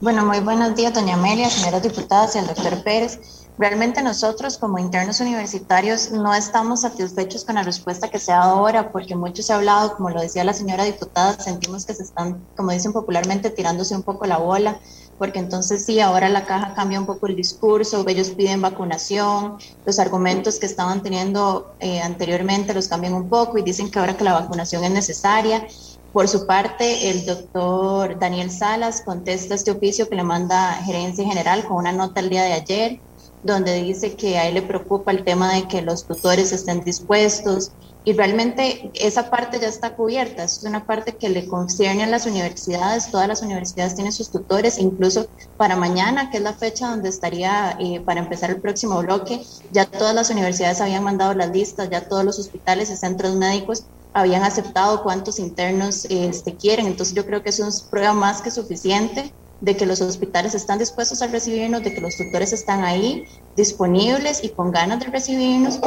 Bueno, 0.01 0.25
muy 0.25 0.41
buenos 0.41 0.75
días, 0.75 0.93
doña 0.93 1.15
Amelia, 1.15 1.49
señoras 1.49 1.83
diputadas 1.83 2.35
y 2.35 2.39
el 2.39 2.47
doctor 2.47 2.83
Pérez. 2.83 3.21
Realmente 3.57 4.03
nosotros 4.03 4.59
como 4.59 4.79
internos 4.79 5.21
universitarios 5.21 6.11
no 6.11 6.35
estamos 6.35 6.81
satisfechos 6.81 7.45
con 7.45 7.55
la 7.55 7.63
respuesta 7.63 8.09
que 8.09 8.19
se 8.19 8.33
ha 8.33 8.39
dado 8.39 8.57
ahora, 8.57 8.91
porque 8.91 9.15
mucho 9.15 9.43
se 9.45 9.53
ha 9.53 9.57
hablado, 9.57 9.95
como 9.97 10.11
lo 10.11 10.21
decía 10.21 10.43
la 10.43 10.53
señora 10.53 10.83
diputada, 10.83 11.39
sentimos 11.39 11.87
que 11.87 11.95
se 11.95 12.03
están, 12.03 12.45
como 12.57 12.73
dicen 12.73 12.93
popularmente, 12.93 13.51
tirándose 13.51 13.95
un 13.95 14.03
poco 14.03 14.27
la 14.27 14.39
bola 14.39 14.81
porque 15.19 15.39
entonces 15.39 15.85
sí, 15.85 16.01
ahora 16.01 16.29
la 16.29 16.45
caja 16.45 16.75
cambia 16.75 17.01
un 17.01 17.07
poco 17.07 17.27
el 17.27 17.37
discurso, 17.37 18.05
ellos 18.09 18.31
piden 18.31 18.63
vacunación, 18.63 19.59
los 19.85 19.99
argumentos 19.99 20.59
que 20.59 20.67
estaban 20.67 21.03
teniendo 21.03 21.75
eh, 21.81 22.01
anteriormente 22.01 22.75
los 22.75 22.89
cambian 22.89 23.15
un 23.15 23.29
poco 23.29 23.59
y 23.59 23.63
dicen 23.63 23.91
que 23.91 23.99
ahora 23.99 24.17
que 24.17 24.25
la 24.25 24.33
vacunación 24.33 24.85
es 24.85 24.91
necesaria. 24.91 25.67
Por 26.13 26.29
su 26.29 26.47
parte, 26.47 27.11
el 27.11 27.27
doctor 27.27 28.19
Daniel 28.19 28.51
Salas 28.51 29.03
contesta 29.03 29.55
este 29.55 29.73
oficio 29.73 30.09
que 30.09 30.17
le 30.17 30.23
manda 30.23 30.75
Gerencia 30.85 31.25
General 31.25 31.65
con 31.65 31.79
una 31.79 31.93
nota 31.93 32.21
el 32.21 32.31
día 32.31 32.45
de 32.45 32.53
ayer, 32.53 33.01
donde 33.43 33.83
dice 33.83 34.15
que 34.15 34.39
a 34.39 34.49
él 34.49 34.55
le 34.55 34.63
preocupa 34.63 35.11
el 35.11 35.25
tema 35.25 35.53
de 35.55 35.67
que 35.67 35.83
los 35.83 36.07
tutores 36.07 36.53
estén 36.53 36.83
dispuestos 36.85 37.73
y 38.07 38.13
realmente 38.13 38.91
esa 38.95 39.31
parte 39.31 39.59
ya 39.59 39.69
está 39.69 39.97
cubierta, 39.97 40.45
es 40.45 40.63
una 40.63 40.87
parte 40.87 41.17
que 41.17 41.31
le 41.31 41.49
concierne 41.49 42.05
a 42.05 42.07
las 42.07 42.27
universidades, 42.27 43.11
todas 43.11 43.27
las 43.27 43.41
universidades 43.41 43.95
tienen 43.95 44.13
sus 44.13 44.31
tutores, 44.31 44.79
incluso 44.79 45.27
para 45.57 45.75
mañana, 45.75 46.31
que 46.31 46.37
es 46.37 46.43
la 46.43 46.53
fecha 46.53 46.91
donde 46.91 47.09
estaría 47.09 47.79
eh, 47.81 48.03
para 48.05 48.21
empezar 48.21 48.51
el 48.51 48.61
próximo 48.61 49.01
bloque, 49.01 49.41
ya 49.71 49.87
todas 49.87 50.15
las 50.15 50.29
universidades 50.29 50.83
habían 50.83 51.03
mandado 51.03 51.33
las 51.33 51.51
listas, 51.51 51.89
ya 51.89 52.07
todos 52.07 52.25
los 52.27 52.39
hospitales 52.39 52.91
y 52.91 52.97
centros 52.97 53.37
médicos 53.37 53.87
habían 54.13 54.45
aceptado 54.45 55.03
cuántos 55.03 55.39
internos 55.39 56.05
este, 56.05 56.57
quieren, 56.59 56.87
entonces 56.87 57.15
yo 57.15 57.25
creo 57.25 57.43
que 57.43 57.49
eso 57.51 57.67
es 57.67 57.89
prueba 57.91 58.13
más 58.13 58.43
que 58.43 58.51
suficiente 58.51 59.35
de 59.61 59.77
que 59.79 59.87
los 59.87 60.03
hospitales 60.03 60.55
están 60.55 60.79
dispuestos 60.79 61.23
a 61.23 61.29
recibirnos, 61.29 61.83
de 61.83 61.95
que 61.95 62.03
los 62.03 62.19
tutores 62.19 62.53
están 62.53 62.85
ahí 62.85 63.25
disponibles 63.57 64.45
y 64.45 64.55
con 64.55 64.71
ganas 64.71 65.01
de 65.01 65.07
recibirnos. 65.07 65.81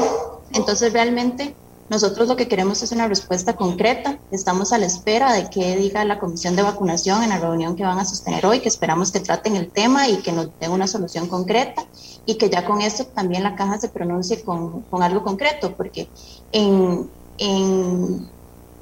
Entonces 0.53 0.93
realmente 0.93 1.55
nosotros 1.89 2.27
lo 2.27 2.35
que 2.35 2.47
queremos 2.47 2.83
es 2.83 2.91
una 2.91 3.07
respuesta 3.07 3.55
concreta. 3.55 4.19
Estamos 4.31 4.73
a 4.73 4.77
la 4.77 4.85
espera 4.85 5.33
de 5.33 5.49
que 5.49 5.77
diga 5.77 6.03
la 6.03 6.19
comisión 6.19 6.55
de 6.55 6.61
vacunación 6.61 7.23
en 7.23 7.29
la 7.29 7.39
reunión 7.39 7.75
que 7.75 7.83
van 7.83 7.99
a 7.99 8.05
sostener 8.05 8.45
hoy, 8.45 8.59
que 8.59 8.67
esperamos 8.67 9.11
que 9.11 9.21
traten 9.21 9.55
el 9.55 9.71
tema 9.71 10.09
y 10.09 10.17
que 10.17 10.33
nos 10.33 10.49
den 10.59 10.71
una 10.71 10.87
solución 10.87 11.27
concreta 11.27 11.85
y 12.25 12.35
que 12.35 12.49
ya 12.49 12.65
con 12.65 12.81
esto 12.81 13.05
también 13.07 13.43
la 13.43 13.55
caja 13.55 13.79
se 13.79 13.89
pronuncie 13.89 14.43
con, 14.43 14.85
algo 14.91 15.23
concreto, 15.23 15.75
porque 15.75 16.09
en, 16.51 17.09
en 17.37 18.29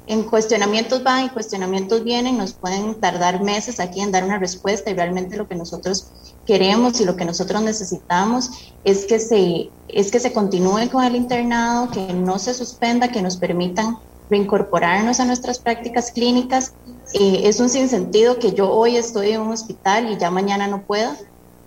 en 0.06 0.22
cuestionamientos 0.22 1.02
van 1.02 1.26
y 1.26 1.30
cuestionamientos 1.30 2.04
vienen, 2.04 2.38
nos 2.38 2.54
pueden 2.54 3.00
tardar 3.00 3.42
meses 3.42 3.80
aquí 3.80 4.00
en 4.00 4.12
dar 4.12 4.24
una 4.24 4.38
respuesta 4.38 4.88
y 4.90 4.94
realmente 4.94 5.36
lo 5.36 5.48
que 5.48 5.56
nosotros 5.56 6.35
queremos 6.46 7.00
y 7.00 7.04
lo 7.04 7.16
que 7.16 7.24
nosotros 7.24 7.62
necesitamos 7.62 8.50
es 8.84 9.04
que 9.04 9.18
se, 9.18 9.68
es 9.88 10.10
que 10.10 10.20
se 10.20 10.32
continúe 10.32 10.88
con 10.90 11.04
el 11.04 11.16
internado, 11.16 11.90
que 11.90 12.12
no 12.14 12.38
se 12.38 12.54
suspenda, 12.54 13.08
que 13.08 13.20
nos 13.20 13.36
permitan 13.36 13.98
reincorporarnos 14.30 15.20
a 15.20 15.24
nuestras 15.24 15.58
prácticas 15.58 16.10
clínicas. 16.10 16.72
Eh, 17.12 17.42
es 17.44 17.60
un 17.60 17.68
sinsentido 17.68 18.38
que 18.38 18.52
yo 18.52 18.70
hoy 18.70 18.96
estoy 18.96 19.32
en 19.32 19.42
un 19.42 19.52
hospital 19.52 20.10
y 20.10 20.16
ya 20.16 20.30
mañana 20.30 20.66
no 20.66 20.82
pueda 20.82 21.16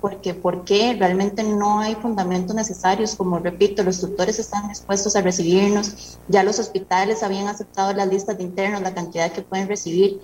porque 0.01 0.34
¿por 0.34 0.63
qué? 0.63 0.95
Realmente 0.97 1.43
no 1.43 1.80
hay 1.80 1.95
fundamentos 1.95 2.55
necesarios, 2.55 3.15
como 3.15 3.39
repito, 3.39 3.84
los 3.84 3.99
tutores 3.99 4.39
están 4.39 4.69
dispuestos 4.69 5.15
a 5.15 5.21
recibirnos, 5.21 6.19
ya 6.27 6.43
los 6.43 6.59
hospitales 6.59 7.23
habían 7.23 7.47
aceptado 7.47 7.93
las 7.93 8.07
listas 8.07 8.38
de 8.38 8.43
internos, 8.43 8.82
la 8.82 8.93
cantidad 8.93 9.32
que 9.32 9.41
pueden 9.41 9.67
recibir, 9.67 10.21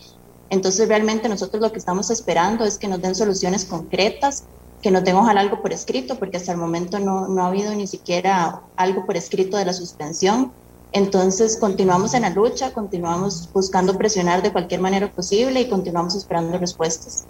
entonces 0.56 0.88
realmente 0.88 1.30
nosotros 1.30 1.62
lo 1.62 1.72
que 1.72 1.80
estamos 1.80 2.10
esperando 2.10 2.66
es 2.66 2.78
que 2.78 2.88
nos 2.88 3.02
den 3.02 3.14
soluciones 3.14 3.66
concretas, 3.66 4.46
que 4.82 4.90
nos 4.90 5.04
den 5.04 5.16
ojalá 5.16 5.42
algo 5.42 5.62
por 5.62 5.74
escrito, 5.74 6.18
porque 6.18 6.38
hasta 6.38 6.54
el 6.54 6.58
momento 6.58 6.98
no, 7.00 7.28
no 7.28 7.44
ha 7.44 7.48
habido 7.48 7.76
ni 7.76 7.88
siquiera 7.88 8.62
algo 8.76 9.06
por 9.06 9.18
escrito 9.18 9.58
de 9.58 9.66
la 9.66 9.74
suspensión, 9.74 10.52
entonces 10.94 11.58
continuamos 11.58 12.14
en 12.14 12.22
la 12.22 12.30
lucha, 12.30 12.72
continuamos 12.72 13.50
buscando 13.52 13.98
presionar 13.98 14.42
de 14.42 14.54
cualquier 14.54 14.80
manera 14.80 15.12
posible 15.12 15.60
y 15.60 15.68
continuamos 15.68 16.16
esperando 16.16 16.58
respuestas. 16.58 17.26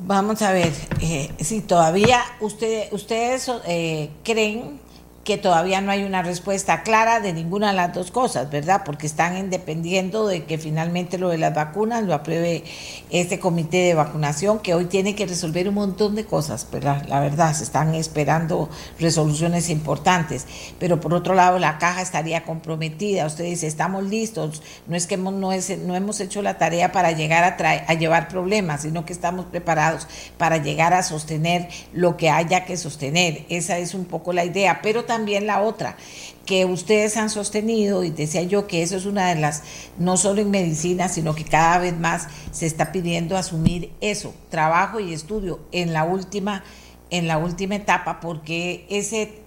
Vamos 0.00 0.42
a 0.42 0.50
ver, 0.52 0.72
eh, 1.00 1.32
si 1.38 1.60
todavía 1.60 2.20
usted, 2.40 2.92
ustedes 2.92 3.48
eh, 3.66 4.10
creen 4.24 4.80
que 5.26 5.36
todavía 5.36 5.80
no 5.80 5.90
hay 5.90 6.04
una 6.04 6.22
respuesta 6.22 6.84
clara 6.84 7.18
de 7.18 7.32
ninguna 7.32 7.70
de 7.70 7.74
las 7.74 7.92
dos 7.92 8.12
cosas, 8.12 8.48
¿verdad? 8.48 8.82
Porque 8.84 9.08
están 9.08 9.50
dependiendo 9.50 10.28
de 10.28 10.44
que 10.44 10.56
finalmente 10.56 11.18
lo 11.18 11.30
de 11.30 11.36
las 11.36 11.52
vacunas 11.52 12.04
lo 12.04 12.14
apruebe 12.14 12.62
este 13.10 13.40
comité 13.40 13.78
de 13.78 13.94
vacunación 13.94 14.60
que 14.60 14.72
hoy 14.72 14.84
tiene 14.84 15.16
que 15.16 15.26
resolver 15.26 15.68
un 15.68 15.74
montón 15.74 16.14
de 16.14 16.24
cosas, 16.24 16.68
¿verdad? 16.70 17.04
La 17.08 17.18
verdad, 17.18 17.52
se 17.54 17.64
están 17.64 17.92
esperando 17.96 18.70
resoluciones 19.00 19.68
importantes, 19.68 20.46
pero 20.78 21.00
por 21.00 21.12
otro 21.12 21.34
lado 21.34 21.58
la 21.58 21.78
caja 21.78 22.02
estaría 22.02 22.44
comprometida, 22.44 23.26
usted 23.26 23.44
dice, 23.44 23.66
estamos 23.66 24.04
listos, 24.04 24.62
no 24.86 24.94
es 24.94 25.08
que 25.08 25.14
hemos, 25.14 25.34
no, 25.34 25.52
hemos 25.52 26.20
hecho 26.20 26.40
la 26.40 26.56
tarea 26.56 26.92
para 26.92 27.10
llegar 27.10 27.42
a, 27.42 27.68
a 27.68 27.94
llevar 27.94 28.28
problemas, 28.28 28.82
sino 28.82 29.04
que 29.04 29.12
estamos 29.12 29.46
preparados 29.46 30.06
para 30.38 30.58
llegar 30.58 30.94
a 30.94 31.02
sostener 31.02 31.68
lo 31.92 32.16
que 32.16 32.30
haya 32.30 32.64
que 32.64 32.76
sostener, 32.76 33.44
esa 33.48 33.76
es 33.78 33.92
un 33.92 34.04
poco 34.04 34.32
la 34.32 34.44
idea, 34.44 34.78
pero 34.82 35.04
también 35.04 35.15
también 35.16 35.46
la 35.46 35.62
otra, 35.62 35.96
que 36.44 36.66
ustedes 36.66 37.16
han 37.16 37.30
sostenido, 37.30 38.04
y 38.04 38.10
decía 38.10 38.42
yo 38.42 38.66
que 38.66 38.82
eso 38.82 38.96
es 38.96 39.06
una 39.06 39.30
de 39.30 39.40
las, 39.40 39.62
no 39.98 40.18
solo 40.18 40.42
en 40.42 40.50
medicina, 40.50 41.08
sino 41.08 41.34
que 41.34 41.44
cada 41.44 41.78
vez 41.78 41.98
más 41.98 42.28
se 42.52 42.66
está 42.66 42.92
pidiendo 42.92 43.36
asumir 43.36 43.92
eso, 44.02 44.34
trabajo 44.50 45.00
y 45.00 45.14
estudio 45.14 45.60
en 45.72 45.94
la 45.94 46.04
última, 46.04 46.64
en 47.08 47.26
la 47.26 47.38
última 47.38 47.76
etapa, 47.76 48.20
porque 48.20 48.86
ese, 48.90 49.38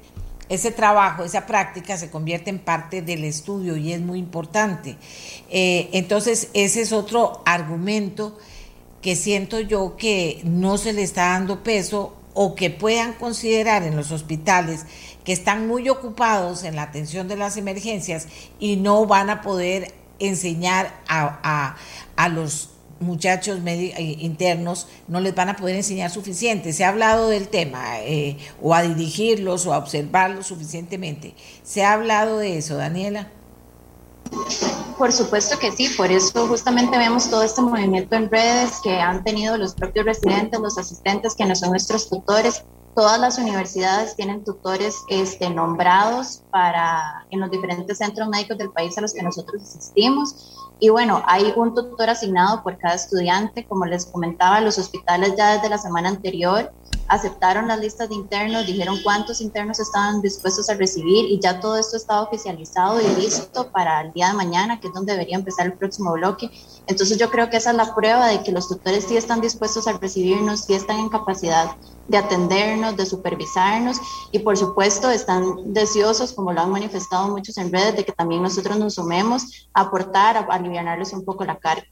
ese 0.49 0.71
trabajo, 0.71 1.23
esa 1.23 1.45
práctica 1.45 1.95
se 1.97 2.09
convierte 2.09 2.49
en 2.49 2.57
parte 2.57 3.03
del 3.03 3.23
estudio 3.23 3.77
y 3.77 3.93
es 3.93 4.01
muy 4.01 4.17
importante. 4.17 4.97
Eh, 5.51 5.89
entonces, 5.93 6.49
ese 6.53 6.81
es 6.81 6.91
otro 6.91 7.43
argumento 7.45 8.39
que 9.03 9.15
siento 9.15 9.59
yo 9.59 9.95
que 9.97 10.41
no 10.43 10.79
se 10.79 10.93
le 10.93 11.03
está 11.03 11.29
dando 11.29 11.61
peso 11.61 12.15
o 12.33 12.55
que 12.55 12.69
puedan 12.69 13.13
considerar 13.13 13.83
en 13.83 13.95
los 13.95 14.11
hospitales 14.11 14.85
que 15.23 15.33
están 15.33 15.67
muy 15.67 15.89
ocupados 15.89 16.63
en 16.63 16.75
la 16.75 16.83
atención 16.83 17.27
de 17.27 17.35
las 17.35 17.57
emergencias 17.57 18.27
y 18.59 18.77
no 18.77 19.05
van 19.05 19.29
a 19.29 19.41
poder 19.41 19.93
enseñar 20.19 20.93
a, 21.07 21.75
los 22.29 22.71
muchachos 22.99 23.59
eh, 23.65 24.15
internos, 24.19 24.87
no 25.07 25.21
les 25.21 25.33
van 25.33 25.49
a 25.49 25.55
poder 25.55 25.75
enseñar 25.75 26.11
suficiente. 26.11 26.73
Se 26.73 26.83
ha 26.83 26.89
hablado 26.89 27.29
del 27.29 27.47
tema, 27.47 27.99
eh, 28.01 28.37
o 28.61 28.73
a 28.73 28.81
dirigirlos 28.81 29.65
o 29.65 29.73
a 29.73 29.77
observarlos 29.77 30.47
suficientemente. 30.47 31.33
¿Se 31.63 31.83
ha 31.83 31.93
hablado 31.93 32.37
de 32.39 32.57
eso, 32.57 32.75
Daniela? 32.75 33.29
Por 34.97 35.13
supuesto 35.13 35.57
que 35.57 35.71
sí, 35.71 35.89
por 35.95 36.11
eso 36.11 36.47
justamente 36.47 36.97
vemos 36.97 37.29
todo 37.29 37.43
este 37.43 37.61
movimiento 37.61 38.15
en 38.15 38.29
redes 38.29 38.79
que 38.83 38.99
han 38.99 39.23
tenido 39.23 39.57
los 39.57 39.73
propios 39.73 40.05
residentes, 40.05 40.59
los 40.59 40.77
asistentes, 40.77 41.35
que 41.35 41.45
no 41.45 41.55
son 41.55 41.69
nuestros 41.69 42.09
tutores, 42.09 42.63
Todas 42.99 43.17
las 43.17 43.37
universidades 43.37 44.13
tienen 44.17 44.43
tutores 44.43 45.05
este, 45.07 45.49
nombrados 45.49 46.43
para, 46.51 47.25
en 47.31 47.39
los 47.39 47.49
diferentes 47.49 47.97
centros 47.97 48.27
médicos 48.27 48.57
del 48.57 48.71
país 48.71 48.97
a 48.97 49.01
los 49.01 49.13
que 49.13 49.23
nosotros 49.23 49.63
asistimos. 49.63 50.53
Y 50.81 50.89
bueno, 50.89 51.23
hay 51.25 51.53
un 51.55 51.73
tutor 51.73 52.09
asignado 52.09 52.61
por 52.61 52.77
cada 52.77 52.95
estudiante. 52.95 53.65
Como 53.65 53.85
les 53.85 54.05
comentaba, 54.05 54.59
los 54.59 54.77
hospitales 54.77 55.33
ya 55.37 55.53
desde 55.53 55.69
la 55.69 55.77
semana 55.77 56.09
anterior 56.09 56.73
aceptaron 57.09 57.67
las 57.67 57.79
listas 57.79 58.09
de 58.09 58.15
internos, 58.15 58.67
dijeron 58.67 58.97
cuántos 59.03 59.41
internos 59.41 59.79
estaban 59.79 60.21
dispuestos 60.21 60.69
a 60.69 60.75
recibir 60.75 61.25
y 61.25 61.39
ya 61.39 61.59
todo 61.59 61.77
esto 61.77 61.97
está 61.97 62.21
oficializado 62.21 63.01
y 63.01 63.21
listo 63.21 63.71
para 63.71 64.01
el 64.01 64.13
día 64.13 64.27
de 64.27 64.33
mañana, 64.33 64.79
que 64.79 64.87
es 64.87 64.93
donde 64.93 65.13
debería 65.13 65.35
empezar 65.35 65.65
el 65.65 65.73
próximo 65.73 66.13
bloque. 66.13 66.51
Entonces 66.87 67.17
yo 67.17 67.29
creo 67.29 67.49
que 67.49 67.57
esa 67.57 67.71
es 67.71 67.77
la 67.77 67.95
prueba 67.95 68.27
de 68.27 68.43
que 68.43 68.51
los 68.51 68.67
tutores 68.67 69.05
sí 69.05 69.17
están 69.17 69.41
dispuestos 69.41 69.87
a 69.87 69.93
recibirnos, 69.93 70.65
sí 70.65 70.75
están 70.75 70.99
en 70.99 71.09
capacidad 71.09 71.75
de 72.07 72.17
atendernos, 72.17 72.95
de 72.95 73.05
supervisarnos 73.05 73.97
y 74.31 74.39
por 74.39 74.57
supuesto 74.57 75.09
están 75.09 75.73
deseosos, 75.73 76.33
como 76.33 76.53
lo 76.53 76.61
han 76.61 76.71
manifestado 76.71 77.27
muchos 77.29 77.57
en 77.57 77.71
redes, 77.71 77.95
de 77.95 78.05
que 78.05 78.11
también 78.11 78.43
nosotros 78.43 78.77
nos 78.77 78.95
sumemos 78.95 79.67
a 79.73 79.81
aportar, 79.81 80.37
a 80.37 80.41
aliviarles 80.41 81.11
un 81.13 81.25
poco 81.25 81.43
la 81.43 81.57
carga. 81.57 81.85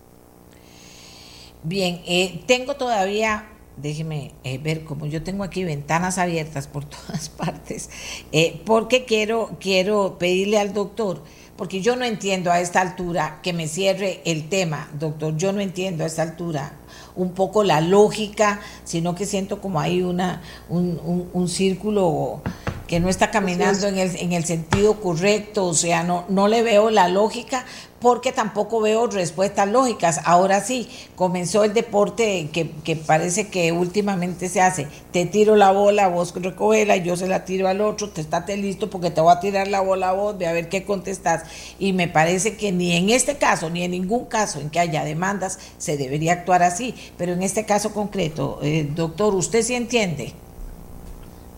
Bien, 1.64 2.02
eh, 2.06 2.44
tengo 2.48 2.76
todavía 2.76 3.57
déjeme 3.78 4.34
eh, 4.44 4.58
ver 4.58 4.84
como 4.84 5.06
yo 5.06 5.24
tengo 5.24 5.44
aquí 5.44 5.64
ventanas 5.64 6.18
abiertas 6.18 6.68
por 6.68 6.86
todas 6.90 7.30
partes, 7.30 7.90
eh, 8.32 8.62
porque 8.66 9.06
quiero, 9.06 9.58
quiero 9.60 10.18
pedirle 10.20 10.60
al 10.60 10.74
doctor, 10.74 11.24
porque 11.56 11.82
yo 11.82 11.96
no 11.96 12.06
entiendo 12.06 12.52
a 12.52 12.60
esta 12.60 12.82
altura 12.82 13.40
que 13.42 13.54
me 13.54 13.68
cierre 13.68 14.22
el 14.26 14.50
tema, 14.50 14.90
doctor, 15.00 15.36
yo 15.38 15.52
no 15.54 15.62
entiendo 15.62 16.04
a 16.04 16.08
esta 16.08 16.22
altura 16.24 16.74
un 17.16 17.32
poco 17.32 17.64
la 17.64 17.82
lógica, 17.82 18.60
sino 18.84 19.16
que 19.16 19.26
siento 19.26 19.60
como 19.60 19.80
hay 19.80 20.04
una, 20.04 20.42
un, 20.70 21.30
un 21.34 21.50
círculo 21.50 22.42
que 22.88 23.00
no 23.00 23.10
está 23.10 23.30
caminando 23.30 23.88
en 23.88 23.98
el, 23.98 24.16
en 24.16 24.34
el 24.34 24.46
sentido 24.46 25.00
correcto, 25.02 25.66
o 25.66 25.74
sea, 25.74 26.04
no, 26.04 26.26
no 26.30 26.48
le 26.48 26.64
veo 26.64 26.90
la 26.90 27.10
lógica 27.10 27.66
porque 28.00 28.32
tampoco 28.32 28.80
veo 28.80 29.08
respuestas 29.08 29.68
lógicas. 29.68 30.20
Ahora 30.26 30.62
sí, 30.62 30.88
comenzó 31.16 31.64
el 31.64 31.74
deporte 31.74 32.50
que, 32.52 32.70
que 32.84 32.96
parece 32.96 33.48
que 33.48 33.72
últimamente 33.72 34.50
se 34.50 34.62
hace. 34.62 34.88
Te 35.12 35.26
tiro 35.26 35.56
la 35.56 35.72
bola, 35.72 36.08
vos 36.08 36.34
recogela 36.36 36.98
yo 36.98 37.16
se 37.18 37.28
la 37.28 37.46
tiro 37.46 37.68
al 37.68 37.82
otro, 37.82 38.10
te 38.10 38.22
estate 38.22 38.58
listo 38.58 38.90
porque 38.90 39.10
te 39.10 39.22
voy 39.22 39.34
a 39.34 39.40
tirar 39.40 39.68
la 39.68 39.82
bola 39.82 40.10
a 40.10 40.14
vos, 40.14 40.38
ve 40.38 40.48
a 40.48 40.54
ver 40.54 40.70
qué 40.70 40.84
contestas. 40.84 41.44
Y 41.80 41.94
me 41.94 42.08
parece 42.08 42.56
que 42.56 42.72
ni 42.72 42.94
en 42.94 43.10
este 43.10 43.38
caso, 43.38 43.70
ni 43.70 43.84
en 43.84 43.92
ningún 43.92 44.26
caso 44.26 44.60
en 44.60 44.70
que 44.70 44.80
haya 44.80 45.04
demandas, 45.04 45.60
se 45.78 45.98
debería 45.98 46.34
actuar 46.34 46.64
así. 46.64 46.94
Pero 47.18 47.34
en 47.34 47.42
este 47.42 47.66
caso 47.66 47.94
concreto, 47.94 48.60
eh, 48.62 48.88
doctor, 48.96 49.34
¿usted 49.36 49.64
sí 49.64 49.74
entiende? 49.74 50.34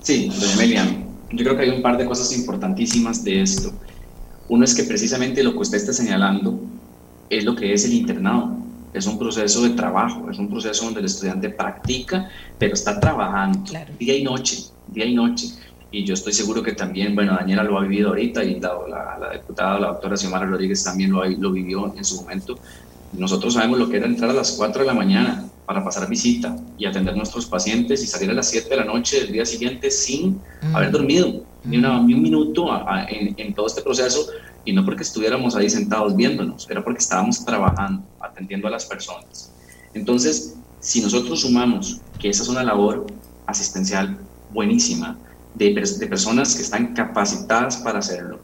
Sí, 0.01 0.29
doña 0.29 0.53
Amelia, 0.53 0.85
yo 1.31 1.43
creo 1.43 1.57
que 1.57 1.63
hay 1.63 1.69
un 1.69 1.81
par 1.81 1.97
de 1.97 2.05
cosas 2.05 2.31
importantísimas 2.35 3.23
de 3.23 3.41
esto. 3.41 3.73
Uno 4.49 4.65
es 4.65 4.73
que 4.73 4.83
precisamente 4.83 5.43
lo 5.43 5.53
que 5.53 5.59
usted 5.59 5.77
está 5.77 5.93
señalando 5.93 6.59
es 7.29 7.45
lo 7.45 7.55
que 7.55 7.71
es 7.71 7.85
el 7.85 7.93
internado. 7.93 8.57
Es 8.91 9.05
un 9.05 9.19
proceso 9.19 9.61
de 9.61 9.69
trabajo, 9.69 10.29
es 10.31 10.39
un 10.39 10.49
proceso 10.49 10.85
donde 10.85 11.01
el 11.01 11.05
estudiante 11.05 11.49
practica, 11.49 12.27
pero 12.57 12.73
está 12.73 12.99
trabajando 12.99 13.71
día 13.99 14.17
y 14.17 14.23
noche, 14.23 14.63
día 14.87 15.05
y 15.05 15.13
noche. 15.13 15.49
Y 15.91 16.03
yo 16.03 16.15
estoy 16.15 16.33
seguro 16.33 16.63
que 16.63 16.73
también, 16.73 17.13
bueno, 17.13 17.35
Daniela 17.35 17.63
lo 17.63 17.77
ha 17.77 17.81
vivido 17.81 18.09
ahorita 18.09 18.43
y 18.43 18.59
la, 18.59 18.73
la, 19.19 19.31
diputada, 19.33 19.79
la 19.79 19.87
doctora 19.89 20.17
Xiomara 20.17 20.47
Rodríguez 20.47 20.83
también 20.83 21.11
lo, 21.11 21.23
lo 21.25 21.51
vivió 21.51 21.93
en 21.95 22.03
su 22.03 22.15
momento. 22.21 22.57
Nosotros 23.13 23.55
sabemos 23.55 23.79
lo 23.79 23.89
que 23.89 23.97
era 23.97 24.05
entrar 24.05 24.29
a 24.29 24.33
las 24.33 24.51
4 24.51 24.81
de 24.81 24.87
la 24.87 24.93
mañana 24.93 25.45
para 25.65 25.83
pasar 25.83 26.07
visita 26.07 26.55
y 26.77 26.85
atender 26.85 27.13
a 27.13 27.17
nuestros 27.17 27.45
pacientes 27.45 28.03
y 28.03 28.07
salir 28.07 28.29
a 28.29 28.33
las 28.33 28.49
7 28.49 28.69
de 28.69 28.75
la 28.75 28.85
noche 28.85 29.21
del 29.21 29.31
día 29.31 29.45
siguiente 29.45 29.91
sin 29.91 30.39
haber 30.73 30.91
dormido 30.91 31.43
ni, 31.63 31.77
un 31.77 32.21
minuto 32.21 32.69
en, 33.07 33.53
todo 33.53 33.67
este 33.67 33.81
proceso. 33.81 34.27
Y 34.65 34.73
no 34.73 34.85
porque 34.85 35.03
estuviéramos 35.03 35.55
ahí 35.55 35.69
sentados 35.69 36.15
viéndonos, 36.15 36.69
era 36.69 36.83
porque 36.83 36.99
estábamos 36.99 37.43
trabajando, 37.43 38.03
atendiendo 38.19 38.67
a 38.67 38.71
las 38.71 38.85
personas. 38.85 39.51
Entonces, 39.93 40.55
si 40.79 41.01
nosotros 41.01 41.41
sumamos 41.41 42.01
que 42.19 42.29
esa 42.29 42.43
es 42.43 42.49
una 42.49 42.63
labor 42.63 43.07
asistencial 43.47 44.17
buenísima 44.53 45.17
de, 45.55 45.73
de 45.73 46.07
personas 46.07 46.55
que 46.55 46.61
están 46.61 46.93
capacitadas 46.93 47.77
para 47.77 47.99
hacerlo, 47.99 48.39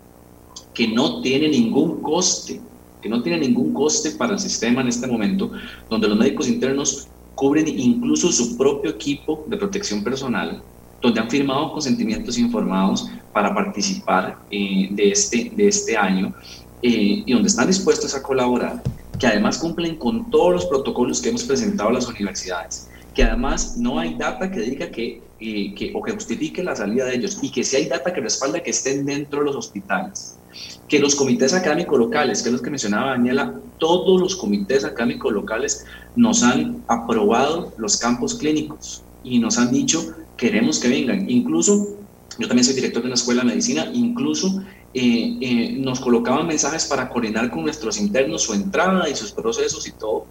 que 0.73 0.87
no 0.87 1.21
tiene 1.21 1.49
ningún 1.49 2.01
coste, 2.01 2.61
que 3.05 3.09
no 3.09 3.21
tiene 3.21 3.37
ningún 3.37 3.71
coste 3.71 4.09
para 4.17 4.33
el 4.33 4.39
sistema 4.39 4.81
en 4.81 4.87
este 4.87 5.05
momento, 5.05 5.51
donde 5.91 6.07
los 6.07 6.17
médicos 6.17 6.47
internos 6.47 7.07
cubren 7.35 7.67
incluso 7.67 8.31
su 8.31 8.57
propio 8.57 8.89
equipo 8.89 9.45
de 9.45 9.57
protección 9.57 10.03
personal, 10.03 10.63
donde 11.03 11.19
han 11.21 11.29
firmado 11.29 11.71
consentimientos 11.71 12.35
informados 12.39 13.07
para 13.31 13.53
participar 13.53 14.39
eh, 14.49 14.87
de, 14.89 15.11
este, 15.11 15.51
de 15.55 15.67
este 15.67 15.95
año 15.95 16.33
eh, 16.81 17.21
y 17.23 17.31
donde 17.31 17.47
están 17.47 17.67
dispuestos 17.67 18.15
a 18.15 18.23
colaborar, 18.23 18.81
que 19.19 19.27
además 19.27 19.59
cumplen 19.59 19.97
con 19.97 20.31
todos 20.31 20.53
los 20.53 20.65
protocolos 20.65 21.21
que 21.21 21.29
hemos 21.29 21.43
presentado 21.43 21.89
a 21.89 21.93
las 21.93 22.07
universidades, 22.07 22.89
que 23.13 23.21
además 23.23 23.77
no 23.77 23.99
hay 23.99 24.15
data 24.15 24.49
que 24.49 24.61
diga 24.61 24.89
que, 24.89 25.21
eh, 25.39 25.73
que 25.75 25.91
o 25.93 26.01
que 26.01 26.13
justifique 26.13 26.63
la 26.63 26.75
salida 26.75 27.05
de 27.05 27.15
ellos 27.15 27.39
y 27.41 27.51
que 27.51 27.63
si 27.63 27.75
hay 27.75 27.85
data 27.87 28.13
que 28.13 28.21
respalda 28.21 28.63
que 28.63 28.71
estén 28.71 29.05
dentro 29.05 29.39
de 29.39 29.45
los 29.45 29.55
hospitales 29.55 30.39
que 30.87 30.99
los 30.99 31.15
comités 31.15 31.53
académicos 31.53 31.99
locales, 31.99 32.41
que 32.41 32.49
es 32.49 32.55
lo 32.55 32.61
que 32.61 32.69
mencionaba 32.69 33.11
Daniela, 33.11 33.59
todos 33.77 34.21
los 34.21 34.35
comités 34.35 34.85
académicos 34.85 35.33
locales 35.33 35.83
nos 36.15 36.43
han 36.43 36.83
aprobado 36.87 37.73
los 37.77 37.97
campos 37.97 38.35
clínicos 38.35 39.03
y 39.23 39.39
nos 39.39 39.57
han 39.57 39.71
dicho 39.71 40.15
queremos 40.37 40.79
que 40.79 40.89
vengan. 40.89 41.29
Incluso, 41.29 41.97
yo 42.37 42.47
también 42.47 42.65
soy 42.65 42.75
director 42.75 43.01
de 43.01 43.07
una 43.07 43.15
escuela 43.15 43.41
de 43.41 43.47
medicina, 43.47 43.89
incluso 43.93 44.61
eh, 44.93 45.37
eh, 45.41 45.75
nos 45.79 45.99
colocaban 45.99 46.47
mensajes 46.47 46.85
para 46.85 47.09
coordinar 47.09 47.49
con 47.49 47.63
nuestros 47.63 47.99
internos 47.99 48.43
su 48.43 48.53
entrada 48.53 49.09
y 49.09 49.15
sus 49.15 49.31
procesos 49.31 49.87
y 49.87 49.91
todo. 49.93 50.25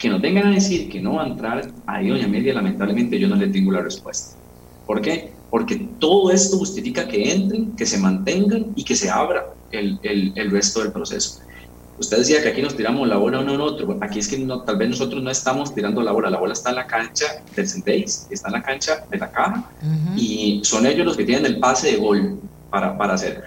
Que 0.00 0.08
nos 0.08 0.20
vengan 0.20 0.46
a 0.46 0.54
decir 0.54 0.88
que 0.88 1.00
no 1.00 1.14
va 1.14 1.24
a 1.24 1.28
entrar, 1.28 1.70
ahí 1.86 2.08
doña 2.08 2.26
Media, 2.26 2.54
lamentablemente 2.54 3.18
yo 3.18 3.28
no 3.28 3.36
le 3.36 3.48
tengo 3.48 3.70
la 3.70 3.82
respuesta. 3.82 4.36
¿Por 4.86 5.00
qué? 5.02 5.32
Porque 5.50 5.76
todo 5.98 6.32
esto 6.32 6.56
justifica 6.56 7.06
que 7.06 7.32
entren, 7.32 7.76
que 7.76 7.84
se 7.84 7.98
mantengan 7.98 8.72
y 8.74 8.82
que 8.82 8.96
se 8.96 9.10
abra 9.10 9.44
el, 9.70 10.00
el, 10.02 10.32
el 10.34 10.50
resto 10.50 10.82
del 10.82 10.90
proceso. 10.90 11.40
Usted 11.98 12.16
decía 12.16 12.42
que 12.42 12.48
aquí 12.48 12.62
nos 12.62 12.74
tiramos 12.74 13.06
la 13.06 13.18
bola 13.18 13.40
uno 13.40 13.52
en 13.52 13.60
otro. 13.60 13.98
Aquí 14.00 14.20
es 14.20 14.28
que 14.28 14.38
no, 14.38 14.62
tal 14.62 14.78
vez 14.78 14.88
nosotros 14.88 15.22
no 15.22 15.30
estamos 15.30 15.74
tirando 15.74 16.00
la 16.00 16.12
bola. 16.12 16.30
La 16.30 16.38
bola 16.38 16.54
está 16.54 16.70
en 16.70 16.76
la 16.76 16.86
cancha 16.86 17.26
del 17.54 17.68
Sendeis, 17.68 18.26
está 18.30 18.48
en 18.48 18.54
la 18.54 18.62
cancha 18.62 19.04
de 19.10 19.18
la 19.18 19.30
caja 19.30 19.70
y 20.16 20.62
son 20.64 20.86
ellos 20.86 21.04
los 21.04 21.14
que 21.14 21.24
tienen 21.24 21.44
el 21.44 21.58
pase 21.58 21.92
de 21.92 21.96
gol 21.98 22.40
para, 22.70 22.96
para 22.96 23.14
hacer. 23.14 23.44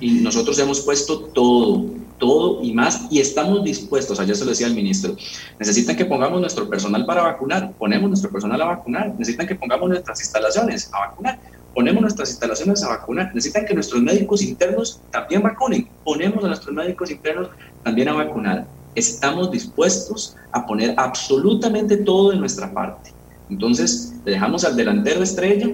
Y 0.00 0.20
nosotros 0.20 0.58
hemos 0.58 0.80
puesto 0.80 1.20
todo, 1.20 1.84
todo 2.18 2.62
y 2.62 2.72
más 2.72 3.06
y 3.10 3.20
estamos 3.20 3.64
dispuestos, 3.64 4.18
ayer 4.18 4.34
se 4.36 4.44
lo 4.44 4.50
decía 4.50 4.66
el 4.66 4.74
ministro, 4.74 5.16
necesitan 5.58 5.96
que 5.96 6.04
pongamos 6.04 6.40
nuestro 6.40 6.68
personal 6.68 7.04
para 7.04 7.22
vacunar, 7.22 7.72
ponemos 7.78 8.08
nuestro 8.08 8.30
personal 8.30 8.60
a 8.62 8.66
vacunar, 8.66 9.14
necesitan 9.18 9.46
que 9.46 9.54
pongamos 9.54 9.88
nuestras 9.88 10.20
instalaciones 10.20 10.90
a 10.92 11.00
vacunar, 11.00 11.38
ponemos 11.74 12.02
nuestras 12.02 12.30
instalaciones 12.30 12.82
a 12.82 12.88
vacunar. 12.88 13.34
Necesitan 13.34 13.64
que 13.64 13.74
nuestros 13.74 14.02
médicos 14.02 14.42
internos 14.42 15.00
también 15.10 15.42
vacunen. 15.42 15.88
Ponemos 16.04 16.44
a 16.44 16.48
nuestros 16.48 16.74
médicos 16.74 17.10
internos 17.10 17.48
también 17.82 18.08
a 18.08 18.14
vacunar. 18.14 18.66
Estamos 18.94 19.50
dispuestos 19.50 20.36
a 20.52 20.66
poner 20.66 20.94
absolutamente 20.98 21.96
todo 21.96 22.30
de 22.30 22.36
nuestra 22.36 22.72
parte. 22.72 23.12
Entonces, 23.48 24.14
le 24.24 24.32
dejamos 24.32 24.64
al 24.64 24.76
delantero 24.76 25.22
estrella, 25.22 25.68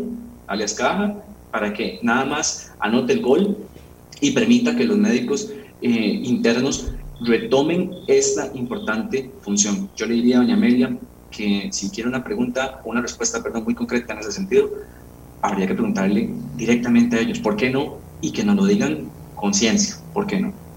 alias 0.47 0.75
Caja, 0.75 1.15
para 1.51 1.73
que 1.73 1.99
nada 2.03 2.25
más 2.25 2.68
anote 2.81 3.13
el 3.13 3.23
gol 3.23 3.57
y 4.21 4.33
permita 4.33 4.77
que 4.77 4.85
los 4.85 4.99
médicos 4.99 5.51
eh, 5.81 6.21
internos 6.25 6.93
retomen 7.21 7.91
esta 8.07 8.51
importante 8.55 9.33
función. 9.43 9.91
Yo 9.97 10.07
le 10.07 10.15
diría 10.15 10.37
a 10.37 10.41
doña 10.41 10.55
Amelia 10.55 10.99
que 11.31 11.69
si 11.73 11.91
quiere 11.91 12.09
una 12.09 12.25
pregunta, 12.25 12.81
una 12.85 13.01
respuesta, 13.01 13.43
perdón, 13.43 13.65
muy 13.65 13.75
concreta 13.75 14.13
en 14.13 14.21
ese 14.21 14.33
sentido, 14.33 14.71
habría 15.43 15.67
que 15.67 15.75
preguntarle 15.75 16.35
directamente 16.55 17.17
a 17.17 17.21
ellos, 17.21 17.41
¿por 17.41 17.57
qué 17.57 17.71
no? 17.71 18.01
Y 18.21 18.33
que 18.33 18.45
nos 18.45 18.57
lo 18.57 18.65
digan 18.67 19.11
con 19.35 19.55
ciencia, 19.55 19.97
¿por 20.13 20.27
qué 20.27 20.41
no? 20.41 20.68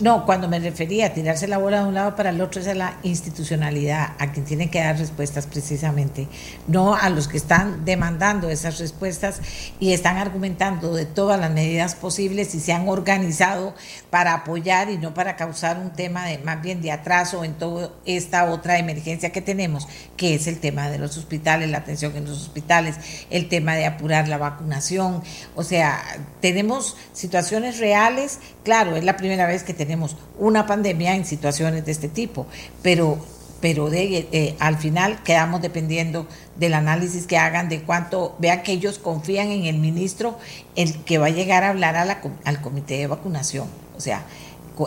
No, 0.00 0.24
cuando 0.24 0.48
me 0.48 0.58
refería 0.58 1.08
a 1.08 1.10
tirarse 1.10 1.46
la 1.46 1.58
bola 1.58 1.82
de 1.82 1.88
un 1.88 1.94
lado 1.94 2.16
para 2.16 2.30
el 2.30 2.40
otro, 2.40 2.62
es 2.62 2.68
a 2.68 2.74
la 2.74 2.96
institucionalidad, 3.02 4.14
a 4.18 4.32
quien 4.32 4.46
tiene 4.46 4.70
que 4.70 4.80
dar 4.80 4.96
respuestas 4.96 5.44
precisamente, 5.44 6.26
no 6.66 6.94
a 6.94 7.10
los 7.10 7.28
que 7.28 7.36
están 7.36 7.84
demandando 7.84 8.48
esas 8.48 8.78
respuestas 8.78 9.42
y 9.78 9.92
están 9.92 10.16
argumentando 10.16 10.94
de 10.94 11.04
todas 11.04 11.38
las 11.38 11.50
medidas 11.50 11.96
posibles 11.96 12.54
y 12.54 12.60
se 12.60 12.72
han 12.72 12.88
organizado 12.88 13.74
para 14.08 14.32
apoyar 14.32 14.88
y 14.88 14.96
no 14.96 15.12
para 15.12 15.36
causar 15.36 15.78
un 15.78 15.90
tema 15.90 16.24
de 16.24 16.38
más 16.38 16.62
bien 16.62 16.80
de 16.80 16.92
atraso 16.92 17.44
en 17.44 17.52
toda 17.52 17.90
esta 18.06 18.50
otra 18.50 18.78
emergencia 18.78 19.32
que 19.32 19.42
tenemos, 19.42 19.86
que 20.16 20.34
es 20.34 20.46
el 20.46 20.60
tema 20.60 20.88
de 20.88 20.96
los 20.96 21.18
hospitales, 21.18 21.68
la 21.68 21.78
atención 21.78 22.16
en 22.16 22.24
los 22.24 22.40
hospitales, 22.40 22.96
el 23.28 23.50
tema 23.50 23.74
de 23.74 23.84
apurar 23.84 24.28
la 24.28 24.38
vacunación. 24.38 25.22
O 25.56 25.62
sea, 25.62 26.02
tenemos 26.40 26.96
situaciones 27.12 27.78
reales, 27.78 28.38
claro, 28.64 28.96
es 28.96 29.04
la 29.04 29.18
primera 29.18 29.46
vez 29.46 29.62
que 29.62 29.74
tenemos 29.74 29.89
tenemos 29.90 30.14
una 30.38 30.66
pandemia 30.66 31.16
en 31.16 31.24
situaciones 31.24 31.84
de 31.84 31.90
este 31.90 32.06
tipo, 32.06 32.46
pero, 32.80 33.18
pero 33.60 33.90
de, 33.90 34.28
eh, 34.30 34.54
al 34.60 34.76
final 34.76 35.20
quedamos 35.24 35.62
dependiendo 35.62 36.28
del 36.54 36.74
análisis 36.74 37.26
que 37.26 37.36
hagan, 37.36 37.68
de 37.68 37.82
cuánto, 37.82 38.36
vean 38.38 38.62
que 38.62 38.70
ellos 38.70 39.00
confían 39.00 39.48
en 39.48 39.64
el 39.64 39.78
ministro, 39.78 40.38
el 40.76 41.02
que 41.02 41.18
va 41.18 41.26
a 41.26 41.30
llegar 41.30 41.64
a 41.64 41.70
hablar 41.70 41.96
a 41.96 42.04
la, 42.04 42.20
al 42.44 42.60
comité 42.60 42.98
de 42.98 43.08
vacunación. 43.08 43.66
O 43.96 44.00
sea, 44.00 44.22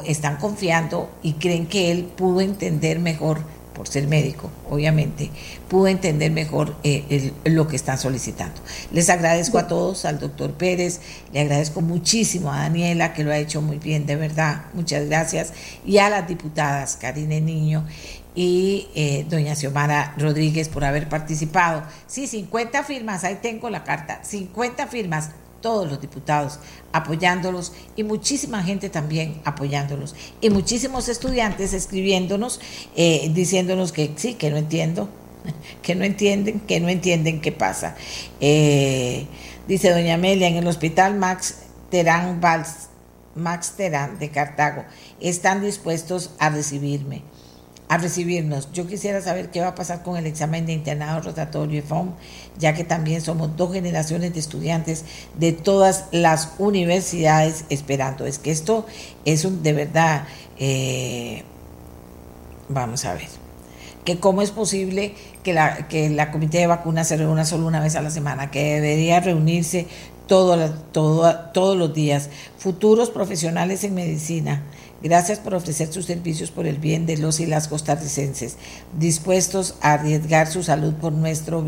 están 0.06 0.38
confiando 0.38 1.10
y 1.22 1.34
creen 1.34 1.68
que 1.68 1.91
él 1.91 2.06
pudo 2.06 2.39
entender 2.39 2.99
mejor 2.99 3.41
por 3.74 3.88
ser 3.88 4.07
médico, 4.07 4.49
obviamente, 4.69 5.30
pudo 5.67 5.88
entender 5.88 6.32
mejor 6.32 6.76
eh, 6.84 7.32
lo 7.45 7.67
que 7.67 7.76
están 7.76 7.97
solicitando. 7.97 8.61
Les 8.91 9.09
agradezco 9.09 9.57
a 9.57 9.67
todos, 9.67 10.05
al 10.05 10.19
doctor 10.19 10.53
Pérez, 10.53 11.01
le 11.32 11.41
agradezco 11.41 11.82
muchísimo 11.82 12.51
a 12.51 12.59
Daniela, 12.59 13.13
que 13.13 13.24
lo 13.24 13.32
ha 13.32 13.38
hecho 13.38 13.61
muy 13.61 13.80
bien, 13.80 14.05
de 14.05 14.15
verdad, 14.15 14.65
muchas 14.74 15.07
gracias, 15.07 15.53
y 15.86 15.97
a 15.97 16.09
las 16.09 16.28
diputadas 16.28 16.97
Karine 16.97 17.41
Niño 17.41 17.86
y 18.36 18.88
eh, 18.95 19.26
doña 19.30 19.55
Xiomara 19.55 20.15
Rodríguez 20.17 20.69
por 20.69 20.84
haber 20.86 21.07
participado. 21.07 21.84
Sí, 22.07 22.28
50 22.28 22.84
firmas, 22.84 23.24
ahí 23.24 23.39
tengo 23.41 23.69
la 23.69 23.84
carta, 23.84 24.19
50 24.24 24.88
firmas 24.88 25.30
todos 25.64 25.89
los 25.89 25.99
diputados 25.99 26.59
apoyándolos 26.91 27.72
y 27.95 28.03
muchísima 28.03 28.61
gente 28.61 28.89
también 28.89 29.41
apoyándolos 29.45 30.14
y 30.41 30.51
muchísimos 30.51 31.09
estudiantes 31.09 31.74
escribiéndonos, 31.74 32.59
eh, 32.95 33.32
diciéndonos 33.34 33.91
que 33.91 34.11
sí, 34.16 34.36
que 34.36 34.51
no 34.51 34.57
entiendo, 34.57 35.09
que 35.82 35.95
no 35.95 36.03
entienden, 36.03 36.59
que 36.59 36.80
no 36.80 36.89
entienden 36.89 37.41
qué 37.41 37.51
pasa. 37.51 37.95
Eh, 38.41 39.26
dice 39.68 39.89
doña 39.89 40.16
Amelia, 40.16 40.47
en 40.49 40.57
el 40.57 40.68
hospital 40.68 41.16
Max 41.16 41.59
Terán 41.89 42.41
Valls, 42.41 42.89
Max 43.34 43.74
Terán 43.78 44.20
de 44.20 44.30
Cartago, 44.30 44.84
están 45.20 45.64
dispuestos 45.64 46.32
a 46.38 46.49
recibirme 46.49 47.24
a 47.89 47.97
recibirnos. 47.97 48.71
Yo 48.71 48.88
quisiera 48.88 49.21
saber 49.21 49.51
qué 49.51 49.61
va 49.61 49.69
a 49.69 49.75
pasar 49.75 50.03
con 50.03 50.17
el 50.17 50.25
examen 50.25 50.65
de 50.65 50.73
internado 50.73 51.21
rotatorio 51.21 51.84
FOM, 51.84 52.11
ya 52.57 52.73
que 52.73 52.84
también 52.84 53.21
somos 53.21 53.55
dos 53.55 53.73
generaciones 53.73 54.34
de 54.34 54.39
estudiantes 54.39 55.05
de 55.38 55.51
todas 55.51 56.05
las 56.11 56.53
universidades 56.57 57.65
esperando. 57.69 58.25
Es 58.25 58.39
que 58.39 58.51
esto 58.51 58.86
es 59.25 59.45
un, 59.45 59.63
de 59.63 59.73
verdad, 59.73 60.25
eh, 60.57 61.43
vamos 62.69 63.05
a 63.05 63.13
ver, 63.13 63.27
que 64.05 64.19
cómo 64.19 64.41
es 64.41 64.51
posible 64.51 65.15
que 65.43 65.53
la, 65.53 65.88
que 65.88 66.09
la 66.09 66.31
comité 66.31 66.59
de 66.59 66.67
vacunas 66.67 67.07
se 67.07 67.17
reúna 67.17 67.45
solo 67.45 67.67
una 67.67 67.79
vez 67.79 67.95
a 67.95 68.01
la 68.01 68.09
semana, 68.09 68.51
que 68.51 68.81
debería 68.81 69.19
reunirse 69.19 69.88
todo, 70.27 70.71
todo, 70.91 71.36
todos 71.53 71.77
los 71.77 71.93
días. 71.93 72.29
Futuros 72.57 73.09
profesionales 73.09 73.84
en 73.84 73.93
medicina 73.93 74.63
Gracias 75.04 75.39
por 75.39 75.54
ofrecer 75.54 75.91
sus 75.91 76.06
servicios 76.06 76.49
por 76.49 76.66
el 76.66 76.78
bien 76.78 77.06
de 77.06 77.18
los 77.18 77.41
y 77.41 77.45
las 77.45 77.68
costarricenses, 77.68 78.56
dispuestos 78.97 79.76
a 79.82 79.93
arriesgar 79.93 80.47
su 80.47 80.64
salud 80.64 80.93
por 80.93 81.12
nuestro 81.12 81.62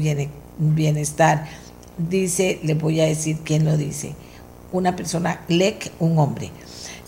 bienestar. 0.58 1.46
Dice, 1.98 2.62
le 2.64 2.76
voy 2.76 3.02
a 3.02 3.06
decir 3.06 3.40
quién 3.44 3.66
lo 3.66 3.76
dice, 3.76 4.16
una 4.72 4.96
persona, 4.96 5.42
Lec, 5.50 5.92
un 6.00 6.18
hombre. 6.18 6.50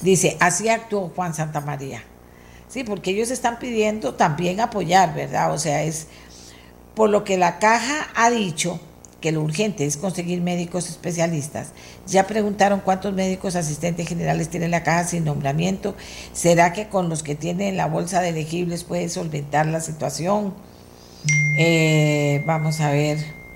Dice, 0.02 0.36
así 0.42 0.68
actuó 0.68 1.14
Juan 1.16 1.34
Santa 1.34 1.62
María. 1.62 2.04
Sí, 2.68 2.84
porque 2.84 3.12
ellos 3.12 3.32
están 3.32 3.58
pidiendo 3.58 4.16
también 4.16 4.60
apoyar, 4.60 5.16
¿verdad? 5.16 5.54
O 5.54 5.58
sea, 5.58 5.84
es 5.84 6.08
por 6.94 7.10
lo 7.10 7.24
que 7.24 7.38
la 7.38 7.58
caja 7.58 8.08
ha 8.16 8.30
dicho, 8.30 8.82
que 9.22 9.32
lo 9.32 9.42
urgente 9.42 9.86
es 9.86 9.98
conseguir 9.98 10.42
médicos 10.42 10.90
especialistas. 10.90 11.72
Ya 12.06 12.28
preguntaron 12.28 12.82
cuántos 12.84 13.14
médicos 13.14 13.56
asistentes 13.56 14.08
generales 14.08 14.50
tiene 14.50 14.68
la 14.68 14.84
caja 14.84 15.06
sin 15.06 15.26
nombramiento. 15.26 15.96
¿Será 16.34 16.74
que 16.74 16.88
con 16.88 17.10
los 17.10 17.24
que 17.24 17.36
tiene 17.36 17.70
en 17.70 17.78
la 17.78 17.88
bolsa 17.88 18.22
de 18.22 18.30
elegibles 18.30 18.84
puede 18.84 19.10
solventar 19.10 19.66
la 19.66 19.82
situación? 19.82 20.54
Eh, 21.60 22.44
vamos 22.46 22.80
a 22.80 22.92
ver. 22.92 23.47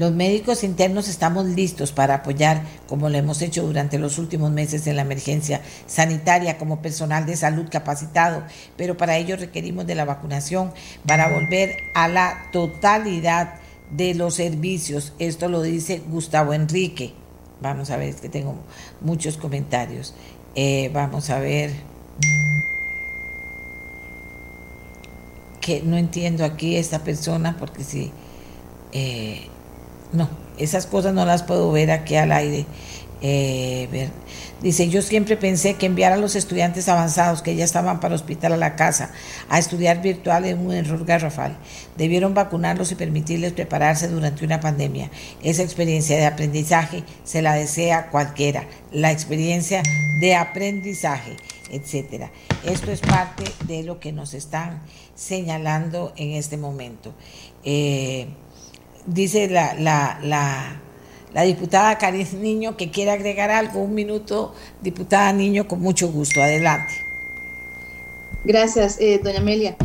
Los 0.00 0.12
médicos 0.12 0.64
internos 0.64 1.08
estamos 1.08 1.44
listos 1.44 1.92
para 1.92 2.14
apoyar, 2.14 2.62
como 2.88 3.10
lo 3.10 3.18
hemos 3.18 3.42
hecho 3.42 3.66
durante 3.66 3.98
los 3.98 4.16
últimos 4.16 4.50
meses 4.50 4.86
en 4.86 4.96
la 4.96 5.02
emergencia 5.02 5.60
sanitaria, 5.86 6.56
como 6.56 6.80
personal 6.80 7.26
de 7.26 7.36
salud 7.36 7.66
capacitado, 7.70 8.42
pero 8.78 8.96
para 8.96 9.18
ello 9.18 9.36
requerimos 9.36 9.86
de 9.86 9.94
la 9.94 10.06
vacunación 10.06 10.72
para 11.06 11.28
volver 11.28 11.76
a 11.94 12.08
la 12.08 12.46
totalidad 12.50 13.56
de 13.90 14.14
los 14.14 14.36
servicios. 14.36 15.12
Esto 15.18 15.50
lo 15.50 15.60
dice 15.60 16.00
Gustavo 16.08 16.54
Enrique. 16.54 17.12
Vamos 17.60 17.90
a 17.90 17.98
ver, 17.98 18.08
es 18.08 18.22
que 18.22 18.30
tengo 18.30 18.54
muchos 19.02 19.36
comentarios. 19.36 20.14
Eh, 20.54 20.90
vamos 20.94 21.28
a 21.28 21.40
ver. 21.40 21.72
Que 25.60 25.82
no 25.82 25.98
entiendo 25.98 26.46
aquí 26.46 26.76
esta 26.76 27.00
persona 27.00 27.58
porque 27.58 27.84
si... 27.84 28.10
Eh, 28.92 29.49
no, 30.12 30.28
esas 30.58 30.86
cosas 30.86 31.14
no 31.14 31.24
las 31.24 31.42
puedo 31.42 31.70
ver 31.72 31.90
aquí 31.90 32.16
al 32.16 32.32
aire. 32.32 32.66
Eh, 33.22 34.10
Dice, 34.62 34.90
yo 34.90 35.00
siempre 35.00 35.38
pensé 35.38 35.74
que 35.74 35.86
enviar 35.86 36.12
a 36.12 36.18
los 36.18 36.36
estudiantes 36.36 36.86
avanzados 36.90 37.40
que 37.40 37.56
ya 37.56 37.64
estaban 37.64 37.98
para 37.98 38.14
hospital 38.14 38.52
a 38.52 38.58
la 38.58 38.76
casa 38.76 39.10
a 39.48 39.58
estudiar 39.58 40.02
virtual 40.02 40.44
es 40.44 40.54
un 40.54 40.72
error 40.72 41.06
garrafal. 41.06 41.56
Debieron 41.96 42.34
vacunarlos 42.34 42.92
y 42.92 42.94
permitirles 42.94 43.54
prepararse 43.54 44.08
durante 44.08 44.44
una 44.44 44.60
pandemia. 44.60 45.10
Esa 45.42 45.62
experiencia 45.62 46.18
de 46.18 46.26
aprendizaje 46.26 47.04
se 47.24 47.40
la 47.40 47.54
desea 47.54 48.08
cualquiera. 48.10 48.66
La 48.92 49.12
experiencia 49.12 49.82
de 50.20 50.34
aprendizaje, 50.34 51.38
etcétera. 51.70 52.30
Esto 52.62 52.92
es 52.92 53.00
parte 53.00 53.44
de 53.66 53.82
lo 53.82 53.98
que 53.98 54.12
nos 54.12 54.34
están 54.34 54.82
señalando 55.14 56.12
en 56.16 56.32
este 56.32 56.58
momento. 56.58 57.14
Eh, 57.64 58.26
dice 59.06 59.48
la, 59.48 59.74
la, 59.74 60.18
la, 60.22 60.80
la 61.32 61.42
diputada 61.42 61.98
Caris 61.98 62.34
Niño 62.34 62.76
que 62.76 62.90
quiere 62.90 63.10
agregar 63.10 63.50
algo. 63.50 63.80
Un 63.80 63.94
minuto, 63.94 64.54
diputada 64.80 65.32
Niño, 65.32 65.66
con 65.68 65.80
mucho 65.80 66.08
gusto. 66.08 66.42
Adelante. 66.42 66.94
Gracias, 68.44 68.98
eh, 69.00 69.20
doña 69.22 69.40
Amelia. 69.40 69.76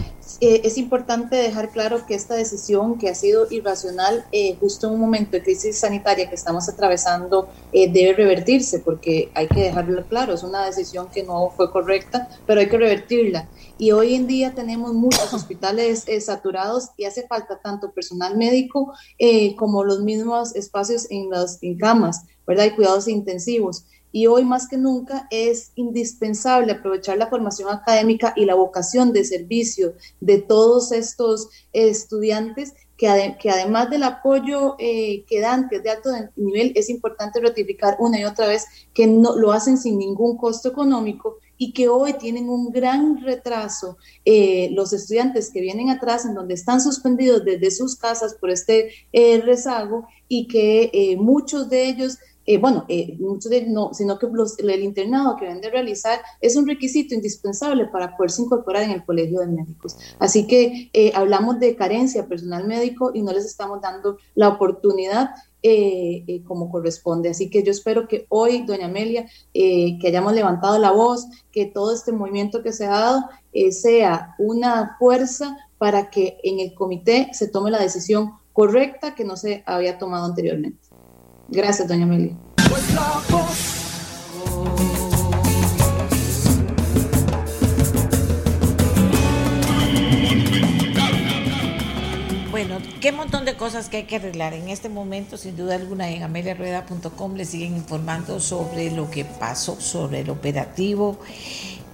Eh, 0.41 0.61
es 0.63 0.77
importante 0.77 1.35
dejar 1.35 1.69
claro 1.69 2.05
que 2.05 2.15
esta 2.15 2.35
decisión 2.35 2.97
que 2.97 3.09
ha 3.09 3.15
sido 3.15 3.47
irracional 3.49 4.25
eh, 4.31 4.57
justo 4.59 4.87
en 4.87 4.93
un 4.93 4.99
momento 4.99 5.31
de 5.31 5.43
crisis 5.43 5.77
sanitaria 5.77 6.27
que 6.27 6.35
estamos 6.35 6.67
atravesando 6.67 7.47
debe 7.71 8.13
revertirse 8.13 8.79
porque 8.79 9.29
hay 9.33 9.47
que 9.47 9.61
dejarlo 9.61 10.05
claro, 10.07 10.33
es 10.33 10.43
una 10.43 10.65
decisión 10.65 11.07
que 11.09 11.23
no 11.23 11.51
fue 11.55 11.71
correcta, 11.71 12.27
pero 12.45 12.59
hay 12.59 12.67
que 12.67 12.77
revertirla 12.77 13.47
y 13.77 13.91
hoy 13.91 14.15
en 14.15 14.27
día 14.27 14.53
tenemos 14.53 14.93
muchos 14.93 15.33
hospitales 15.33 16.03
eh, 16.07 16.21
saturados 16.21 16.89
y 16.97 17.05
hace 17.05 17.27
falta 17.27 17.59
tanto 17.59 17.91
personal 17.91 18.37
médico 18.37 18.93
eh, 19.17 19.55
como 19.55 19.83
los 19.83 20.01
mismos 20.01 20.55
espacios 20.55 21.09
en 21.09 21.29
las 21.29 21.61
en 21.61 21.77
camas, 21.77 22.25
¿verdad? 22.47 22.65
Y 22.65 22.71
cuidados 22.71 23.07
intensivos. 23.07 23.85
Y 24.15 24.27
hoy 24.27 24.45
más 24.45 24.69
que 24.69 24.77
nunca 24.77 25.27
es 25.29 25.73
indispensable 25.75 26.71
aprovechar 26.71 27.17
la 27.17 27.27
formación 27.27 27.69
académica 27.69 28.31
y 28.37 28.45
la 28.45 28.55
vocación 28.55 29.11
de 29.11 29.25
servicio 29.25 29.93
de 30.21 30.37
todos 30.37 30.93
estos 30.93 31.49
estudiantes 31.73 32.75
que, 32.95 33.35
que, 33.37 33.49
además 33.49 33.89
del 33.89 34.03
apoyo 34.03 34.77
eh, 34.79 35.25
que 35.27 35.41
dan, 35.41 35.67
que 35.67 35.75
es 35.75 35.83
de 35.83 35.89
alto 35.89 36.11
nivel, 36.37 36.71
es 36.75 36.89
importante 36.89 37.41
ratificar 37.41 37.97
una 37.99 38.17
y 38.17 38.23
otra 38.23 38.47
vez 38.47 38.63
que 38.93 39.05
no 39.05 39.35
lo 39.35 39.51
hacen 39.51 39.77
sin 39.77 39.97
ningún 39.97 40.37
costo 40.37 40.69
económico 40.69 41.39
y 41.57 41.73
que 41.73 41.89
hoy 41.89 42.13
tienen 42.13 42.47
un 42.47 42.71
gran 42.71 43.21
retraso 43.21 43.97
eh, 44.23 44.69
los 44.71 44.93
estudiantes 44.93 45.49
que 45.49 45.59
vienen 45.59 45.89
atrás, 45.89 46.23
en 46.23 46.35
donde 46.35 46.53
están 46.53 46.79
suspendidos 46.79 47.43
desde 47.43 47.69
sus 47.69 47.97
casas 47.97 48.35
por 48.35 48.49
este 48.49 48.91
eh, 49.11 49.41
rezago 49.41 50.07
y 50.29 50.47
que 50.47 51.17
muchos 51.19 51.69
de 51.69 51.89
ellos 51.89 52.17
bueno, 52.59 52.85
muchos 53.19 53.49
de 53.49 53.65
no, 53.65 53.93
sino 53.93 54.19
que 54.19 54.27
el 54.59 54.83
internado 54.83 55.35
que 55.35 55.45
deben 55.45 55.61
de 55.61 55.69
realizar 55.69 56.19
es 56.41 56.55
un 56.55 56.67
requisito 56.67 57.15
indispensable 57.15 57.85
para 57.87 58.15
poderse 58.15 58.41
incorporar 58.41 58.83
en 58.83 58.91
el 58.91 59.05
colegio 59.05 59.39
de 59.39 59.47
médicos. 59.47 59.97
Así 60.19 60.45
que 60.47 60.91
hablamos 61.13 61.59
de 61.59 61.75
carencia 61.75 62.27
personal 62.27 62.67
médico 62.67 63.11
y 63.13 63.21
no 63.21 63.31
les 63.33 63.45
estamos 63.45 63.81
dando 63.81 64.17
la 64.35 64.49
oportunidad 64.49 65.29
eh, 65.67 66.23
eh, 66.27 66.43
como 66.43 66.69
corresponde. 66.69 67.29
Así 67.29 67.49
que 67.49 67.63
yo 67.63 67.71
espero 67.71 68.07
que 68.07 68.27
hoy, 68.29 68.67
doña 68.67 68.85
Amelia, 68.85 69.25
eh, 69.51 69.97
que 69.99 70.09
hayamos 70.09 70.33
levantado 70.33 70.77
la 70.77 70.91
voz, 70.91 71.25
que 71.51 71.65
todo 71.65 71.91
este 71.91 72.11
movimiento 72.11 72.61
que 72.61 72.71
se 72.71 72.85
ha 72.85 72.91
dado 72.91 73.23
sea 73.71 74.35
una 74.37 74.95
fuerza 74.99 75.57
para 75.79 76.11
que 76.11 76.37
en 76.43 76.59
el 76.59 76.75
comité 76.75 77.29
se 77.33 77.47
tome 77.47 77.71
la 77.71 77.81
decisión 77.81 78.33
correcta 78.53 79.15
que 79.15 79.25
no 79.25 79.37
se 79.37 79.63
había 79.65 79.97
tomado 79.97 80.25
anteriormente. 80.25 80.84
Gracias, 81.47 81.87
doña 81.87 82.03
Amelia. 82.03 82.33
Bueno, 92.49 92.77
qué 93.01 93.11
montón 93.11 93.45
de 93.45 93.55
cosas 93.55 93.89
que 93.89 93.97
hay 93.97 94.03
que 94.03 94.15
arreglar. 94.15 94.53
En 94.53 94.69
este 94.69 94.89
momento, 94.89 95.37
sin 95.37 95.55
duda 95.55 95.75
alguna, 95.75 96.09
en 96.09 96.23
ameliarueda.com 96.23 97.35
le 97.35 97.45
siguen 97.45 97.75
informando 97.75 98.39
sobre 98.39 98.91
lo 98.91 99.11
que 99.11 99.25
pasó, 99.25 99.79
sobre 99.79 100.21
el 100.21 100.29
operativo. 100.29 101.19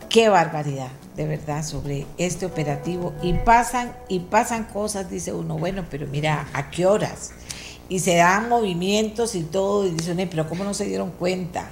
Qué 0.07 0.29
barbaridad, 0.29 0.91
de 1.15 1.25
verdad, 1.25 1.63
sobre 1.65 2.05
este 2.17 2.45
operativo. 2.45 3.13
Y 3.23 3.33
pasan, 3.33 3.95
y 4.07 4.19
pasan 4.19 4.65
cosas, 4.65 5.09
dice 5.09 5.33
uno, 5.33 5.57
bueno, 5.57 5.85
pero 5.89 6.05
mira, 6.07 6.47
¿a 6.53 6.69
qué 6.69 6.85
horas? 6.85 7.31
Y 7.91 7.99
se 7.99 8.15
dan 8.15 8.47
movimientos 8.47 9.35
y 9.35 9.41
todo, 9.43 9.85
y 9.85 9.89
dicen, 9.89 10.25
pero 10.31 10.47
¿cómo 10.47 10.63
no 10.63 10.73
se 10.73 10.85
dieron 10.85 11.11
cuenta? 11.11 11.69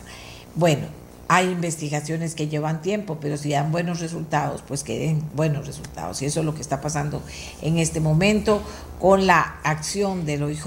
Bueno, 0.54 0.86
Hay 1.32 1.46
investigaciones 1.46 2.36
que 2.36 2.48
llevan 2.48 2.82
tiempo, 2.82 3.20
pero 3.22 3.38
si 3.38 3.52
dan 3.52 3.72
buenos 3.72 4.00
resultados, 4.00 4.64
pues 4.68 4.84
que 4.84 4.98
den 4.98 5.24
buenos 5.36 5.66
resultados. 5.68 6.22
Y 6.22 6.26
eso 6.26 6.40
es 6.40 6.46
lo 6.46 6.56
que 6.56 6.62
está 6.62 6.82
pasando 6.82 7.22
en 7.62 7.78
este 7.78 8.00
momento 8.02 8.64
con 9.00 9.28
la 9.28 9.60
acción 9.64 10.26
del 10.26 10.42
OIJ 10.42 10.66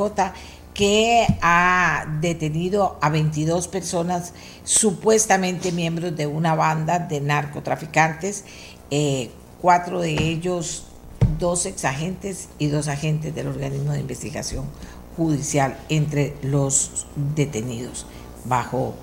que 0.72 1.26
ha 1.42 2.06
detenido 2.20 2.96
a 3.02 3.10
22 3.10 3.66
personas 3.68 4.32
supuestamente 4.64 5.72
miembros 5.72 6.16
de 6.16 6.28
una 6.28 6.54
banda 6.54 7.00
de 7.00 7.20
narcotraficantes, 7.20 8.44
eh, 8.90 9.30
cuatro 9.60 10.00
de 10.00 10.12
ellos, 10.12 10.86
dos 11.40 11.66
exagentes 11.66 12.48
y 12.60 12.68
dos 12.68 12.86
agentes 12.86 13.34
del 13.34 13.48
organismo 13.48 13.92
de 13.92 14.00
investigación 14.00 14.64
judicial 15.16 15.78
entre 15.88 16.34
los 16.42 17.06
detenidos 17.34 18.06
bajo 18.44 18.94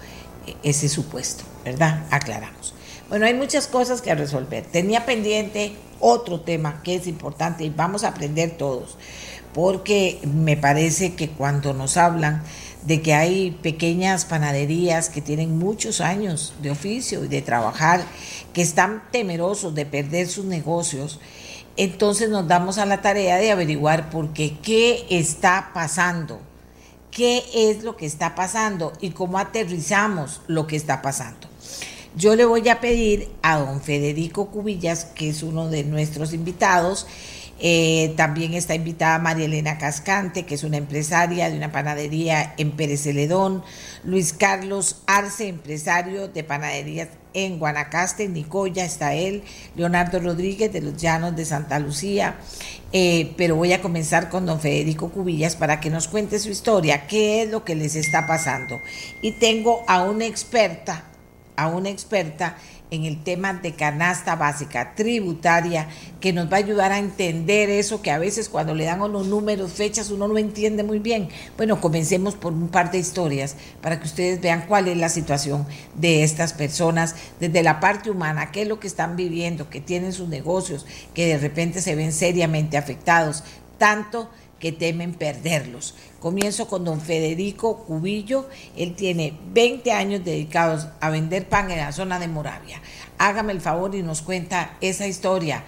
ese 0.64 0.89
supuesto, 0.89 1.43
¿verdad? 1.64 2.05
Aclaramos. 2.12 2.74
Bueno, 3.10 3.26
hay 3.26 3.34
muchas 3.34 3.68
cosas 3.68 4.01
que 4.01 4.14
resolver. 4.14 4.66
Tenía 4.66 5.05
pendiente 5.05 5.74
otro 5.99 6.41
tema 6.41 6.82
que 6.84 6.95
es 6.95 7.07
importante 7.07 7.64
y 7.64 7.70
vamos 7.70 8.03
a 8.03 8.10
aprender 8.10 8.51
todos 8.51 8.97
porque 9.53 10.20
me 10.24 10.57
parece 10.57 11.16
que 11.16 11.30
cuando 11.30 11.74
nos 11.74 11.97
hablan 11.97 12.43
de 12.84 13.01
que 13.01 13.14
hay 13.14 13.51
pequeñas 13.51 14.26
panaderías 14.26 15.10
que 15.10 15.22
tienen 15.22 15.57
muchos 15.57 16.01
años 16.01 16.53
de 16.62 16.72
oficio 16.72 17.26
y 17.26 17.28
de 17.28 17.41
trabajar, 17.41 18.03
que 18.53 18.62
están 18.62 19.03
temerosos 19.12 19.76
de 19.76 19.86
perder 19.86 20.28
sus 20.28 20.45
negocios, 20.45 21.20
entonces 21.80 22.30
nos 22.30 22.46
damos 22.46 22.78
a 22.78 22.86
la 22.86 23.02
tarea 23.02 23.38
de 23.38 23.52
averiguar 23.52 24.10
por 24.10 24.34
qué, 24.34 24.58
qué 24.62 25.08
está 25.10 25.72
pasando, 25.74 26.42
qué 27.10 27.44
es 27.54 27.84
lo 27.84 27.96
que 27.96 28.06
está 28.06 28.36
pasando 28.36 28.92
y 29.00 29.12
cómo 29.12 29.40
aterrizamos 29.40 30.42
lo 30.48 30.68
que 30.68 30.76
está 30.76 31.02
pasando. 31.02 31.49
Yo 32.16 32.36
le 32.36 32.45
voy 32.45 32.68
a 32.70 32.80
pedir 32.80 33.30
a 33.41 33.57
don 33.60 33.82
Federico 33.82 34.49
Cubillas, 34.49 35.05
que 35.05 35.30
es 35.30 35.43
uno 35.43 35.70
de 35.70 35.84
nuestros 35.84 36.34
invitados, 36.34 37.05
eh, 37.62 38.14
también 38.16 38.53
está 38.53 38.74
invitada 38.74 39.20
María 39.20 39.45
Elena 39.45 39.78
Cascante, 39.78 40.45
que 40.45 40.55
es 40.55 40.64
una 40.64 40.78
empresaria 40.78 41.49
de 41.49 41.57
una 41.57 41.72
panadería 41.72 42.53
en 42.57 42.72
Pérez 42.72 43.03
Celedón. 43.03 43.64
Luis 44.05 44.32
Carlos 44.32 45.01
Arce, 45.07 45.49
empresario 45.49 46.30
de 46.30 46.43
panaderías 46.45 47.10
en 47.34 47.60
Guanacaste, 47.60 48.24
en 48.24 48.34
Nicoya 48.34 48.86
está 48.86 49.14
él. 49.14 49.43
Leonardo 49.76 50.20
Rodríguez 50.20 50.72
de 50.72 50.82
los 50.82 50.95
Llanos 50.95 51.36
de 51.36 51.43
Santa 51.43 51.80
Lucía. 51.80 52.38
Eh, 52.93 53.34
pero 53.36 53.55
voy 53.55 53.74
a 53.74 53.82
comenzar 53.82 54.30
con 54.30 54.45
don 54.45 54.62
Federico 54.62 55.10
Cubillas 55.10 55.55
para 55.57 55.80
que 55.82 55.89
nos 55.89 56.07
cuente 56.07 56.39
su 56.39 56.49
historia, 56.49 57.07
qué 57.07 57.43
es 57.43 57.49
lo 57.51 57.66
que 57.66 57.76
les 57.76 57.95
está 57.95 58.26
pasando. 58.26 58.80
Y 59.22 59.34
tengo 59.34 59.84
a 59.88 60.03
una 60.03 60.26
experta, 60.26 61.03
a 61.62 61.68
una 61.68 61.89
experta 61.89 62.57
en 62.91 63.05
el 63.05 63.24
tema 63.24 63.53
de 63.53 63.74
canasta 63.74 64.36
básica 64.36 64.95
tributaria 64.95 65.88
que 66.20 66.34
nos 66.34 66.51
va 66.51 66.55
a 66.55 66.60
ayudar 66.60 66.91
a 66.91 66.97
entender 66.97 67.70
eso 67.70 68.01
que 68.01 68.12
a 68.12 68.18
veces 68.18 68.49
cuando 68.49 68.74
le 68.74 68.86
dan 68.86 68.99
los 69.12 69.28
números, 69.28 69.74
fechas, 69.74 70.10
uno 70.10 70.28
no 70.28 70.38
entiende 70.38 70.84
muy 70.84 70.99
bien. 70.99 71.30
Bueno, 71.55 71.80
comencemos 71.80 72.36
por 72.36 72.53
un 72.53 72.70
par 72.70 72.91
de 72.91 72.97
historias 72.97 73.55
para 73.82 73.99
que 73.99 74.07
ustedes 74.07 74.41
vean 74.41 74.66
cuál 74.68 74.88
es 74.88 74.97
la 74.97 75.10
situación 75.10 75.68
de 75.95 76.24
estas 76.24 76.53
personas 76.53 77.16
desde 77.39 77.64
la 77.64 77.80
parte 77.80 78.10
humana, 78.10 78.51
qué 78.51 78.64
es 78.64 78.68
lo 78.68 78.80
que 78.80 78.88
están 78.88 79.16
viviendo, 79.16 79.70
que 79.70 79.82
tienen 79.82 80.14
sus 80.14 80.28
negocios, 80.28 80.86
que 81.14 81.28
de 81.28 81.38
repente 81.38 81.82
se 81.82 81.95
ven 81.95 82.12
seriamente 82.12 82.78
afectados, 82.78 83.43
tanto 83.78 84.30
que 84.60 84.72
temen 84.72 85.14
perderlos. 85.14 85.95
Comienzo 86.20 86.68
con 86.68 86.84
don 86.84 87.01
Federico 87.01 87.86
Cubillo. 87.86 88.47
Él 88.76 88.95
tiene 88.95 89.38
20 89.53 89.91
años 89.91 90.24
dedicados 90.24 90.88
a 90.99 91.10
vender 91.10 91.47
pan 91.47 91.72
en 91.72 91.78
la 91.80 91.91
zona 91.91 92.20
de 92.20 92.28
Moravia. 92.28 92.82
Hágame 93.18 93.53
el 93.53 93.62
favor 93.62 93.95
y 93.95 94.03
nos 94.03 94.22
cuenta 94.22 94.78
esa 94.82 95.07
historia, 95.07 95.64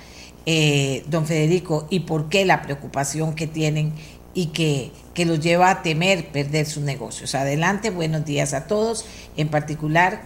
eh, 0.46 1.04
don 1.08 1.26
Federico, 1.26 1.88
y 1.90 2.02
por 2.02 2.30
qué 2.30 2.46
la 2.46 2.62
preocupación 2.62 3.34
que 3.34 3.48
tienen 3.48 3.94
y 4.34 4.48
que, 4.48 4.92
que 5.14 5.26
los 5.26 5.40
lleva 5.40 5.70
a 5.70 5.82
temer 5.82 6.32
perder 6.32 6.66
sus 6.66 6.84
negocios. 6.84 7.36
Adelante, 7.36 7.90
buenos 7.90 8.26
días 8.26 8.54
a 8.54 8.68
todos. 8.68 9.06
En 9.38 9.50
particular, 9.50 10.24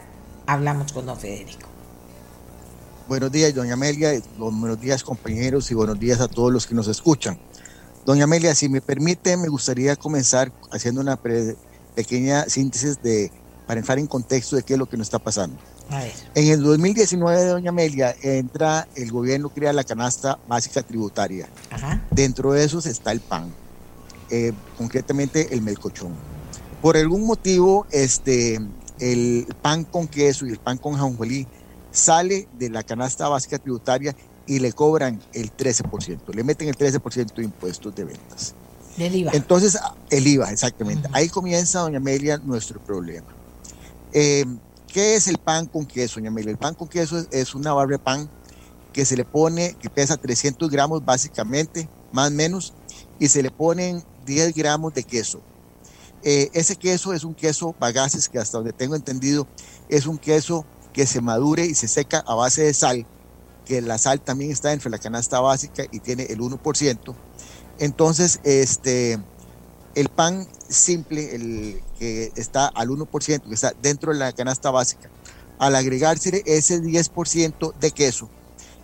hablamos 0.47 0.91
con 0.91 1.05
don 1.05 1.18
Federico. 1.18 1.70
Buenos 3.07 3.32
días, 3.32 3.53
doña 3.53 3.74
Amelia, 3.74 4.20
buenos 4.36 4.82
días 4.82 5.03
compañeros 5.03 5.70
y 5.70 5.76
buenos 5.76 5.99
días 5.99 6.20
a 6.22 6.28
todos 6.28 6.51
los 6.51 6.66
que 6.66 6.74
nos 6.74 6.88
escuchan. 6.88 7.38
Doña 8.06 8.26
Amelia, 8.26 8.53
si 8.53 8.70
me 8.70 8.82
permite, 8.82 9.36
me 9.36 9.47
gustaría 9.47 9.95
comenzar 9.95 10.51
haciendo 10.72 11.01
una 11.01 11.18
pequeña 11.95 12.47
síntesis 12.47 13.01
de, 13.01 13.32
para 13.66 13.80
entrar 13.80 13.97
en 13.97 14.06
contexto 14.06 14.56
de 14.56 14.62
qué 14.62 14.74
es 14.74 14.80
lo 14.80 14.86
que 14.86 14.95
nos 14.95 15.08
está 15.08 15.18
pasando. 15.18 15.58
En 16.36 16.47
el 16.47 16.62
2019, 16.62 17.45
doña 17.45 17.70
Amelia, 17.70 18.16
entra 18.22 18.88
el 18.95 19.12
gobierno, 19.12 19.49
crea 19.49 19.74
la 19.74 19.84
canasta 19.84 20.38
básica 20.47 20.84
tributaria. 20.84 21.47
Dentro 22.12 22.53
de 22.53 22.64
eso 22.64 22.78
está 22.78 23.12
el 23.12 23.22
pan, 23.22 23.51
eh, 24.30 24.53
concretamente 24.78 25.53
el 25.53 25.64
melcochón. 25.64 26.14
Por 26.84 26.97
algún 26.97 27.26
motivo, 27.26 27.88
este, 27.89 28.60
el 28.99 29.47
pan 29.64 29.84
con 29.84 30.08
queso 30.08 30.45
y 30.45 30.51
el 30.51 30.60
pan 30.60 30.78
con 30.78 30.95
jonjolí 30.95 31.47
sale 31.91 32.47
de 32.53 32.70
la 32.70 32.84
canasta 32.84 33.28
básica 33.30 33.58
tributaria 33.58 34.16
y 34.48 34.60
le 34.60 34.74
cobran 34.74 35.22
el 35.34 35.56
13%, 35.56 36.34
le 36.34 36.43
meten 36.43 36.68
el 36.68 36.78
13% 36.78 37.34
de 37.34 37.43
impuestos 37.43 37.96
de 37.96 38.04
ventas. 38.06 38.54
Del 38.98 39.16
IVA. 39.16 39.32
Entonces, 39.34 39.78
el 40.10 40.26
IVA, 40.26 40.52
exactamente. 40.52 41.10
Ahí 41.12 41.28
comienza, 41.28 41.80
doña 41.80 41.98
Amelia, 41.98 42.38
nuestro 42.38 42.80
problema. 42.80 43.28
Eh, 44.14 44.46
¿Qué 44.88 45.16
es 45.16 45.28
el 45.28 45.38
pan 45.38 45.66
con 45.66 45.86
queso, 45.86 46.16
doña 46.16 46.30
Amelia? 46.30 46.52
El 46.52 46.58
pan 46.58 46.76
con 46.76 46.88
queso 46.88 47.26
es, 47.32 47.56
una 47.56 47.74
barra 47.74 47.91
de 47.91 48.00
pan 48.00 48.30
que 48.93 49.04
se 49.04 49.18
le 49.18 49.26
pone, 49.26 49.76
que 49.82 49.89
pesa 49.89 50.16
300 50.16 50.70
gramos 50.70 51.04
básicamente, 51.04 51.89
más 52.14 52.30
o 52.30 52.34
menos, 52.34 52.74
y 53.20 53.28
se 53.28 53.43
le 53.43 53.52
ponen 53.52 54.04
10 54.26 54.56
gramos 54.56 54.93
de 54.93 55.04
queso. 55.04 55.41
Eh, 56.24 56.50
ese 56.54 56.78
queso 56.78 57.14
es 57.14 57.24
un 57.26 57.36
queso 57.36 57.76
bagaces 57.78 58.30
que 58.30 58.39
hasta 58.39 58.58
donde 58.58 58.74
tengo 58.74 58.96
entendido 58.96 59.48
es 59.89 60.08
un 60.08 60.18
queso 60.18 60.66
que 60.93 61.06
se 61.06 61.22
madure 61.22 61.66
y 61.66 61.76
se 61.76 61.88
seca 61.88 62.24
a 62.26 62.34
base 62.34 62.64
de 62.64 62.74
sal 62.74 63.06
que 63.66 63.82
la 63.82 63.97
sal 63.97 64.22
también 64.22 64.51
está 64.51 64.70
dentro 64.70 64.89
de 64.89 64.97
la 64.97 65.01
canasta 65.01 65.39
básica 65.39 65.84
y 65.91 65.99
tiene 65.99 66.24
el 66.24 66.39
1%. 66.39 67.16
Entonces, 67.80 68.39
este, 68.43 69.20
el 69.95 70.09
pan 70.09 70.47
simple, 70.70 71.36
el 71.36 71.82
que 71.97 72.32
está 72.36 72.68
al 72.68 72.89
1%, 72.89 73.47
que 73.47 73.53
está 73.53 73.74
dentro 73.82 74.13
de 74.13 74.20
la 74.20 74.32
canasta 74.34 74.72
básica, 74.72 75.09
al 75.57 75.76
agregarse 75.76 76.43
ese 76.45 76.82
10% 76.82 77.74
de 77.74 77.91
queso, 77.91 78.30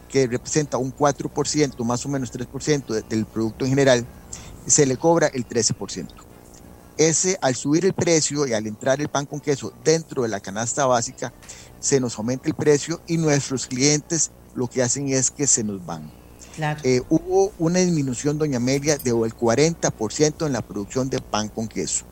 que 0.10 0.28
representa 0.28 0.78
un 0.78 0.94
4%, 0.94 1.84
más 1.86 2.06
o 2.06 2.10
menos 2.10 2.34
3% 2.34 3.04
del 3.08 3.26
producto 3.26 3.66
en 3.66 3.72
general, 3.72 4.06
se 4.66 4.86
le 4.86 4.98
cobra 4.98 5.28
el 5.28 5.48
13%. 5.48 6.08
Ese, 6.98 7.38
al 7.42 7.56
subir 7.56 7.86
el 7.86 7.94
precio 7.94 8.46
y 8.46 8.54
al 8.54 8.68
entrar 8.68 9.02
el 9.02 9.08
pan 9.08 9.26
con 9.26 9.40
queso 9.40 9.74
dentro 9.84 10.24
de 10.24 10.30
la 10.30 10.40
canasta 10.40 10.86
básica, 10.86 11.34
se 11.80 12.00
nos 12.00 12.18
aumenta 12.18 12.48
el 12.48 12.54
precio 12.54 13.02
y 13.08 13.18
nuestros 13.18 13.66
clientes 13.66 14.32
lo 14.56 14.68
que 14.68 14.84
hacen 14.84 15.10
es 15.10 15.32
que 15.32 15.48
se 15.48 15.64
nos 15.64 15.86
van. 15.86 16.12
Eh, 16.84 17.02
hubo 17.10 17.54
una 17.58 17.80
disminución, 17.80 18.38
doña 18.38 18.58
Amelia, 18.58 18.98
de 18.98 19.12
el 19.12 19.36
40% 19.36 20.46
en 20.46 20.54
la 20.54 20.62
producción 20.62 21.10
de 21.10 21.20
pan 21.20 21.48
con 21.48 21.68
queso. 21.68 22.06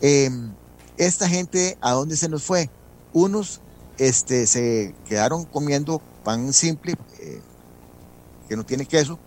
Em, 0.00 0.52
esta 0.96 1.28
gente, 1.28 1.78
¿a 1.80 1.92
dónde 1.92 2.16
se 2.16 2.28
nos 2.28 2.42
fue? 2.42 2.68
Unos 3.12 3.60
este, 3.98 4.46
se 4.46 4.94
quedaron 5.06 5.44
comiendo 5.44 6.02
pan 6.24 6.52
simple, 6.52 6.94
eh, 7.20 7.40
que 8.48 8.56
no 8.56 8.64
tiene 8.64 8.86
queso, 8.86 9.18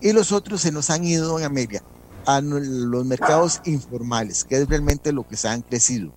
y 0.00 0.12
los 0.12 0.32
otros 0.32 0.60
se 0.60 0.72
nos 0.72 0.90
han 0.90 1.04
ido, 1.04 1.28
doña 1.28 1.46
Amelia, 1.46 1.82
a 2.26 2.40
los 2.40 3.04
mercados 3.04 3.60
informales, 3.64 4.44
que 4.44 4.56
es 4.56 4.68
realmente 4.68 5.12
lo 5.12 5.26
que 5.26 5.36
se 5.36 5.48
han 5.48 5.62
crecido. 5.62 6.12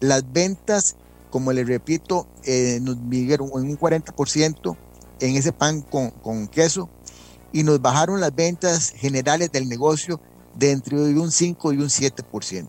Las 0.00 0.30
ventas, 0.32 0.96
como 1.30 1.52
les 1.52 1.66
repito, 1.66 2.26
eh, 2.44 2.78
nos 2.82 2.96
vivieron 3.08 3.48
en 3.54 3.70
un 3.70 3.78
40%, 3.78 4.76
en 5.20 5.36
ese 5.36 5.52
pan 5.52 5.82
con, 5.82 6.10
con 6.10 6.48
queso 6.48 6.88
y 7.52 7.62
nos 7.62 7.80
bajaron 7.80 8.20
las 8.20 8.34
ventas 8.34 8.90
generales 8.90 9.50
del 9.52 9.68
negocio 9.68 10.20
de 10.56 10.72
entre 10.72 10.96
un 10.96 11.30
5 11.30 11.72
y 11.72 11.76
un 11.78 11.88
7%. 11.88 12.68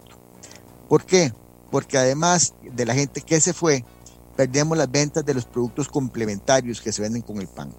¿Por 0.87 1.05
qué? 1.05 1.33
Porque 1.71 1.97
además 1.97 2.53
de 2.61 2.85
la 2.85 2.93
gente 2.93 3.21
que 3.21 3.41
se 3.41 3.53
fue, 3.53 3.83
perdemos 4.35 4.77
las 4.77 4.89
ventas 4.89 5.25
de 5.25 5.33
los 5.33 5.45
productos 5.45 5.87
complementarios 5.87 6.81
que 6.81 6.91
se 6.91 7.01
venden 7.01 7.21
con 7.21 7.39
el 7.39 7.47
pan, 7.47 7.73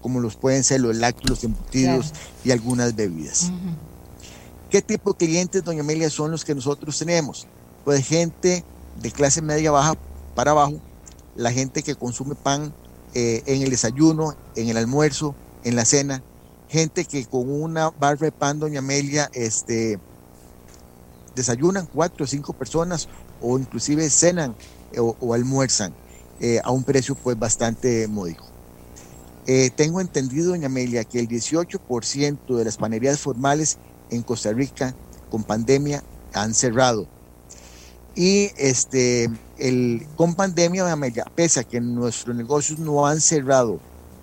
como 0.00 0.20
los 0.20 0.36
pueden 0.36 0.62
ser 0.62 0.80
los 0.80 0.96
lácteos, 0.96 1.30
los 1.30 1.44
embutidos 1.44 2.12
y 2.44 2.50
algunas 2.50 2.94
bebidas. 2.94 3.50
¿Qué 4.70 4.82
tipo 4.82 5.12
de 5.12 5.26
clientes, 5.26 5.64
doña 5.64 5.80
Amelia, 5.80 6.10
son 6.10 6.30
los 6.30 6.44
que 6.44 6.54
nosotros 6.54 6.98
tenemos? 6.98 7.46
Pues 7.84 8.06
gente 8.06 8.64
de 9.00 9.10
clase 9.10 9.42
media 9.42 9.70
baja 9.70 9.94
para 10.34 10.52
abajo, 10.52 10.80
la 11.34 11.52
gente 11.52 11.82
que 11.82 11.94
consume 11.94 12.34
pan 12.34 12.72
eh, 13.14 13.42
en 13.46 13.62
el 13.62 13.70
desayuno, 13.70 14.34
en 14.54 14.68
el 14.68 14.76
almuerzo, 14.76 15.34
en 15.64 15.76
la 15.76 15.84
cena. 15.84 16.22
Gente 16.68 17.04
que 17.04 17.26
con 17.26 17.50
una 17.50 17.90
barra 17.90 18.26
de 18.26 18.32
pan, 18.32 18.58
doña 18.58 18.78
Amelia, 18.78 19.28
este, 19.32 19.98
desayunan 21.34 21.86
cuatro 21.86 22.24
o 22.24 22.28
cinco 22.28 22.52
personas 22.54 23.08
o 23.40 23.58
inclusive 23.58 24.08
cenan 24.10 24.56
o, 24.96 25.34
almuerzan. 25.34 25.94
eh, 26.40 26.60
a 26.64 26.72
un 26.72 26.82
precio 26.84 27.14
pues 27.14 27.38
bastante 27.38 28.08
módico. 28.08 28.52
Eh, 29.46 29.70
tengo 29.76 30.00
entendido, 30.00 30.50
doña 30.50 30.66
Amelia, 30.66 31.04
que 31.04 31.18
el 31.18 31.28
18% 31.28 32.56
de 32.56 32.64
las 32.64 32.76
panaderías 32.76 33.20
formales 33.20 33.78
en 34.08 34.22
Costa 34.22 34.52
Rica 34.52 34.96
con 35.28 35.44
pandemia 35.44 36.04
han 36.32 36.54
cerrado. 36.54 37.06
Y 38.14 38.50
este, 38.56 39.28
el, 39.62 40.06
con 40.16 40.34
pandemia, 40.34 40.84
pese 41.34 41.60
a 41.60 41.64
que 41.64 41.80
nuestros 41.80 42.34
negocios 42.34 42.80
no 42.80 43.06
han 43.06 43.20
cerrado 43.20 43.78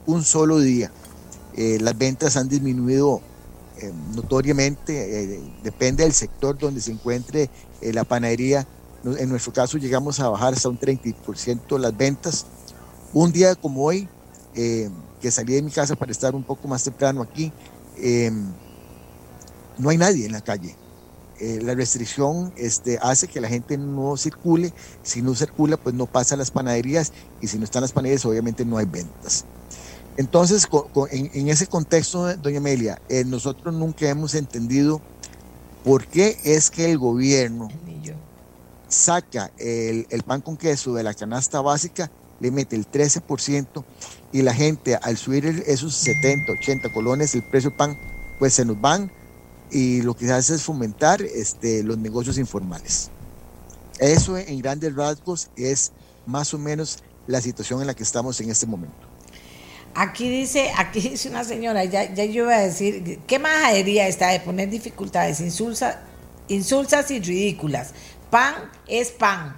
un 0.06 0.24
solo 0.24 0.60
día, 0.60 0.92
eh, 1.56 1.78
las 1.80 1.98
ventas 1.98 2.36
han 2.36 2.50
disminuido 2.50 3.22
eh, 3.78 3.94
notoriamente, 4.14 5.40
depende 5.64 6.04
del 6.04 6.14
sector 6.14 6.58
donde 6.58 6.82
se 6.82 6.92
encuentre 6.92 7.50
la 7.82 8.04
panadería. 8.04 8.68
En 9.06 9.30
nuestro 9.30 9.54
caso 9.54 9.78
llegamos 9.78 10.20
a 10.20 10.28
bajar 10.28 10.54
hasta 10.54 10.68
un 10.68 10.78
30% 10.78 11.80
las 11.80 11.96
ventas. 11.96 12.46
Un 13.14 13.32
día 13.32 13.56
como 13.56 13.84
hoy, 13.84 14.10
que 14.54 15.32
salí 15.32 15.54
de 15.54 15.62
mi 15.62 15.72
casa 15.72 15.96
para 15.96 16.12
estar 16.12 16.36
un 16.36 16.44
poco 16.44 16.68
más 16.68 16.84
temprano 16.84 17.22
aquí, 17.22 17.54
no 19.78 19.90
hay 19.90 19.98
nadie 19.98 20.26
en 20.26 20.34
la 20.34 20.42
calle. 20.42 20.76
Eh, 21.40 21.60
la 21.62 21.74
restricción 21.74 22.52
este, 22.58 23.00
hace 23.02 23.28
que 23.28 23.40
la 23.40 23.48
gente 23.48 23.78
no 23.78 24.18
circule. 24.18 24.74
Si 25.04 25.22
no 25.22 25.34
circula, 25.36 25.78
pues 25.78 25.96
no 25.96 26.06
pasa 26.06 26.36
a 26.36 26.38
las 26.38 26.52
panaderías 26.52 27.14
y 27.42 27.48
si 27.48 27.58
no 27.58 27.64
están 27.64 27.82
las 27.82 27.94
panaderías, 27.94 28.26
obviamente 28.26 28.66
no 28.66 28.78
hay 28.78 28.86
ventas. 28.86 29.46
Entonces, 30.18 30.68
en, 31.12 31.48
ese 31.48 31.68
contexto, 31.68 32.36
doña 32.38 32.58
Amelia, 32.58 33.02
eh, 33.08 33.24
nosotros 33.24 33.74
nunca 33.74 34.10
hemos 34.10 34.36
entendido 34.36 35.02
por 35.86 36.06
qué 36.08 36.38
es 36.44 36.70
que 36.70 36.92
el 36.92 36.98
gobierno 36.98 37.70
saca 38.90 39.52
el, 39.58 40.08
el 40.10 40.24
pan 40.24 40.42
con 40.42 40.58
queso 40.58 40.94
de 40.94 41.04
la 41.04 41.14
canasta 41.14 41.62
básica, 41.62 42.12
le 42.42 42.52
mete 42.52 42.76
el 42.76 42.90
13% 42.90 43.86
y 44.34 44.42
la 44.42 44.54
gente 44.54 44.96
al 44.96 45.16
subir 45.16 45.46
esos 45.68 45.96
70, 45.96 46.52
80 46.52 46.92
colones 46.92 47.34
el 47.34 47.44
precio 47.44 47.70
del 47.70 47.78
pan, 47.78 47.98
pues 48.40 48.54
se 48.56 48.66
nos 48.66 48.82
van 48.82 49.10
y 49.72 50.02
lo 50.02 50.16
que 50.16 50.26
se 50.26 50.34
hace 50.34 50.56
es 50.56 50.64
fomentar 50.64 51.22
este, 51.22 51.84
los 51.84 51.98
negocios 51.98 52.38
informales. 52.38 53.10
Eso 54.00 54.38
en 54.38 54.60
grandes 54.62 54.96
rasgos 54.96 55.50
es 55.56 55.92
más 56.26 56.54
o 56.54 56.58
menos 56.58 57.00
la 57.28 57.42
situación 57.42 57.82
en 57.82 57.88
la 57.88 57.94
que 57.94 58.04
estamos 58.04 58.40
en 58.42 58.50
este 58.50 58.66
momento. 58.66 58.96
Aquí 59.94 60.30
dice, 60.30 60.72
aquí 60.78 61.00
dice 61.10 61.30
una 61.30 61.44
señora, 61.44 61.84
ya, 61.86 62.14
ya 62.14 62.26
yo 62.26 62.44
iba 62.44 62.56
a 62.56 62.62
decir, 62.62 63.20
¿qué 63.28 63.40
majadería 63.40 64.08
está 64.08 64.30
de 64.30 64.40
poner 64.40 64.70
dificultades 64.70 65.40
insulsas, 65.42 65.98
insulsas 66.48 67.12
y 67.12 67.20
ridículas? 67.20 67.94
Pan 68.30 68.56
es 68.88 69.12
pan. 69.12 69.58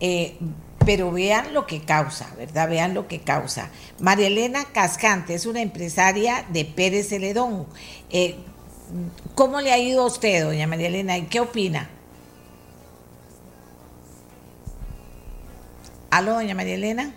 Eh, 0.00 0.36
pero 0.84 1.10
vean 1.10 1.52
lo 1.52 1.66
que 1.66 1.80
causa, 1.80 2.32
¿verdad? 2.36 2.68
Vean 2.68 2.94
lo 2.94 3.08
que 3.08 3.20
causa. 3.20 3.70
María 3.98 4.28
Elena 4.28 4.66
Cascante 4.72 5.34
es 5.34 5.44
una 5.44 5.60
empresaria 5.60 6.46
de 6.52 6.64
Pérez 6.64 7.08
Celedón. 7.08 7.66
Eh, 8.10 8.36
¿Cómo 9.34 9.60
le 9.60 9.72
ha 9.72 9.78
ido 9.78 10.02
a 10.02 10.06
usted, 10.06 10.44
doña 10.44 10.66
María 10.66 10.88
Elena? 10.88 11.18
¿Y 11.18 11.26
qué 11.26 11.40
opina? 11.40 11.88
¿Aló, 16.10 16.34
doña 16.34 16.54
María 16.54 16.74
Elena? 16.74 17.14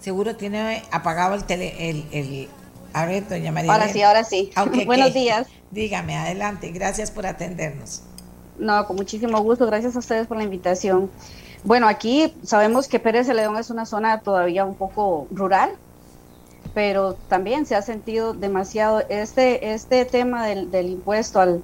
Seguro 0.00 0.36
tiene 0.36 0.82
apagado 0.90 1.34
el 1.34 1.44
tele, 1.44 1.74
el, 1.90 2.48
a 2.92 3.06
ver, 3.06 3.28
doña 3.28 3.52
María 3.52 3.72
Ahora 3.72 3.88
sí, 3.88 4.02
ahora 4.02 4.24
sí. 4.24 4.50
Buenos 4.86 5.14
días. 5.14 5.46
Dígame, 5.70 6.16
adelante. 6.16 6.70
Gracias 6.70 7.10
por 7.10 7.26
atendernos. 7.26 8.02
No, 8.58 8.86
con 8.86 8.96
muchísimo 8.96 9.40
gusto. 9.40 9.66
Gracias 9.66 9.96
a 9.96 9.98
ustedes 9.98 10.26
por 10.26 10.36
la 10.36 10.44
invitación. 10.44 11.10
Bueno, 11.64 11.86
aquí 11.86 12.34
sabemos 12.42 12.88
que 12.88 12.98
Pérez 12.98 13.26
de 13.26 13.34
León 13.34 13.56
es 13.56 13.70
una 13.70 13.86
zona 13.86 14.20
todavía 14.20 14.64
un 14.64 14.74
poco 14.74 15.28
rural, 15.30 15.70
pero 16.74 17.14
también 17.28 17.66
se 17.66 17.74
ha 17.74 17.82
sentido 17.82 18.34
demasiado. 18.34 19.02
Este, 19.08 19.72
este 19.72 20.04
tema 20.04 20.46
del, 20.46 20.70
del 20.70 20.88
impuesto 20.88 21.40
al, 21.40 21.62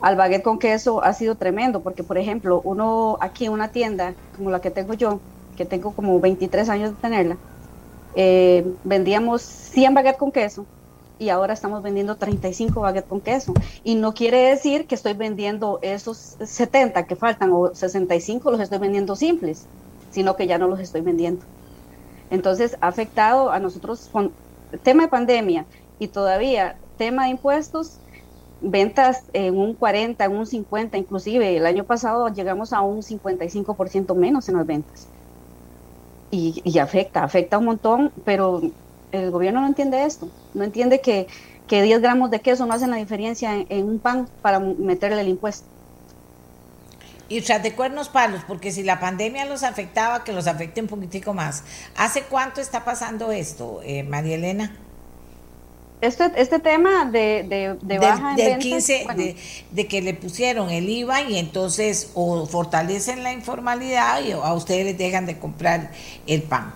al 0.00 0.16
baguette 0.16 0.42
con 0.42 0.58
queso 0.58 1.02
ha 1.02 1.12
sido 1.12 1.34
tremendo, 1.36 1.82
porque 1.82 2.02
por 2.02 2.18
ejemplo, 2.18 2.60
uno 2.64 3.18
aquí 3.20 3.46
en 3.46 3.52
una 3.52 3.68
tienda 3.68 4.14
como 4.36 4.50
la 4.50 4.60
que 4.60 4.70
tengo 4.70 4.94
yo, 4.94 5.20
que 5.56 5.64
tengo 5.64 5.92
como 5.94 6.18
23 6.20 6.68
años 6.68 6.90
de 6.92 6.96
tenerla, 6.96 7.36
eh, 8.14 8.66
vendíamos 8.84 9.42
100 9.42 9.94
baguettes 9.94 10.18
con 10.18 10.32
queso 10.32 10.66
y 11.18 11.28
ahora 11.28 11.52
estamos 11.52 11.82
vendiendo 11.82 12.16
35 12.16 12.80
baguettes 12.80 13.08
con 13.08 13.20
queso. 13.20 13.52
Y 13.84 13.94
no 13.94 14.14
quiere 14.14 14.38
decir 14.38 14.86
que 14.86 14.94
estoy 14.94 15.12
vendiendo 15.12 15.78
esos 15.82 16.36
70 16.42 17.06
que 17.06 17.14
faltan 17.14 17.50
o 17.52 17.74
65 17.74 18.50
los 18.50 18.60
estoy 18.60 18.78
vendiendo 18.78 19.14
simples, 19.16 19.68
sino 20.08 20.34
que 20.34 20.46
ya 20.46 20.58
no 20.58 20.66
los 20.66 20.80
estoy 20.80 21.02
vendiendo. 21.02 21.44
Entonces 22.30 22.76
ha 22.80 22.88
afectado 22.88 23.50
a 23.50 23.58
nosotros 23.58 24.08
con 24.10 24.32
tema 24.82 25.04
de 25.04 25.08
pandemia 25.08 25.66
y 25.98 26.08
todavía 26.08 26.76
tema 26.96 27.24
de 27.24 27.30
impuestos, 27.30 27.98
ventas 28.60 29.24
en 29.32 29.56
un 29.56 29.74
40, 29.74 30.24
en 30.24 30.32
un 30.32 30.46
50, 30.46 30.98
inclusive 30.98 31.56
el 31.56 31.66
año 31.66 31.84
pasado 31.84 32.28
llegamos 32.28 32.72
a 32.72 32.82
un 32.82 33.02
55% 33.02 34.14
menos 34.14 34.48
en 34.48 34.56
las 34.56 34.66
ventas. 34.66 35.08
Y, 36.30 36.62
y 36.64 36.78
afecta, 36.78 37.24
afecta 37.24 37.58
un 37.58 37.64
montón, 37.64 38.12
pero 38.24 38.60
el 39.12 39.30
gobierno 39.30 39.60
no 39.60 39.66
entiende 39.66 40.04
esto, 40.04 40.28
no 40.54 40.64
entiende 40.64 41.00
que, 41.00 41.26
que 41.66 41.82
10 41.82 42.00
gramos 42.00 42.30
de 42.30 42.40
queso 42.40 42.66
no 42.66 42.74
hacen 42.74 42.90
la 42.90 42.96
diferencia 42.96 43.54
en, 43.68 43.88
un 43.88 43.98
pan 43.98 44.28
para 44.42 44.60
meterle 44.60 45.20
el 45.20 45.28
impuesto. 45.28 45.66
Y 47.30 47.40
tras 47.40 47.62
de 47.62 47.74
cuernos 47.74 48.10
palos, 48.10 48.42
porque 48.46 48.72
si 48.72 48.82
la 48.82 49.00
pandemia 49.00 49.46
los 49.46 49.62
afectaba, 49.62 50.24
que 50.24 50.32
los 50.32 50.46
afecte 50.46 50.82
un 50.82 50.88
poquitico 50.88 51.32
más. 51.32 51.62
¿Hace 51.96 52.24
cuánto 52.24 52.60
está 52.60 52.84
pasando 52.84 53.32
esto, 53.32 53.80
eh, 53.82 54.02
María 54.02 54.34
Elena? 54.34 54.76
Este, 56.02 56.30
este 56.36 56.58
tema 56.58 57.04
de, 57.04 57.78
de, 57.80 57.98
baja 57.98 58.34
del, 58.34 58.58
15, 58.58 59.06
de, 59.16 59.36
de, 59.70 59.86
que 59.86 60.02
le 60.02 60.14
pusieron 60.14 60.70
el 60.70 60.88
IVA 60.88 61.22
y 61.22 61.38
entonces 61.38 62.10
o 62.14 62.46
fortalecen 62.46 63.22
la 63.22 63.32
informalidad 63.32 64.22
y 64.22 64.32
a 64.32 64.52
ustedes 64.52 64.84
les 64.84 64.98
dejan 64.98 65.26
de 65.26 65.38
comprar 65.38 65.92
el 66.26 66.42
pan 66.42 66.74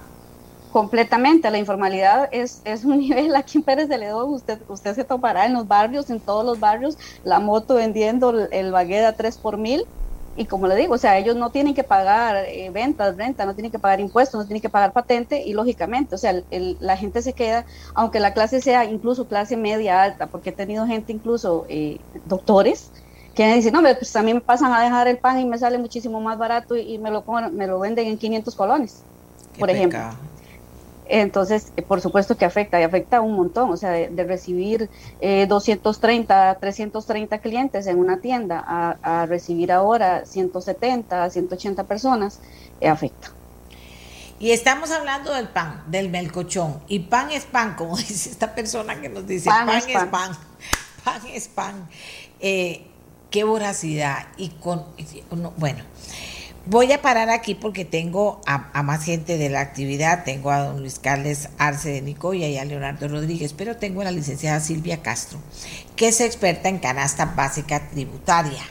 completamente. 0.75 1.49
La 1.53 1.59
informalidad 1.59 2.29
es, 2.33 2.61
es 2.65 2.85
un 2.85 2.99
nivel 3.05 3.37
aquí 3.37 3.59
en 3.59 3.65
Pérez 3.65 3.89
de 3.89 3.97
León. 3.97 4.33
Usted, 4.33 4.59
usted 4.67 4.97
se 4.97 5.05
topará 5.05 5.47
en 5.47 5.53
los 5.53 5.69
barrios, 5.69 6.11
en 6.11 6.19
todos 6.19 6.45
los 6.45 6.59
barrios, 6.59 6.99
la 7.23 7.39
moto 7.39 7.77
vendiendo 7.77 8.31
el, 8.31 8.49
el 8.51 8.75
a 8.75 9.13
3 9.13 9.39
por 9.39 9.57
mil. 9.57 9.87
Y 10.37 10.47
como 10.47 10.67
le 10.67 10.75
digo, 10.75 10.95
o 10.95 10.99
sea, 10.99 11.17
ellos 11.17 11.37
no 11.37 11.51
tienen 11.51 11.75
que 11.75 11.85
pagar 11.85 12.45
eh, 12.49 12.71
ventas, 12.71 13.17
renta, 13.17 13.47
no 13.47 13.55
tienen 13.55 13.71
que 13.71 13.79
pagar 13.79 14.01
impuestos, 14.01 14.41
no 14.41 14.47
tienen 14.47 14.61
que 14.61 14.69
pagar 14.69 14.93
patente 14.93 15.43
y 15.45 15.53
lógicamente, 15.53 16.15
o 16.15 16.19
sea, 16.19 16.43
la 16.51 16.97
gente 16.97 17.23
se 17.23 17.35
queda, 17.35 17.65
aunque 17.95 18.19
la 18.19 18.35
clase 18.35 18.61
sea 18.61 18.85
incluso 18.85 19.29
clase 19.29 19.57
media 19.57 20.03
alta, 20.03 20.27
porque 20.27 20.51
he 20.51 20.53
tenido 20.53 20.87
gente 20.87 21.13
incluso 21.13 21.67
eh, 21.69 22.01
doctores 22.25 22.91
que 23.35 23.53
dicen, 23.55 23.73
no, 23.73 23.83
pues 23.83 24.15
a 24.17 24.23
mí 24.23 24.35
me 24.35 24.41
pasan 24.41 24.73
a 24.73 24.83
dejar 24.83 25.09
el 25.09 25.19
pan 25.19 25.39
y 25.39 25.45
me 25.45 25.59
sale 25.59 25.79
muchísimo 25.79 26.21
más 26.21 26.39
barato 26.39 26.77
y, 26.77 26.99
me, 26.99 27.11
lo, 27.11 27.25
me 27.53 27.67
lo 27.67 27.79
venden 27.79 28.09
en 28.09 28.19
500 28.19 28.55
colones, 28.55 29.03
por 29.59 29.71
ejemplo. 29.71 30.01
Entonces, 31.07 31.73
eh, 31.77 31.83
por 31.83 32.01
supuesto 32.01 32.37
que 32.37 32.45
afecta 32.45 32.81
y 32.81 32.83
afecta 32.83 33.21
un 33.21 33.35
montón, 33.35 33.71
o 33.71 33.77
sea, 33.77 33.91
de, 33.91 34.25
recibir 34.25 34.89
230, 35.21 36.59
330 36.61 37.39
clientes 37.39 37.87
en 37.87 37.99
una 37.99 38.21
tienda 38.21 38.65
a, 39.03 39.27
recibir 39.27 39.73
ahora 39.73 40.25
170, 40.25 41.31
180 41.31 41.85
personas, 41.85 42.41
eh, 42.81 42.89
afecta. 42.89 43.31
Y 44.39 44.51
estamos 44.51 44.91
hablando 44.91 45.33
del 45.33 45.49
pan, 45.49 45.83
del 45.87 46.11
melcochón. 46.11 46.81
Y 46.89 47.01
pan 47.01 47.31
es 47.31 47.45
pan, 47.45 47.75
como 47.77 47.97
dice 47.97 48.31
esta 48.31 48.55
persona 48.55 49.01
que 49.01 49.09
nos 49.09 49.27
dice, 49.27 49.49
pan, 49.49 49.69
es, 49.71 49.87
pan. 49.87 50.11
pan. 50.11 50.37
es 51.33 51.49
pan. 51.49 51.89
Eh, 52.41 52.87
qué 53.31 53.45
voracidad. 53.45 54.27
Y 54.37 54.51
con, 54.51 54.85
bueno, 55.57 55.83
Voy 56.67 56.91
a 56.93 57.03
parar 57.03 57.29
aquí 57.29 57.55
porque 57.55 57.85
tengo 57.85 58.41
a, 58.47 58.83
más 58.83 59.05
gente 59.05 59.37
de 59.37 59.51
la 59.51 59.61
actividad. 59.61 60.25
Tengo 60.25 60.51
a 60.51 60.61
don 60.61 60.81
Luis 60.81 60.99
Carles 60.99 61.51
Arce 61.59 61.91
de 61.91 62.01
Nicoya 62.01 62.49
y 62.49 62.57
a 62.57 62.65
Leonardo 62.65 63.07
Rodríguez, 63.07 63.53
pero 63.53 63.77
tengo 63.77 64.01
a 64.01 64.05
la 64.05 64.11
licenciada 64.11 64.61
Silvia 64.61 65.03
Castro, 65.03 65.39
que 65.95 66.09
es 66.09 66.23
experta 66.23 66.71
en 66.71 66.79
canasta 66.79 67.27
básica 67.27 67.91
tributaria. 67.91 68.63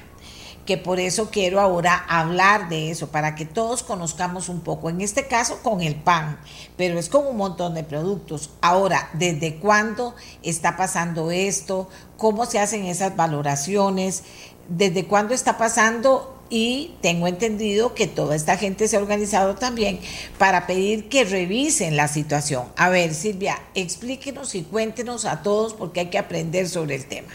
Que 0.65 0.77
por 0.77 0.99
eso 0.99 1.29
quiero 1.29 1.59
ahora 1.59 2.03
hablar 2.07 2.67
de 2.69 2.89
eso, 2.89 3.09
para 3.09 3.35
que 3.35 3.45
todos 3.45 3.83
conozcamos 3.83 4.49
un 4.49 4.61
poco. 4.61 4.89
En 4.89 5.01
este 5.01 5.27
caso 5.27 5.59
con 5.61 5.81
el 5.81 5.95
pan, 5.95 6.39
pero 6.77 6.97
es 6.97 7.09
con 7.09 7.27
un 7.27 7.37
montón 7.37 7.75
de 7.75 7.83
productos. 7.83 8.49
Ahora, 8.61 9.09
¿desde 9.13 9.57
cuándo 9.57 10.15
está 10.41 10.77
pasando 10.77 11.29
esto? 11.29 11.89
¿Cómo 12.17 12.45
se 12.45 12.59
hacen 12.59 12.85
esas 12.85 13.15
valoraciones? 13.15 14.23
¿Desde 14.68 15.05
cuándo 15.05 15.34
está 15.34 15.57
pasando? 15.57 16.33
y 16.55 16.93
tengo 17.01 17.25
entendido 17.25 17.96
que 17.96 18.05
toda 18.05 18.36
esta 18.36 18.58
gente 18.58 18.87
se 18.87 18.96
ha 18.96 19.00
organizado 19.00 19.55
también 19.55 20.00
para 20.37 20.67
pedir 20.67 21.09
que 21.09 21.24
revisen 21.24 21.97
la 21.97 22.08
situación. 22.08 22.66
A 22.78 22.89
ver, 22.89 23.16
Silvia, 23.16 23.55
explíquenos 23.74 24.54
y 24.54 24.62
cuéntenos 24.62 25.25
a 25.25 25.42
todos 25.42 25.74
porque 25.74 26.01
hay 26.01 26.09
que 26.12 26.20
aprender 26.20 26.70
sobre 26.70 26.93
el 26.93 27.08
tema. 27.08 27.29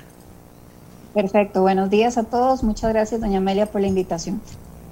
Perfecto, 1.15 1.63
buenos 1.63 1.91
días 1.91 2.17
a 2.17 2.23
todos. 2.23 2.63
Muchas 2.63 2.93
gracias, 2.93 3.21
doña 3.21 3.39
Amelia, 3.39 3.67
por 3.67 3.81
la 3.81 3.89
invitación. 3.89 4.41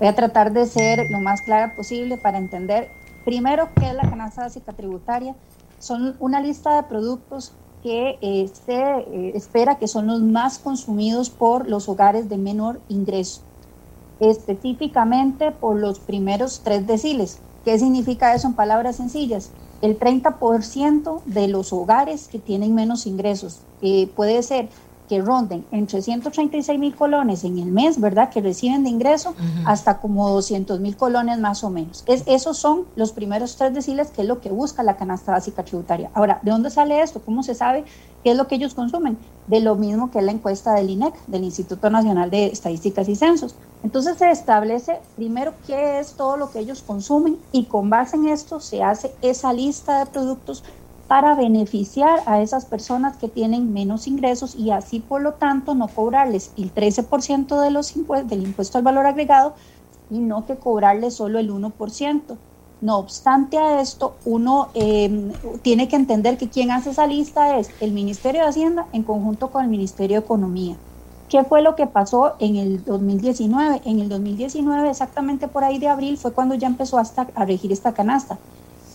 Voy 0.00 0.08
a 0.08 0.14
tratar 0.16 0.52
de 0.52 0.66
ser 0.66 1.08
lo 1.08 1.20
más 1.20 1.42
clara 1.42 1.76
posible 1.76 2.16
para 2.16 2.38
entender 2.38 2.88
primero 3.24 3.68
qué 3.78 3.90
es 3.90 3.94
la 3.94 4.10
canasta 4.10 4.42
básica 4.42 4.72
tributaria. 4.72 5.36
Son 5.78 6.16
una 6.18 6.40
lista 6.40 6.74
de 6.74 6.88
productos 6.88 7.52
que 7.86 8.18
eh, 8.20 8.48
se 8.48 8.74
eh, 8.74 9.32
espera 9.36 9.78
que 9.78 9.86
son 9.86 10.08
los 10.08 10.20
más 10.20 10.58
consumidos 10.58 11.30
por 11.30 11.68
los 11.68 11.88
hogares 11.88 12.28
de 12.28 12.36
menor 12.36 12.82
ingreso, 12.88 13.42
específicamente 14.18 15.52
por 15.52 15.78
los 15.78 16.00
primeros 16.00 16.62
tres 16.64 16.84
deciles. 16.88 17.44
¿Qué 17.64 17.78
significa 17.78 18.34
eso 18.34 18.48
en 18.48 18.56
palabras 18.56 18.96
sencillas? 18.96 19.54
El 19.80 20.00
30% 20.00 21.22
de 21.26 21.46
los 21.46 21.72
hogares 21.72 22.26
que 22.26 22.40
tienen 22.40 22.74
menos 22.74 23.06
ingresos. 23.06 23.68
Eh, 23.80 24.12
puede 24.16 24.42
ser 24.42 24.68
que 25.08 25.20
ronden 25.20 25.64
entre 25.70 26.02
136 26.02 26.78
mil 26.78 26.94
colones 26.94 27.44
en 27.44 27.58
el 27.58 27.70
mes, 27.70 28.00
¿verdad? 28.00 28.30
Que 28.30 28.40
reciben 28.40 28.84
de 28.84 28.90
ingreso, 28.90 29.34
hasta 29.64 29.98
como 29.98 30.28
200 30.30 30.80
mil 30.80 30.96
colones 30.96 31.38
más 31.38 31.64
o 31.64 31.70
menos. 31.70 32.04
Es, 32.06 32.24
esos 32.26 32.58
son 32.58 32.84
los 32.96 33.12
primeros 33.12 33.56
tres 33.56 33.74
deciles 33.74 34.10
que 34.10 34.22
es 34.22 34.28
lo 34.28 34.40
que 34.40 34.50
busca 34.50 34.82
la 34.82 34.96
canasta 34.96 35.32
básica 35.32 35.64
tributaria. 35.64 36.10
Ahora, 36.14 36.40
¿de 36.42 36.50
dónde 36.50 36.70
sale 36.70 37.00
esto? 37.00 37.20
¿Cómo 37.24 37.42
se 37.42 37.54
sabe 37.54 37.84
qué 38.22 38.32
es 38.32 38.36
lo 38.36 38.48
que 38.48 38.56
ellos 38.56 38.74
consumen? 38.74 39.16
De 39.46 39.60
lo 39.60 39.76
mismo 39.76 40.10
que 40.10 40.20
la 40.22 40.32
encuesta 40.32 40.74
del 40.74 40.90
INEC, 40.90 41.14
del 41.26 41.44
Instituto 41.44 41.88
Nacional 41.90 42.30
de 42.30 42.46
Estadísticas 42.46 43.08
y 43.08 43.14
Censos. 43.14 43.54
Entonces 43.82 44.18
se 44.18 44.30
establece 44.30 44.98
primero 45.14 45.52
qué 45.66 46.00
es 46.00 46.14
todo 46.14 46.36
lo 46.36 46.50
que 46.50 46.58
ellos 46.58 46.82
consumen 46.82 47.38
y 47.52 47.64
con 47.66 47.88
base 47.90 48.16
en 48.16 48.28
esto 48.28 48.58
se 48.60 48.82
hace 48.82 49.12
esa 49.22 49.52
lista 49.52 50.00
de 50.00 50.06
productos 50.06 50.64
para 51.08 51.34
beneficiar 51.34 52.20
a 52.26 52.42
esas 52.42 52.64
personas 52.64 53.16
que 53.16 53.28
tienen 53.28 53.72
menos 53.72 54.06
ingresos 54.06 54.56
y 54.56 54.70
así 54.70 55.00
por 55.00 55.22
lo 55.22 55.34
tanto 55.34 55.74
no 55.74 55.88
cobrarles 55.88 56.52
el 56.56 56.74
13% 56.74 57.60
de 57.60 57.70
los 57.70 57.94
impuestos, 57.96 58.28
del 58.28 58.42
impuesto 58.42 58.78
al 58.78 58.84
valor 58.84 59.06
agregado, 59.06 59.54
y 60.10 60.18
no 60.18 60.46
que 60.46 60.56
cobrarles 60.56 61.14
solo 61.14 61.38
el 61.38 61.50
1%. 61.50 62.38
No 62.80 62.98
obstante 62.98 63.58
a 63.58 63.80
esto, 63.80 64.18
uno 64.24 64.68
em, 64.74 65.32
tiene 65.62 65.88
que 65.88 65.96
entender 65.96 66.36
que 66.36 66.50
quien 66.50 66.70
hace 66.70 66.90
esa 66.90 67.06
lista 67.06 67.58
es 67.58 67.70
el 67.80 67.92
Ministerio 67.92 68.42
de 68.42 68.48
Hacienda 68.48 68.86
en 68.92 69.02
conjunto 69.02 69.50
con 69.50 69.64
el 69.64 69.70
Ministerio 69.70 70.20
de 70.20 70.24
Economía. 70.24 70.76
¿Qué 71.28 71.42
fue 71.44 71.62
lo 71.62 71.74
que 71.74 71.86
pasó 71.86 72.36
en 72.38 72.56
el 72.56 72.84
2019? 72.84 73.82
En 73.84 74.00
el 74.00 74.08
2019, 74.08 74.90
exactamente 74.90 75.48
por 75.48 75.64
ahí 75.64 75.78
de 75.78 75.88
abril, 75.88 76.18
fue 76.18 76.32
cuando 76.32 76.54
ya 76.54 76.68
empezó 76.68 76.98
hasta 76.98 77.28
a 77.34 77.44
regir 77.44 77.72
esta 77.72 77.94
canasta. 77.94 78.38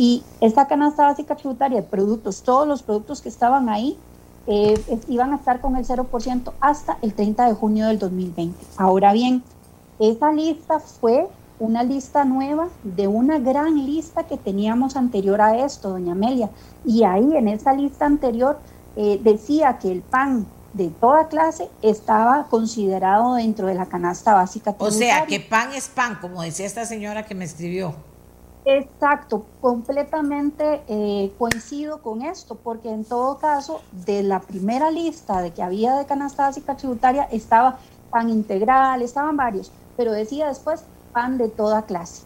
Y 0.02 0.23
esta 0.40 0.68
canasta 0.68 1.03
básica 1.03 1.36
tributaria 1.36 1.80
de 1.80 1.88
productos, 1.88 2.41
todos 2.41 2.68
los 2.68 2.82
productos 2.82 3.22
que 3.22 3.30
estaban 3.30 3.69
ahí, 3.69 3.99
eh, 4.48 4.73
iban 5.07 5.32
a 5.32 5.36
estar 5.36 5.61
con 5.61 5.76
el 5.76 5.86
0% 5.86 6.53
hasta 6.60 6.98
el 7.03 7.14
30 7.14 7.45
de 7.45 7.53
junio 7.53 7.88
del 7.88 7.99
2020. 7.99 8.57
Ahora 8.78 9.14
bien, 9.14 9.44
esa 9.99 10.32
lista 10.32 10.80
fue 10.80 11.28
una 11.60 11.84
lista 11.84 12.26
nueva 12.26 12.69
de 12.82 13.07
una 13.07 13.38
gran 13.38 13.86
lista 13.86 14.23
que 14.23 14.38
teníamos 14.38 14.95
anterior 14.95 15.40
a 15.40 15.64
esto, 15.64 15.91
doña 15.91 16.14
Amelia. 16.14 16.49
Y 16.84 17.03
ahí 17.03 17.38
en 17.38 17.48
esa 17.48 17.72
lista 17.73 18.07
anterior 18.07 18.60
eh, 18.95 19.22
decía 19.23 19.78
que 19.78 19.91
el 19.91 20.02
pan 20.02 20.48
de 20.73 20.88
toda 20.88 21.28
clase 21.28 21.69
estaba 21.84 22.48
considerado 22.49 23.36
dentro 23.36 23.68
de 23.68 23.76
la 23.76 23.86
canasta 23.86 24.34
básica 24.34 24.73
tributaria. 24.73 25.14
O 25.14 25.18
sea, 25.18 25.26
que 25.28 25.41
pan 25.41 25.73
es 25.73 25.90
pan, 25.90 26.18
como 26.19 26.41
decía 26.41 26.65
esta 26.65 26.88
señora 26.88 27.23
que 27.23 27.36
me 27.36 27.45
escribió. 27.45 27.94
Exacto, 28.64 29.46
completamente 29.60 30.84
eh, 30.88 31.32
coincido 31.40 32.02
con 32.02 32.22
esto, 32.22 32.56
porque 32.56 32.92
en 32.92 33.04
todo 33.04 33.40
caso, 33.40 33.82
de 34.06 34.22
la 34.22 34.40
primera 34.40 34.92
lista 34.92 35.42
de 35.42 35.52
que 35.52 35.64
había 35.64 35.96
de 35.96 36.06
canasta 36.06 36.44
básica 36.44 36.76
tributaria 36.78 37.24
estaba 37.32 37.80
pan 38.12 38.30
integral, 38.30 39.02
estaban 39.02 39.36
varios, 39.36 39.72
pero 39.98 40.12
decía 40.12 40.48
después 40.48 40.84
pan 41.12 41.38
de 41.38 41.50
toda 41.50 41.82
clase. 41.84 42.24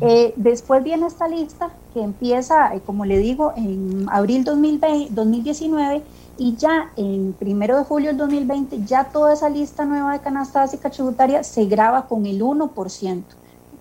Eh, 0.00 0.34
después 0.36 0.82
viene 0.82 1.06
esta 1.06 1.28
lista 1.28 1.70
que 1.94 2.02
empieza, 2.02 2.74
eh, 2.74 2.80
como 2.84 3.04
le 3.04 3.18
digo, 3.18 3.52
en 3.56 4.06
abril 4.10 4.44
2020, 4.44 5.14
2019 5.14 6.02
y 6.36 6.56
ya 6.56 6.92
en 6.96 7.32
primero 7.32 7.78
de 7.78 7.84
julio 7.84 8.08
del 8.08 8.18
2020, 8.18 8.84
ya 8.84 9.04
toda 9.04 9.32
esa 9.32 9.48
lista 9.48 9.84
nueva 9.84 10.12
de 10.12 10.20
canasta 10.20 10.60
básica 10.60 10.90
tributaria 10.90 11.44
se 11.44 11.64
graba 11.66 12.06
con 12.06 12.26
el 12.26 12.42
1%. 12.42 13.22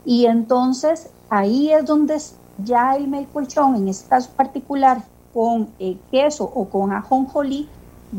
Y 0.06 0.26
entonces 0.26 1.10
ahí 1.30 1.72
es 1.72 1.86
donde 1.86 2.18
ya 2.64 2.96
el 2.96 3.08
melcolchón, 3.08 3.76
en 3.76 3.88
este 3.88 4.08
caso 4.10 4.30
particular, 4.36 5.04
con 5.34 5.70
eh, 5.80 5.98
queso 6.12 6.44
o 6.44 6.66
con 6.66 6.92
ajonjolí, 6.92 7.70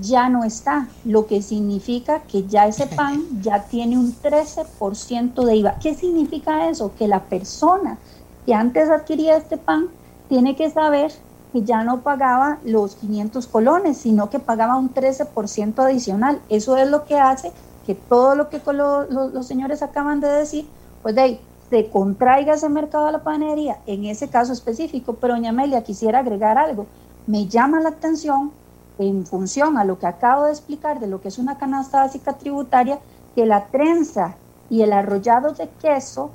ya 0.01 0.29
no 0.29 0.45
está, 0.45 0.87
lo 1.05 1.27
que 1.27 1.43
significa 1.43 2.21
que 2.21 2.47
ya 2.47 2.67
ese 2.67 2.87
pan 2.97 3.23
ya 3.43 3.65
tiene 3.65 3.99
un 3.99 4.15
13% 4.15 5.45
de 5.45 5.57
IVA. 5.57 5.79
¿Qué 5.81 5.95
significa 5.95 6.69
eso? 6.69 6.93
Que 6.99 7.09
la 7.09 7.25
persona 7.25 7.99
que 8.47 8.55
antes 8.55 8.89
adquiría 8.89 9.37
este 9.37 9.57
pan 9.57 9.89
tiene 10.29 10.57
que 10.57 10.71
saber 10.71 11.13
que 11.53 11.63
ya 11.63 11.83
no 11.85 12.01
pagaba 12.01 12.59
los 12.65 12.95
500 12.97 13.47
colones, 13.47 13.97
sino 13.97 14.29
que 14.31 14.39
pagaba 14.39 14.77
un 14.77 14.93
13% 14.93 15.79
adicional. 15.79 16.41
Eso 16.49 16.77
es 16.77 16.89
lo 16.89 17.05
que 17.05 17.19
hace 17.19 17.53
que 17.87 17.95
todo 17.95 18.35
lo 18.35 18.51
que 18.51 18.61
los 18.67 19.47
señores 19.47 19.83
acaban 19.83 20.21
de 20.21 20.29
decir, 20.29 20.69
pues 21.03 21.15
de 21.15 21.21
ahí, 21.23 21.41
se 21.71 21.91
contraiga 21.91 22.55
ese 22.55 22.69
mercado 22.69 23.07
de 23.07 23.13
la 23.13 23.23
panadería, 23.23 23.79
en 23.87 24.05
ese 24.05 24.29
caso 24.29 24.53
específico, 24.53 25.15
pero 25.21 25.35
doña 25.35 25.51
Amelia 25.51 25.83
quisiera 25.83 26.21
agregar 26.21 26.57
algo. 26.57 26.87
Me 27.27 27.47
llama 27.47 27.81
la 27.81 27.91
atención, 27.91 28.53
en 28.99 29.27
función 29.27 29.79
a 29.79 29.85
lo 29.85 29.99
que 29.99 30.07
acabo 30.07 30.45
de 30.45 30.53
explicar 30.53 30.99
de 30.99 31.07
lo 31.07 31.21
que 31.21 31.29
es 31.29 31.39
una 31.39 31.59
canasta 31.59 32.03
básica 32.03 32.33
tributaria, 32.33 32.99
que 33.35 33.47
la 33.47 33.67
trenza 33.67 34.35
y 34.71 34.83
el 34.83 34.93
arrollado 34.93 35.53
de 35.53 35.69
queso 35.81 36.31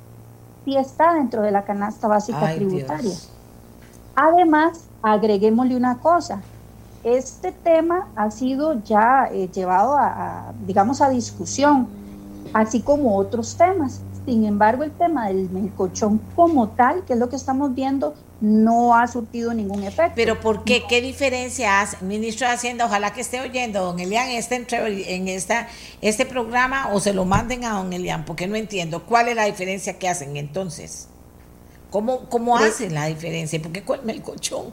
sí 0.64 0.76
está 0.76 1.14
dentro 1.14 1.42
de 1.42 1.50
la 1.50 1.64
canasta 1.64 2.08
básica 2.08 2.54
tributaria. 2.54 3.14
Además, 4.16 4.84
agreguémosle 5.02 5.76
una 5.76 5.98
cosa, 5.98 6.40
este 7.02 7.52
tema 7.52 8.08
ha 8.16 8.30
sido 8.30 8.82
ya 8.82 9.28
eh, 9.30 9.50
llevado 9.52 9.96
a, 9.98 10.52
digamos, 10.66 11.02
a 11.02 11.10
discusión, 11.10 11.86
así 12.54 12.80
como 12.80 13.16
otros 13.16 13.56
temas. 13.56 14.00
Sin 14.26 14.46
embargo, 14.46 14.84
el 14.84 14.92
tema 14.92 15.28
del 15.28 15.50
melcochón 15.50 16.18
como 16.34 16.68
tal, 16.70 17.04
que 17.04 17.12
es 17.12 17.18
lo 17.18 17.28
que 17.28 17.36
estamos 17.36 17.74
viendo, 17.74 18.14
no 18.40 18.96
ha 18.96 19.06
surtido 19.06 19.52
ningún 19.52 19.82
efecto. 19.82 20.12
Pero 20.16 20.40
¿por 20.40 20.64
qué? 20.64 20.84
¿Qué 20.88 21.02
diferencia 21.02 21.80
hace? 21.80 22.02
Ministro 22.04 22.46
de 22.46 22.54
Hacienda, 22.54 22.86
ojalá 22.86 23.12
que 23.12 23.20
esté 23.20 23.40
oyendo, 23.40 23.84
don 23.84 24.00
Elian, 24.00 24.28
este, 24.30 24.64
en 25.14 25.28
esta, 25.28 25.68
este 26.00 26.24
programa 26.24 26.88
o 26.92 27.00
se 27.00 27.12
lo 27.12 27.24
manden 27.26 27.64
a 27.64 27.74
don 27.74 27.92
Elian, 27.92 28.24
porque 28.24 28.46
no 28.46 28.56
entiendo. 28.56 29.04
¿Cuál 29.04 29.28
es 29.28 29.36
la 29.36 29.44
diferencia 29.44 29.98
que 29.98 30.08
hacen 30.08 30.36
entonces? 30.36 31.08
¿Cómo, 31.90 32.28
cómo 32.28 32.56
hacen 32.56 32.94
la 32.94 33.06
diferencia? 33.06 33.60
¿Por 33.60 33.72
qué 33.72 33.82
con 33.84 34.00
el 34.00 34.06
melcochón? 34.06 34.72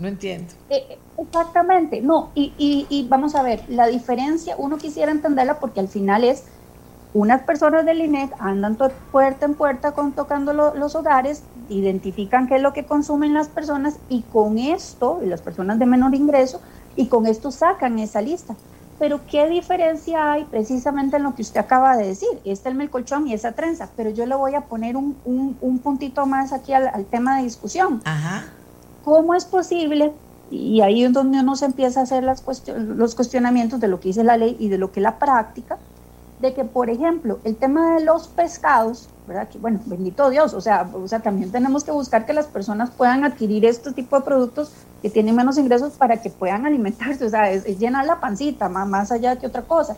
No 0.00 0.08
entiendo. 0.08 0.52
Eh, 0.68 0.98
exactamente, 1.16 2.02
no, 2.02 2.30
y, 2.34 2.52
y, 2.58 2.86
y 2.90 3.08
vamos 3.08 3.34
a 3.34 3.42
ver, 3.42 3.62
la 3.68 3.86
diferencia, 3.86 4.54
uno 4.58 4.76
quisiera 4.76 5.10
entenderla 5.10 5.58
porque 5.58 5.80
al 5.80 5.88
final 5.88 6.24
es 6.24 6.44
unas 7.16 7.40
personas 7.44 7.86
del 7.86 8.02
INEC 8.02 8.30
andan 8.38 8.76
puerta 9.10 9.46
en 9.46 9.54
puerta 9.54 9.92
con, 9.92 10.12
tocando 10.12 10.52
los 10.52 10.94
hogares, 10.94 11.42
identifican 11.70 12.46
qué 12.46 12.56
es 12.56 12.62
lo 12.62 12.74
que 12.74 12.84
consumen 12.84 13.32
las 13.32 13.48
personas 13.48 13.96
y 14.10 14.20
con 14.20 14.58
esto, 14.58 15.20
y 15.22 15.26
las 15.26 15.40
personas 15.40 15.78
de 15.78 15.86
menor 15.86 16.14
ingreso, 16.14 16.60
y 16.94 17.06
con 17.06 17.26
esto 17.26 17.50
sacan 17.50 17.98
esa 17.98 18.20
lista. 18.20 18.54
Pero 18.98 19.20
¿qué 19.30 19.48
diferencia 19.48 20.32
hay 20.32 20.44
precisamente 20.44 21.16
en 21.16 21.22
lo 21.22 21.34
que 21.34 21.40
usted 21.40 21.58
acaba 21.58 21.96
de 21.96 22.06
decir? 22.06 22.28
Este 22.44 22.68
el 22.68 22.74
melcolchón 22.74 23.26
y 23.26 23.32
esa 23.32 23.52
trenza, 23.52 23.88
pero 23.96 24.10
yo 24.10 24.26
le 24.26 24.34
voy 24.34 24.54
a 24.54 24.62
poner 24.62 24.98
un, 24.98 25.16
un, 25.24 25.78
puntito 25.78 26.26
más 26.26 26.52
aquí 26.52 26.74
al, 26.74 27.06
tema 27.06 27.38
de 27.38 27.44
discusión. 27.44 28.02
Ajá. 28.04 28.44
¿Cómo 29.04 29.34
es 29.34 29.46
posible? 29.46 30.12
Y 30.50 30.82
ahí 30.82 31.04
es 31.04 31.12
donde 31.14 31.40
uno 31.40 31.56
se 31.56 31.64
empieza 31.64 32.00
a 32.00 32.02
hacer 32.02 32.24
las 32.24 32.44
los 32.76 33.14
cuestionamientos 33.14 33.80
de 33.80 33.88
lo 33.88 34.00
que 34.00 34.08
dice 34.08 34.22
la 34.22 34.36
ley 34.36 34.54
y 34.58 34.68
de 34.68 34.76
lo 34.76 34.92
que 34.92 35.00
es 35.00 35.04
la 35.04 35.18
práctica 35.18 35.78
de 36.40 36.52
que, 36.52 36.64
por 36.64 36.90
ejemplo, 36.90 37.38
el 37.44 37.56
tema 37.56 37.94
de 37.94 38.04
los 38.04 38.28
pescados, 38.28 39.08
¿verdad? 39.26 39.48
Que, 39.48 39.58
bueno, 39.58 39.80
bendito 39.86 40.28
Dios, 40.28 40.52
o 40.54 40.60
sea, 40.60 40.88
o 40.92 41.08
sea, 41.08 41.20
también 41.20 41.50
tenemos 41.50 41.82
que 41.84 41.90
buscar 41.90 42.26
que 42.26 42.32
las 42.32 42.46
personas 42.46 42.90
puedan 42.90 43.24
adquirir 43.24 43.64
este 43.64 43.92
tipo 43.92 44.16
de 44.16 44.24
productos 44.24 44.72
que 45.00 45.10
tienen 45.10 45.34
menos 45.34 45.56
ingresos 45.56 45.94
para 45.94 46.20
que 46.20 46.30
puedan 46.30 46.66
alimentarse, 46.66 47.24
o 47.24 47.30
sea, 47.30 47.50
es, 47.50 47.64
llenar 47.78 48.04
la 48.06 48.20
pancita, 48.20 48.68
más, 48.68 48.86
más 48.86 49.12
allá 49.12 49.36
que 49.36 49.46
otra 49.46 49.62
cosa. 49.62 49.96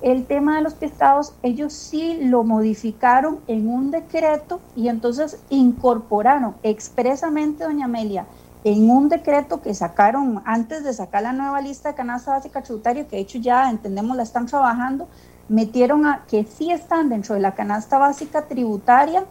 El 0.00 0.26
tema 0.26 0.56
de 0.56 0.62
los 0.62 0.74
pescados, 0.74 1.32
ellos 1.42 1.72
sí 1.72 2.18
lo 2.24 2.44
modificaron 2.44 3.38
en 3.46 3.68
un 3.68 3.90
decreto 3.90 4.60
y 4.76 4.88
entonces 4.88 5.38
incorporaron 5.48 6.54
expresamente, 6.62 7.64
doña 7.64 7.86
Amelia, 7.86 8.26
en 8.64 8.90
un 8.90 9.08
decreto 9.08 9.60
que 9.60 9.74
sacaron 9.74 10.42
antes 10.44 10.84
de 10.84 10.92
sacar 10.92 11.22
la 11.22 11.32
nueva 11.32 11.60
lista 11.60 11.90
de 11.90 11.94
canasta 11.94 12.32
básica 12.32 12.62
tributaria, 12.62 13.06
que 13.06 13.16
de 13.16 13.22
hecho 13.22 13.38
ya 13.38 13.70
entendemos 13.70 14.16
la 14.16 14.22
están 14.22 14.46
trabajando, 14.46 15.08
metieron 15.48 16.06
a 16.06 16.24
que 16.28 16.44
sí 16.44 16.70
están 16.70 17.08
dentro 17.08 17.34
de 17.34 17.40
la 17.40 17.54
canasta 17.54 17.98
básica 17.98 18.46
tributaria 18.46 19.24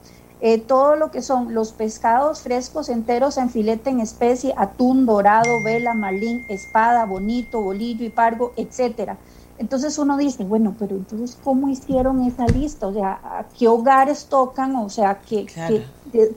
eh, 0.46 0.60
todo 0.60 0.98
lo 0.98 1.10
que 1.10 1.22
son 1.22 1.54
los 1.54 1.72
pescados 1.72 2.42
frescos 2.42 2.90
enteros 2.90 3.38
en 3.38 3.50
filete 3.50 3.90
en 3.90 4.02
especie, 4.02 4.54
atún, 4.58 5.06
dorado, 5.06 5.64
vela, 5.64 5.94
marlín, 5.94 6.42
espada, 6.50 7.06
bonito, 7.06 7.62
bolillo 7.62 8.04
y 8.04 8.10
pargo, 8.10 8.52
etcétera. 8.58 9.18
Entonces 9.58 9.98
uno 9.98 10.18
dice, 10.18 10.44
bueno, 10.44 10.76
pero 10.78 10.98
entonces, 10.98 11.38
¿cómo 11.42 11.70
hicieron 11.70 12.24
esa 12.24 12.46
lista? 12.48 12.88
O 12.88 12.94
sea, 12.94 13.22
¿a 13.24 13.46
qué 13.58 13.70
hogares 13.70 14.26
tocan? 14.26 14.76
O 14.76 14.90
sea, 14.90 15.22
¿qué, 15.22 15.48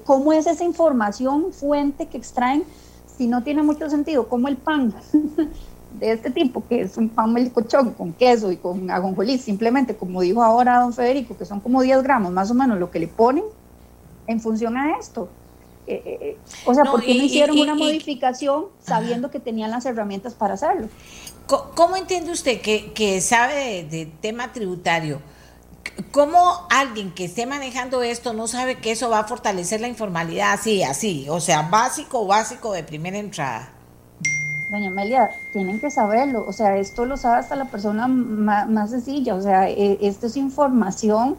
¿cómo 0.05 0.33
es 0.33 0.47
esa 0.47 0.63
información 0.63 1.53
fuente 1.53 2.07
que 2.07 2.19
extraen? 2.19 2.63
Si 3.17 3.27
no 3.27 3.43
tiene 3.43 3.65
mucho 3.65 3.91
sentido, 3.91 4.29
como 4.29 4.47
el 4.47 4.57
pan 4.57 4.95
de 5.99 6.13
este 6.13 6.31
tipo, 6.31 6.63
que 6.67 6.83
es 6.83 6.97
un 6.97 7.09
pan 7.09 7.33
melcochón 7.33 7.93
con 7.93 8.13
queso 8.13 8.53
y 8.53 8.57
con 8.57 8.91
ajonjolí, 8.91 9.39
simplemente, 9.39 9.97
como 9.97 10.21
dijo 10.21 10.43
ahora 10.43 10.81
don 10.81 10.93
Federico, 10.93 11.37
que 11.37 11.45
son 11.45 11.61
como 11.61 11.83
10 11.83 12.03
gramos 12.03 12.33
más 12.33 12.51
o 12.51 12.55
menos 12.55 12.79
lo 12.79 12.91
que 12.91 12.99
le 12.99 13.09
ponen 13.09 13.45
en 14.27 14.41
función 14.41 14.77
a 14.77 14.99
esto. 14.99 15.29
Eh, 15.87 16.03
eh, 16.05 16.19
eh, 16.21 16.39
o 16.65 16.75
sea, 16.75 16.85
¿por 16.85 17.03
qué 17.03 17.15
no 17.15 17.23
hicieron 17.23 17.59
una 17.59 17.75
modificación 17.75 18.67
sabiendo 18.85 19.31
que 19.31 19.39
tenían 19.39 19.71
las 19.71 19.87
herramientas 19.87 20.35
para 20.35 20.55
hacerlo? 20.55 20.89
¿Cómo 21.47 21.97
entiende 21.97 22.33
usted 22.33 22.61
que, 22.61 23.21
sabe 23.21 23.85
de, 23.85 24.07
tema 24.21 24.53
tributario? 24.53 25.21
¿Cómo 26.11 26.67
alguien 26.69 27.13
que 27.13 27.27
esté 27.27 27.47
manejando 27.47 28.03
esto 28.03 28.33
no 28.33 28.49
sabe 28.49 28.79
que 28.79 28.91
eso 28.91 29.09
va 29.09 29.21
a 29.21 29.25
fortalecer 29.25 29.81
la 29.81 29.87
informalidad 29.87 30.53
así, 30.53 30.83
así? 30.83 31.27
O 31.29 31.41
sea, 31.41 31.63
básico, 31.63 32.27
básico 32.27 32.73
de 32.73 32.83
primera 32.83 33.19
entrada. 33.19 33.73
Doña 34.69 34.89
Amelia, 34.89 35.31
tienen 35.53 35.79
que 35.79 35.91
saberlo. 35.91 36.45
O 36.47 36.53
sea, 36.53 36.77
esto 36.77 37.05
lo 37.05 37.17
sabe 37.17 37.39
hasta 37.39 37.57
la 37.57 37.67
persona 37.67 38.09
más, 38.09 38.91
sencilla. 38.91 39.35
O 39.35 39.43
sea, 39.43 39.69
e, 39.69 39.99
esto 40.01 40.27
es 40.27 40.37
información 40.37 41.37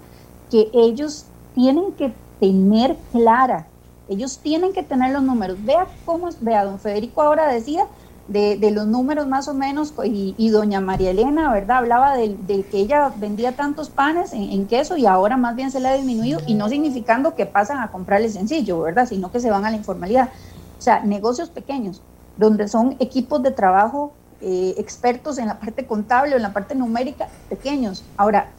que 0.50 0.70
ellos 0.74 1.26
tienen 1.54 1.92
que 1.94 2.14
tener 2.40 2.96
clara. 3.12 3.68
Ellos 4.10 4.40
tienen 4.40 4.72
que 4.72 4.84
tener 4.84 5.12
los 5.12 5.24
números. 5.24 5.58
Vea 5.66 5.88
cómo, 6.06 6.30
vea, 6.40 6.64
don 6.64 6.80
Federico 6.80 7.22
ahora 7.22 7.48
decía 7.48 7.86
de, 8.28 8.72
los 8.72 8.88
números 8.88 9.28
más 9.28 9.48
o 9.48 9.54
menos, 9.54 9.94
y, 10.04 10.50
doña 10.50 10.82
María 10.82 11.12
Elena, 11.12 11.52
¿verdad? 11.52 11.78
Hablaba 11.78 12.16
de, 12.16 12.36
que 12.70 12.80
ella 12.80 13.12
vendía 13.16 13.56
tantos 13.56 13.90
panes 13.90 14.34
en, 14.34 14.68
queso 14.68 14.98
y 14.98 15.06
ahora 15.06 15.38
más 15.38 15.56
bien 15.56 15.72
se 15.72 15.80
le 15.80 15.88
ha 15.90 15.94
disminuido, 15.94 16.40
y 16.46 16.54
no 16.54 16.70
significando 16.70 17.36
que 17.36 17.46
pasan 17.46 17.80
a 17.80 17.92
comprarle 17.92 18.30
sencillo, 18.30 18.82
¿verdad? 18.82 19.08
Sino 19.08 19.32
que 19.32 19.40
se 19.40 19.50
van 19.50 19.66
a 19.66 19.72
la 19.72 19.78
informalidad. 19.78 20.30
O 20.78 20.82
sea, 20.82 21.02
negocios 21.04 21.50
pequeños, 21.50 22.02
donde 22.38 22.68
son 22.68 22.96
equipos 23.00 23.42
de 23.44 23.52
trabajo 23.52 24.12
eh, 24.42 24.76
expertos 24.78 25.38
en 25.38 25.48
la 25.48 25.60
parte 25.60 25.86
contable 25.86 26.34
o 26.34 26.38
en 26.38 26.44
la 26.44 26.54
parte 26.54 26.76
numérica, 26.76 27.28
pequeños. 27.50 28.04
Ahora, 28.18 28.50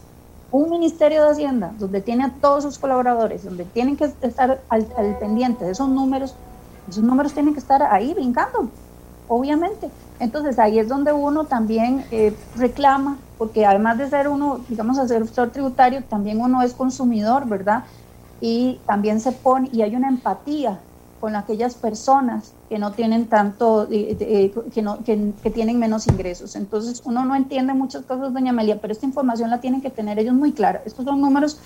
un 0.50 0.70
Ministerio 0.70 1.24
de 1.24 1.30
Hacienda, 1.30 1.72
donde 1.78 2.00
tiene 2.00 2.24
a 2.24 2.32
todos 2.40 2.64
sus 2.64 2.78
colaboradores, 2.78 3.44
donde 3.44 3.64
tienen 3.64 3.96
que 3.96 4.12
estar 4.22 4.60
al, 4.68 4.86
al 4.96 5.18
pendiente 5.18 5.64
de 5.64 5.72
esos 5.72 5.88
números, 5.88 6.34
esos 6.88 7.04
números 7.04 7.32
tienen 7.34 7.52
que 7.52 7.60
estar 7.60 7.82
ahí 7.82 8.14
brincando 8.14 8.70
obviamente. 9.28 9.90
Entonces 10.18 10.58
ahí 10.58 10.78
es 10.78 10.88
donde 10.88 11.12
uno 11.12 11.44
también 11.44 12.04
eh, 12.10 12.34
reclama, 12.56 13.18
porque 13.36 13.64
además 13.64 13.98
de 13.98 14.08
ser 14.08 14.28
uno, 14.28 14.60
digamos, 14.68 14.98
asesor 14.98 15.50
tributario, 15.50 16.02
también 16.02 16.40
uno 16.40 16.62
es 16.62 16.72
consumidor, 16.72 17.46
¿verdad? 17.46 17.84
Y 18.40 18.80
también 18.86 19.20
se 19.20 19.32
pone, 19.32 19.68
y 19.72 19.82
hay 19.82 19.94
una 19.94 20.08
empatía 20.08 20.80
con 21.20 21.36
aquellas 21.36 21.74
personas 21.74 22.52
que 22.68 22.78
no 22.78 22.92
tienen 22.92 23.26
tanto, 23.26 23.88
que, 23.88 24.82
no, 24.82 24.98
que, 25.04 25.50
tienen 25.50 25.78
menos 25.78 26.06
ingresos. 26.06 26.56
Entonces 26.56 27.02
uno 27.04 27.24
no 27.24 27.34
entiende 27.34 27.74
muchas 27.74 28.04
cosas, 28.04 28.32
doña 28.32 28.50
Amelia, 28.50 28.80
pero 28.80 28.92
esta 28.92 29.06
información 29.06 29.50
la 29.50 29.60
tienen 29.60 29.80
que 29.80 29.90
tener 29.90 30.18
ellos 30.18 30.34
muy 30.34 30.52
clara. 30.52 30.82
Estos 30.84 31.04
son 31.04 31.20
números 31.20 31.58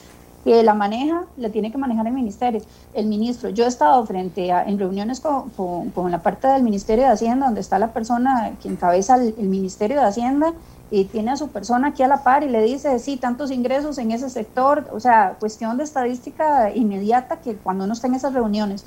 que 0.44 0.62
la 0.62 0.74
maneja, 0.74 1.24
la 1.36 1.50
tiene 1.50 1.70
que 1.70 1.78
manejar 1.78 2.06
el 2.06 2.12
ministerio, 2.12 2.60
el 2.94 3.06
ministro. 3.06 3.50
Yo 3.50 3.64
he 3.64 3.68
estado 3.68 4.04
frente 4.06 4.50
a, 4.50 4.64
en 4.64 4.78
reuniones 4.78 5.20
con, 5.20 5.50
con, 5.50 6.10
la 6.10 6.20
parte 6.20 6.48
del 6.48 6.62
Ministerio 6.62 7.04
de 7.04 7.10
Hacienda, 7.10 7.46
donde 7.46 7.60
está 7.60 7.78
la 7.78 7.92
persona 7.92 8.52
que 8.60 8.68
encabeza 8.68 9.16
el, 9.16 9.34
Ministerio 9.48 10.00
de 10.00 10.06
Hacienda 10.06 10.52
y 10.90 11.04
tiene 11.04 11.30
a 11.30 11.36
su 11.36 11.48
persona 11.48 11.88
aquí 11.88 12.02
a 12.02 12.08
la 12.08 12.22
par 12.22 12.42
y 12.42 12.48
le 12.48 12.62
dice, 12.62 12.98
sí, 12.98 13.16
tantos 13.16 13.50
ingresos 13.50 13.98
en 13.98 14.10
ese 14.10 14.28
sector, 14.30 14.88
o 14.92 15.00
sea, 15.00 15.36
cuestión 15.38 15.78
de 15.78 15.84
estadística 15.84 16.74
inmediata 16.74 17.36
que 17.36 17.54
cuando 17.54 17.84
uno 17.84 17.92
está 17.92 18.08
en 18.08 18.14
esas 18.14 18.34
reuniones. 18.34 18.84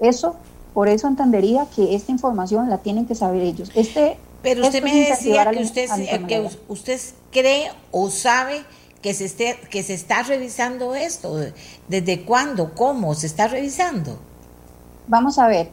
Eso, 0.00 0.36
por 0.72 0.88
eso 0.88 1.08
entendería 1.08 1.66
que 1.74 1.94
esta 1.94 2.12
información 2.12 2.68
la 2.68 2.78
tienen 2.78 3.06
que 3.06 3.14
saber 3.14 3.42
ellos. 3.42 3.70
Este, 3.74 4.16
Pero 4.42 4.66
usted 4.66 4.82
me 4.82 5.08
decía 5.08 5.50
que 5.50 5.62
usted, 5.62 5.88
que 6.26 6.50
usted 6.68 7.00
cree 7.30 7.70
o 7.90 8.10
sabe 8.10 8.64
que 9.04 9.12
se, 9.12 9.26
esté, 9.26 9.58
que 9.70 9.82
se 9.82 9.92
está 9.92 10.22
revisando 10.22 10.94
esto? 10.94 11.36
¿Desde 11.88 12.24
cuándo? 12.24 12.74
¿Cómo 12.74 13.14
se 13.14 13.26
está 13.26 13.48
revisando? 13.48 14.16
Vamos 15.08 15.38
a 15.38 15.46
ver, 15.46 15.68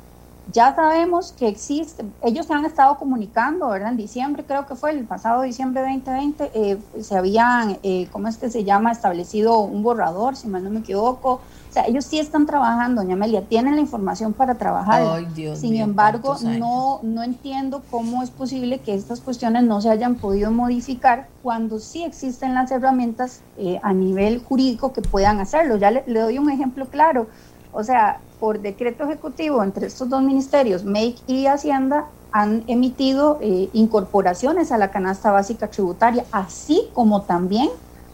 ya 0.51 0.75
sabemos 0.75 1.33
que 1.39 1.47
existe, 1.47 2.03
ellos 2.23 2.45
se 2.45 2.53
han 2.53 2.65
estado 2.65 2.97
comunicando, 2.97 3.69
¿verdad? 3.69 3.91
En 3.91 3.95
diciembre, 3.95 4.43
creo 4.45 4.65
que 4.65 4.75
fue 4.75 4.91
el 4.91 5.05
pasado 5.05 5.43
diciembre 5.43 5.81
2020, 5.81 6.51
eh, 6.53 6.77
se 7.01 7.15
habían, 7.15 7.79
eh, 7.83 8.09
¿cómo 8.11 8.27
es 8.27 8.35
que 8.35 8.49
se 8.49 8.65
llama? 8.65 8.91
Establecido 8.91 9.59
un 9.59 9.81
borrador, 9.81 10.35
si 10.35 10.49
mal 10.49 10.65
no 10.65 10.69
me 10.69 10.81
equivoco, 10.81 11.39
o 11.71 11.73
sea, 11.73 11.85
ellos 11.85 12.03
sí 12.03 12.19
están 12.19 12.45
trabajando, 12.45 13.01
doña 13.01 13.13
Amelia, 13.13 13.43
tienen 13.47 13.75
la 13.75 13.81
información 13.81 14.33
para 14.33 14.55
trabajar. 14.55 15.25
Sin 15.55 15.77
embargo, 15.77 16.35
no, 16.43 16.99
no 17.01 17.23
entiendo 17.23 17.81
cómo 17.89 18.23
es 18.23 18.29
posible 18.29 18.79
que 18.79 18.93
estas 18.93 19.21
cuestiones 19.21 19.63
no 19.63 19.79
se 19.79 19.89
hayan 19.89 20.15
podido 20.15 20.51
modificar 20.51 21.29
cuando 21.41 21.79
sí 21.79 22.03
existen 22.03 22.55
las 22.55 22.71
herramientas 22.71 23.39
eh, 23.57 23.79
a 23.83 23.93
nivel 23.93 24.43
jurídico 24.43 24.91
que 24.91 25.01
puedan 25.01 25.39
hacerlo. 25.39 25.77
Ya 25.77 25.91
le, 25.91 26.03
doy 26.07 26.39
un 26.39 26.49
ejemplo 26.49 26.87
claro. 26.87 27.27
O 27.71 27.85
sea, 27.85 28.19
por 28.41 28.59
decreto 28.59 29.05
ejecutivo 29.05 29.63
entre 29.63 29.87
estos 29.87 30.09
dos 30.09 30.21
ministerios, 30.21 30.83
MEIC 30.83 31.19
y 31.25 31.45
Hacienda, 31.45 32.07
han 32.33 32.65
emitido 32.67 33.39
eh, 33.39 33.69
incorporaciones 33.71 34.73
a 34.73 34.77
la 34.77 34.91
canasta 34.91 35.31
básica 35.31 35.69
tributaria, 35.69 36.25
así 36.33 36.89
como 36.93 37.21
también 37.21 37.69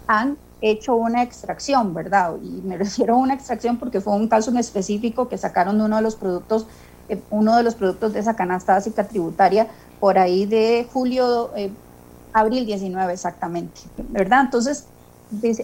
han 0.06 0.38
hecho 0.62 0.96
una 0.96 1.24
extracción, 1.24 1.94
¿verdad? 1.94 2.36
Y 2.42 2.62
me 2.64 2.78
refiero 2.78 3.16
a 3.16 3.18
una 3.18 3.34
extracción 3.36 3.80
porque 3.80 4.02
fue 4.02 4.16
un 4.16 4.30
caso 4.30 4.52
en 4.52 4.58
específico 4.58 5.30
que 5.30 5.38
sacaron 5.38 5.78
de 5.78 5.86
uno 5.86 5.98
de 5.98 6.02
los 6.02 6.16
productos, 6.18 6.68
eh, 7.08 7.26
uno 7.30 7.56
de 7.58 7.64
los 7.64 7.76
productos 7.76 8.14
de 8.14 8.20
esa 8.20 8.36
canasta 8.36 8.74
básica 8.74 9.08
tributaria 9.08 9.70
por 10.00 10.18
ahí 10.20 10.46
de 10.46 10.88
julio, 10.92 11.54
eh, 11.56 11.80
abril 12.34 12.66
19 12.66 13.14
exactamente, 13.14 13.82
¿verdad? 13.98 14.42
Entonces, 14.46 14.94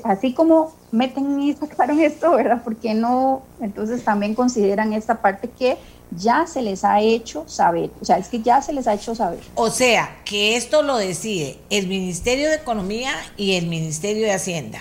así 0.04 0.34
como 0.34 0.82
meten 0.92 1.40
y 1.42 1.54
sacaron 1.56 2.00
esto, 2.00 2.32
¿verdad? 2.32 2.64
¿Por 2.64 2.80
qué 2.80 2.94
no? 2.94 3.52
Entonces 3.60 4.04
también 4.04 4.36
consideran 4.36 4.94
esta 4.94 5.22
parte 5.22 5.54
que 5.54 5.80
ya 6.18 6.46
se 6.48 6.62
les 6.62 6.84
ha 6.84 7.02
hecho 7.02 7.44
saber, 7.48 7.92
o 8.02 8.06
sea, 8.06 8.18
es 8.18 8.28
que 8.28 8.42
ya 8.42 8.62
se 8.62 8.74
les 8.74 8.88
ha 8.88 8.94
hecho 8.94 9.16
saber. 9.16 9.40
O 9.56 9.70
sea, 9.70 10.18
que 10.26 10.56
esto 10.56 10.84
lo 10.84 10.98
decide 10.98 11.60
el 11.70 11.88
Ministerio 11.88 12.50
de 12.50 12.56
Economía 12.56 13.12
y 13.38 13.56
el 13.56 13.68
Ministerio 13.68 14.24
de 14.24 14.34
Hacienda. 14.34 14.80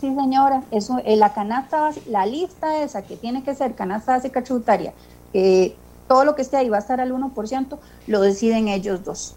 Sí, 0.00 0.14
señora, 0.14 0.62
eso, 0.70 1.00
eh, 1.04 1.16
la 1.16 1.32
canasta, 1.32 1.90
la 2.08 2.26
lista 2.26 2.82
esa 2.82 3.02
que 3.02 3.16
tiene 3.16 3.42
que 3.42 3.54
ser 3.54 3.74
canasta 3.74 4.12
básica 4.12 4.42
tributaria, 4.42 4.92
que 5.32 5.74
todo 6.08 6.24
lo 6.24 6.34
que 6.34 6.42
esté 6.42 6.58
ahí 6.58 6.68
va 6.68 6.76
a 6.76 6.80
estar 6.80 7.00
al 7.00 7.12
1%, 7.12 7.78
lo 8.06 8.20
deciden 8.20 8.68
ellos 8.68 9.04
dos. 9.04 9.34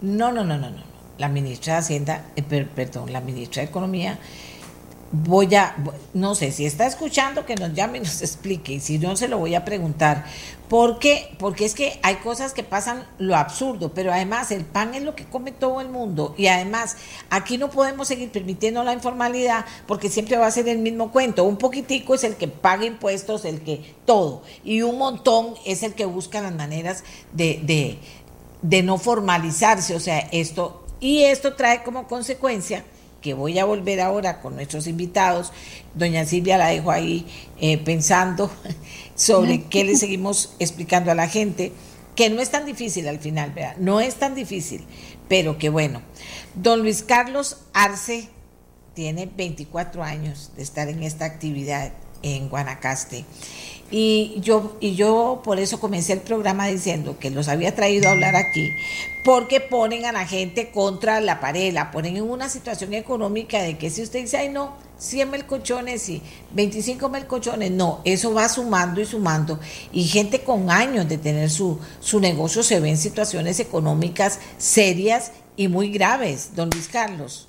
No, 0.00 0.32
no, 0.32 0.44
no, 0.44 0.56
no, 0.56 0.70
no. 0.70 0.88
La 1.18 1.28
ministra 1.28 1.74
de 1.74 1.78
Hacienda, 1.80 2.24
eh, 2.36 2.42
perdón, 2.42 3.12
la 3.12 3.20
ministra 3.20 3.62
de 3.62 3.68
Economía 3.68 4.18
voy 5.10 5.54
a, 5.54 5.74
no 6.12 6.34
sé, 6.34 6.52
si 6.52 6.66
está 6.66 6.86
escuchando 6.86 7.46
que 7.46 7.54
nos 7.54 7.72
llame 7.72 7.98
y 7.98 8.00
nos 8.02 8.20
explique, 8.22 8.74
y 8.74 8.80
si 8.80 8.98
no 8.98 9.16
se 9.16 9.28
lo 9.28 9.38
voy 9.38 9.54
a 9.54 9.64
preguntar. 9.64 10.24
¿Por 10.68 10.98
qué? 10.98 11.34
Porque 11.38 11.64
es 11.64 11.74
que 11.74 11.98
hay 12.02 12.16
cosas 12.16 12.52
que 12.52 12.62
pasan 12.62 13.06
lo 13.18 13.36
absurdo, 13.36 13.94
pero 13.94 14.12
además 14.12 14.50
el 14.50 14.66
pan 14.66 14.94
es 14.94 15.02
lo 15.02 15.14
que 15.14 15.24
come 15.24 15.50
todo 15.50 15.80
el 15.80 15.88
mundo 15.88 16.34
y 16.36 16.48
además 16.48 16.98
aquí 17.30 17.56
no 17.56 17.70
podemos 17.70 18.06
seguir 18.06 18.30
permitiendo 18.30 18.84
la 18.84 18.92
informalidad 18.92 19.64
porque 19.86 20.10
siempre 20.10 20.36
va 20.36 20.46
a 20.46 20.50
ser 20.50 20.68
el 20.68 20.78
mismo 20.78 21.10
cuento. 21.10 21.44
Un 21.44 21.56
poquitico 21.56 22.14
es 22.14 22.24
el 22.24 22.36
que 22.36 22.48
paga 22.48 22.84
impuestos, 22.84 23.46
el 23.46 23.62
que 23.62 23.94
todo, 24.04 24.42
y 24.62 24.82
un 24.82 24.98
montón 24.98 25.54
es 25.64 25.82
el 25.82 25.94
que 25.94 26.04
busca 26.04 26.42
las 26.42 26.54
maneras 26.54 27.02
de, 27.32 27.60
de, 27.62 27.98
de 28.60 28.82
no 28.82 28.98
formalizarse, 28.98 29.96
o 29.96 30.00
sea, 30.00 30.18
esto, 30.32 30.84
y 31.00 31.22
esto 31.22 31.54
trae 31.54 31.82
como 31.82 32.06
consecuencia 32.06 32.84
que 33.20 33.34
voy 33.34 33.58
a 33.58 33.64
volver 33.64 34.00
ahora 34.00 34.40
con 34.40 34.54
nuestros 34.54 34.86
invitados. 34.86 35.52
Doña 35.94 36.24
Silvia 36.24 36.58
la 36.58 36.68
dejo 36.68 36.90
ahí 36.90 37.26
eh, 37.60 37.78
pensando 37.78 38.50
sobre 39.14 39.62
qué 39.70 39.84
le 39.84 39.96
seguimos 39.96 40.54
explicando 40.58 41.10
a 41.10 41.14
la 41.14 41.28
gente, 41.28 41.72
que 42.14 42.30
no 42.30 42.40
es 42.40 42.50
tan 42.50 42.66
difícil 42.66 43.08
al 43.08 43.18
final, 43.18 43.52
¿verdad? 43.52 43.76
No 43.78 44.00
es 44.00 44.16
tan 44.16 44.34
difícil, 44.34 44.84
pero 45.28 45.58
que 45.58 45.68
bueno. 45.68 46.02
Don 46.54 46.80
Luis 46.80 47.02
Carlos 47.02 47.58
Arce 47.72 48.28
tiene 48.94 49.26
24 49.26 50.02
años 50.02 50.50
de 50.56 50.62
estar 50.62 50.88
en 50.88 51.02
esta 51.04 51.24
actividad 51.24 51.92
en 52.22 52.48
Guanacaste. 52.48 53.24
Y 53.90 54.36
yo, 54.40 54.76
y 54.80 54.94
yo 54.94 55.40
por 55.42 55.58
eso 55.58 55.80
comencé 55.80 56.12
el 56.12 56.20
programa 56.20 56.66
diciendo 56.66 57.16
que 57.18 57.30
los 57.30 57.48
había 57.48 57.74
traído 57.74 58.08
a 58.08 58.12
hablar 58.12 58.36
aquí, 58.36 58.74
porque 59.24 59.60
ponen 59.60 60.04
a 60.04 60.12
la 60.12 60.26
gente 60.26 60.70
contra 60.70 61.20
la 61.20 61.40
pared, 61.40 61.72
la 61.72 61.90
ponen 61.90 62.18
en 62.18 62.28
una 62.28 62.50
situación 62.50 62.92
económica 62.92 63.62
de 63.62 63.78
que 63.78 63.88
si 63.88 64.02
usted 64.02 64.20
dice, 64.20 64.36
ay 64.36 64.50
no, 64.50 64.74
100 64.98 65.30
melcochones 65.30 66.08
y 66.10 66.22
25 66.52 67.08
melcochones, 67.08 67.70
no, 67.70 68.00
eso 68.04 68.34
va 68.34 68.48
sumando 68.48 69.00
y 69.00 69.06
sumando. 69.06 69.58
Y 69.90 70.04
gente 70.04 70.42
con 70.42 70.70
años 70.70 71.08
de 71.08 71.16
tener 71.16 71.48
su, 71.48 71.78
su 72.00 72.20
negocio 72.20 72.62
se 72.62 72.80
ve 72.80 72.90
en 72.90 72.98
situaciones 72.98 73.58
económicas 73.58 74.38
serias 74.58 75.32
y 75.56 75.68
muy 75.68 75.90
graves, 75.90 76.50
don 76.54 76.68
Luis 76.68 76.88
Carlos. 76.88 77.48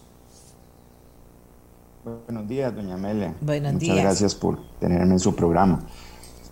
Buenos 2.26 2.48
días, 2.48 2.74
doña 2.74 2.96
Amelia. 2.96 3.36
Buenos 3.42 3.74
Muchas 3.74 3.98
gracias 3.98 4.36
por 4.36 4.58
tenerme 4.80 5.14
en 5.14 5.20
su 5.20 5.36
programa. 5.36 5.86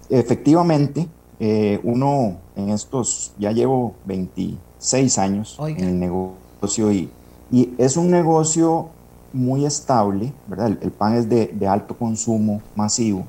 Efectivamente, 0.10 1.08
eh, 1.40 1.80
uno 1.84 2.38
en 2.56 2.70
estos, 2.70 3.34
ya 3.38 3.52
llevo 3.52 3.94
26 4.06 5.18
años 5.18 5.58
en 5.60 5.84
el 5.84 6.00
negocio 6.00 6.92
y, 6.92 7.10
y, 7.52 7.74
es 7.78 7.98
un 7.98 8.10
negocio 8.10 8.90
muy 9.34 9.66
estable, 9.66 10.34
¿verdad? 10.48 10.78
El, 10.82 10.92
pan 10.92 11.16
es 11.16 11.30
de, 11.30 11.68
alto 11.68 11.98
consumo 11.98 12.62
masivo 12.76 13.26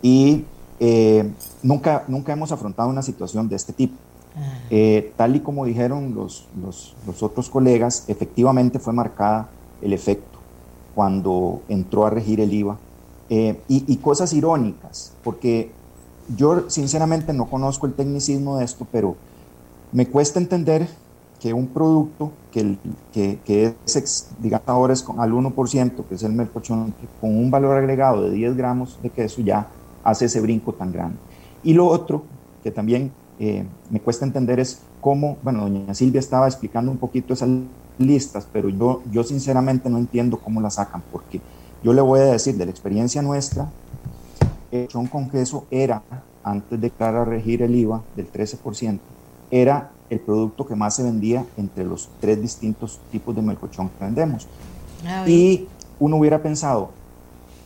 y 0.00 0.44
eh, 0.80 1.30
nunca, 1.62 2.04
nunca 2.08 2.32
hemos 2.32 2.52
afrontado 2.52 2.88
una 2.88 3.02
situación 3.02 3.48
de 3.48 3.56
este 3.56 3.72
tipo. 3.72 3.96
Ah. 4.34 4.58
Eh, 4.70 5.12
tal 5.16 5.36
y 5.36 5.40
como 5.40 5.66
dijeron 5.66 6.14
los, 6.14 6.48
los, 6.60 6.94
los 7.06 7.22
otros 7.22 7.50
colegas, 7.50 8.04
efectivamente 8.08 8.78
fue 8.78 8.92
marcada 8.92 9.48
el 9.82 9.92
efecto 9.92 10.38
cuando 10.94 11.62
entró 11.68 12.06
a 12.06 12.10
regir 12.10 12.40
el 12.40 12.52
IVA 12.52 12.78
eh, 13.34 13.58
y, 13.66 13.96
cosas 13.96 14.34
irónicas, 14.34 15.14
porque 15.24 15.70
yo 16.36 16.68
sinceramente 16.68 17.32
no 17.32 17.48
conozco 17.48 17.86
el 17.86 17.94
tecnicismo 17.94 18.58
de 18.58 18.66
esto, 18.66 18.86
pero 18.92 19.16
me 19.90 20.06
cuesta 20.06 20.38
entender 20.38 20.86
que 21.40 21.54
un 21.54 21.68
producto 21.68 22.30
que, 22.50 22.76
que, 23.10 23.38
que 23.42 23.74
es, 23.86 24.28
digamos 24.38 24.68
ahora 24.68 24.92
es 24.92 25.02
al 25.16 25.32
1%, 25.32 26.04
que 26.06 26.14
es 26.14 26.22
el 26.24 26.34
melcochón, 26.34 26.92
con 27.22 27.34
un 27.34 27.50
valor 27.50 27.78
agregado 27.78 28.20
de 28.20 28.32
10 28.32 28.54
gramos 28.54 28.98
de 29.02 29.08
queso 29.08 29.40
ya 29.40 29.66
hace 30.04 30.26
ese 30.26 30.42
brinco 30.42 30.74
tan 30.74 30.92
grande. 30.92 31.16
Y 31.64 31.72
lo 31.72 31.86
otro 31.86 32.24
que 32.62 32.70
también 32.70 33.12
eh, 33.38 33.64
me 33.88 33.98
cuesta 33.98 34.26
entender 34.26 34.60
es 34.60 34.82
cómo, 35.00 35.38
bueno, 35.42 35.62
doña 35.62 35.94
Silvia 35.94 36.18
estaba 36.18 36.48
explicando 36.48 36.92
un 36.92 36.98
poquito 36.98 37.32
esas 37.32 37.48
listas, 37.96 38.46
pero 38.52 38.68
yo, 38.68 39.00
yo 39.10 39.24
sinceramente 39.24 39.88
no 39.88 39.96
entiendo 39.96 40.38
cómo 40.38 40.60
las 40.60 40.74
sacan, 40.74 41.02
porque 41.10 41.40
yo 41.82 41.92
le 41.92 42.00
voy 42.00 42.20
a 42.20 42.24
decir 42.24 42.56
de 42.56 42.64
la 42.64 42.70
experiencia 42.70 43.22
nuestra, 43.22 43.68
el 44.70 44.80
melcochón 44.80 45.06
con 45.06 45.28
queso 45.28 45.66
era, 45.70 46.02
antes 46.44 46.80
de 46.80 46.92
a 46.98 47.24
regir 47.24 47.62
el 47.62 47.74
IVA 47.74 48.02
del 48.16 48.30
13%, 48.32 48.98
era 49.50 49.90
el 50.08 50.20
producto 50.20 50.66
que 50.66 50.74
más 50.74 50.96
se 50.96 51.02
vendía 51.02 51.44
entre 51.56 51.84
los 51.84 52.08
tres 52.20 52.40
distintos 52.40 53.00
tipos 53.10 53.34
de 53.34 53.42
melcochón 53.42 53.88
que 53.88 54.04
vendemos. 54.04 54.46
Ah, 55.06 55.28
y 55.28 55.66
uno 55.98 56.16
hubiera 56.16 56.42
pensado, 56.42 56.90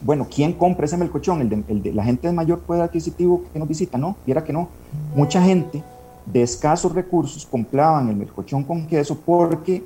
bueno, 0.00 0.26
¿quién 0.32 0.52
compra 0.52 0.86
ese 0.86 0.96
melcochón? 0.96 1.40
El 1.40 1.82
de, 1.82 1.92
la 1.92 2.04
gente 2.04 2.26
de 2.26 2.32
mayor 2.32 2.60
poder 2.60 2.82
adquisitivo 2.82 3.44
que 3.52 3.58
nos 3.58 3.68
visita, 3.68 3.98
no, 3.98 4.16
viera 4.24 4.42
que 4.44 4.52
no. 4.52 4.68
Mucha 5.14 5.42
gente 5.42 5.82
de 6.24 6.42
escasos 6.42 6.92
recursos 6.92 7.46
compraban 7.46 8.08
el 8.08 8.16
melcochón 8.16 8.64
con 8.64 8.86
queso 8.86 9.18
porque 9.24 9.84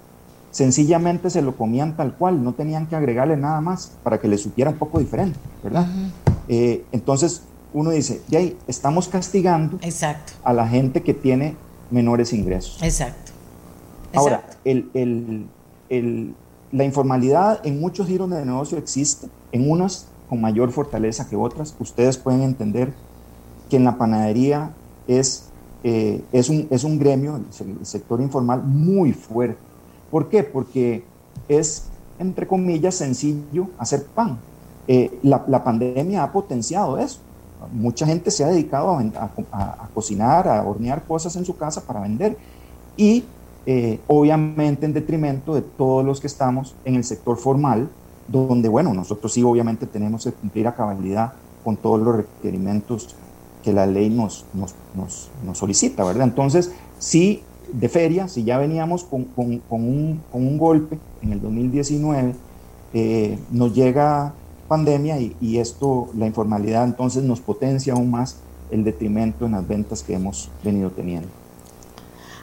sencillamente 0.50 1.30
se 1.30 1.42
lo 1.42 1.56
comían 1.56 1.96
tal 1.96 2.14
cual, 2.14 2.42
no 2.42 2.52
tenían 2.54 2.86
que 2.86 2.96
agregarle 2.96 3.36
nada 3.36 3.60
más 3.60 3.92
para 4.02 4.18
que 4.18 4.28
le 4.28 4.38
supiera 4.38 4.70
un 4.70 4.76
poco 4.76 4.98
diferente, 4.98 5.38
¿verdad? 5.62 5.86
Eh, 6.48 6.84
entonces 6.92 7.42
uno 7.72 7.90
dice, 7.90 8.20
ya 8.28 8.40
estamos 8.66 9.08
castigando 9.08 9.78
Exacto. 9.82 10.32
a 10.42 10.52
la 10.52 10.66
gente 10.66 11.02
que 11.02 11.14
tiene 11.14 11.56
menores 11.90 12.32
ingresos. 12.32 12.82
Exacto. 12.82 13.32
Ahora, 14.14 14.44
el, 14.64 15.38
la 16.72 16.84
informalidad 16.84 17.64
en 17.64 17.80
muchos 17.80 18.08
giros 18.08 18.28
de 18.30 18.44
negocio 18.44 18.76
existe, 18.76 19.28
en 19.52 19.70
unas 19.70 20.06
con 20.28 20.40
mayor 20.40 20.70
fortaleza 20.70 21.28
que 21.28 21.34
otras. 21.34 21.74
Ustedes 21.80 22.16
pueden 22.16 22.42
entender 22.42 22.92
que 23.68 23.76
en 23.76 23.84
la 23.84 23.98
panadería 23.98 24.70
es, 25.08 25.44
eh, 25.82 26.22
es, 26.32 26.48
un, 26.48 26.68
es 26.70 26.84
un 26.84 26.98
gremio, 26.98 27.36
el 27.36 27.86
sector 27.86 28.20
informal, 28.20 28.62
muy 28.62 29.12
fuerte 29.12 29.69
¿Por 30.10 30.28
qué? 30.28 30.42
Porque 30.42 31.04
es, 31.48 31.84
entre 32.18 32.46
comillas, 32.46 32.94
sencillo 32.96 33.68
hacer 33.78 34.04
pan. 34.06 34.38
Eh, 34.88 35.18
la, 35.22 35.64
pandemia 35.64 36.22
ha 36.22 36.32
potenciado 36.32 36.98
eso. 36.98 37.20
Mucha 37.72 38.06
gente 38.06 38.30
se 38.30 38.42
ha 38.42 38.48
dedicado 38.48 38.98
a, 39.52 39.88
cocinar, 39.94 40.48
a 40.48 40.62
hornear 40.62 41.04
cosas 41.04 41.36
en 41.36 41.44
su 41.44 41.56
casa 41.56 41.82
para 41.82 42.00
vender. 42.00 42.36
Y 42.96 43.24
eh, 43.66 44.00
obviamente 44.08 44.86
en 44.86 44.92
detrimento 44.92 45.54
de 45.54 45.62
todos 45.62 46.04
los 46.04 46.20
que 46.20 46.26
estamos 46.26 46.74
en 46.84 46.96
el 46.96 47.04
sector 47.04 47.36
formal, 47.36 47.88
donde, 48.26 48.68
bueno, 48.68 48.94
nosotros 48.94 49.32
sí 49.32 49.42
obviamente 49.42 49.86
tenemos 49.86 50.24
que 50.24 50.32
cumplir 50.32 50.66
a 50.66 50.74
cabalidad 50.74 51.34
con 51.62 51.76
todos 51.76 52.00
los 52.00 52.16
requerimientos 52.16 53.14
que 53.62 53.72
la 53.72 53.86
ley 53.86 54.08
nos, 54.08 54.46
nos, 54.54 54.74
nos 55.44 55.58
solicita, 55.58 56.02
¿verdad? 56.04 56.24
Entonces, 56.24 56.72
sí 56.98 57.42
de 57.72 57.88
feria, 57.88 58.28
si 58.28 58.44
ya 58.44 58.58
veníamos 58.58 59.04
con, 59.04 59.28
un, 59.36 60.58
golpe 60.58 60.98
en 61.22 61.32
el 61.32 61.40
2019, 61.40 62.34
eh, 62.92 63.38
nos 63.50 63.74
llega 63.74 64.34
pandemia 64.68 65.18
y, 65.18 65.58
esto, 65.58 66.10
la 66.16 66.26
informalidad, 66.26 66.84
entonces 66.84 67.24
nos 67.24 67.40
potencia 67.40 67.94
aún 67.94 68.10
más 68.10 68.36
el 68.70 68.84
detrimento 68.84 69.46
en 69.46 69.52
las 69.52 69.66
ventas 69.66 70.02
que 70.02 70.14
hemos 70.14 70.48
venido 70.62 70.90
teniendo. 70.90 71.28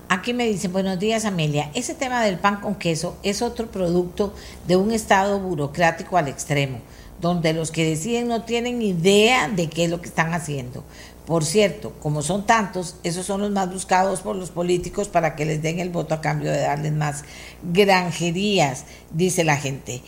Aquí 0.09 0.33
me 0.33 0.45
dicen, 0.45 0.71
buenos 0.71 0.99
días 0.99 1.25
Amelia, 1.25 1.69
ese 1.73 1.93
tema 1.93 2.21
del 2.23 2.37
pan 2.37 2.61
con 2.61 2.75
queso 2.75 3.17
es 3.23 3.41
otro 3.41 3.67
producto 3.67 4.33
de 4.67 4.75
un 4.75 4.91
estado 4.91 5.39
burocrático 5.39 6.17
al 6.17 6.27
extremo, 6.27 6.79
donde 7.21 7.53
los 7.53 7.71
que 7.71 7.85
deciden 7.85 8.27
no 8.27 8.43
tienen 8.43 8.81
idea 8.81 9.49
de 9.49 9.69
qué 9.69 9.85
es 9.85 9.89
lo 9.89 10.01
que 10.01 10.07
están 10.07 10.33
haciendo. 10.33 10.83
Por 11.27 11.43
cierto, 11.43 11.91
como 12.01 12.21
son 12.21 12.45
tantos, 12.45 12.95
esos 13.03 13.25
son 13.25 13.41
los 13.41 13.51
más 13.51 13.69
buscados 13.69 14.21
por 14.21 14.37
los 14.37 14.49
políticos 14.49 15.09
para 15.09 15.35
que 15.35 15.43
les 15.43 15.61
den 15.61 15.79
el 15.79 15.89
voto 15.89 16.13
a 16.13 16.21
cambio 16.21 16.49
de 16.53 16.61
darles 16.61 16.93
más 16.93 17.25
granjerías, 17.63 18.85
dice 19.11 19.43
la 19.43 19.57
gente. 19.57 20.01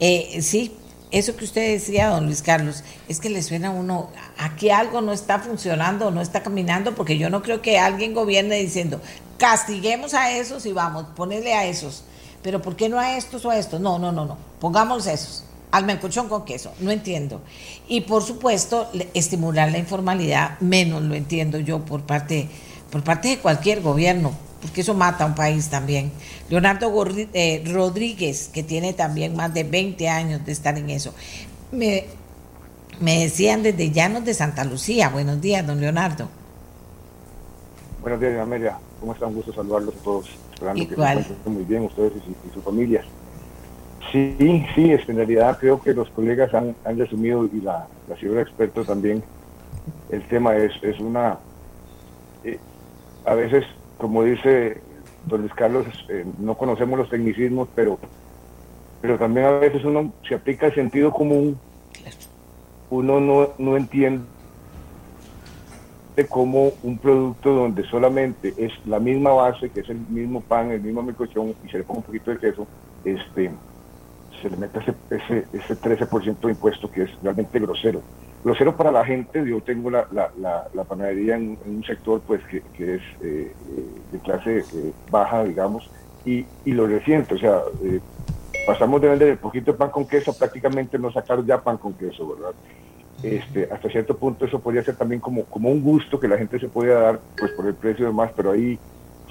Eh, 0.00 0.42
sí, 0.42 0.76
eso 1.10 1.34
que 1.34 1.46
usted 1.46 1.72
decía, 1.72 2.10
don 2.10 2.26
Luis 2.26 2.42
Carlos, 2.42 2.84
es 3.08 3.20
que 3.20 3.30
le 3.30 3.42
suena 3.42 3.68
a 3.68 3.70
uno, 3.70 4.10
aquí 4.36 4.68
algo 4.68 5.00
no 5.00 5.14
está 5.14 5.38
funcionando, 5.38 6.10
no 6.10 6.20
está 6.20 6.42
caminando, 6.42 6.94
porque 6.94 7.16
yo 7.16 7.30
no 7.30 7.42
creo 7.42 7.62
que 7.62 7.78
alguien 7.78 8.12
gobierne 8.12 8.56
diciendo, 8.56 9.00
castiguemos 9.38 10.12
a 10.12 10.30
esos 10.32 10.66
y 10.66 10.72
vamos, 10.72 11.06
ponerle 11.16 11.54
a 11.54 11.64
esos, 11.64 12.04
pero 12.42 12.60
¿por 12.60 12.76
qué 12.76 12.90
no 12.90 13.00
a 13.00 13.16
estos 13.16 13.46
o 13.46 13.50
a 13.50 13.56
estos? 13.56 13.80
No, 13.80 13.98
no, 13.98 14.12
no, 14.12 14.26
no, 14.26 14.36
pongamos 14.60 15.06
esos 15.06 15.45
al 15.76 15.84
melcochón 15.84 16.28
con 16.28 16.44
queso, 16.44 16.72
no 16.80 16.90
entiendo. 16.90 17.42
Y 17.86 18.02
por 18.02 18.22
supuesto, 18.22 18.88
estimular 19.14 19.70
la 19.70 19.78
informalidad, 19.78 20.58
menos 20.60 21.02
lo 21.02 21.14
entiendo 21.14 21.58
yo 21.58 21.84
por 21.84 22.02
parte, 22.02 22.48
por 22.90 23.04
parte 23.04 23.28
de 23.28 23.38
cualquier 23.38 23.82
gobierno, 23.82 24.32
porque 24.62 24.80
eso 24.80 24.94
mata 24.94 25.24
a 25.24 25.26
un 25.26 25.34
país 25.34 25.68
también. 25.68 26.10
Leonardo 26.48 26.90
eh, 27.34 27.62
Rodríguez, 27.66 28.48
que 28.48 28.62
tiene 28.62 28.94
también 28.94 29.36
más 29.36 29.52
de 29.52 29.64
20 29.64 30.08
años 30.08 30.46
de 30.46 30.52
estar 30.52 30.78
en 30.78 30.88
eso. 30.88 31.12
Me, 31.72 32.06
me 33.00 33.20
decían 33.20 33.62
desde 33.62 33.90
Llanos 33.90 34.24
de 34.24 34.32
Santa 34.32 34.64
Lucía. 34.64 35.10
Buenos 35.10 35.40
días, 35.40 35.66
don 35.66 35.80
Leonardo. 35.80 36.28
Buenos 38.00 38.20
días, 38.20 38.40
Amelia. 38.40 38.78
¿Cómo 38.98 39.12
están? 39.12 39.28
Un 39.28 39.34
gusto 39.36 39.52
saludarlos 39.52 39.94
a 39.94 39.98
todos. 39.98 40.26
Esperando 40.54 40.82
Igual. 40.82 41.26
que 41.44 41.50
muy 41.50 41.64
bien 41.64 41.82
ustedes 41.82 42.12
y, 42.26 42.48
y 42.48 42.54
sus 42.54 42.64
familias. 42.64 43.04
Sí, 44.12 44.64
sí, 44.74 44.92
en 44.92 45.16
realidad 45.16 45.58
creo 45.58 45.80
que 45.80 45.92
los 45.92 46.08
colegas 46.10 46.52
han, 46.54 46.74
resumido 46.96 47.48
y 47.52 47.60
la, 47.60 47.86
la 48.08 48.16
señora 48.16 48.42
experto 48.42 48.84
también. 48.84 49.22
El 50.10 50.22
tema 50.28 50.56
es, 50.56 50.72
es 50.82 50.98
una, 51.00 51.38
eh, 52.44 52.58
a 53.24 53.34
veces, 53.34 53.64
como 53.98 54.22
dice 54.22 54.80
don 55.26 55.40
Luis 55.40 55.52
Carlos, 55.54 55.86
eh, 56.08 56.24
no 56.38 56.56
conocemos 56.56 56.98
los 56.98 57.10
tecnicismos, 57.10 57.68
pero, 57.74 57.98
pero 59.00 59.18
también 59.18 59.46
a 59.46 59.50
veces 59.52 59.84
uno 59.84 60.12
se 60.26 60.36
aplica 60.36 60.66
el 60.66 60.74
sentido 60.74 61.10
común, 61.10 61.58
uno 62.90 63.20
no, 63.20 63.48
no 63.58 63.76
entiende 63.76 64.24
cómo 66.28 66.72
un 66.82 66.98
producto 66.98 67.52
donde 67.52 67.84
solamente 67.84 68.54
es 68.56 68.72
la 68.86 69.00
misma 69.00 69.32
base, 69.32 69.68
que 69.68 69.80
es 69.80 69.88
el 69.88 69.98
mismo 70.08 70.40
pan, 70.40 70.70
el 70.70 70.80
mismo 70.80 71.02
melcochón, 71.02 71.54
y 71.64 71.68
se 71.68 71.78
le 71.78 71.84
pone 71.84 71.98
un 71.98 72.04
poquito 72.04 72.30
de 72.30 72.38
queso, 72.38 72.66
este, 73.04 73.50
se 74.42 74.50
le 74.50 74.56
mete 74.56 74.80
ese, 74.80 74.94
ese, 75.10 75.46
ese 75.52 75.76
13% 75.76 76.40
de 76.40 76.50
impuesto 76.50 76.90
que 76.90 77.02
es 77.04 77.10
realmente 77.22 77.58
grosero. 77.58 78.02
Grosero 78.44 78.76
para 78.76 78.92
la 78.92 79.04
gente, 79.04 79.44
yo 79.48 79.60
tengo 79.60 79.90
la, 79.90 80.06
la, 80.12 80.30
la, 80.72 80.84
panadería 80.84 81.36
en, 81.36 81.58
un 81.66 81.82
sector 81.84 82.20
pues 82.26 82.42
que, 82.44 82.62
que 82.76 82.96
es 82.96 83.02
eh, 83.22 83.52
eh, 83.52 83.86
de 84.12 84.18
clase 84.20 84.58
eh, 84.58 84.92
baja, 85.10 85.44
digamos, 85.44 85.90
y, 86.24 86.44
y, 86.64 86.72
lo 86.72 86.86
reciente, 86.86 87.34
o 87.34 87.38
sea, 87.38 87.62
pasamos 88.66 89.00
de 89.00 89.08
vender 89.08 89.28
el 89.28 89.38
poquito 89.38 89.72
de 89.72 89.78
pan 89.78 89.90
con 89.90 90.06
queso, 90.06 90.36
prácticamente 90.36 90.98
no 90.98 91.10
sacar 91.12 91.44
ya 91.44 91.62
pan 91.62 91.78
con 91.78 91.94
queso, 91.94 92.34
¿verdad? 92.34 92.52
este, 93.22 93.68
hasta 93.72 93.88
cierto 93.88 94.16
punto 94.16 94.44
eso 94.44 94.60
podría 94.60 94.82
ser 94.82 94.96
también 94.96 95.20
como, 95.20 95.44
como 95.44 95.70
un 95.70 95.82
gusto 95.82 96.20
que 96.20 96.28
la 96.28 96.36
gente 96.36 96.58
se 96.58 96.68
podía 96.68 96.94
dar 96.94 97.20
pues 97.36 97.52
por 97.52 97.66
el 97.66 97.74
precio 97.74 98.06
de 98.06 98.12
más, 98.12 98.30
pero 98.36 98.52
ahí 98.52 98.78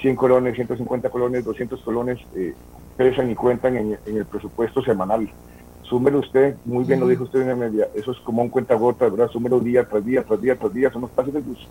100 0.01 0.15
colones, 0.15 0.55
150 0.55 1.09
colones, 1.09 1.45
200 1.45 1.81
colones 1.81 2.19
eh, 2.35 2.53
pesan 2.97 3.29
y 3.29 3.35
cuentan 3.35 3.77
en, 3.77 3.97
el 4.05 4.25
presupuesto 4.25 4.81
semanal. 4.83 5.29
Súmelo 5.83 6.19
usted, 6.19 6.55
muy 6.65 6.83
bien 6.83 6.99
lo 6.99 7.07
dijo 7.07 7.25
usted 7.25 7.41
en 7.41 7.49
la 7.49 7.55
media, 7.55 7.87
eso 7.93 8.11
es 8.11 8.17
como 8.19 8.41
un 8.41 8.49
cuenta 8.49 8.73
gota, 8.73 9.07
¿verdad? 9.07 9.29
Súmelo 9.29 9.59
día 9.59 9.87
tras 9.87 10.03
día, 10.03 10.23
tras 10.23 10.41
día, 10.41 10.57
tras 10.57 10.73
día, 10.73 10.91
son 10.91 11.01
los 11.01 11.11
pasos 11.11 11.33
de 11.33 11.41
luz, 11.41 11.67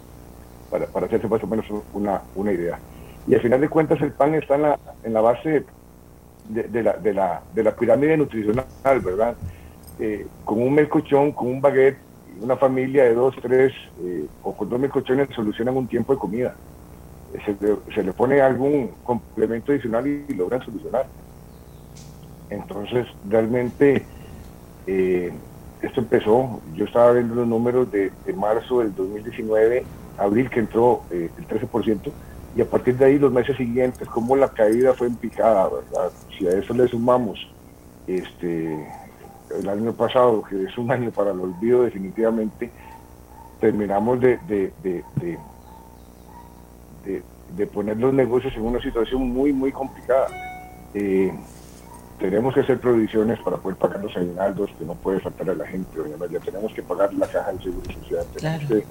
para, 0.70 0.86
para 0.86 1.06
hacerse 1.06 1.26
más 1.26 1.42
o 1.42 1.46
menos 1.46 1.66
una, 1.92 2.22
una 2.36 2.52
idea. 2.52 2.78
Y 3.26 3.34
al 3.34 3.40
final 3.40 3.60
de 3.60 3.68
cuentas 3.68 4.00
el 4.02 4.12
pan 4.12 4.34
está 4.34 4.54
en 4.54 4.62
la, 4.62 4.78
en 5.02 5.12
la 5.12 5.20
base 5.20 5.64
de, 6.48 6.82
la, 6.82 6.92
de, 6.92 7.14
la, 7.14 7.42
de 7.54 7.62
la 7.62 7.74
pirámide 7.74 8.16
nutricional, 8.16 8.66
¿verdad? 9.02 9.34
Eh, 9.98 10.26
con 10.44 10.60
un 10.60 10.74
melcochón, 10.74 11.32
con 11.32 11.48
un 11.48 11.60
baguette, 11.60 11.98
una 12.40 12.56
familia 12.56 13.04
de 13.04 13.14
dos, 13.14 13.34
tres 13.40 13.72
eh, 14.02 14.26
o 14.42 14.54
con 14.54 14.68
dos 14.68 14.78
melcochones 14.78 15.28
solucionan 15.34 15.76
un 15.76 15.86
tiempo 15.86 16.12
de 16.12 16.18
comida. 16.18 16.54
Se 17.44 17.56
le, 17.60 17.76
se 17.94 18.02
le 18.02 18.12
pone 18.12 18.40
algún 18.40 18.90
complemento 19.02 19.72
adicional 19.72 20.06
y, 20.06 20.34
logran 20.34 20.64
solucionar. 20.64 21.06
Entonces, 22.50 23.06
realmente, 23.28 24.04
eh, 24.86 25.32
esto 25.82 26.00
empezó, 26.00 26.60
yo 26.74 26.84
estaba 26.84 27.12
viendo 27.12 27.34
los 27.34 27.48
números 27.48 27.90
de, 27.90 28.12
marzo 28.36 28.80
del 28.80 28.94
2019, 28.94 29.84
abril 30.18 30.48
que 30.48 30.60
entró 30.60 31.02
el 31.10 31.30
13%, 31.30 32.12
y 32.56 32.60
a 32.60 32.64
partir 32.70 32.96
de 32.96 33.06
ahí 33.06 33.18
los 33.18 33.32
meses 33.32 33.56
siguientes, 33.56 34.06
como 34.08 34.36
la 34.36 34.48
caída 34.48 34.94
fue 34.94 35.08
en 35.08 35.16
picada, 35.16 35.68
¿verdad? 35.68 36.12
Si 36.38 36.46
a 36.46 36.52
eso 36.52 36.72
le 36.72 36.86
sumamos 36.86 37.48
este, 38.06 38.86
el 39.58 39.68
año 39.68 39.92
pasado, 39.92 40.42
que 40.42 40.62
es 40.64 40.78
un 40.78 40.90
año 40.90 41.10
para 41.10 41.32
el 41.32 41.40
olvido 41.40 41.82
definitivamente, 41.82 42.70
terminamos 43.60 44.20
de, 44.20 44.70
poner 47.72 47.96
los 47.96 48.12
negocios 48.12 48.54
en 48.56 48.62
una 48.62 48.80
situación 48.80 49.22
muy, 49.22 49.52
muy 49.52 49.72
complicada. 49.72 50.28
Eh, 50.94 51.32
tenemos 52.18 52.54
que 52.54 52.60
hacer 52.60 52.78
provisiones 52.78 53.38
para 53.40 53.56
poder 53.56 53.76
pagar 53.76 54.02
los 54.02 54.16
aguinaldos 54.16 54.70
que 54.78 54.84
no 54.84 54.94
puede 54.94 55.20
faltar 55.20 55.50
a 55.50 55.54
la 55.54 55.66
gente, 55.66 55.98
Tenemos 56.44 56.72
que 56.72 56.82
pagar 56.82 57.12
la 57.14 57.26
caja 57.26 57.52
del 57.52 57.62
Seguro 57.62 57.92
Social, 57.92 58.24
tenemos 58.34 58.68
que 58.68 58.84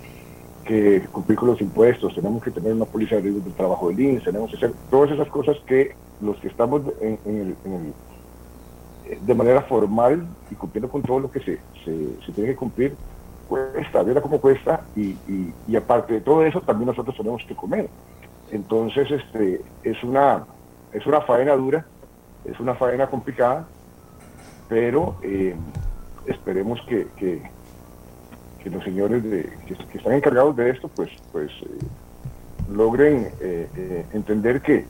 que 0.64 1.02
cumplir 1.11 1.38
con 1.38 1.49
los 1.49 1.61
impuestos, 1.61 2.15
tenemos 2.15 2.41
que 2.41 2.52
tener 2.52 2.73
una 2.73 2.85
póliza 2.85 3.15
de 3.15 3.22
riesgos 3.22 3.44
del 3.44 3.53
trabajo 3.53 3.90
del 3.90 3.99
INS, 3.99 4.23
tenemos 4.23 4.49
que 4.49 4.57
hacer 4.57 4.73
todas 4.90 5.11
esas 5.11 5.27
cosas 5.27 5.57
que 5.65 5.95
los 6.22 6.38
que 6.38 6.48
estamos 6.48 6.81
en, 7.02 7.19
el, 7.26 7.56
eh, 9.06 9.19
de 9.22 9.35
manera 9.35 9.61
formal 9.64 10.26
y 10.49 10.56
cumpliendo 10.56 10.90
con 10.90 11.02
todo 11.02 11.19
lo 11.19 11.31
que 11.31 11.40
se, 11.41 11.60
se, 11.84 12.31
tiene 12.31 12.52
que 12.52 12.56
cumplir, 12.56 12.95
cuesta, 13.47 14.03
mira 14.03 14.21
cómo 14.21 14.39
cuesta, 14.39 14.85
y, 14.95 15.17
y, 15.67 15.75
aparte 15.75 16.13
de 16.13 16.21
todo 16.21 16.45
eso, 16.45 16.61
también 16.61 16.87
nosotros 16.87 17.15
tenemos 17.15 17.43
que 17.47 17.55
comer. 17.55 17.89
Entonces, 18.51 19.09
este, 19.11 19.61
es 19.83 20.03
una, 20.03 20.45
es 20.91 21.05
una 21.05 21.21
faena 21.21 21.55
dura, 21.55 21.85
es 22.45 22.59
una 22.59 22.75
faena 22.75 23.07
complicada, 23.07 23.67
pero 24.69 25.15
eh, 25.23 25.55
esperemos 26.27 26.79
que, 26.87 27.07
que 27.17 27.41
que 28.63 28.69
los 28.69 28.83
señores 28.83 29.23
de, 29.23 29.43
que, 29.67 29.97
están 29.97 30.13
encargados 30.13 30.55
de 30.55 30.69
esto, 30.69 30.87
pues, 30.95 31.11
pues 31.31 31.51
eh, 31.63 31.79
logren 32.71 33.29
eh, 33.41 33.67
eh, 33.75 34.05
entender 34.13 34.61
que, 34.61 34.85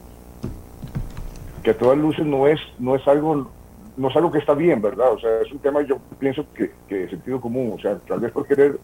que 1.64 1.72
a 1.72 1.78
todas 1.78 1.98
luces 1.98 2.26
no 2.26 2.48
es, 2.48 2.60
no 2.78 2.96
es 2.96 3.08
algo 3.08 3.52
no 3.98 4.10
es 4.10 4.16
algo 4.16 4.32
que 4.32 4.40
está 4.40 4.54
bien, 4.54 4.82
¿verdad? 4.82 5.14
O 5.14 5.20
sea, 5.20 5.42
es 5.42 5.52
un 5.52 5.60
tema, 5.60 5.82
yo 5.82 5.98
pienso 6.20 6.46
que, 6.54 6.72
que 6.88 6.96
de 6.96 7.10
sentido 7.10 7.40
común, 7.40 7.74
o 7.76 7.82
sea, 7.82 7.98
tal 8.00 8.20
vez 8.20 8.32
por 8.32 8.48
querer 8.48 8.80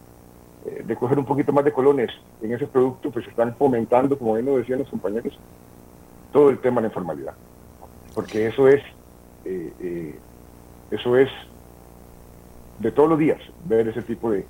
de 0.86 0.96
coger 0.96 1.18
un 1.18 1.26
poquito 1.26 1.54
más 1.54 1.64
de 1.64 1.72
colones 1.72 2.12
en 2.42 2.54
ese 2.54 2.68
producto, 2.68 3.12
pues 3.12 3.28
están 3.28 3.56
fomentando, 3.56 4.18
como 4.18 4.34
bien 4.34 4.46
lo 4.46 4.58
decían 4.58 4.80
los 4.80 4.90
compañeros, 4.90 5.38
todo 6.32 6.50
el 6.50 6.60
tema 6.60 6.76
de 6.76 6.82
la 6.84 6.88
informalidad. 6.90 7.34
Porque 8.14 8.48
eso 8.48 8.68
es, 8.68 8.84
eso 10.92 11.18
es 11.18 11.30
de 12.80 12.92
todos 12.92 13.10
los 13.10 13.20
días, 13.20 13.40
ver 13.66 13.88
ese 13.88 14.02
tipo 14.02 14.32
de, 14.32 14.46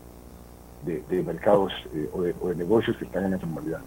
de, 0.83 1.23
mercados 1.23 1.73
eh, 1.93 2.09
o, 2.13 2.21
de, 2.21 2.55
negocios 2.55 2.95
que 2.97 3.05
están 3.05 3.25
en 3.25 3.31
la 3.31 3.37
informalidad. 3.37 3.81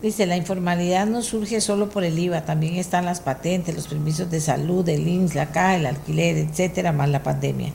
Dice, 0.00 0.26
la 0.26 0.36
informalidad 0.36 1.06
no 1.06 1.22
surge 1.22 1.60
solo 1.60 1.90
por 1.90 2.04
el 2.04 2.16
IVA, 2.16 2.44
también 2.44 2.76
están 2.76 3.04
las 3.04 3.20
patentes, 3.20 3.74
los 3.74 3.88
permisos 3.88 4.30
de 4.30 4.40
salud, 4.40 4.88
el 4.88 5.08
INS, 5.08 5.34
la 5.34 5.46
caja, 5.46 5.74
el 5.74 5.86
alquiler, 5.86 6.36
etcétera, 6.36 6.92
más 6.92 7.08
la 7.08 7.24
pandemia. 7.24 7.72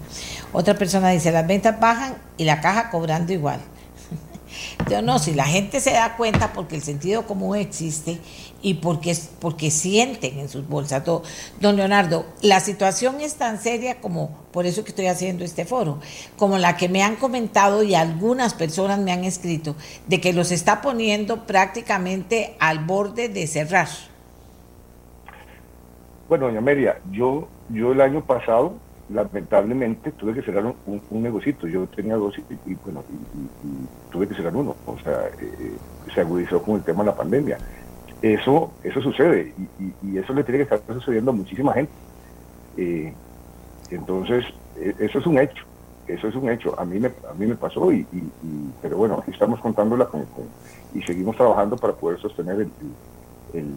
Otra 0.53 0.77
persona 0.77 1.09
dice, 1.09 1.33
las 1.33 1.45
ventas 1.45 1.77
bajan 1.81 2.15
y 2.37 2.45
la 2.45 2.61
caja 2.61 2.89
cobrando 2.89 3.33
igual. 3.33 3.59
Yo 4.89 5.01
no, 5.01 5.18
si 5.18 5.34
la 5.34 5.45
gente 5.45 5.80
se 5.80 5.91
da 5.91 6.18
cuenta 6.18 6.51
porque 6.53 6.76
el 6.76 6.81
sentido 6.81 7.26
común 7.26 7.57
existe 7.57 8.19
y 8.61 8.76
porque, 8.76 9.15
porque 9.39 9.72
sienten 9.72 10.39
en 10.39 10.49
sus 10.49 10.68
bolsas. 10.68 11.03
Don 11.05 11.76
Leonardo, 11.76 12.26
la 12.41 12.60
situación 12.60 13.22
es 13.22 13.35
tan 13.35 13.60
seria 13.60 14.01
como, 14.01 14.38
por 14.51 14.65
eso 14.65 14.84
que 14.84 14.89
estoy 14.89 15.07
haciendo 15.07 15.43
este 15.43 15.65
foro, 15.65 15.99
como 16.38 16.57
la 16.57 16.76
que 16.76 16.89
me 16.89 17.01
han 17.01 17.15
comentado 17.15 17.84
y 17.84 17.95
algunas 17.95 18.53
personas 18.53 18.99
me 18.99 19.11
han 19.11 19.23
escrito, 19.23 19.76
de 20.07 20.19
que 20.19 20.34
los 20.34 20.51
está 20.51 20.81
poniendo 20.81 21.45
prácticamente 21.45 22.55
al 22.60 22.80
borde 22.80 23.30
de 23.30 23.47
cerrar. 23.47 23.88
Bueno, 26.27 26.47
doña 26.47 26.61
María, 26.61 26.99
yo, 27.11 27.47
yo 27.69 27.91
el 27.91 28.01
año 28.01 28.26
pasado, 28.26 28.73
lamentablemente, 29.09 30.11
tuve 30.11 30.34
que 30.34 30.41
cerrar 30.41 30.65
un, 30.65 31.01
un, 31.09 31.23
negocito. 31.23 31.67
Yo 31.67 31.85
tenía 31.88 32.15
dos 32.15 32.38
y, 32.38 32.73
bueno, 32.75 33.03
y, 33.09 34.11
tuve 34.11 34.27
que 34.27 34.35
cerrar 34.35 34.55
uno. 34.55 34.75
O 34.85 34.97
sea, 34.99 35.27
eh, 35.39 35.77
se 36.13 36.21
agudizó 36.21 36.61
con 36.61 36.75
el 36.75 36.84
tema 36.84 37.03
de 37.03 37.09
la 37.09 37.15
pandemia 37.15 37.57
eso, 38.23 38.71
eso 38.84 39.01
sucede 39.01 39.53
y, 40.01 40.17
eso 40.17 40.34
le 40.34 40.43
tiene 40.45 40.59
que 40.65 40.75
estar 40.75 40.81
sucediendo 40.95 41.31
a 41.31 41.34
muchísima 41.34 41.73
gente. 41.73 41.91
Eh, 42.77 43.13
entonces, 43.91 44.45
e, 44.77 44.95
eso 44.99 45.19
es 45.19 45.25
un 45.27 45.38
hecho, 45.38 45.65
eso 46.07 46.30
es 46.30 46.35
un 46.35 46.49
hecho. 46.49 46.80
A 46.80 46.85
mí 46.85 46.99
me, 46.99 47.07
a 47.07 47.34
mí 47.38 47.45
me 47.45 47.55
pasó, 47.55 47.91
y, 47.91 48.07
pero 48.81 48.95
bueno, 48.97 49.21
estamos 49.27 49.59
contándola 49.59 50.05
con, 50.05 50.25
y 50.93 51.01
seguimos 51.01 51.35
trabajando 51.35 51.75
para 51.75 51.93
poder 51.93 52.17
sostener 52.19 52.65
el... 53.53 53.75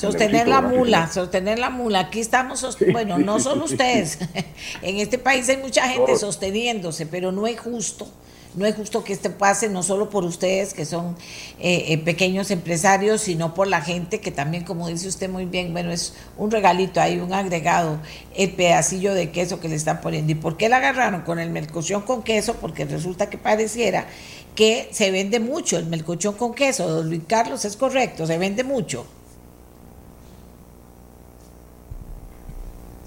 Sostener 0.00 0.48
la 0.48 0.62
mula, 0.62 1.10
sostener 1.12 1.58
la 1.58 1.70
mula. 1.70 2.00
Aquí 2.00 2.20
estamos, 2.20 2.64
bueno, 2.92 3.18
no 3.18 3.38
solo 3.40 3.64
ustedes. 3.66 4.18
en 4.82 4.98
este 4.98 5.18
país 5.18 5.48
hay 5.48 5.58
mucha 5.58 5.88
gente 5.88 6.16
sosteniéndose, 6.16 7.06
pero 7.06 7.32
no 7.32 7.46
es 7.46 7.60
justo 7.60 8.08
no 8.54 8.66
es 8.66 8.74
justo 8.74 9.04
que 9.04 9.12
esto 9.12 9.30
pase 9.32 9.68
no 9.68 9.82
solo 9.82 10.10
por 10.10 10.24
ustedes, 10.24 10.74
que 10.74 10.84
son 10.84 11.16
eh, 11.60 11.84
eh, 11.88 11.98
pequeños 11.98 12.50
empresarios, 12.50 13.20
sino 13.20 13.54
por 13.54 13.68
la 13.68 13.80
gente 13.80 14.20
que 14.20 14.30
también, 14.30 14.64
como 14.64 14.88
dice 14.88 15.08
usted 15.08 15.28
muy 15.28 15.44
bien, 15.44 15.72
bueno, 15.72 15.92
es 15.92 16.14
un 16.36 16.50
regalito, 16.50 17.00
hay 17.00 17.20
un 17.20 17.32
agregado, 17.32 18.00
el 18.34 18.50
pedacillo 18.50 19.14
de 19.14 19.30
queso 19.30 19.60
que 19.60 19.68
le 19.68 19.76
están 19.76 20.00
poniendo. 20.00 20.32
¿Y 20.32 20.34
por 20.34 20.56
qué 20.56 20.68
la 20.68 20.78
agarraron 20.78 21.22
con 21.22 21.38
el 21.38 21.50
melcochón 21.50 22.02
con 22.02 22.22
queso? 22.22 22.54
Porque 22.54 22.84
resulta 22.84 23.30
que 23.30 23.38
pareciera 23.38 24.06
que 24.54 24.88
se 24.90 25.10
vende 25.10 25.38
mucho 25.38 25.78
el 25.78 25.86
melcochón 25.86 26.34
con 26.34 26.54
queso. 26.54 26.88
Don 26.88 27.08
Luis 27.08 27.22
Carlos, 27.28 27.64
es 27.64 27.76
correcto, 27.76 28.26
se 28.26 28.36
vende 28.36 28.64
mucho. 28.64 29.06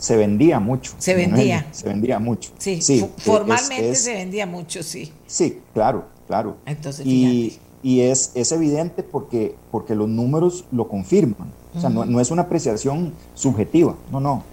Se 0.04 0.18
vendía 0.18 0.60
mucho. 0.60 0.92
Se 0.98 1.16
vendía. 1.16 1.66
Se 1.72 1.88
vendía 1.88 2.20
mucho. 2.20 2.52
Sí, 2.58 3.08
formalmente 3.20 3.96
se 3.96 4.14
vendía 4.14 4.46
mucho, 4.46 4.84
sí. 4.84 5.14
Sí, 5.28 5.60
claro, 5.74 6.04
claro. 6.28 6.58
Entonces, 6.66 7.06
y, 7.06 7.58
y 7.82 8.02
es, 8.02 8.34
es 8.36 8.52
evidente 8.52 9.02
porque, 9.02 9.56
porque 9.72 9.96
los 9.96 10.10
números 10.10 10.66
lo 10.74 10.90
confirman. 10.90 11.54
O 11.74 11.80
sea, 11.80 11.90
no, 11.90 12.20
es 12.20 12.32
una 12.32 12.42
apreciación 12.42 13.14
subjetiva, 13.34 13.96
no, 14.12 14.20
no, 14.20 14.44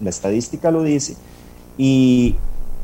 la 0.00 0.08
estadística 0.08 0.70
lo 0.70 0.82
dice. 0.82 1.14
Y, 1.76 2.36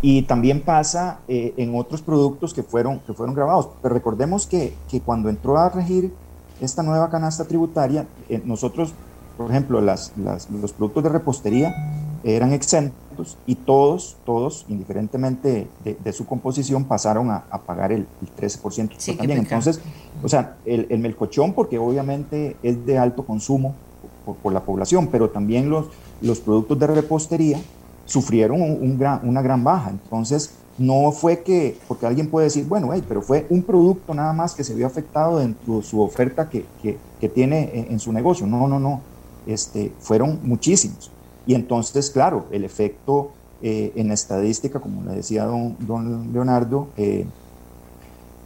y 0.03 0.21
también 0.23 0.61
pasa 0.61 1.21
eh, 1.29 1.55
en 1.57 1.75
otros 1.75 2.03
productos 2.03 2.53
que 2.53 2.63
fueron, 2.63 3.01
que 3.01 3.15
fueron 3.15 3.35
grabados. 3.35 3.71
Pero 3.81 3.95
recordemos 3.95 4.47
que, 4.47 4.75
que 4.91 5.01
cuando 5.01 5.31
entró 5.31 5.57
a 5.57 5.71
regir 5.71 6.13
esta 6.61 6.83
nueva 6.83 7.09
canasta 7.09 7.47
tributaria, 7.47 8.07
eh, 8.29 8.43
nosotros, 8.45 8.93
por 9.39 9.51
ejemplo, 9.51 9.81
las, 9.81 10.13
las, 10.19 10.51
los 10.51 10.75
productos 10.75 11.05
de 11.05 11.09
repostería, 11.09 11.75
eran 12.25 12.53
exentos 12.53 13.37
y 13.47 13.57
todos, 13.57 14.17
todos, 14.25 14.65
indiferentemente 14.69 15.69
de, 15.85 16.13
su 16.13 16.27
composición, 16.27 16.85
pasaron 16.85 17.31
a, 17.31 17.43
pagar 17.67 17.93
el, 17.93 18.07
13% 18.39 19.17
también. 19.17 19.39
Entonces, 19.39 19.81
o 20.23 20.29
sea, 20.29 20.57
el, 20.65 20.99
melcochón, 20.99 21.53
porque 21.53 21.79
obviamente 21.79 22.57
es 22.63 22.85
de 22.87 22.99
alto 22.99 23.25
consumo 23.25 23.75
por, 24.43 24.53
la 24.53 24.61
población, 24.61 25.09
pero 25.09 25.31
también 25.31 25.69
los, 25.69 25.87
los 26.21 26.41
productos 26.41 26.79
de 26.79 26.87
repostería 26.87 27.61
sufrieron 28.05 28.61
un, 28.61 28.99
gran, 28.99 29.21
una 29.29 29.43
gran 29.43 29.65
baja. 29.65 29.91
Entonces, 29.91 30.55
no 30.79 31.13
fue 31.13 31.43
que, 31.43 31.77
porque 31.87 32.07
alguien 32.07 32.29
puede 32.29 32.45
decir, 32.45 32.67
bueno, 32.67 32.91
pero 33.09 33.21
fue 33.21 33.47
un 33.51 33.63
producto 33.63 34.15
nada 34.15 34.33
más 34.33 34.55
que 34.55 34.65
se 34.65 34.75
vio 34.75 34.87
afectado 34.87 35.39
dentro 35.39 35.79
de 35.79 35.83
su 35.83 36.01
oferta 36.01 36.49
que, 36.49 36.65
que, 36.83 37.29
tiene 37.29 37.71
en, 37.75 37.93
en, 37.93 38.01
su 38.01 38.13
negocio. 38.13 38.47
No, 38.47 38.67
no, 38.69 38.79
no. 38.79 39.01
Este, 39.47 39.93
fueron 40.01 40.41
muchísimos. 40.43 41.11
Y 41.47 41.55
entonces, 41.55 42.11
claro, 42.11 42.47
el 42.51 42.65
efecto 42.65 43.33
eh, 43.65 43.93
en 43.95 44.11
estadística, 44.11 44.81
como 44.81 45.05
le 45.05 45.13
decía 45.13 45.45
don, 45.45 45.77
don 45.79 46.33
Leonardo, 46.33 46.89
eh, 46.97 47.25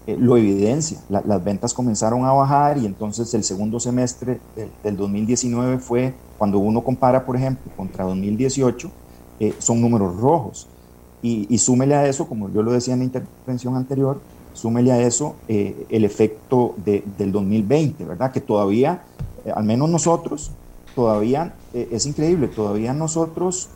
eh, 0.06 0.16
lo 0.18 0.36
evidencia. 0.36 0.98
las 1.09 1.43
ventas 1.43 1.73
comenzaron 1.73 2.27
a 2.27 2.32
bajar 2.32 2.77
y 2.77 2.85
entonces 2.85 3.32
el 3.32 3.43
segundo 3.43 3.81
semestre 3.81 4.40
del, 4.85 4.97
2019 4.97 5.78
fue, 5.78 6.12
cuando 6.36 6.59
uno 6.59 6.85
compara, 6.85 7.24
por 7.24 7.35
ejemplo, 7.35 7.73
contra 7.77 8.05
2018, 8.05 8.90
son 9.59 9.81
números 9.81 10.16
rojos. 10.16 10.68
Y, 11.23 11.47
y, 11.48 11.59
súmele 11.59 11.94
a 11.94 12.06
eso, 12.06 12.28
como 12.28 12.51
yo 12.51 12.62
lo 12.62 12.73
decía 12.73 12.93
en 12.93 13.01
la 13.01 13.06
intervención 13.06 13.74
anterior, 13.74 14.20
súmele 14.52 14.93
a 14.93 15.01
eso 15.01 15.35
el 15.48 16.05
efecto 16.05 16.74
del 16.85 17.32
2020, 17.32 18.05
¿verdad? 18.05 18.32
Que 18.32 18.40
todavía, 18.40 19.02
al 19.55 19.64
menos 19.64 19.89
nosotros, 19.89 20.52
todavía, 20.94 21.55
es 21.90 22.06
increíble, 22.06 22.48
todavía 22.48 22.92
nosotros 22.92 23.68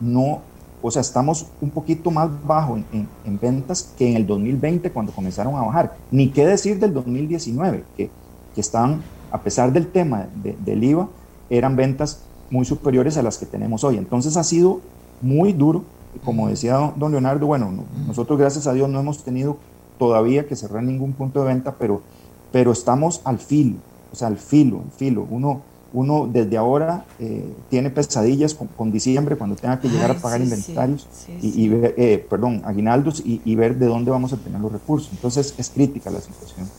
no 0.00 0.42
o 0.80 0.90
sea, 0.90 1.02
estamos 1.02 1.46
un 1.60 1.70
poquito 1.70 2.10
más 2.10 2.30
bajo 2.46 2.76
en, 2.76 3.08
ventas 3.40 3.92
que 3.98 4.08
en 4.08 4.16
el 4.16 4.26
2020 4.26 4.90
cuando 4.92 5.12
comenzaron 5.12 5.56
a 5.56 5.62
bajar. 5.62 5.96
Ni 6.10 6.28
qué 6.28 6.46
decir 6.46 6.78
del 6.78 6.94
2019, 6.94 7.84
que, 7.96 8.10
que 8.54 8.60
están, 8.60 9.02
a 9.32 9.40
pesar 9.40 9.72
del 9.72 9.88
tema 9.88 10.28
del 10.34 10.84
IVA, 10.84 11.08
eran 11.50 11.74
ventas 11.74 12.20
muy 12.50 12.64
superiores 12.64 13.16
a 13.16 13.22
las 13.22 13.38
que 13.38 13.46
tenemos 13.46 13.82
hoy. 13.82 13.96
Entonces 13.96 14.36
ha 14.36 14.44
sido 14.44 14.80
muy 15.20 15.52
duro. 15.52 15.82
Como 16.24 16.48
decía 16.48 16.92
don 16.96 17.12
Leonardo, 17.12 17.46
bueno, 17.46 17.70
nosotros 18.06 18.38
gracias 18.38 18.66
a 18.66 18.72
Dios 18.72 18.88
no 18.88 19.00
hemos 19.00 19.24
tenido 19.24 19.58
todavía 19.98 20.46
que 20.46 20.56
cerrar 20.56 20.82
ningún 20.82 21.12
punto 21.12 21.40
de 21.40 21.48
venta, 21.48 21.74
pero, 21.78 22.02
pero 22.50 22.72
estamos 22.72 23.20
al 23.24 23.38
filo, 23.38 23.76
o 24.12 24.16
sea, 24.16 24.28
al 24.28 24.38
filo, 24.38 24.80
al 24.84 24.90
filo. 24.92 25.26
Uno, 25.28 25.60
uno 25.98 26.28
desde 26.32 26.56
ahora 26.56 27.04
eh, 27.18 27.52
tiene 27.70 27.90
pesadillas 27.90 28.54
con, 28.54 28.92
diciembre 28.92 29.34
cuando 29.34 29.56
tenga 29.56 29.80
que 29.80 29.88
llegar 29.88 30.12
a 30.12 30.14
pagar 30.14 30.40
inventarios 30.40 31.08
y, 31.42 31.68
ver, 31.68 31.94
eh, 31.98 32.24
perdón, 32.30 32.62
aguinaldos 32.64 33.20
y, 33.24 33.54
ver 33.56 33.74
de 33.74 33.86
dónde 33.86 34.12
vamos 34.12 34.32
a 34.32 34.36
tener 34.36 34.60
los 34.60 34.70
recursos. 34.70 35.10
Entonces 35.10 35.54
es 35.58 35.70
crítica 35.70 36.08
la 36.10 36.20
situación. 36.20 36.70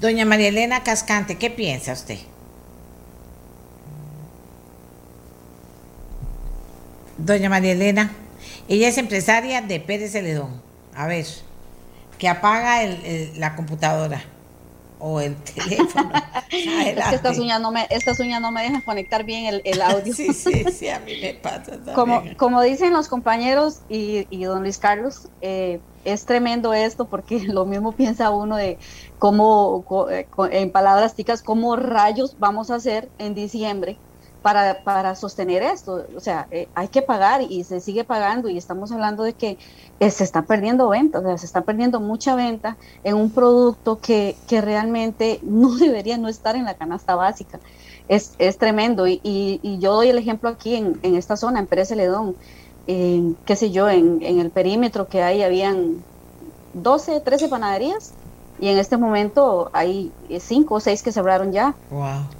Doña 0.00 0.24
María 0.24 0.48
Elena 0.48 0.84
Cascante, 0.84 1.36
¿qué 1.36 1.50
piensa 1.50 1.92
usted? 1.92 2.18
Doña 7.16 7.50
María 7.50 7.72
Elena, 7.72 8.12
ella 8.68 8.86
es 8.86 8.98
empresaria 8.98 9.62
de 9.62 9.80
Pérez 9.80 10.12
Celedón. 10.12 10.62
A 10.94 11.08
ver, 11.08 11.26
que 12.18 12.28
apaga 12.28 12.86
la 13.36 13.56
computadora 13.56 14.22
o 14.98 15.20
el 15.20 15.36
teléfono. 15.36 16.10
es 16.50 17.08
que 17.08 17.14
estas 17.14 17.38
uñas 17.38 17.60
no 17.60 17.70
me, 17.70 17.86
estas 17.90 18.18
uñas 18.20 18.40
no 18.40 18.50
me 18.50 18.62
dejan 18.62 18.82
conectar 18.82 19.24
bien 19.24 19.46
el, 19.46 19.62
el 19.64 19.80
audio. 19.82 20.14
sí, 20.14 20.32
sí, 20.32 20.64
sí, 20.72 20.88
a 20.88 21.00
mí 21.00 21.12
me 21.20 21.34
pasa 21.34 21.78
Como, 21.94 22.22
como 22.36 22.62
dicen 22.62 22.92
los 22.92 23.08
compañeros 23.08 23.80
y, 23.88 24.26
y 24.30 24.44
don 24.44 24.62
Luis 24.62 24.78
Carlos, 24.78 25.28
eh, 25.40 25.80
es 26.04 26.24
tremendo 26.24 26.74
esto 26.74 27.06
porque 27.06 27.40
lo 27.48 27.66
mismo 27.66 27.92
piensa 27.92 28.30
uno 28.30 28.56
de 28.56 28.78
cómo, 29.18 29.84
eh, 30.10 30.26
en 30.50 30.70
palabras 30.70 31.14
ticas, 31.14 31.42
cómo 31.42 31.76
rayos 31.76 32.36
vamos 32.38 32.70
a 32.70 32.76
hacer 32.76 33.08
en 33.18 33.34
diciembre 33.34 33.98
para, 34.42 34.82
para 34.84 35.14
sostener 35.14 35.62
esto. 35.62 36.06
O 36.16 36.20
sea, 36.20 36.46
eh, 36.50 36.68
hay 36.74 36.88
que 36.88 37.02
pagar 37.02 37.42
y 37.42 37.64
se 37.64 37.80
sigue 37.80 38.04
pagando 38.04 38.48
y 38.48 38.56
estamos 38.56 38.92
hablando 38.92 39.22
de 39.22 39.34
que 39.34 39.58
eh, 40.00 40.10
se 40.10 40.24
está 40.24 40.42
perdiendo 40.42 40.88
venta, 40.88 41.18
o 41.18 41.22
sea, 41.22 41.38
se 41.38 41.46
está 41.46 41.62
perdiendo 41.62 42.00
mucha 42.00 42.34
venta 42.34 42.76
en 43.04 43.16
un 43.16 43.30
producto 43.30 43.98
que, 43.98 44.36
que 44.48 44.60
realmente 44.60 45.40
no 45.42 45.74
debería 45.76 46.18
no 46.18 46.28
estar 46.28 46.56
en 46.56 46.64
la 46.64 46.74
canasta 46.74 47.14
básica. 47.14 47.58
Es, 48.08 48.32
es 48.38 48.56
tremendo 48.56 49.06
y, 49.06 49.20
y, 49.22 49.78
yo 49.80 49.92
doy 49.94 50.08
el 50.08 50.16
ejemplo 50.18 50.48
aquí 50.48 50.76
en, 50.76 50.98
en 51.02 51.14
esta 51.14 51.36
zona, 51.36 51.58
en 51.58 51.66
Pérez 51.66 51.88
Celedón, 51.88 52.36
qué 52.86 53.54
sé 53.54 53.70
yo, 53.70 53.90
en, 53.90 54.22
en 54.22 54.40
el 54.40 54.50
perímetro 54.50 55.08
que 55.08 55.22
hay, 55.22 55.42
habían 55.42 56.02
12, 56.72 57.20
13 57.20 57.48
panaderías 57.48 58.14
y 58.60 58.68
en 58.68 58.78
este 58.78 58.96
momento 58.96 59.70
hay 59.72 60.12
eh, 60.28 60.40
cinco 60.40 60.76
o 60.76 60.80
seis 60.80 61.02
que 61.02 61.12
cerraron 61.12 61.52
ya. 61.52 61.74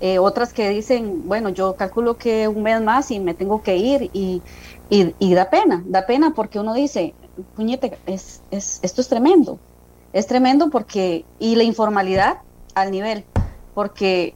Eh, 0.01 0.19
otras 0.19 0.53
que 0.53 0.69
dicen, 0.69 1.28
bueno, 1.28 1.49
yo 1.49 1.74
calculo 1.77 2.16
que 2.16 2.49
un 2.49 2.62
mes 2.62 2.82
más 2.82 3.11
y 3.11 3.20
me 3.20 3.35
tengo 3.35 3.62
que 3.62 3.77
ir 3.77 4.11
y, 4.12 4.43
y, 4.90 5.35
da 5.35 5.51
pena, 5.51 5.82
da 5.86 6.07
pena 6.07 6.32
porque 6.35 6.59
uno 6.59 6.74
dice, 6.74 7.15
puñete, 7.55 7.99
es, 8.07 8.40
es, 8.51 8.81
esto 8.82 9.01
es 9.01 9.09
tremendo, 9.09 9.59
es 10.12 10.27
tremendo 10.27 10.70
porque, 10.70 11.24
y 11.39 11.55
la 11.55 11.62
informalidad 11.62 12.39
al 12.74 12.90
nivel, 12.90 13.24
porque 13.74 14.35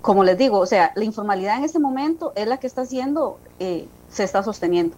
como 0.00 0.22
les 0.22 0.36
digo, 0.36 0.58
o 0.58 0.66
sea, 0.66 0.92
la 0.94 1.04
informalidad 1.04 1.56
en 1.56 1.64
este 1.64 1.78
momento 1.78 2.32
es 2.36 2.46
la 2.46 2.58
que 2.58 2.66
está 2.66 2.82
haciendo, 2.82 3.38
eh, 3.58 3.88
se 4.10 4.22
está 4.22 4.42
sosteniendo, 4.42 4.96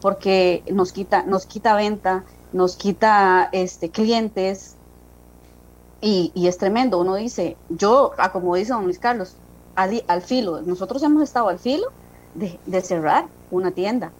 porque 0.00 0.62
nos 0.72 0.92
quita, 0.92 1.22
nos 1.24 1.46
quita 1.46 1.76
venta, 1.76 2.24
nos 2.52 2.76
quita 2.76 3.50
este, 3.52 3.90
clientes, 3.90 4.75
y, 6.00 6.32
es 6.46 6.58
tremendo, 6.58 7.00
uno 7.00 7.14
dice, 7.14 7.56
yo, 7.68 8.12
ah, 8.18 8.30
como 8.32 8.54
dice 8.54 8.72
don 8.72 8.84
Luis 8.84 8.98
Carlos, 8.98 9.34
al, 9.74 10.02
al 10.08 10.22
filo, 10.22 10.60
nosotros 10.62 11.02
hemos 11.02 11.22
estado 11.22 11.48
al 11.48 11.58
filo 11.58 11.88
de, 12.34 12.80
cerrar 12.82 13.26
una 13.50 13.70
tienda, 13.70 14.12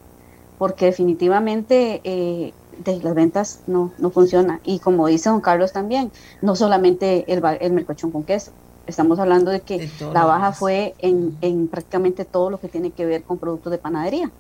porque 0.59 0.87
definitivamente 0.87 2.01
eh, 2.05 2.53
de 2.85 3.01
las 3.03 3.15
ventas 3.15 3.61
no, 3.67 3.93
no 3.99 4.11
funciona. 4.11 4.61
Y 4.65 4.79
como 4.79 5.07
dice 5.07 5.29
don 5.29 5.41
Carlos 5.41 5.73
también, 5.73 6.11
no 6.41 6.57
solamente 6.57 7.31
el, 7.33 7.43
el 7.61 7.73
mercochón 7.73 8.11
con 8.11 8.25
queso, 8.25 8.53
estamos 8.87 9.19
hablando 9.19 9.51
de 9.51 9.61
que 9.61 9.91
la 10.13 10.25
baja 10.25 10.53
fue 10.53 10.95
en, 10.99 11.37
en 11.41 11.69
prácticamente 11.69 12.25
todo 12.25 12.51
lo 12.51 12.59
que 12.59 12.69
tiene 12.69 12.91
que 12.91 13.05
ver 13.05 13.23
con 13.23 13.39
productos 13.39 13.71
de 13.71 13.79
panadería 13.79 14.31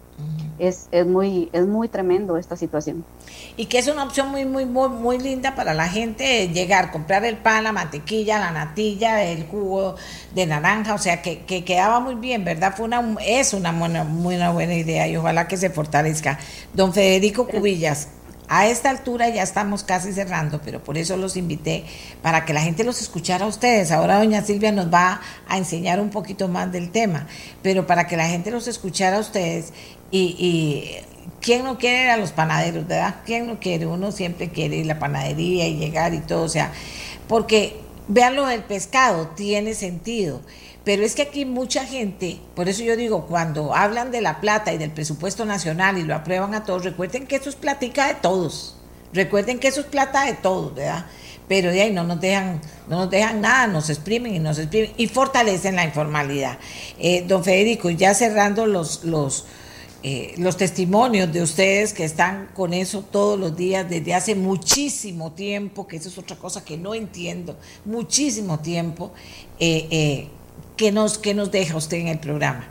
es, 0.59 0.89
es, 0.91 1.07
muy, 1.07 1.49
es 1.53 1.67
muy 1.67 1.89
tremendo 1.89 2.37
esta 2.37 2.57
situación. 2.57 3.05
Y 3.57 3.67
que 3.67 3.79
es 3.79 3.89
una 3.89 4.05
opción 4.05 4.31
muy, 4.31 4.45
muy, 4.45 4.65
muy, 4.67 4.89
muy 4.89 5.19
linda 5.19 5.55
para 5.55 5.75
la 5.75 5.89
gente 5.89 6.49
llegar, 6.49 6.91
comprar 6.91 7.25
el 7.25 7.37
pan, 7.37 7.65
la 7.65 7.73
mantequilla, 7.73 8.39
la 8.39 8.51
natilla, 8.51 9.23
el 9.25 9.47
jugo 9.47 9.97
de 10.35 10.47
naranja, 10.47 10.95
o 10.95 10.99
sea, 10.99 11.23
que, 11.23 11.41
que 11.41 11.65
quedaba 11.65 12.01
muy 12.01 12.15
bien, 12.15 12.45
¿verdad? 12.45 12.75
Fue 12.77 12.87
una, 12.87 13.17
es 13.25 13.53
una 13.53 13.73
buena, 13.73 14.05
muy 14.05 14.37
una 14.37 14.51
buena 14.51 14.75
idea 14.75 15.09
y 15.09 15.17
ojalá 15.17 15.49
que 15.49 15.57
se 15.57 15.71
fortalezca. 15.71 16.39
Don 16.73 16.93
Federico 16.93 17.47
Cubillas, 17.47 18.09
a 18.49 18.67
esta 18.67 18.91
altura 18.91 19.29
ya 19.29 19.43
estamos 19.43 19.83
casi 19.83 20.13
cerrando, 20.13 20.61
pero 20.65 20.83
por 20.83 20.97
eso 20.99 21.17
los 21.17 21.37
invité 21.37 21.85
para 22.23 22.45
que 22.45 22.53
la 22.53 22.61
gente 22.61 22.85
los 22.85 23.01
escuchara 23.01 23.45
a 23.45 23.49
ustedes. 23.49 23.91
Ahora 23.91 24.19
doña 24.19 24.43
Silvia 24.43 24.71
nos 24.71 24.93
va 24.93 25.21
a 25.49 25.59
enseñar 25.59 26.01
un 26.01 26.11
poquito 26.11 26.47
más 26.49 26.71
del 26.71 26.91
tema, 26.91 27.27
pero 27.63 27.87
para 27.87 28.07
que 28.07 28.17
la 28.17 28.29
gente 28.29 28.51
los 28.51 28.69
escuchara 28.69 29.17
a 29.17 29.21
ustedes 29.21 29.73
y, 30.11 30.97
¿quién 31.41 31.65
no 31.65 31.79
quiere 31.79 32.11
a 32.11 32.17
los 32.17 32.33
panaderos, 32.33 32.87
verdad? 32.87 33.17
¿Quién 33.25 33.47
no 33.47 33.59
quiere? 33.59 33.87
Uno 33.87 34.13
siempre 34.13 34.49
quiere 34.51 34.77
ir 34.77 34.85
a 34.85 34.95
la 34.95 34.99
panadería 34.99 35.67
y 35.67 35.77
llegar 35.77 36.15
y 36.15 36.21
todo, 36.21 36.43
o 36.43 36.49
sea, 36.49 36.73
porque 37.29 37.77
vean 38.09 38.37
lo 38.37 38.47
del 38.47 38.63
pescado, 38.63 39.29
tiene 39.29 39.75
sentido. 39.75 40.41
Pero 40.85 41.03
es 41.03 41.17
que 41.17 41.23
aquí 41.23 41.45
mucha 41.45 41.85
gente, 41.85 42.39
por 42.55 42.69
eso 42.69 42.85
yo 42.85 42.97
digo, 42.97 43.27
cuando 43.27 43.75
hablan 43.75 44.13
de 44.13 44.21
la 44.21 44.41
plata 44.41 44.73
y 44.73 44.79
del 44.79 44.93
presupuesto 44.93 45.45
nacional 45.45 45.99
y 45.99 46.05
lo 46.05 46.15
aprueban 46.15 46.55
a 46.55 46.63
todos, 46.63 46.85
recuerden 46.85 47.27
que 47.27 47.35
eso 47.35 47.49
es 47.49 47.57
platica 47.57 48.07
de 48.07 48.15
todos. 48.15 48.77
Recuerden 49.13 49.59
que 49.59 49.67
eso 49.67 49.81
es 49.81 49.87
plata 49.87 50.27
de 50.27 50.35
todos, 50.35 50.77
¿verdad? 50.77 51.07
Pero 51.49 51.73
de 51.73 51.83
ahí 51.83 51.93
no 51.93 52.05
nos 52.05 52.21
dejan, 52.21 52.61
no 52.89 53.01
nos 53.01 53.11
dejan 53.11 53.41
nada, 53.41 53.67
nos 53.67 53.91
exprimen 53.91 54.35
y 54.35 54.39
nos 54.39 54.59
exprimen 54.59 54.93
y 54.97 55.09
fortalecen 55.09 55.75
la 55.75 55.85
informalidad. 55.85 56.59
Eh, 57.01 57.25
don 57.27 57.43
Federico, 57.43 57.91
ya 57.91 58.15
cerrando 58.15 58.67
los, 58.67 59.03
los, 59.03 59.47
eh, 60.09 60.37
los 60.39 60.57
testimonios 60.57 61.33
de 61.33 61.43
ustedes 61.43 61.93
que 61.93 62.05
están 62.05 62.49
con 62.55 62.73
eso 62.73 63.03
todos 63.03 63.37
los 63.41 63.57
días 63.57 63.91
desde 63.91 64.15
hace 64.15 64.37
muchísimo 64.37 65.33
tiempo, 65.33 65.89
que 65.89 65.97
eso 65.97 66.09
es 66.09 66.17
otra 66.17 66.37
cosa 66.37 66.65
que 66.65 66.77
no 66.77 66.95
entiendo, 66.95 67.59
muchísimo 67.85 68.61
tiempo, 68.61 69.13
eh, 69.59 69.89
eh, 69.91 70.29
¿qué, 70.77 70.93
nos, 70.93 71.19
¿qué 71.19 71.35
nos 71.35 71.51
deja 71.51 71.77
usted 71.77 71.97
en 71.97 72.07
el 72.07 72.21
programa? 72.21 72.69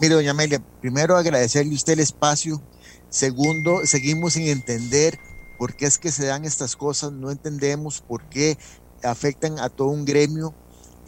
Mire, 0.00 0.14
doña 0.14 0.30
Amelia, 0.30 0.62
primero 0.80 1.16
agradecerle 1.16 1.74
usted 1.74 1.94
el 1.94 1.98
espacio, 1.98 2.62
segundo, 3.10 3.84
seguimos 3.84 4.34
sin 4.34 4.46
entender 4.46 5.18
por 5.58 5.74
qué 5.74 5.86
es 5.86 5.98
que 5.98 6.12
se 6.12 6.26
dan 6.26 6.44
estas 6.44 6.76
cosas, 6.76 7.10
no 7.10 7.32
entendemos 7.32 8.00
por 8.00 8.22
qué 8.28 8.56
afectan 9.02 9.58
a 9.58 9.68
todo 9.68 9.88
un 9.88 10.04
gremio 10.04 10.54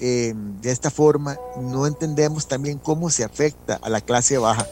de 0.01 0.35
esta 0.65 0.91
forma, 0.91 1.39
no 1.61 1.87
entendemos 1.87 2.49
también 2.49 2.81
cómo 2.81 3.09
se 3.09 3.23
afecta 3.23 3.77
a 3.77 3.89
la 3.89 4.01
clase 4.01 4.37
baja 4.37 4.67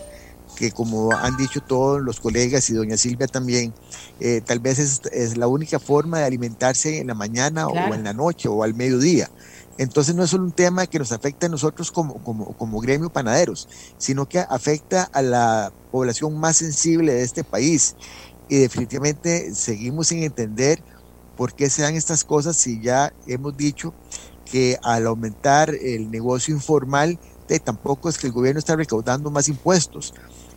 que 0.54 0.72
como 0.72 1.12
han 1.12 1.36
dicho 1.36 1.60
todos 1.60 2.00
los 2.00 2.20
colegas 2.20 2.68
y 2.70 2.74
doña 2.74 2.96
Silvia 2.96 3.26
también, 3.26 3.74
eh, 4.20 4.40
tal 4.44 4.60
vez 4.60 4.78
es, 4.78 5.36
la 5.36 5.48
única 5.48 5.78
forma 5.78 6.20
de 6.20 6.24
alimentarse 6.24 6.98
en 6.98 7.08
la 7.08 7.14
mañana 7.14 7.66
o 7.66 7.94
en 7.94 8.04
la 8.04 8.12
noche 8.12 8.48
o 8.48 8.62
al 8.62 8.74
mediodía. 8.74 9.30
Entonces 9.76 10.14
no 10.14 10.22
es 10.22 10.30
solo 10.30 10.44
un 10.44 10.52
tema 10.52 10.86
que 10.86 11.00
nos 11.00 11.10
afecta 11.10 11.46
a 11.46 11.48
nosotros 11.48 11.90
como, 11.90 12.22
como, 12.22 12.56
como 12.56 12.80
gremio 12.80 13.10
panaderos, 13.10 13.68
sino 13.98 14.28
que 14.28 14.38
afecta 14.38 15.02
a 15.12 15.20
la 15.20 15.72
población 15.90 16.38
más 16.38 16.58
sensible 16.58 17.12
de 17.12 17.22
este 17.22 17.42
país. 17.42 17.96
Y 18.48 18.58
definitivamente 18.58 19.52
seguimos 19.54 20.08
sin 20.08 20.22
entender 20.22 20.82
por 21.36 21.54
qué 21.54 21.68
se 21.70 21.82
dan 21.82 21.96
estas 21.96 22.22
cosas 22.22 22.56
si 22.56 22.80
ya 22.80 23.12
hemos 23.26 23.56
dicho 23.56 23.92
que 24.44 24.78
al 24.84 25.06
aumentar 25.06 25.74
el 25.74 26.10
negocio 26.10 26.54
informal, 26.54 27.18
tampoco 27.62 28.08
es 28.08 28.18
que 28.18 28.26
el 28.26 28.32
gobierno 28.32 28.58
está 28.58 28.76
recaudando 28.76 29.30
más 29.30 29.48
impuestos 29.48 30.14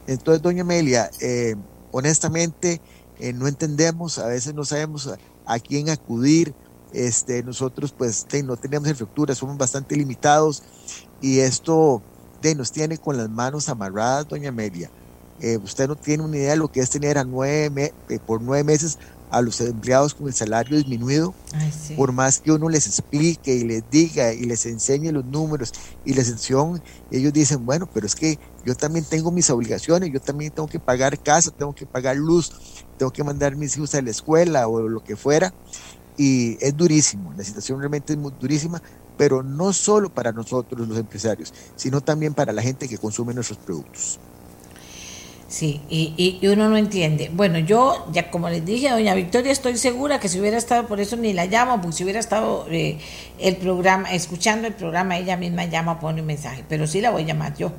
Entonces, 0.07 0.41
doña 0.41 0.61
Amelia, 0.61 1.11
eh, 1.21 1.55
honestamente, 1.91 2.81
eh, 3.19 3.34
no 3.34 3.47
entendemos, 3.47 4.17
a 4.19 4.27
veces 4.27 4.53
no 4.53 4.63
sabemos 4.63 5.09
a, 5.45 5.59
quién 5.59 5.89
acudir. 5.89 6.53
Este, 6.93 7.43
nosotros 7.43 7.91
pues 7.91 8.25
no 8.45 8.55
tenemos 8.55 8.88
infraestructura, 8.88 9.35
somos 9.35 9.57
bastante 9.57 9.97
limitados 9.97 10.63
y 11.21 11.39
esto 11.39 12.01
de, 12.41 12.55
nos 12.55 12.71
tiene 12.71 12.97
con 12.97 13.17
las 13.17 13.29
manos 13.29 13.67
amarradas, 13.67 14.27
doña 14.27 14.49
Amelia. 14.49 14.89
Eh, 15.41 15.57
usted 15.57 15.88
no 15.88 15.97
tiene 15.97 16.23
una 16.23 16.38
idea 16.38 16.51
de 16.51 16.57
lo 16.57 16.71
que 16.71 16.79
es 16.79 16.89
tener 16.89 17.17
a 17.17 17.25
nueve 17.25 17.93
por 18.25 18.41
nueve 18.41 18.63
meses 18.63 18.97
a 19.29 19.41
los 19.41 19.59
empleados 19.61 20.13
con 20.13 20.27
el 20.27 20.33
salario 20.33 20.77
disminuido, 20.77 21.33
por 21.95 22.11
más 22.11 22.39
que 22.39 22.51
uno 22.51 22.69
les 22.69 22.87
explique 22.87 23.53
y 23.53 23.63
les 23.63 23.83
diga 23.89 24.33
y 24.33 24.43
les 24.43 24.65
enseñe 24.65 25.11
los 25.11 25.25
números 25.25 25.73
y 26.05 26.13
la 26.13 26.21
exención, 26.21 26.81
ellos 27.11 27.33
dicen, 27.33 27.65
bueno, 27.65 27.89
pero 27.93 28.05
es 28.05 28.15
que 28.15 28.39
yo 28.65 28.75
también 28.75 29.05
tengo 29.05 29.31
mis 29.31 29.49
obligaciones, 29.49 30.11
yo 30.11 30.19
también 30.21 30.51
tengo 30.51 30.67
que 30.67 30.79
pagar 30.79 31.19
casa, 31.21 31.51
tengo 31.51 31.73
que 31.73 31.85
pagar 31.85 32.15
luz, 32.15 32.51
tengo 32.97 33.11
que 33.11 33.23
mandar 33.23 33.55
mis 33.55 33.75
hijos 33.75 33.95
a 33.95 34.01
la 34.01 34.11
escuela 34.11 34.67
o 34.67 34.87
lo 34.87 35.03
que 35.03 35.15
fuera, 35.15 35.53
y 36.17 36.57
es 36.65 36.75
durísimo, 36.75 37.33
la 37.33 37.43
situación 37.43 37.79
realmente 37.79 38.13
es 38.13 38.19
muy 38.19 38.33
durísima, 38.39 38.81
pero 39.17 39.43
no 39.43 39.73
solo 39.73 40.09
para 40.09 40.31
nosotros 40.31 40.87
los 40.87 40.97
empresarios, 40.97 41.53
sino 41.75 42.01
también 42.01 42.33
para 42.33 42.53
la 42.53 42.61
gente 42.61 42.87
que 42.87 42.97
consume 42.97 43.33
nuestros 43.33 43.59
productos. 43.59 44.19
Sí, 45.48 45.80
y, 45.90 46.40
y, 46.41 46.45
uno 46.48 46.68
no 46.68 46.76
entiende. 46.76 47.32
Bueno, 47.34 47.57
yo, 47.60 48.06
ya 48.11 48.30
como 48.30 48.49
les 48.49 48.65
dije, 48.65 48.90
doña 48.90 49.15
Victoria, 49.15 49.53
estoy 49.53 49.78
segura 49.78 50.19
que 50.19 50.28
si 50.28 50.41
hubiera 50.41 50.57
estado, 50.57 50.88
por 50.88 50.99
eso 50.99 51.15
ni 51.15 51.32
la 51.32 51.45
llamo, 51.45 51.80
porque 51.80 51.95
si 51.95 52.03
hubiera 52.03 52.19
estado 52.19 52.68
eh, 52.69 52.98
el 53.40 53.56
programa, 53.56 54.11
escuchando 54.11 54.68
el 54.68 54.74
programa, 54.74 55.18
ella 55.18 55.38
misma 55.38 55.64
llama, 55.64 56.02
pone 56.02 56.19
un 56.19 56.28
mensaje, 56.28 56.65
pero 56.68 56.86
sí 56.86 56.99
la 56.99 57.11
voy 57.11 57.24
a 57.24 57.28
llamar 57.28 57.56
yo 57.56 57.72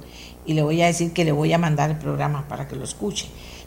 y 0.47 0.55
le 0.55 0.63
voy 0.63 0.81
a 0.81 0.87
decir 0.87 1.13
que 1.13 1.27
le 1.27 1.33
voy 1.33 1.53
a 1.53 1.59
mandar 1.59 1.91
el 1.91 1.99
programa 1.99 2.49
para 2.49 2.67
que 2.67 2.75
lo 2.75 2.85
escuche 2.85 3.27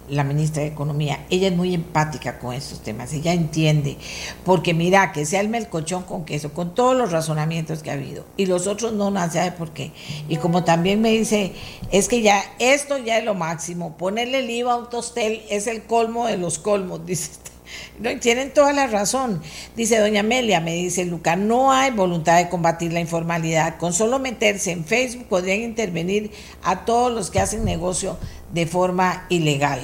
la 0.10 0.24
ministra 0.24 0.64
de 0.64 0.70
Economía, 0.70 1.26
ella 1.30 1.48
es 1.48 1.56
muy 1.56 1.74
empática 1.74 2.40
con 2.40 2.54
estos 2.54 2.82
temas, 2.82 3.14
ella 3.14 3.34
entiende, 3.34 3.98
porque 4.44 4.74
mira, 4.74 5.12
que 5.12 5.26
sea 5.26 5.42
el 5.42 5.50
melcochón 5.50 6.04
con 6.04 6.26
queso, 6.26 6.54
con 6.54 6.76
todos 6.76 6.96
los 6.96 7.12
razonamientos 7.12 7.84
que 7.84 7.92
ha 7.92 7.94
habido, 7.94 8.26
y 8.38 8.46
los 8.46 8.68
otros 8.68 8.94
no, 8.94 9.12
no 9.12 9.32
sabe 9.32 9.52
por 9.52 9.72
qué. 9.72 9.92
Y 10.28 10.38
como 10.38 10.64
también 10.64 11.02
me 11.02 11.12
dice, 11.12 11.54
es 11.92 12.08
que 12.08 12.22
ya 12.22 12.44
esto 12.60 12.98
ya 12.98 13.18
es 13.18 13.26
lo 13.26 13.36
máximo, 13.36 13.98
ponerle 13.98 14.40
el 14.40 14.50
IVA 14.50 14.74
a 14.74 14.78
un 14.78 14.90
tostel 14.90 15.42
es 15.50 15.68
el 15.68 15.84
colmo 15.84 16.28
de 16.28 16.38
los 16.38 16.60
colmos, 16.60 17.06
dice 17.06 17.32
no, 18.00 18.20
tienen 18.20 18.54
toda 18.54 18.74
la 18.74 18.88
razón. 18.88 19.42
Dice 19.76 20.00
doña 20.00 20.22
Amelia, 20.22 20.60
me 20.60 20.74
dice 20.74 21.06
Luca, 21.06 21.36
no 21.36 21.72
hay 21.72 21.92
voluntad 21.92 22.38
de 22.38 22.50
combatir 22.50 22.94
la 22.94 23.00
informalidad. 23.00 23.78
Con 23.78 23.94
solo 23.94 24.20
meterse 24.20 24.72
en 24.72 24.86
Facebook 24.86 25.28
podrían 25.28 25.62
intervenir 25.62 26.32
a 26.64 26.86
todos 26.86 27.12
los 27.14 27.30
que 27.30 27.40
hacen 27.40 27.64
negocio 27.64 28.18
de 28.54 28.66
forma 28.66 29.26
ilegal. 29.30 29.82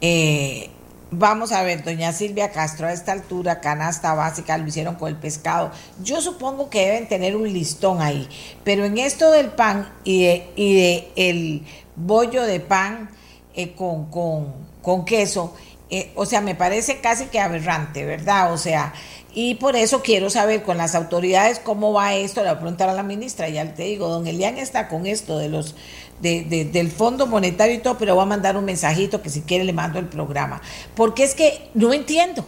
Eh, 0.00 0.70
vamos 1.10 1.52
a 1.52 1.62
ver, 1.62 1.84
doña 1.84 2.12
Silvia 2.12 2.50
Castro, 2.50 2.86
a 2.86 2.92
esta 2.92 3.12
altura, 3.12 3.60
canasta 3.60 4.14
básica, 4.14 4.56
lo 4.58 4.66
hicieron 4.66 4.94
con 4.94 5.08
el 5.08 5.16
pescado. 5.16 5.70
Yo 6.02 6.20
supongo 6.20 6.70
que 6.70 6.86
deben 6.86 7.08
tener 7.08 7.36
un 7.36 7.52
listón 7.52 8.00
ahí, 8.00 8.28
pero 8.64 8.84
en 8.84 8.98
esto 8.98 9.30
del 9.30 9.48
pan 9.48 9.92
y 10.04 10.24
de, 10.24 11.08
el 11.16 11.64
bollo 11.96 12.44
de 12.44 12.60
pan 12.60 13.10
eh, 13.54 13.72
con, 13.74 14.10
con, 14.10 14.54
con 14.82 15.04
queso, 15.04 15.54
eh, 15.90 16.12
o 16.14 16.24
sea, 16.24 16.40
me 16.40 16.54
parece 16.54 17.00
casi 17.00 17.26
que 17.26 17.40
aberrante, 17.40 18.04
¿verdad? 18.04 18.52
O 18.52 18.58
sea, 18.58 18.94
y 19.32 19.56
por 19.56 19.74
eso 19.74 20.02
quiero 20.02 20.30
saber 20.30 20.62
con 20.62 20.76
las 20.76 20.94
autoridades 20.94 21.58
cómo 21.58 21.92
va 21.92 22.14
esto. 22.14 22.42
Le 22.42 22.48
voy 22.48 22.56
a 22.56 22.60
preguntar 22.60 22.88
a 22.88 22.94
la 22.94 23.02
ministra, 23.02 23.48
ya 23.48 23.74
te 23.74 23.84
digo, 23.84 24.08
don 24.08 24.26
Elian 24.26 24.58
está 24.58 24.88
con 24.88 25.06
esto 25.06 25.38
de 25.38 25.48
los 25.48 25.74
de, 26.20 26.68
del 26.72 26.90
Fondo 26.90 27.26
Monetario 27.26 27.74
y 27.74 27.78
todo, 27.78 27.98
pero 27.98 28.14
voy 28.14 28.22
a 28.22 28.26
mandar 28.26 28.56
un 28.56 28.64
mensajito 28.64 29.22
que 29.22 29.30
si 29.30 29.42
quiere 29.42 29.64
le 29.64 29.72
mando 29.72 29.98
el 29.98 30.06
programa. 30.06 30.60
Porque 30.94 31.24
es 31.24 31.34
que 31.34 31.70
no 31.74 31.92
entiendo. 31.92 32.44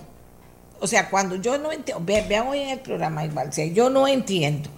O 0.80 0.86
sea, 0.86 1.10
cuando 1.10 1.36
yo 1.36 1.58
no 1.58 1.72
entiendo, 1.72 2.02
vean 2.04 2.48
hoy 2.48 2.60
en 2.60 2.68
el 2.70 2.80
programa 2.80 3.24
igual, 3.24 3.52
si 3.52 3.72
yo 3.72 3.88
no 3.90 4.08
entiendo. 4.08 4.68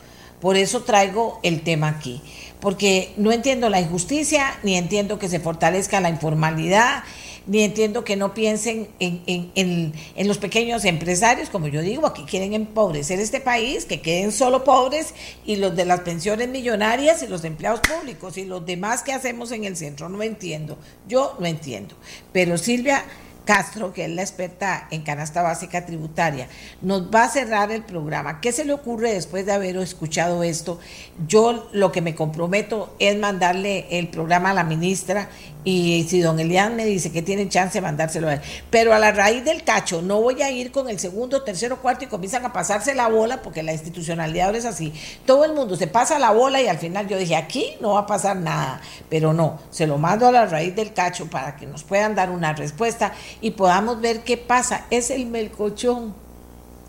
Por 0.41 0.57
eso 0.57 0.83
traigo 0.83 1.41
el 1.43 1.63
tema 1.63 1.89
aquí. 1.89 2.21
Porque 2.61 3.15
no 3.17 3.33
entiendo 3.33 3.69
la 3.71 3.81
injusticia, 3.81 4.59
ni 4.63 4.77
entiendo 4.77 5.19
que 5.19 5.29
se 5.29 5.41
fortalezca 5.41 6.01
la 6.01 6.11
informalidad 6.11 7.03
ni 7.47 7.63
entiendo 7.63 8.05
que 8.05 8.17
no 8.17 8.35
piensen 8.35 8.89
en, 8.99 9.93
los 10.27 10.39
pequeños 10.39 10.85
empresarios, 10.85 11.51
como 11.51 11.69
yo 11.69 11.83
digo, 11.83 12.07
aquí 12.07 12.25
quieren 12.25 12.55
empobrecer 12.55 13.21
este 13.21 13.41
país, 13.41 13.85
que 13.85 14.01
queden 14.01 14.33
solo 14.33 14.65
pobres 14.65 15.15
y 15.45 15.57
los 15.57 15.77
de 15.77 15.85
las 15.85 16.01
pensiones 16.01 16.49
millonarias 16.49 17.23
y 17.23 17.29
los 17.29 17.45
empleados 17.45 17.81
públicos 17.81 18.39
y 18.39 18.45
los 18.45 18.65
demás 18.65 19.03
que 19.03 19.13
hacemos 19.13 19.53
en 19.53 19.65
el 19.65 19.77
centro. 19.77 20.09
No 20.09 20.23
entiendo, 20.23 20.79
yo 21.07 21.37
no 21.39 21.47
entiendo. 21.47 21.97
Pero 22.33 22.57
Silvia 22.57 23.05
Castro, 23.45 23.93
que 23.93 24.07
es 24.07 24.11
la 24.11 24.23
experta 24.23 24.89
en 24.91 25.03
canasta 25.03 25.43
básica 25.43 25.85
tributaria, 25.85 26.49
nos 26.81 27.15
va 27.15 27.25
a 27.25 27.29
cerrar 27.29 27.71
el 27.71 27.83
programa. 27.83 28.41
¿Qué 28.41 28.53
se 28.53 28.65
le 28.65 28.73
ocurre 28.73 29.13
después 29.13 29.45
de 29.45 29.53
haber 29.53 29.77
escuchado 29.77 30.43
esto? 30.43 30.81
Yo 31.29 31.69
lo 31.73 31.93
que 31.93 32.01
me 32.01 32.15
comprometo 32.15 32.95
es 32.99 33.17
mandarle 33.19 33.87
el 33.91 34.09
programa 34.09 34.51
a 34.51 34.55
la 34.55 34.65
ministra 34.65 35.29
y 35.65 36.05
si 36.09 36.21
don 36.21 36.39
Elian 36.39 36.77
me 36.77 36.85
dice 36.85 37.11
que 37.11 37.23
tiene 37.23 37.49
chance 37.49 37.79
de 37.79 37.83
mandárselo 37.83 38.29
a 38.29 38.35
él. 38.35 38.41
Pero 38.71 38.93
a 38.93 38.99
la 38.99 39.13
raíz 39.13 39.45
del 39.45 39.65
cacho, 39.65 40.03
no 40.03 40.21
voy 40.21 40.43
a 40.43 40.51
ir 40.51 40.71
con 40.71 40.91
el 40.91 40.99
segundo, 40.99 41.43
tercero, 41.43 41.81
cuarto 41.81 42.05
y 42.05 42.09
comienzan 42.09 42.45
a 42.45 42.53
pasarse 42.53 42.95
la 42.95 43.09
bola 43.09 43.41
porque 43.43 43.63
la 43.63 43.73
institucionalidad 43.73 44.47
ahora 44.47 44.59
es 44.59 44.67
así. 44.67 44.93
Todo 45.25 45.45
el 45.45 45.55
mundo 45.55 45.77
se 45.77 45.87
pasa 45.87 46.19
la 46.19 46.33
bola 46.33 46.61
y 46.61 46.69
al 46.69 46.79
final 46.79 47.09
yo 47.09 47.17
dije, 47.17 47.35
aquí 47.35 47.75
no 47.81 47.95
va 47.95 48.01
a 48.01 48.07
pasar 48.07 48.37
nada. 48.37 48.81
Pero 49.09 49.33
no, 49.33 49.59
se 49.71 49.87
lo 49.87 49.97
mando 49.97 50.29
a 50.29 50.33
la 50.33 50.47
raíz 50.47 50.77
del 50.77 50.93
cacho 50.93 51.27
para 51.31 51.57
que 51.57 51.67
nos 51.67 51.83
puedan 51.83 52.15
dar 52.15 52.31
una 52.31 52.53
respuesta 52.53 53.13
y 53.41 53.53
podamos 53.53 54.01
ver 54.01 54.21
qué 54.21 54.37
pasa. 54.37 54.87
Es 54.91 55.11
el 55.11 55.27
melcochón 55.27 56.15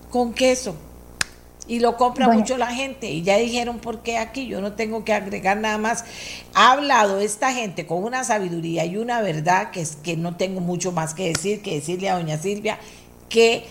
con 0.10 0.34
queso 0.34 0.76
y 1.68 1.80
lo 1.80 1.98
compra 1.98 2.30
mucho 2.30 2.58
la 2.58 2.68
gente 2.68 3.10
y 3.10 3.24
ya 3.24 3.38
dijeron 3.38 3.80
por 3.80 4.02
qué 4.04 4.18
aquí, 4.18 4.48
yo 4.48 4.62
no 4.62 4.74
tengo 4.74 5.04
que 5.04 5.14
agregar 5.14 5.58
nada 5.58 5.78
más. 5.78 6.06
Ha 6.54 6.74
hablado 6.74 7.20
esta 7.20 7.54
gente 7.54 7.86
con 7.86 8.04
una 8.04 8.24
sabiduría 8.24 8.86
y 8.86 8.98
una 8.98 9.22
verdad 9.22 9.72
que 9.72 9.82
es 9.82 9.96
que 9.96 10.16
no 10.16 10.36
tengo 10.36 10.62
mucho 10.62 10.92
más 10.92 11.14
que 11.14 11.28
decir 11.30 11.62
que 11.62 11.76
decirle 11.76 12.10
a 12.10 12.18
doña 12.18 12.38
Silvia 12.38 12.80
que 13.30 13.66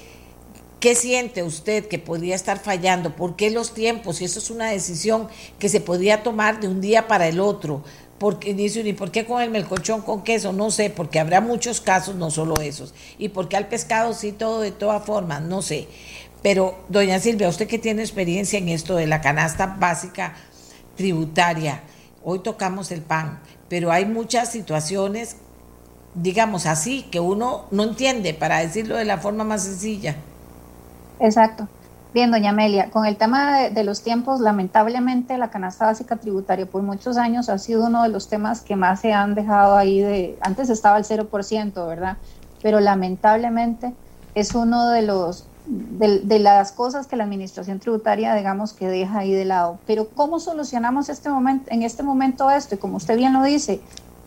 ¿Qué 0.85 0.95
siente 0.95 1.43
usted 1.43 1.89
que 1.89 1.99
podría 1.99 2.35
estar 2.35 2.59
fallando? 2.59 3.17
¿Por 3.17 3.37
qué 3.37 3.51
los 3.51 3.73
tiempos? 3.73 4.21
Y 4.21 4.27
eso 4.27 4.39
es 4.39 4.51
una 4.51 4.67
decisión 4.67 5.29
que 5.59 5.71
se 5.71 5.81
podría 5.81 6.23
tomar 6.23 6.61
de 6.61 6.69
un 6.69 6.83
día 6.83 7.09
para 7.09 7.27
el 7.27 7.41
otro. 7.41 7.83
Porque 8.19 8.53
dice, 8.53 8.81
¿y 8.81 8.93
por 8.93 9.11
qué 9.11 9.25
con 9.25 9.41
el 9.41 9.49
melcochón 9.49 10.03
con 10.03 10.23
queso? 10.25 10.53
No 10.53 10.71
sé, 10.71 10.91
porque 10.91 11.19
habrá 11.19 11.41
muchos 11.41 11.81
casos, 11.81 12.17
no 12.17 12.31
solo 12.31 12.55
esos. 12.61 12.93
¿Y 13.17 13.31
por 13.31 13.49
qué 13.49 13.57
al 13.57 13.69
pescado 13.69 14.13
sí 14.13 14.33
todo 14.33 14.61
de 14.61 14.73
todas 14.73 15.03
formas? 15.07 15.41
No 15.41 15.63
sé. 15.63 15.89
Pero, 16.45 16.75
doña 16.91 17.21
Silvia, 17.21 17.49
usted 17.49 17.67
que 17.67 17.79
tiene 17.79 18.03
experiencia 18.03 18.59
en 18.59 18.69
esto 18.69 18.97
de 18.97 19.07
la 19.07 19.23
canasta 19.23 19.79
básica 19.81 20.35
tributaria, 20.95 21.81
hoy 22.23 22.41
tocamos 22.41 22.91
el 22.93 23.01
pan, 23.01 23.41
pero 23.71 23.91
hay 23.91 24.05
muchas 24.05 24.53
situaciones, 24.53 25.39
digamos 26.13 26.67
así, 26.67 27.05
que 27.05 27.19
uno 27.19 27.65
no 27.71 27.85
entiende, 27.85 28.35
para 28.35 28.59
decirlo 28.59 28.99
de 28.99 29.07
la 29.07 29.17
forma 29.17 29.43
más 29.43 29.63
sencilla. 29.63 30.17
Exacto. 31.19 31.67
Bien, 32.13 32.31
doña 32.31 32.51
Amelia, 32.51 32.91
con 32.91 33.07
el 33.07 33.17
tema 33.17 33.61
de, 33.71 33.83
los 33.83 34.03
tiempos, 34.03 34.41
lamentablemente 34.41 35.39
la 35.39 35.49
canasta 35.49 35.87
básica 35.87 36.17
tributaria 36.17 36.67
por 36.67 36.83
muchos 36.83 37.17
años 37.17 37.49
ha 37.49 37.57
sido 37.57 37.87
uno 37.87 38.03
de 38.03 38.11
los 38.11 38.29
temas 38.29 38.61
que 38.61 38.77
más 38.77 39.01
se 39.01 39.15
han 39.15 39.35
dejado 39.35 39.77
ahí 39.77 40.01
de, 40.01 40.37
antes 40.43 40.69
estaba 40.69 40.99
el 40.99 41.05
0%, 41.05 41.87
¿verdad? 41.89 42.19
Pero 42.63 42.81
lamentablemente 42.81 43.95
es 44.35 44.55
uno 44.55 44.91
de 44.91 45.01
los 45.01 45.47
de, 45.67 46.39
las 46.39 46.73
cosas 46.73 47.07
que 47.07 47.17
la 47.17 47.25
administración 47.25 47.79
tributaria, 47.79 48.35
digamos, 48.35 48.73
que 48.73 48.87
deja 48.89 49.21
ahí 49.21 49.33
de 49.33 49.45
lado. 49.45 49.79
Pero 49.87 50.09
¿cómo 50.09 50.41
solucionamos 50.41 51.09
este 51.09 51.29
momento, 51.29 51.71
en 51.71 51.83
este 51.83 52.03
momento 52.03 52.51
esto? 52.51 52.75
Y 52.75 52.79
como 52.79 52.97
usted 52.97 53.17
bien 53.17 53.33
lo 53.33 53.43
dice, 53.43 53.81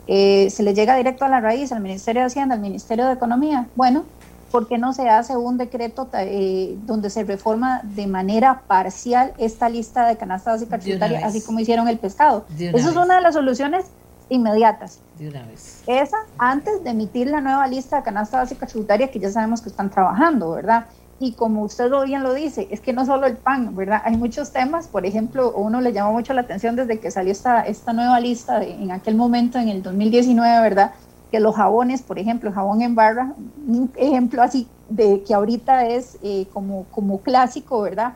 eh, 0.07 0.49
se 0.49 0.63
le 0.63 0.73
llega 0.73 0.95
directo 0.95 1.25
a 1.25 1.29
la 1.29 1.39
raíz, 1.39 1.71
al 1.71 1.81
Ministerio 1.81 2.21
de 2.21 2.27
Hacienda, 2.27 2.55
al 2.55 2.61
Ministerio 2.61 3.05
de 3.05 3.13
Economía. 3.13 3.67
Bueno, 3.75 4.05
¿por 4.51 4.67
qué 4.67 4.77
no 4.77 4.93
se 4.93 5.09
hace 5.09 5.37
un 5.37 5.57
decreto 5.57 6.09
eh, 6.13 6.77
donde 6.85 7.09
se 7.09 7.23
reforma 7.23 7.81
de 7.83 8.07
manera 8.07 8.63
parcial 8.67 9.33
esta 9.37 9.69
lista 9.69 10.07
de 10.07 10.17
canasta 10.17 10.51
básica 10.51 10.79
tributaria, 10.79 11.25
así 11.25 11.41
como 11.41 11.59
hicieron 11.59 11.87
el 11.87 11.99
pescado? 11.99 12.45
Eso 12.57 12.89
es 12.89 12.95
una 12.95 13.17
de 13.17 13.21
las 13.21 13.35
soluciones 13.35 13.85
inmediatas. 14.29 14.99
De 15.17 15.29
una 15.29 15.43
vez. 15.45 15.83
Esa 15.87 16.17
antes 16.37 16.83
de 16.83 16.89
emitir 16.89 17.27
la 17.27 17.41
nueva 17.41 17.67
lista 17.67 17.97
de 17.97 18.03
canasta 18.03 18.37
básica 18.37 18.65
tributaria 18.65 19.09
que 19.09 19.19
ya 19.19 19.31
sabemos 19.31 19.61
que 19.61 19.69
están 19.69 19.89
trabajando, 19.89 20.51
¿verdad? 20.51 20.85
Y 21.19 21.33
como 21.33 21.63
usted 21.63 21.91
bien 22.05 22.21
lo 22.21 22.33
dice, 22.33 22.67
es 22.69 22.79
que 22.79 22.93
no 22.93 23.05
solo 23.05 23.25
el 23.25 23.37
pan, 23.37 23.75
¿verdad? 23.75 24.01
Hay 24.05 24.17
muchos 24.17 24.51
temas, 24.51 24.87
por 24.87 25.05
ejemplo, 25.05 25.51
uno 25.55 25.81
le 25.81 25.91
llamó 25.91 26.13
mucho 26.13 26.33
la 26.33 26.41
atención 26.41 26.75
desde 26.75 26.99
que 26.99 27.09
salió 27.09 27.31
esta, 27.31 27.61
esta 27.61 27.91
nueva 27.91 28.19
lista 28.19 28.63
en 28.63 28.91
aquel 28.91 29.15
momento, 29.15 29.57
en 29.57 29.69
el 29.69 29.81
2019, 29.81 30.61
¿verdad? 30.61 30.91
Que 31.31 31.39
los 31.39 31.55
jabones, 31.55 32.03
por 32.03 32.19
ejemplo, 32.19 32.51
jabón 32.51 32.83
en 32.83 32.93
barra, 32.93 33.33
un 33.67 33.91
ejemplo 33.95 34.43
así 34.43 34.67
de 34.89 35.23
que 35.23 35.33
ahorita 35.33 35.87
es 35.87 36.19
eh, 36.21 36.47
como, 36.53 36.85
como 36.91 37.21
clásico, 37.21 37.81
¿verdad? 37.81 38.13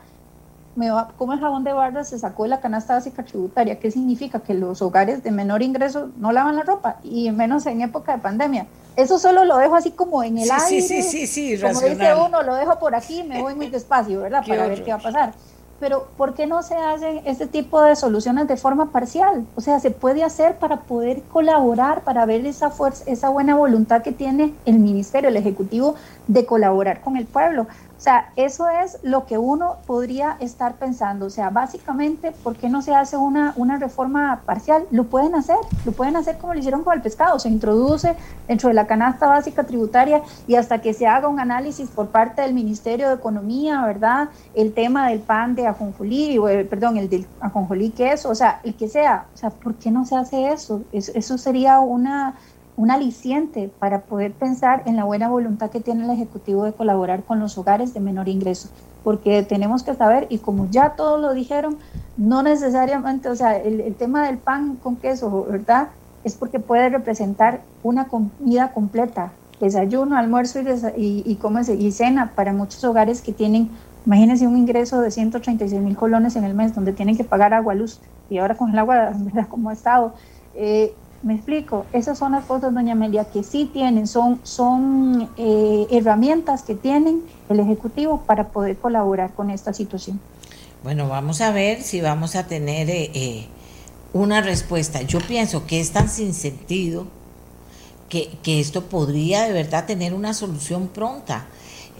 me 0.74 0.90
va, 0.90 1.12
¿cómo 1.16 1.32
el 1.34 1.40
jabón 1.40 1.64
de 1.64 1.72
barra 1.72 2.04
se 2.04 2.18
sacó 2.18 2.44
de 2.44 2.50
la 2.50 2.60
canasta 2.60 2.94
básica 2.94 3.24
tributaria? 3.24 3.78
¿Qué 3.78 3.90
significa? 3.90 4.40
Que 4.40 4.54
los 4.54 4.80
hogares 4.80 5.22
de 5.22 5.30
menor 5.30 5.62
ingreso 5.62 6.10
no 6.16 6.32
lavan 6.32 6.56
la 6.56 6.62
ropa 6.62 6.98
y 7.02 7.30
menos 7.30 7.66
en 7.66 7.82
época 7.82 8.16
de 8.16 8.22
pandemia. 8.22 8.66
Eso 8.96 9.18
solo 9.18 9.44
lo 9.44 9.56
dejo 9.58 9.76
así 9.76 9.92
como 9.92 10.22
en 10.22 10.38
el 10.38 10.50
aire. 10.50 10.66
Sí, 10.66 10.82
sí, 10.82 11.02
sí, 11.02 11.26
sí, 11.26 11.60
Como 11.60 11.80
dice 11.80 12.14
uno, 12.14 12.42
lo 12.42 12.54
dejo 12.54 12.78
por 12.78 12.94
aquí, 12.94 13.22
me 13.22 13.40
voy 13.40 13.54
muy 13.54 13.68
despacio, 13.68 14.20
¿verdad? 14.20 14.44
Para 14.46 14.66
ver 14.66 14.84
qué 14.84 14.90
va 14.90 14.98
a 14.98 15.02
pasar 15.02 15.34
pero 15.82 16.06
¿por 16.16 16.34
qué 16.34 16.46
no 16.46 16.62
se 16.62 16.76
hacen 16.76 17.22
este 17.24 17.48
tipo 17.48 17.82
de 17.82 17.96
soluciones 17.96 18.46
de 18.46 18.56
forma 18.56 18.92
parcial? 18.92 19.44
O 19.56 19.60
sea, 19.60 19.80
se 19.80 19.90
puede 19.90 20.22
hacer 20.22 20.54
para 20.58 20.82
poder 20.82 21.22
colaborar, 21.22 22.02
para 22.04 22.24
ver 22.24 22.46
esa 22.46 22.70
fuerza, 22.70 23.02
esa 23.08 23.30
buena 23.30 23.56
voluntad 23.56 24.00
que 24.00 24.12
tiene 24.12 24.54
el 24.64 24.78
ministerio, 24.78 25.28
el 25.28 25.36
ejecutivo 25.36 25.96
de 26.28 26.46
colaborar 26.46 27.00
con 27.00 27.16
el 27.16 27.26
pueblo. 27.26 27.66
O 28.02 28.04
sea, 28.04 28.32
eso 28.34 28.68
es 28.68 28.98
lo 29.04 29.26
que 29.26 29.38
uno 29.38 29.76
podría 29.86 30.36
estar 30.40 30.74
pensando. 30.74 31.26
O 31.26 31.30
sea, 31.30 31.50
básicamente, 31.50 32.32
¿por 32.32 32.56
qué 32.56 32.68
no 32.68 32.82
se 32.82 32.92
hace 32.92 33.16
una, 33.16 33.52
una 33.54 33.76
reforma 33.78 34.42
parcial? 34.44 34.88
Lo 34.90 35.04
pueden 35.04 35.36
hacer, 35.36 35.54
lo 35.84 35.92
pueden 35.92 36.16
hacer 36.16 36.36
como 36.38 36.52
lo 36.52 36.58
hicieron 36.58 36.82
con 36.82 36.94
el 36.94 37.00
pescado. 37.00 37.38
Se 37.38 37.48
introduce 37.48 38.16
dentro 38.48 38.70
de 38.70 38.74
la 38.74 38.88
canasta 38.88 39.28
básica 39.28 39.62
tributaria 39.62 40.20
y 40.48 40.56
hasta 40.56 40.80
que 40.80 40.94
se 40.94 41.06
haga 41.06 41.28
un 41.28 41.38
análisis 41.38 41.90
por 41.90 42.08
parte 42.08 42.42
del 42.42 42.54
Ministerio 42.54 43.06
de 43.08 43.14
Economía, 43.14 43.86
¿verdad? 43.86 44.30
El 44.52 44.74
tema 44.74 45.08
del 45.08 45.20
pan 45.20 45.54
de 45.54 45.68
ajonjolí, 45.68 46.38
o 46.38 46.46
perdón, 46.68 46.96
el 46.96 47.08
del 47.08 47.24
ajonjolí 47.38 47.90
queso, 47.90 48.30
o 48.30 48.34
sea, 48.34 48.58
el 48.64 48.74
que 48.74 48.88
sea. 48.88 49.26
O 49.32 49.36
sea, 49.36 49.50
¿por 49.50 49.76
qué 49.76 49.92
no 49.92 50.04
se 50.06 50.16
hace 50.16 50.48
eso? 50.48 50.82
eso 50.90 51.38
sería 51.38 51.78
una 51.78 52.34
un 52.76 52.90
aliciente 52.90 53.70
para 53.78 54.02
poder 54.02 54.32
pensar 54.32 54.82
en 54.86 54.96
la 54.96 55.04
buena 55.04 55.28
voluntad 55.28 55.70
que 55.70 55.80
tiene 55.80 56.04
el 56.04 56.10
Ejecutivo 56.10 56.64
de 56.64 56.72
colaborar 56.72 57.22
con 57.22 57.38
los 57.38 57.58
hogares 57.58 57.92
de 57.94 58.00
menor 58.00 58.28
ingreso. 58.28 58.68
Porque 59.04 59.42
tenemos 59.42 59.82
que 59.82 59.94
saber, 59.94 60.26
y 60.30 60.38
como 60.38 60.68
ya 60.70 60.90
todos 60.90 61.20
lo 61.20 61.34
dijeron, 61.34 61.76
no 62.16 62.42
necesariamente, 62.42 63.28
o 63.28 63.36
sea, 63.36 63.56
el, 63.56 63.94
tema 63.96 64.26
del 64.26 64.38
pan 64.38 64.76
con 64.76 64.96
queso, 64.96 65.46
¿verdad? 65.50 65.88
Es 66.24 66.36
porque 66.36 66.60
puede 66.60 66.88
representar 66.88 67.62
una 67.82 68.06
comida 68.06 68.72
completa, 68.72 69.32
desayuno, 69.60 70.16
almuerzo 70.16 70.60
y, 70.60 70.64
y, 70.96 71.38
y, 71.38 71.72
y 71.72 71.92
cena 71.92 72.32
para 72.34 72.52
muchos 72.52 72.82
hogares 72.84 73.22
que 73.22 73.32
tienen, 73.32 73.70
imagínense 74.06 74.46
un 74.46 74.56
ingreso 74.56 75.00
de 75.00 75.10
136 75.10 75.80
mil 75.82 75.96
colones 75.96 76.36
en 76.36 76.44
el 76.44 76.54
mes, 76.54 76.74
donde 76.74 76.92
tienen 76.92 77.16
que 77.16 77.24
pagar 77.24 77.52
agua, 77.54 77.74
luz, 77.74 78.00
y 78.30 78.38
ahora 78.38 78.56
con 78.56 78.70
el 78.70 78.78
agua, 78.78 79.12
¿verdad? 79.16 79.48
Como 79.48 79.68
ha 79.68 79.72
estado. 79.72 80.14
Eh, 80.54 80.94
me 81.22 81.34
explico, 81.34 81.86
esas 81.92 82.18
son 82.18 82.32
las 82.32 82.44
cosas, 82.44 82.74
doña 82.74 82.92
Amelia, 82.92 83.24
que 83.24 83.42
sí 83.44 83.70
tienen, 83.72 84.06
son, 84.06 84.40
son 84.42 85.30
eh, 85.36 85.86
herramientas 85.90 86.62
que 86.62 86.74
tienen 86.74 87.22
el 87.48 87.60
Ejecutivo 87.60 88.22
para 88.26 88.48
poder 88.48 88.76
colaborar 88.76 89.32
con 89.32 89.50
esta 89.50 89.72
situación. 89.72 90.20
Bueno, 90.82 91.08
vamos 91.08 91.40
a 91.40 91.52
ver 91.52 91.80
si 91.82 92.00
vamos 92.00 92.34
a 92.34 92.46
tener 92.46 92.90
eh, 92.90 93.10
eh, 93.14 93.46
una 94.12 94.40
respuesta. 94.40 95.02
Yo 95.02 95.20
pienso 95.20 95.64
que 95.66 95.80
es 95.80 95.92
tan 95.92 96.08
sin 96.08 96.34
sentido 96.34 97.06
que, 98.08 98.36
que 98.42 98.58
esto 98.58 98.86
podría 98.86 99.42
de 99.42 99.52
verdad 99.52 99.86
tener 99.86 100.14
una 100.14 100.34
solución 100.34 100.88
pronta. 100.88 101.46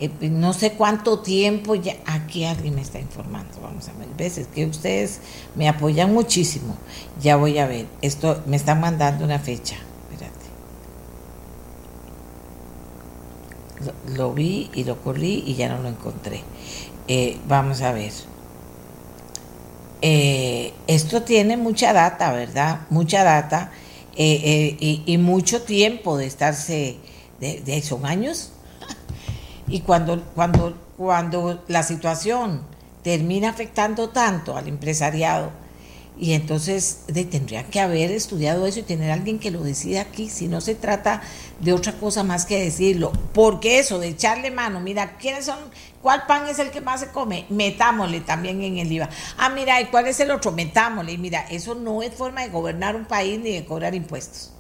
Eh, 0.01 0.11
no 0.31 0.55
sé 0.55 0.73
cuánto 0.73 1.19
tiempo 1.19 1.75
ya, 1.75 1.97
aquí 2.07 2.45
alguien 2.45 2.75
me 2.75 2.81
está 2.81 2.99
informando, 2.99 3.61
vamos 3.63 3.89
a 3.89 3.93
ver, 3.93 4.09
veces 4.17 4.47
que 4.47 4.65
ustedes 4.65 5.21
me 5.55 5.69
apoyan 5.69 6.13
muchísimo, 6.13 6.77
ya 7.21 7.37
voy 7.37 7.59
a 7.59 7.67
ver, 7.67 7.87
esto 8.01 8.43
me 8.47 8.57
están 8.57 8.81
mandando 8.81 9.25
una 9.25 9.39
fecha, 9.39 9.77
espérate. 10.11 10.33
Lo, 14.17 14.33
vi 14.33 14.71
y 14.73 14.85
lo 14.85 14.99
corrí 15.03 15.45
y 15.47 15.55
ya 15.57 15.69
no 15.69 15.83
lo 15.83 15.89
encontré. 15.89 16.43
Eh, 17.09 17.39
vamos 17.47 17.83
a 17.83 17.93
ver. 17.93 18.13
Eh, 20.01 20.73
esto 20.87 21.23
tiene 21.23 21.57
mucha 21.57 21.93
data, 21.93 22.33
¿verdad? 22.33 22.81
Mucha 22.91 23.25
data 23.25 23.71
y, 24.17 25.17
mucho 25.19 25.63
tiempo 25.63 26.17
de 26.17 26.27
estarse, 26.27 26.97
de, 27.41 27.61
de 27.61 27.83
son 27.83 28.07
años 28.07 28.53
y 29.69 29.81
cuando, 29.81 30.23
cuando, 30.35 30.75
cuando 30.97 31.63
la 31.69 31.83
situación 31.83 32.63
termina 33.03 33.51
afectando 33.51 34.11
tanto 34.11 34.57
al 34.57 34.69
empresariado, 34.69 35.51
y 36.19 36.35
entonces 36.35 37.01
tendría 37.31 37.65
que 37.65 37.81
haber 37.81 38.13
estudiado 38.13 38.67
eso 38.67 38.81
y 38.81 38.83
tener 38.83 39.11
alguien 39.11 39.39
que 39.39 39.51
lo 39.51 39.63
decida 39.63 40.03
aquí, 40.03 40.29
si 40.29 40.47
no 40.47 40.61
se 40.61 40.75
trata 40.75 41.23
de 41.59 41.73
otra 41.73 41.95
cosa 41.95 42.23
más 42.23 42.45
que 42.45 42.63
decirlo. 42.63 43.13
Porque 43.33 43.79
eso 43.79 43.99
de 43.99 44.09
echarle 44.09 44.51
mano, 44.51 44.79
mira, 44.79 45.17
¿quiénes 45.17 45.47
son? 45.47 45.59
¿Cuál 46.03 46.27
pan 46.27 46.47
es 46.49 46.59
el 46.59 46.71
que 46.71 46.81
más 46.81 47.01
se 47.01 47.09
come? 47.09 47.47
Metámosle 47.49 48.21
también 48.21 48.63
en 48.63 48.79
el 48.79 48.93
IVA. 48.93 49.09
Ah, 49.39 49.49
mira, 49.49 49.81
¿y 49.81 49.87
cuál 49.87 50.07
es 50.07 50.21
el 50.21 50.31
otro? 50.31 50.53
Metámosle. 50.53 51.13
Y 51.13 51.19
mira, 51.19 51.41
eso 51.51 51.75
no 51.75 52.03
es 52.03 52.15
forma 52.15 52.43
de 52.43 52.51
gobernar 52.51 52.95
un 52.95 53.07
país 53.07 53.41
ni 53.41 53.53
de 53.53 53.65
cobrar 53.65 53.95
impuestos. 53.95 54.52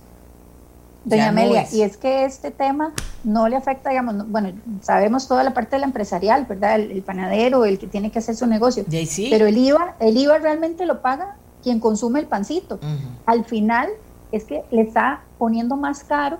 Doña 1.04 1.28
Amelia, 1.28 1.66
y 1.72 1.82
es 1.82 1.96
que 1.96 2.24
este 2.24 2.50
tema 2.50 2.92
no 3.24 3.48
le 3.48 3.56
afecta, 3.56 3.90
digamos, 3.90 4.28
bueno, 4.28 4.52
sabemos 4.82 5.26
toda 5.26 5.42
la 5.42 5.52
parte 5.52 5.76
de 5.76 5.80
la 5.80 5.86
empresarial, 5.86 6.46
¿verdad? 6.46 6.76
El, 6.80 7.02
panadero, 7.02 7.64
el 7.64 7.78
que 7.78 7.86
tiene 7.86 8.10
que 8.10 8.20
hacer 8.20 8.36
su 8.36 8.46
negocio. 8.46 8.84
Pero 9.30 9.46
el 9.46 9.56
IVA, 9.56 9.96
el 9.98 10.16
IVA 10.16 10.38
realmente 10.38 10.86
lo 10.86 11.02
paga 11.02 11.36
quien 11.62 11.80
consume 11.80 12.20
el 12.20 12.26
pancito. 12.26 12.78
Al 13.26 13.44
final 13.44 13.88
es 14.30 14.44
que 14.44 14.64
le 14.70 14.82
está 14.82 15.22
poniendo 15.38 15.76
más 15.76 16.04
caro 16.04 16.38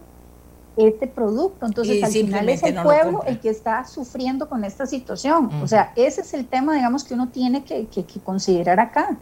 este 0.77 1.07
producto. 1.07 1.67
Entonces, 1.67 2.03
al 2.03 2.13
final 2.13 2.49
es 2.49 2.63
el 2.63 2.75
pueblo 2.83 3.23
el 3.27 3.41
que 3.41 3.51
está 3.51 3.85
sufriendo 3.85 4.49
con 4.49 4.65
esta 4.65 4.87
situación. 4.87 5.51
O 5.63 5.67
sea, 5.67 5.93
ese 5.97 6.21
es 6.21 6.35
el 6.35 6.47
tema, 6.47 6.75
digamos, 6.75 7.05
que 7.05 7.15
uno 7.15 7.29
tiene 7.29 7.65
que 7.65 7.87
considerar 8.25 8.79
acá. 8.79 9.17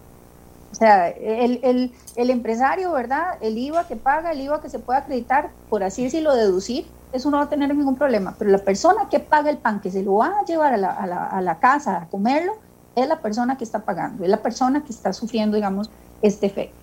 O 0.72 0.74
sea, 0.74 1.09
el, 1.09 1.92
empresario, 2.16 2.92
¿verdad? 2.92 3.38
El 3.40 3.59
IVA 3.59 3.88
que 3.88 3.97
paga, 3.97 4.32
el 4.32 4.40
IVA 4.40 4.60
que 4.60 4.70
se 4.70 4.78
puede 4.78 5.01
acreditar, 5.01 5.51
por 5.68 5.82
así 5.82 6.05
decirlo, 6.05 6.34
deducir, 6.34 6.86
eso 7.12 7.30
no 7.30 7.38
va 7.38 7.44
a 7.44 7.48
tener 7.48 7.74
ningún 7.74 7.97
problema. 7.97 8.36
Pero 8.38 8.51
la 8.51 8.59
persona 8.59 9.09
que 9.10 9.18
paga 9.18 9.51
el 9.51 9.59
pan, 9.59 9.80
que 9.80 9.90
se 9.90 10.02
lo 10.02 10.14
va 10.16 10.38
a 10.40 10.44
llevar 10.44 10.72
a 10.72 10.76
la, 10.76 10.90
a 10.90 11.40
la, 11.40 11.59
casa 11.59 12.02
a 12.02 12.06
comerlo, 12.06 12.52
es 12.94 13.09
la 13.09 13.20
persona 13.20 13.59
que 13.59 13.64
está 13.64 13.80
pagando, 13.80 14.22
es 14.22 14.30
la 14.30 14.42
persona 14.42 14.84
que 14.84 14.92
está 14.92 15.12
sufriendo, 15.12 15.56
digamos, 15.56 15.90
este 16.22 16.47
efecto. 16.47 16.76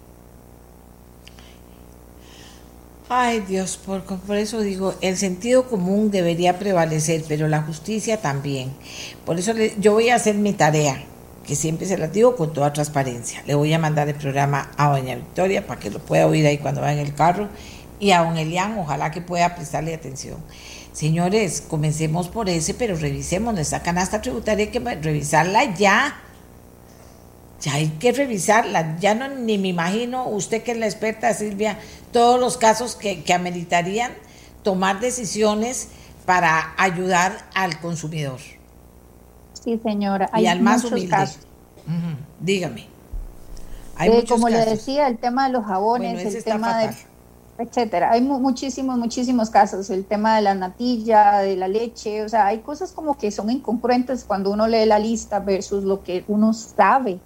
Ay 3.10 3.40
Dios, 3.40 3.78
por, 3.78 4.04
por, 4.04 4.36
eso 4.36 4.60
digo, 4.60 4.94
el 5.00 5.16
sentido 5.16 5.70
común 5.70 6.12
debería 6.12 6.60
prevalecer, 6.60 7.24
pero 7.26 7.48
la 7.48 7.62
justicia 7.62 8.20
también. 8.20 8.74
Por 9.26 9.40
eso 9.40 9.54
yo 9.80 9.94
voy 9.94 10.10
a 10.10 10.16
hacer 10.16 10.36
mi 10.36 10.52
tarea 10.52 11.06
que 11.48 11.56
siempre 11.56 11.88
se 11.88 11.98
las 11.98 12.12
digo 12.12 12.36
con 12.36 12.54
toda 12.54 12.74
transparencia. 12.74 13.42
Le 13.48 13.56
voy 13.56 13.74
a 13.74 13.80
mandar 13.80 14.10
el 14.10 14.16
programa 14.16 14.70
a 14.78 14.90
doña 14.90 15.16
Victoria 15.16 15.66
para 15.66 15.80
que 15.80 15.90
lo 15.90 16.00
pueda 16.00 16.28
oír 16.28 16.46
ahí 16.46 16.58
cuando 16.58 16.82
va 16.82 16.92
en 16.92 17.00
el 17.00 17.16
carro 17.16 17.48
y 18.00 18.12
a 18.12 18.22
don 18.24 18.38
Elian, 18.38 18.78
ojalá 18.78 19.10
que 19.12 19.22
pueda 19.22 19.56
prestarle 19.56 19.94
atención. 19.94 20.38
Señores, 20.92 21.62
comencemos 21.62 22.28
por 22.28 22.50
ese, 22.50 22.74
pero 22.74 22.96
revisemos 22.96 23.54
nuestra 23.54 23.82
canasta 23.82 24.22
tributaria, 24.22 24.66
hay 24.66 24.72
que 24.72 24.80
revisarla 24.80 25.76
ya. 25.76 26.22
Ya 27.62 27.74
hay 27.74 27.88
que 27.88 28.12
revisarla, 28.12 28.98
ya 29.00 29.16
no 29.16 29.30
ni 29.30 29.58
me 29.58 29.70
imagino, 29.70 30.28
usted 30.28 30.62
que 30.62 30.74
es 30.74 30.78
la 30.78 30.86
experta, 30.86 31.34
Silvia, 31.34 31.80
todos 32.12 32.40
los 32.40 32.58
casos 32.58 32.96
que, 32.96 33.24
que 33.24 33.34
ameritarían 33.34 34.12
tomar 34.62 35.00
decisiones 35.00 35.88
para 36.26 36.76
ayudar 36.78 37.48
al 37.56 37.80
consumidor. 37.80 38.40
Sí, 39.68 39.78
señora. 39.84 40.30
Hay 40.32 40.46
y 40.46 40.48
al 40.48 40.62
más 40.62 40.86
humilde. 40.86 41.10
Casos. 41.10 41.46
Dígame. 42.40 42.86
Hay 43.98 44.10
eh, 44.12 44.26
como 44.26 44.48
le 44.48 44.64
decía, 44.64 45.10
el 45.10 45.18
tema 45.18 45.48
de 45.48 45.52
los 45.52 45.66
jabones, 45.66 46.24
el 46.24 46.42
tema 46.42 46.78
de 46.78 46.96
etcétera. 47.58 48.12
Hay 48.12 48.22
muchísimos, 48.22 48.98
muchísimos 48.98 49.50
casos. 49.50 49.90
El 49.90 50.06
tema 50.06 50.38
de 50.38 50.44
la 50.44 50.56
natilla, 50.56 51.40
de 51.40 51.58
la 51.58 51.68
leche, 51.68 52.24
o 52.24 52.30
sea, 52.30 52.46
hay 52.46 52.60
cosas 52.60 52.94
como 52.94 53.18
que 53.18 53.30
son 53.30 53.50
incongruentes 53.50 54.24
cuando 54.24 54.52
uno 54.52 54.68
lee 54.68 54.86
la 54.86 55.00
lista 55.00 55.42
versus 55.42 55.84
lo 55.84 56.02
que 56.02 56.24
uno 56.30 56.54
sabe 56.54 57.20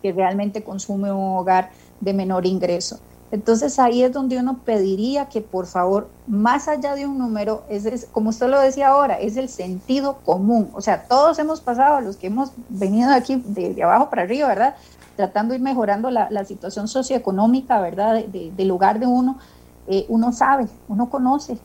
que 0.00 0.12
realmente 0.12 0.64
consume 0.64 1.12
un 1.12 1.36
hogar 1.36 1.70
de 2.00 2.14
menor 2.14 2.46
ingreso. 2.46 2.98
Entonces 3.34 3.80
ahí 3.80 4.04
es 4.04 4.12
donde 4.12 4.38
uno 4.38 4.60
pediría 4.64 5.28
que 5.28 5.40
por 5.40 5.66
favor, 5.66 6.08
más 6.28 6.68
allá 6.68 6.94
de 6.94 7.04
un 7.04 7.18
número, 7.18 7.64
es, 7.68 8.06
como 8.12 8.30
usted 8.30 8.46
lo 8.46 8.60
decía 8.60 8.90
ahora, 8.90 9.14
es 9.14 9.36
el 9.36 9.48
sentido 9.48 10.18
común. 10.24 10.70
O 10.72 10.80
sea, 10.80 11.02
todos 11.08 11.36
hemos 11.40 11.60
pasado, 11.60 12.00
los 12.00 12.16
que 12.16 12.28
hemos 12.28 12.52
venido 12.68 13.10
aquí 13.10 13.42
de, 13.44 13.82
abajo 13.82 14.08
para 14.08 14.22
arriba, 14.22 14.46
¿verdad? 14.46 14.76
Tratando 15.16 15.50
de 15.50 15.56
ir 15.58 15.64
mejorando 15.64 16.12
la, 16.12 16.44
situación 16.44 16.86
socioeconómica, 16.86 17.80
¿verdad? 17.80 18.24
del 18.24 18.68
lugar 18.68 19.00
de 19.00 19.08
uno. 19.08 19.36
Eh, 19.88 20.06
uno 20.08 20.30
sabe, 20.30 20.68
uno 20.86 21.10
conoce. 21.10 21.58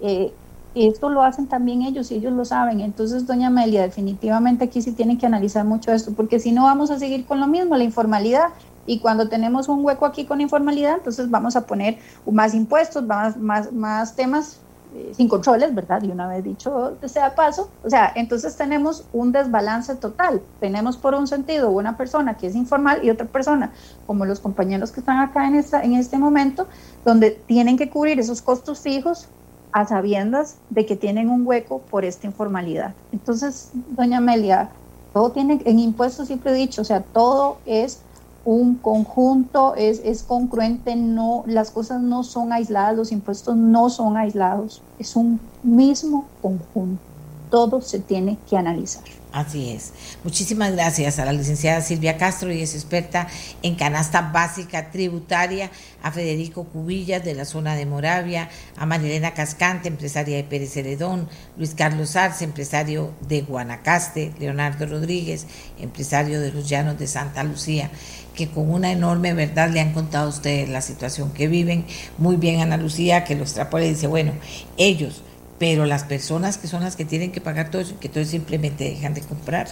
Eh, 0.00 0.32
esto 0.76 1.08
lo 1.08 1.24
hacen 1.24 1.48
también 1.48 1.82
ellos 1.82 2.12
y 2.12 2.14
ellos 2.14 2.34
lo 2.34 2.44
saben. 2.44 2.78
Entonces, 2.80 3.26
doña 3.26 3.48
Amelia, 3.48 3.82
definitivamente 3.82 4.66
aquí 4.66 4.80
sí 4.80 4.92
tienen 4.92 5.18
que 5.18 5.26
analizar 5.26 5.64
mucho 5.64 5.90
esto, 5.90 6.12
porque 6.14 6.38
si 6.38 6.52
no 6.52 6.66
vamos 6.66 6.92
a 6.92 7.00
seguir 7.00 7.26
con 7.26 7.40
lo 7.40 7.48
mismo, 7.48 7.76
la 7.76 7.82
informalidad 7.82 8.50
y 8.86 9.00
cuando 9.00 9.28
tenemos 9.28 9.68
un 9.68 9.84
hueco 9.84 10.06
aquí 10.06 10.24
con 10.24 10.40
informalidad, 10.40 10.96
entonces 10.98 11.30
vamos 11.30 11.56
a 11.56 11.66
poner 11.66 11.98
más 12.30 12.54
impuestos, 12.54 13.04
más, 13.04 13.36
más, 13.36 13.72
más 13.72 14.14
temas 14.14 14.60
eh, 14.94 15.12
sin 15.14 15.28
controles, 15.28 15.74
¿verdad? 15.74 16.02
Y 16.02 16.10
una 16.10 16.28
vez 16.28 16.44
dicho 16.44 16.96
sea 17.06 17.34
paso, 17.34 17.68
o 17.84 17.90
sea, 17.90 18.12
entonces 18.14 18.56
tenemos 18.56 19.04
un 19.12 19.32
desbalance 19.32 19.94
total. 19.96 20.40
Tenemos 20.60 20.96
por 20.96 21.14
un 21.14 21.26
sentido 21.26 21.70
una 21.70 21.96
persona 21.96 22.36
que 22.36 22.46
es 22.46 22.54
informal 22.54 23.04
y 23.04 23.10
otra 23.10 23.26
persona, 23.26 23.72
como 24.06 24.24
los 24.24 24.40
compañeros 24.40 24.92
que 24.92 25.00
están 25.00 25.18
acá 25.18 25.46
en, 25.48 25.56
esta, 25.56 25.82
en 25.82 25.94
este 25.94 26.16
momento, 26.16 26.66
donde 27.04 27.32
tienen 27.32 27.76
que 27.76 27.90
cubrir 27.90 28.20
esos 28.20 28.40
costos 28.40 28.80
fijos 28.80 29.28
a 29.72 29.86
sabiendas 29.86 30.56
de 30.70 30.86
que 30.86 30.96
tienen 30.96 31.28
un 31.28 31.46
hueco 31.46 31.80
por 31.80 32.04
esta 32.04 32.26
informalidad. 32.26 32.94
Entonces, 33.12 33.72
doña 33.90 34.18
Amelia, 34.18 34.70
todo 35.12 35.30
tiene, 35.30 35.60
en 35.64 35.78
impuestos 35.78 36.28
siempre 36.28 36.52
he 36.52 36.54
dicho, 36.54 36.80
o 36.80 36.84
sea, 36.84 37.00
todo 37.02 37.58
es 37.66 38.00
un 38.46 38.76
conjunto, 38.76 39.74
es, 39.74 40.00
es 40.04 40.22
congruente, 40.22 40.94
no, 40.94 41.42
las 41.46 41.72
cosas 41.72 42.00
no 42.00 42.22
son 42.22 42.52
aisladas, 42.52 42.96
los 42.96 43.10
impuestos 43.10 43.56
no 43.56 43.90
son 43.90 44.16
aislados, 44.16 44.82
es 45.00 45.16
un 45.16 45.40
mismo 45.64 46.26
conjunto, 46.40 47.02
todo 47.50 47.82
se 47.82 47.98
tiene 47.98 48.38
que 48.48 48.56
analizar. 48.56 49.02
Así 49.32 49.70
es. 49.70 49.92
Muchísimas 50.24 50.72
gracias 50.72 51.18
a 51.18 51.26
la 51.26 51.32
licenciada 51.32 51.82
Silvia 51.82 52.16
Castro, 52.16 52.50
y 52.50 52.62
es 52.62 52.74
experta 52.74 53.26
en 53.62 53.74
canasta 53.74 54.30
básica 54.32 54.90
tributaria, 54.90 55.70
a 56.02 56.10
Federico 56.10 56.64
Cubillas 56.64 57.22
de 57.22 57.34
la 57.34 57.44
zona 57.44 57.74
de 57.74 57.84
Moravia, 57.84 58.48
a 58.78 58.86
Marilena 58.86 59.34
Cascante, 59.34 59.88
empresaria 59.88 60.36
de 60.36 60.44
Pérez 60.44 60.74
Heredón, 60.76 61.28
Luis 61.58 61.74
Carlos 61.74 62.16
Arce, 62.16 62.44
empresario 62.44 63.10
de 63.28 63.42
Guanacaste, 63.42 64.32
Leonardo 64.38 64.86
Rodríguez, 64.86 65.46
empresario 65.80 66.40
de 66.40 66.52
los 66.52 66.66
Llanos 66.66 66.98
de 66.98 67.06
Santa 67.06 67.42
Lucía, 67.44 67.90
que 68.36 68.48
con 68.48 68.70
una 68.70 68.92
enorme 68.92 69.34
verdad 69.34 69.70
le 69.70 69.80
han 69.80 69.92
contado 69.92 70.26
a 70.26 70.28
ustedes 70.28 70.68
la 70.68 70.80
situación 70.80 71.32
que 71.32 71.48
viven. 71.48 71.84
Muy 72.18 72.36
bien, 72.36 72.60
Ana 72.60 72.76
Lucía, 72.76 73.24
que 73.24 73.34
los 73.34 73.54
trapos 73.54 73.80
le 73.80 73.88
dice, 73.88 74.06
bueno, 74.06 74.32
ellos 74.76 75.22
pero 75.58 75.86
las 75.86 76.04
personas 76.04 76.58
que 76.58 76.68
son 76.68 76.82
las 76.82 76.96
que 76.96 77.04
tienen 77.04 77.32
que 77.32 77.40
pagar 77.40 77.70
todo 77.70 77.82
eso, 77.82 77.98
que 77.98 78.08
todo 78.08 78.24
simplemente 78.24 78.84
dejan 78.84 79.14
de 79.14 79.22
comprar, 79.22 79.68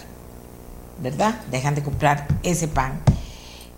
¿verdad? 1.01 1.41
Dejan 1.51 1.75
de 1.75 1.83
comprar 1.83 2.27
ese 2.43 2.67
pan. 2.67 3.01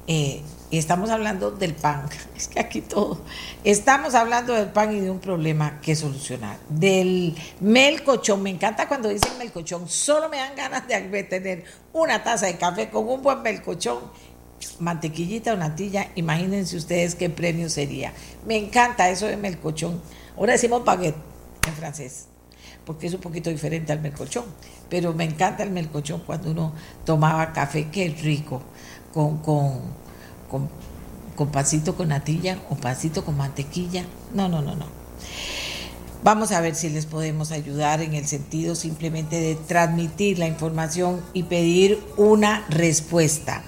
Eh, 0.07 0.41
y 0.69 0.77
estamos 0.77 1.09
hablando 1.09 1.51
del 1.51 1.73
pan, 1.73 2.07
es 2.35 2.47
que 2.47 2.59
aquí 2.59 2.81
todo, 2.81 3.21
estamos 3.63 4.15
hablando 4.15 4.53
del 4.53 4.67
pan 4.67 4.95
y 4.95 4.99
de 4.99 5.09
un 5.09 5.19
problema 5.19 5.79
que 5.81 5.95
solucionar. 5.95 6.57
Del 6.69 7.35
melcochón, 7.59 8.41
me 8.43 8.49
encanta 8.49 8.87
cuando 8.87 9.09
dicen 9.09 9.37
melcochón, 9.37 9.89
solo 9.89 10.29
me 10.29 10.37
dan 10.37 10.55
ganas 10.55 10.87
de 10.87 11.23
tener 11.23 11.65
una 11.91 12.23
taza 12.23 12.45
de 12.45 12.57
café 12.57 12.89
con 12.89 13.07
un 13.07 13.21
buen 13.21 13.41
melcochón, 13.41 13.99
mantequillita 14.79 15.53
o 15.53 15.57
natilla, 15.57 16.07
imagínense 16.15 16.77
ustedes 16.77 17.15
qué 17.15 17.29
premio 17.29 17.69
sería. 17.69 18.13
Me 18.45 18.57
encanta 18.57 19.09
eso 19.09 19.27
de 19.27 19.37
melcochón. 19.37 20.01
Ahora 20.37 20.53
decimos 20.53 20.83
baguette 20.83 21.17
en 21.67 21.73
francés, 21.73 22.25
porque 22.85 23.07
es 23.07 23.13
un 23.13 23.21
poquito 23.21 23.49
diferente 23.49 23.91
al 23.91 24.01
melcochón. 24.01 24.45
Pero 24.89 25.13
me 25.13 25.25
encanta 25.25 25.63
el 25.63 25.71
melcochón 25.71 26.21
cuando 26.25 26.51
uno 26.51 26.73
tomaba 27.05 27.53
café, 27.53 27.87
es 27.93 28.21
rico, 28.21 28.61
con, 29.13 29.39
con, 29.39 29.81
con, 30.49 30.69
con 31.35 31.49
con 31.95 32.07
natilla 32.07 32.59
o 32.69 32.75
pancito 32.75 33.23
con 33.23 33.37
mantequilla. 33.37 34.05
No, 34.33 34.47
no, 34.47 34.61
no, 34.61 34.75
no. 34.75 34.85
Vamos 36.23 36.51
a 36.51 36.61
ver 36.61 36.75
si 36.75 36.89
les 36.89 37.05
podemos 37.05 37.51
ayudar 37.51 38.01
en 38.01 38.15
el 38.15 38.25
sentido 38.25 38.75
simplemente 38.75 39.39
de 39.39 39.55
transmitir 39.55 40.39
la 40.39 40.47
información 40.47 41.21
y 41.33 41.43
pedir 41.43 42.03
una 42.17 42.65
respuesta. 42.69 43.63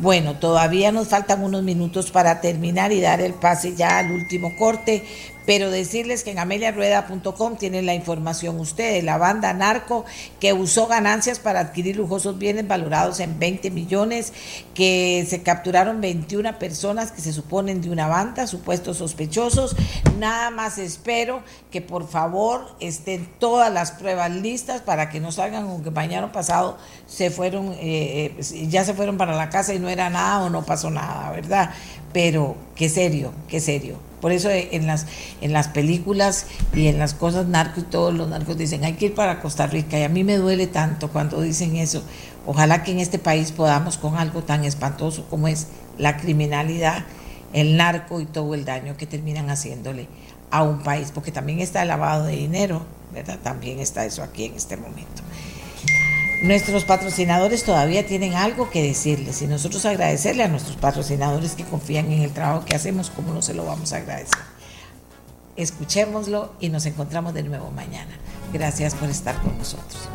Bueno, 0.00 0.34
todavía 0.38 0.90
nos 0.90 1.08
faltan 1.08 1.44
unos 1.44 1.62
minutos 1.62 2.10
para 2.10 2.40
terminar 2.40 2.90
y 2.92 3.00
dar 3.00 3.20
el 3.20 3.32
pase 3.32 3.76
ya 3.76 3.98
al 3.98 4.10
último 4.10 4.56
corte, 4.56 5.04
pero 5.46 5.70
decirles 5.70 6.24
que 6.24 6.30
en 6.30 6.38
ameliarueda.com 6.38 7.56
tienen 7.56 7.86
la 7.86 7.94
información 7.94 8.58
ustedes, 8.60 9.04
la 9.04 9.18
banda 9.18 9.52
narco 9.52 10.04
que 10.40 10.52
usó 10.52 10.86
ganancias 10.86 11.38
para 11.38 11.60
adquirir 11.60 11.96
lujosos 11.96 12.38
bienes 12.38 12.66
valorados 12.66 13.20
en 13.20 13.38
20 13.38 13.70
millones, 13.70 14.32
que 14.74 15.26
se 15.28 15.42
capturaron 15.42 16.00
21 16.00 16.58
personas 16.58 17.12
que 17.12 17.20
se 17.20 17.32
suponen 17.32 17.80
de 17.80 17.90
una 17.90 18.06
banda, 18.06 18.46
supuestos 18.46 18.98
sospechosos. 18.98 19.76
Nada 20.18 20.50
más 20.50 20.78
espero 20.78 21.42
que 21.70 21.80
por 21.80 22.08
favor 22.08 22.74
estén 22.80 23.28
todas 23.38 23.72
las 23.72 23.92
pruebas 23.92 24.30
listas 24.30 24.80
para 24.80 25.10
que 25.10 25.20
no 25.20 25.32
salgan 25.32 25.64
aunque 25.64 25.90
mañana 25.90 26.32
pasado 26.32 26.78
se 27.06 27.30
fueron, 27.30 27.72
eh, 27.80 28.34
eh, 28.38 28.66
ya 28.68 28.84
se 28.84 28.94
fueron 28.94 29.16
para 29.16 29.34
la 29.36 29.50
casa 29.50 29.74
y 29.74 29.78
no 29.78 29.88
era 29.88 30.08
nada 30.10 30.44
o 30.44 30.50
no 30.50 30.64
pasó 30.64 30.90
nada, 30.90 31.30
¿verdad? 31.30 31.70
Pero 32.12 32.56
qué 32.74 32.88
serio, 32.88 33.32
qué 33.48 33.60
serio. 33.60 34.13
Por 34.24 34.32
eso 34.32 34.48
en 34.50 34.86
las, 34.86 35.04
en 35.42 35.52
las 35.52 35.68
películas 35.68 36.46
y 36.72 36.86
en 36.86 36.98
las 36.98 37.12
cosas 37.12 37.46
narcos 37.46 37.82
y 37.82 37.86
todos 37.88 38.14
los 38.14 38.26
narcos 38.26 38.56
dicen 38.56 38.82
hay 38.82 38.94
que 38.94 39.04
ir 39.04 39.14
para 39.14 39.42
Costa 39.42 39.66
Rica 39.66 39.98
y 39.98 40.02
a 40.02 40.08
mí 40.08 40.24
me 40.24 40.38
duele 40.38 40.66
tanto 40.66 41.10
cuando 41.10 41.42
dicen 41.42 41.76
eso. 41.76 42.02
Ojalá 42.46 42.82
que 42.82 42.92
en 42.92 43.00
este 43.00 43.18
país 43.18 43.52
podamos 43.52 43.98
con 43.98 44.16
algo 44.16 44.42
tan 44.42 44.64
espantoso 44.64 45.26
como 45.28 45.46
es 45.46 45.66
la 45.98 46.16
criminalidad, 46.16 47.04
el 47.52 47.76
narco 47.76 48.18
y 48.18 48.24
todo 48.24 48.54
el 48.54 48.64
daño 48.64 48.96
que 48.96 49.04
terminan 49.04 49.50
haciéndole 49.50 50.08
a 50.50 50.62
un 50.62 50.82
país, 50.82 51.10
porque 51.12 51.30
también 51.30 51.60
está 51.60 51.82
el 51.82 51.88
lavado 51.88 52.24
de 52.24 52.34
dinero, 52.34 52.80
¿verdad? 53.12 53.38
También 53.42 53.78
está 53.78 54.06
eso 54.06 54.22
aquí 54.22 54.46
en 54.46 54.54
este 54.54 54.78
momento. 54.78 55.22
Nuestros 56.42 56.84
patrocinadores 56.84 57.64
todavía 57.64 58.06
tienen 58.06 58.34
algo 58.34 58.68
que 58.68 58.82
decirles 58.82 59.40
y 59.42 59.46
nosotros 59.46 59.86
agradecerle 59.86 60.42
a 60.42 60.48
nuestros 60.48 60.76
patrocinadores 60.76 61.54
que 61.54 61.64
confían 61.64 62.12
en 62.12 62.22
el 62.22 62.32
trabajo 62.32 62.64
que 62.64 62.74
hacemos, 62.74 63.10
como 63.10 63.32
no 63.32 63.40
se 63.40 63.54
lo 63.54 63.64
vamos 63.64 63.92
a 63.92 63.98
agradecer. 63.98 64.40
Escuchémoslo 65.56 66.52
y 66.60 66.68
nos 66.68 66.84
encontramos 66.86 67.32
de 67.32 67.44
nuevo 67.44 67.70
mañana. 67.70 68.18
Gracias 68.52 68.94
por 68.94 69.08
estar 69.08 69.40
con 69.40 69.56
nosotros. 69.56 70.08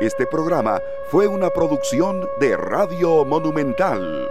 Este 0.00 0.26
programa 0.26 0.80
fue 1.10 1.28
una 1.28 1.50
producción 1.50 2.26
de 2.40 2.56
Radio 2.56 3.24
Monumental. 3.24 4.28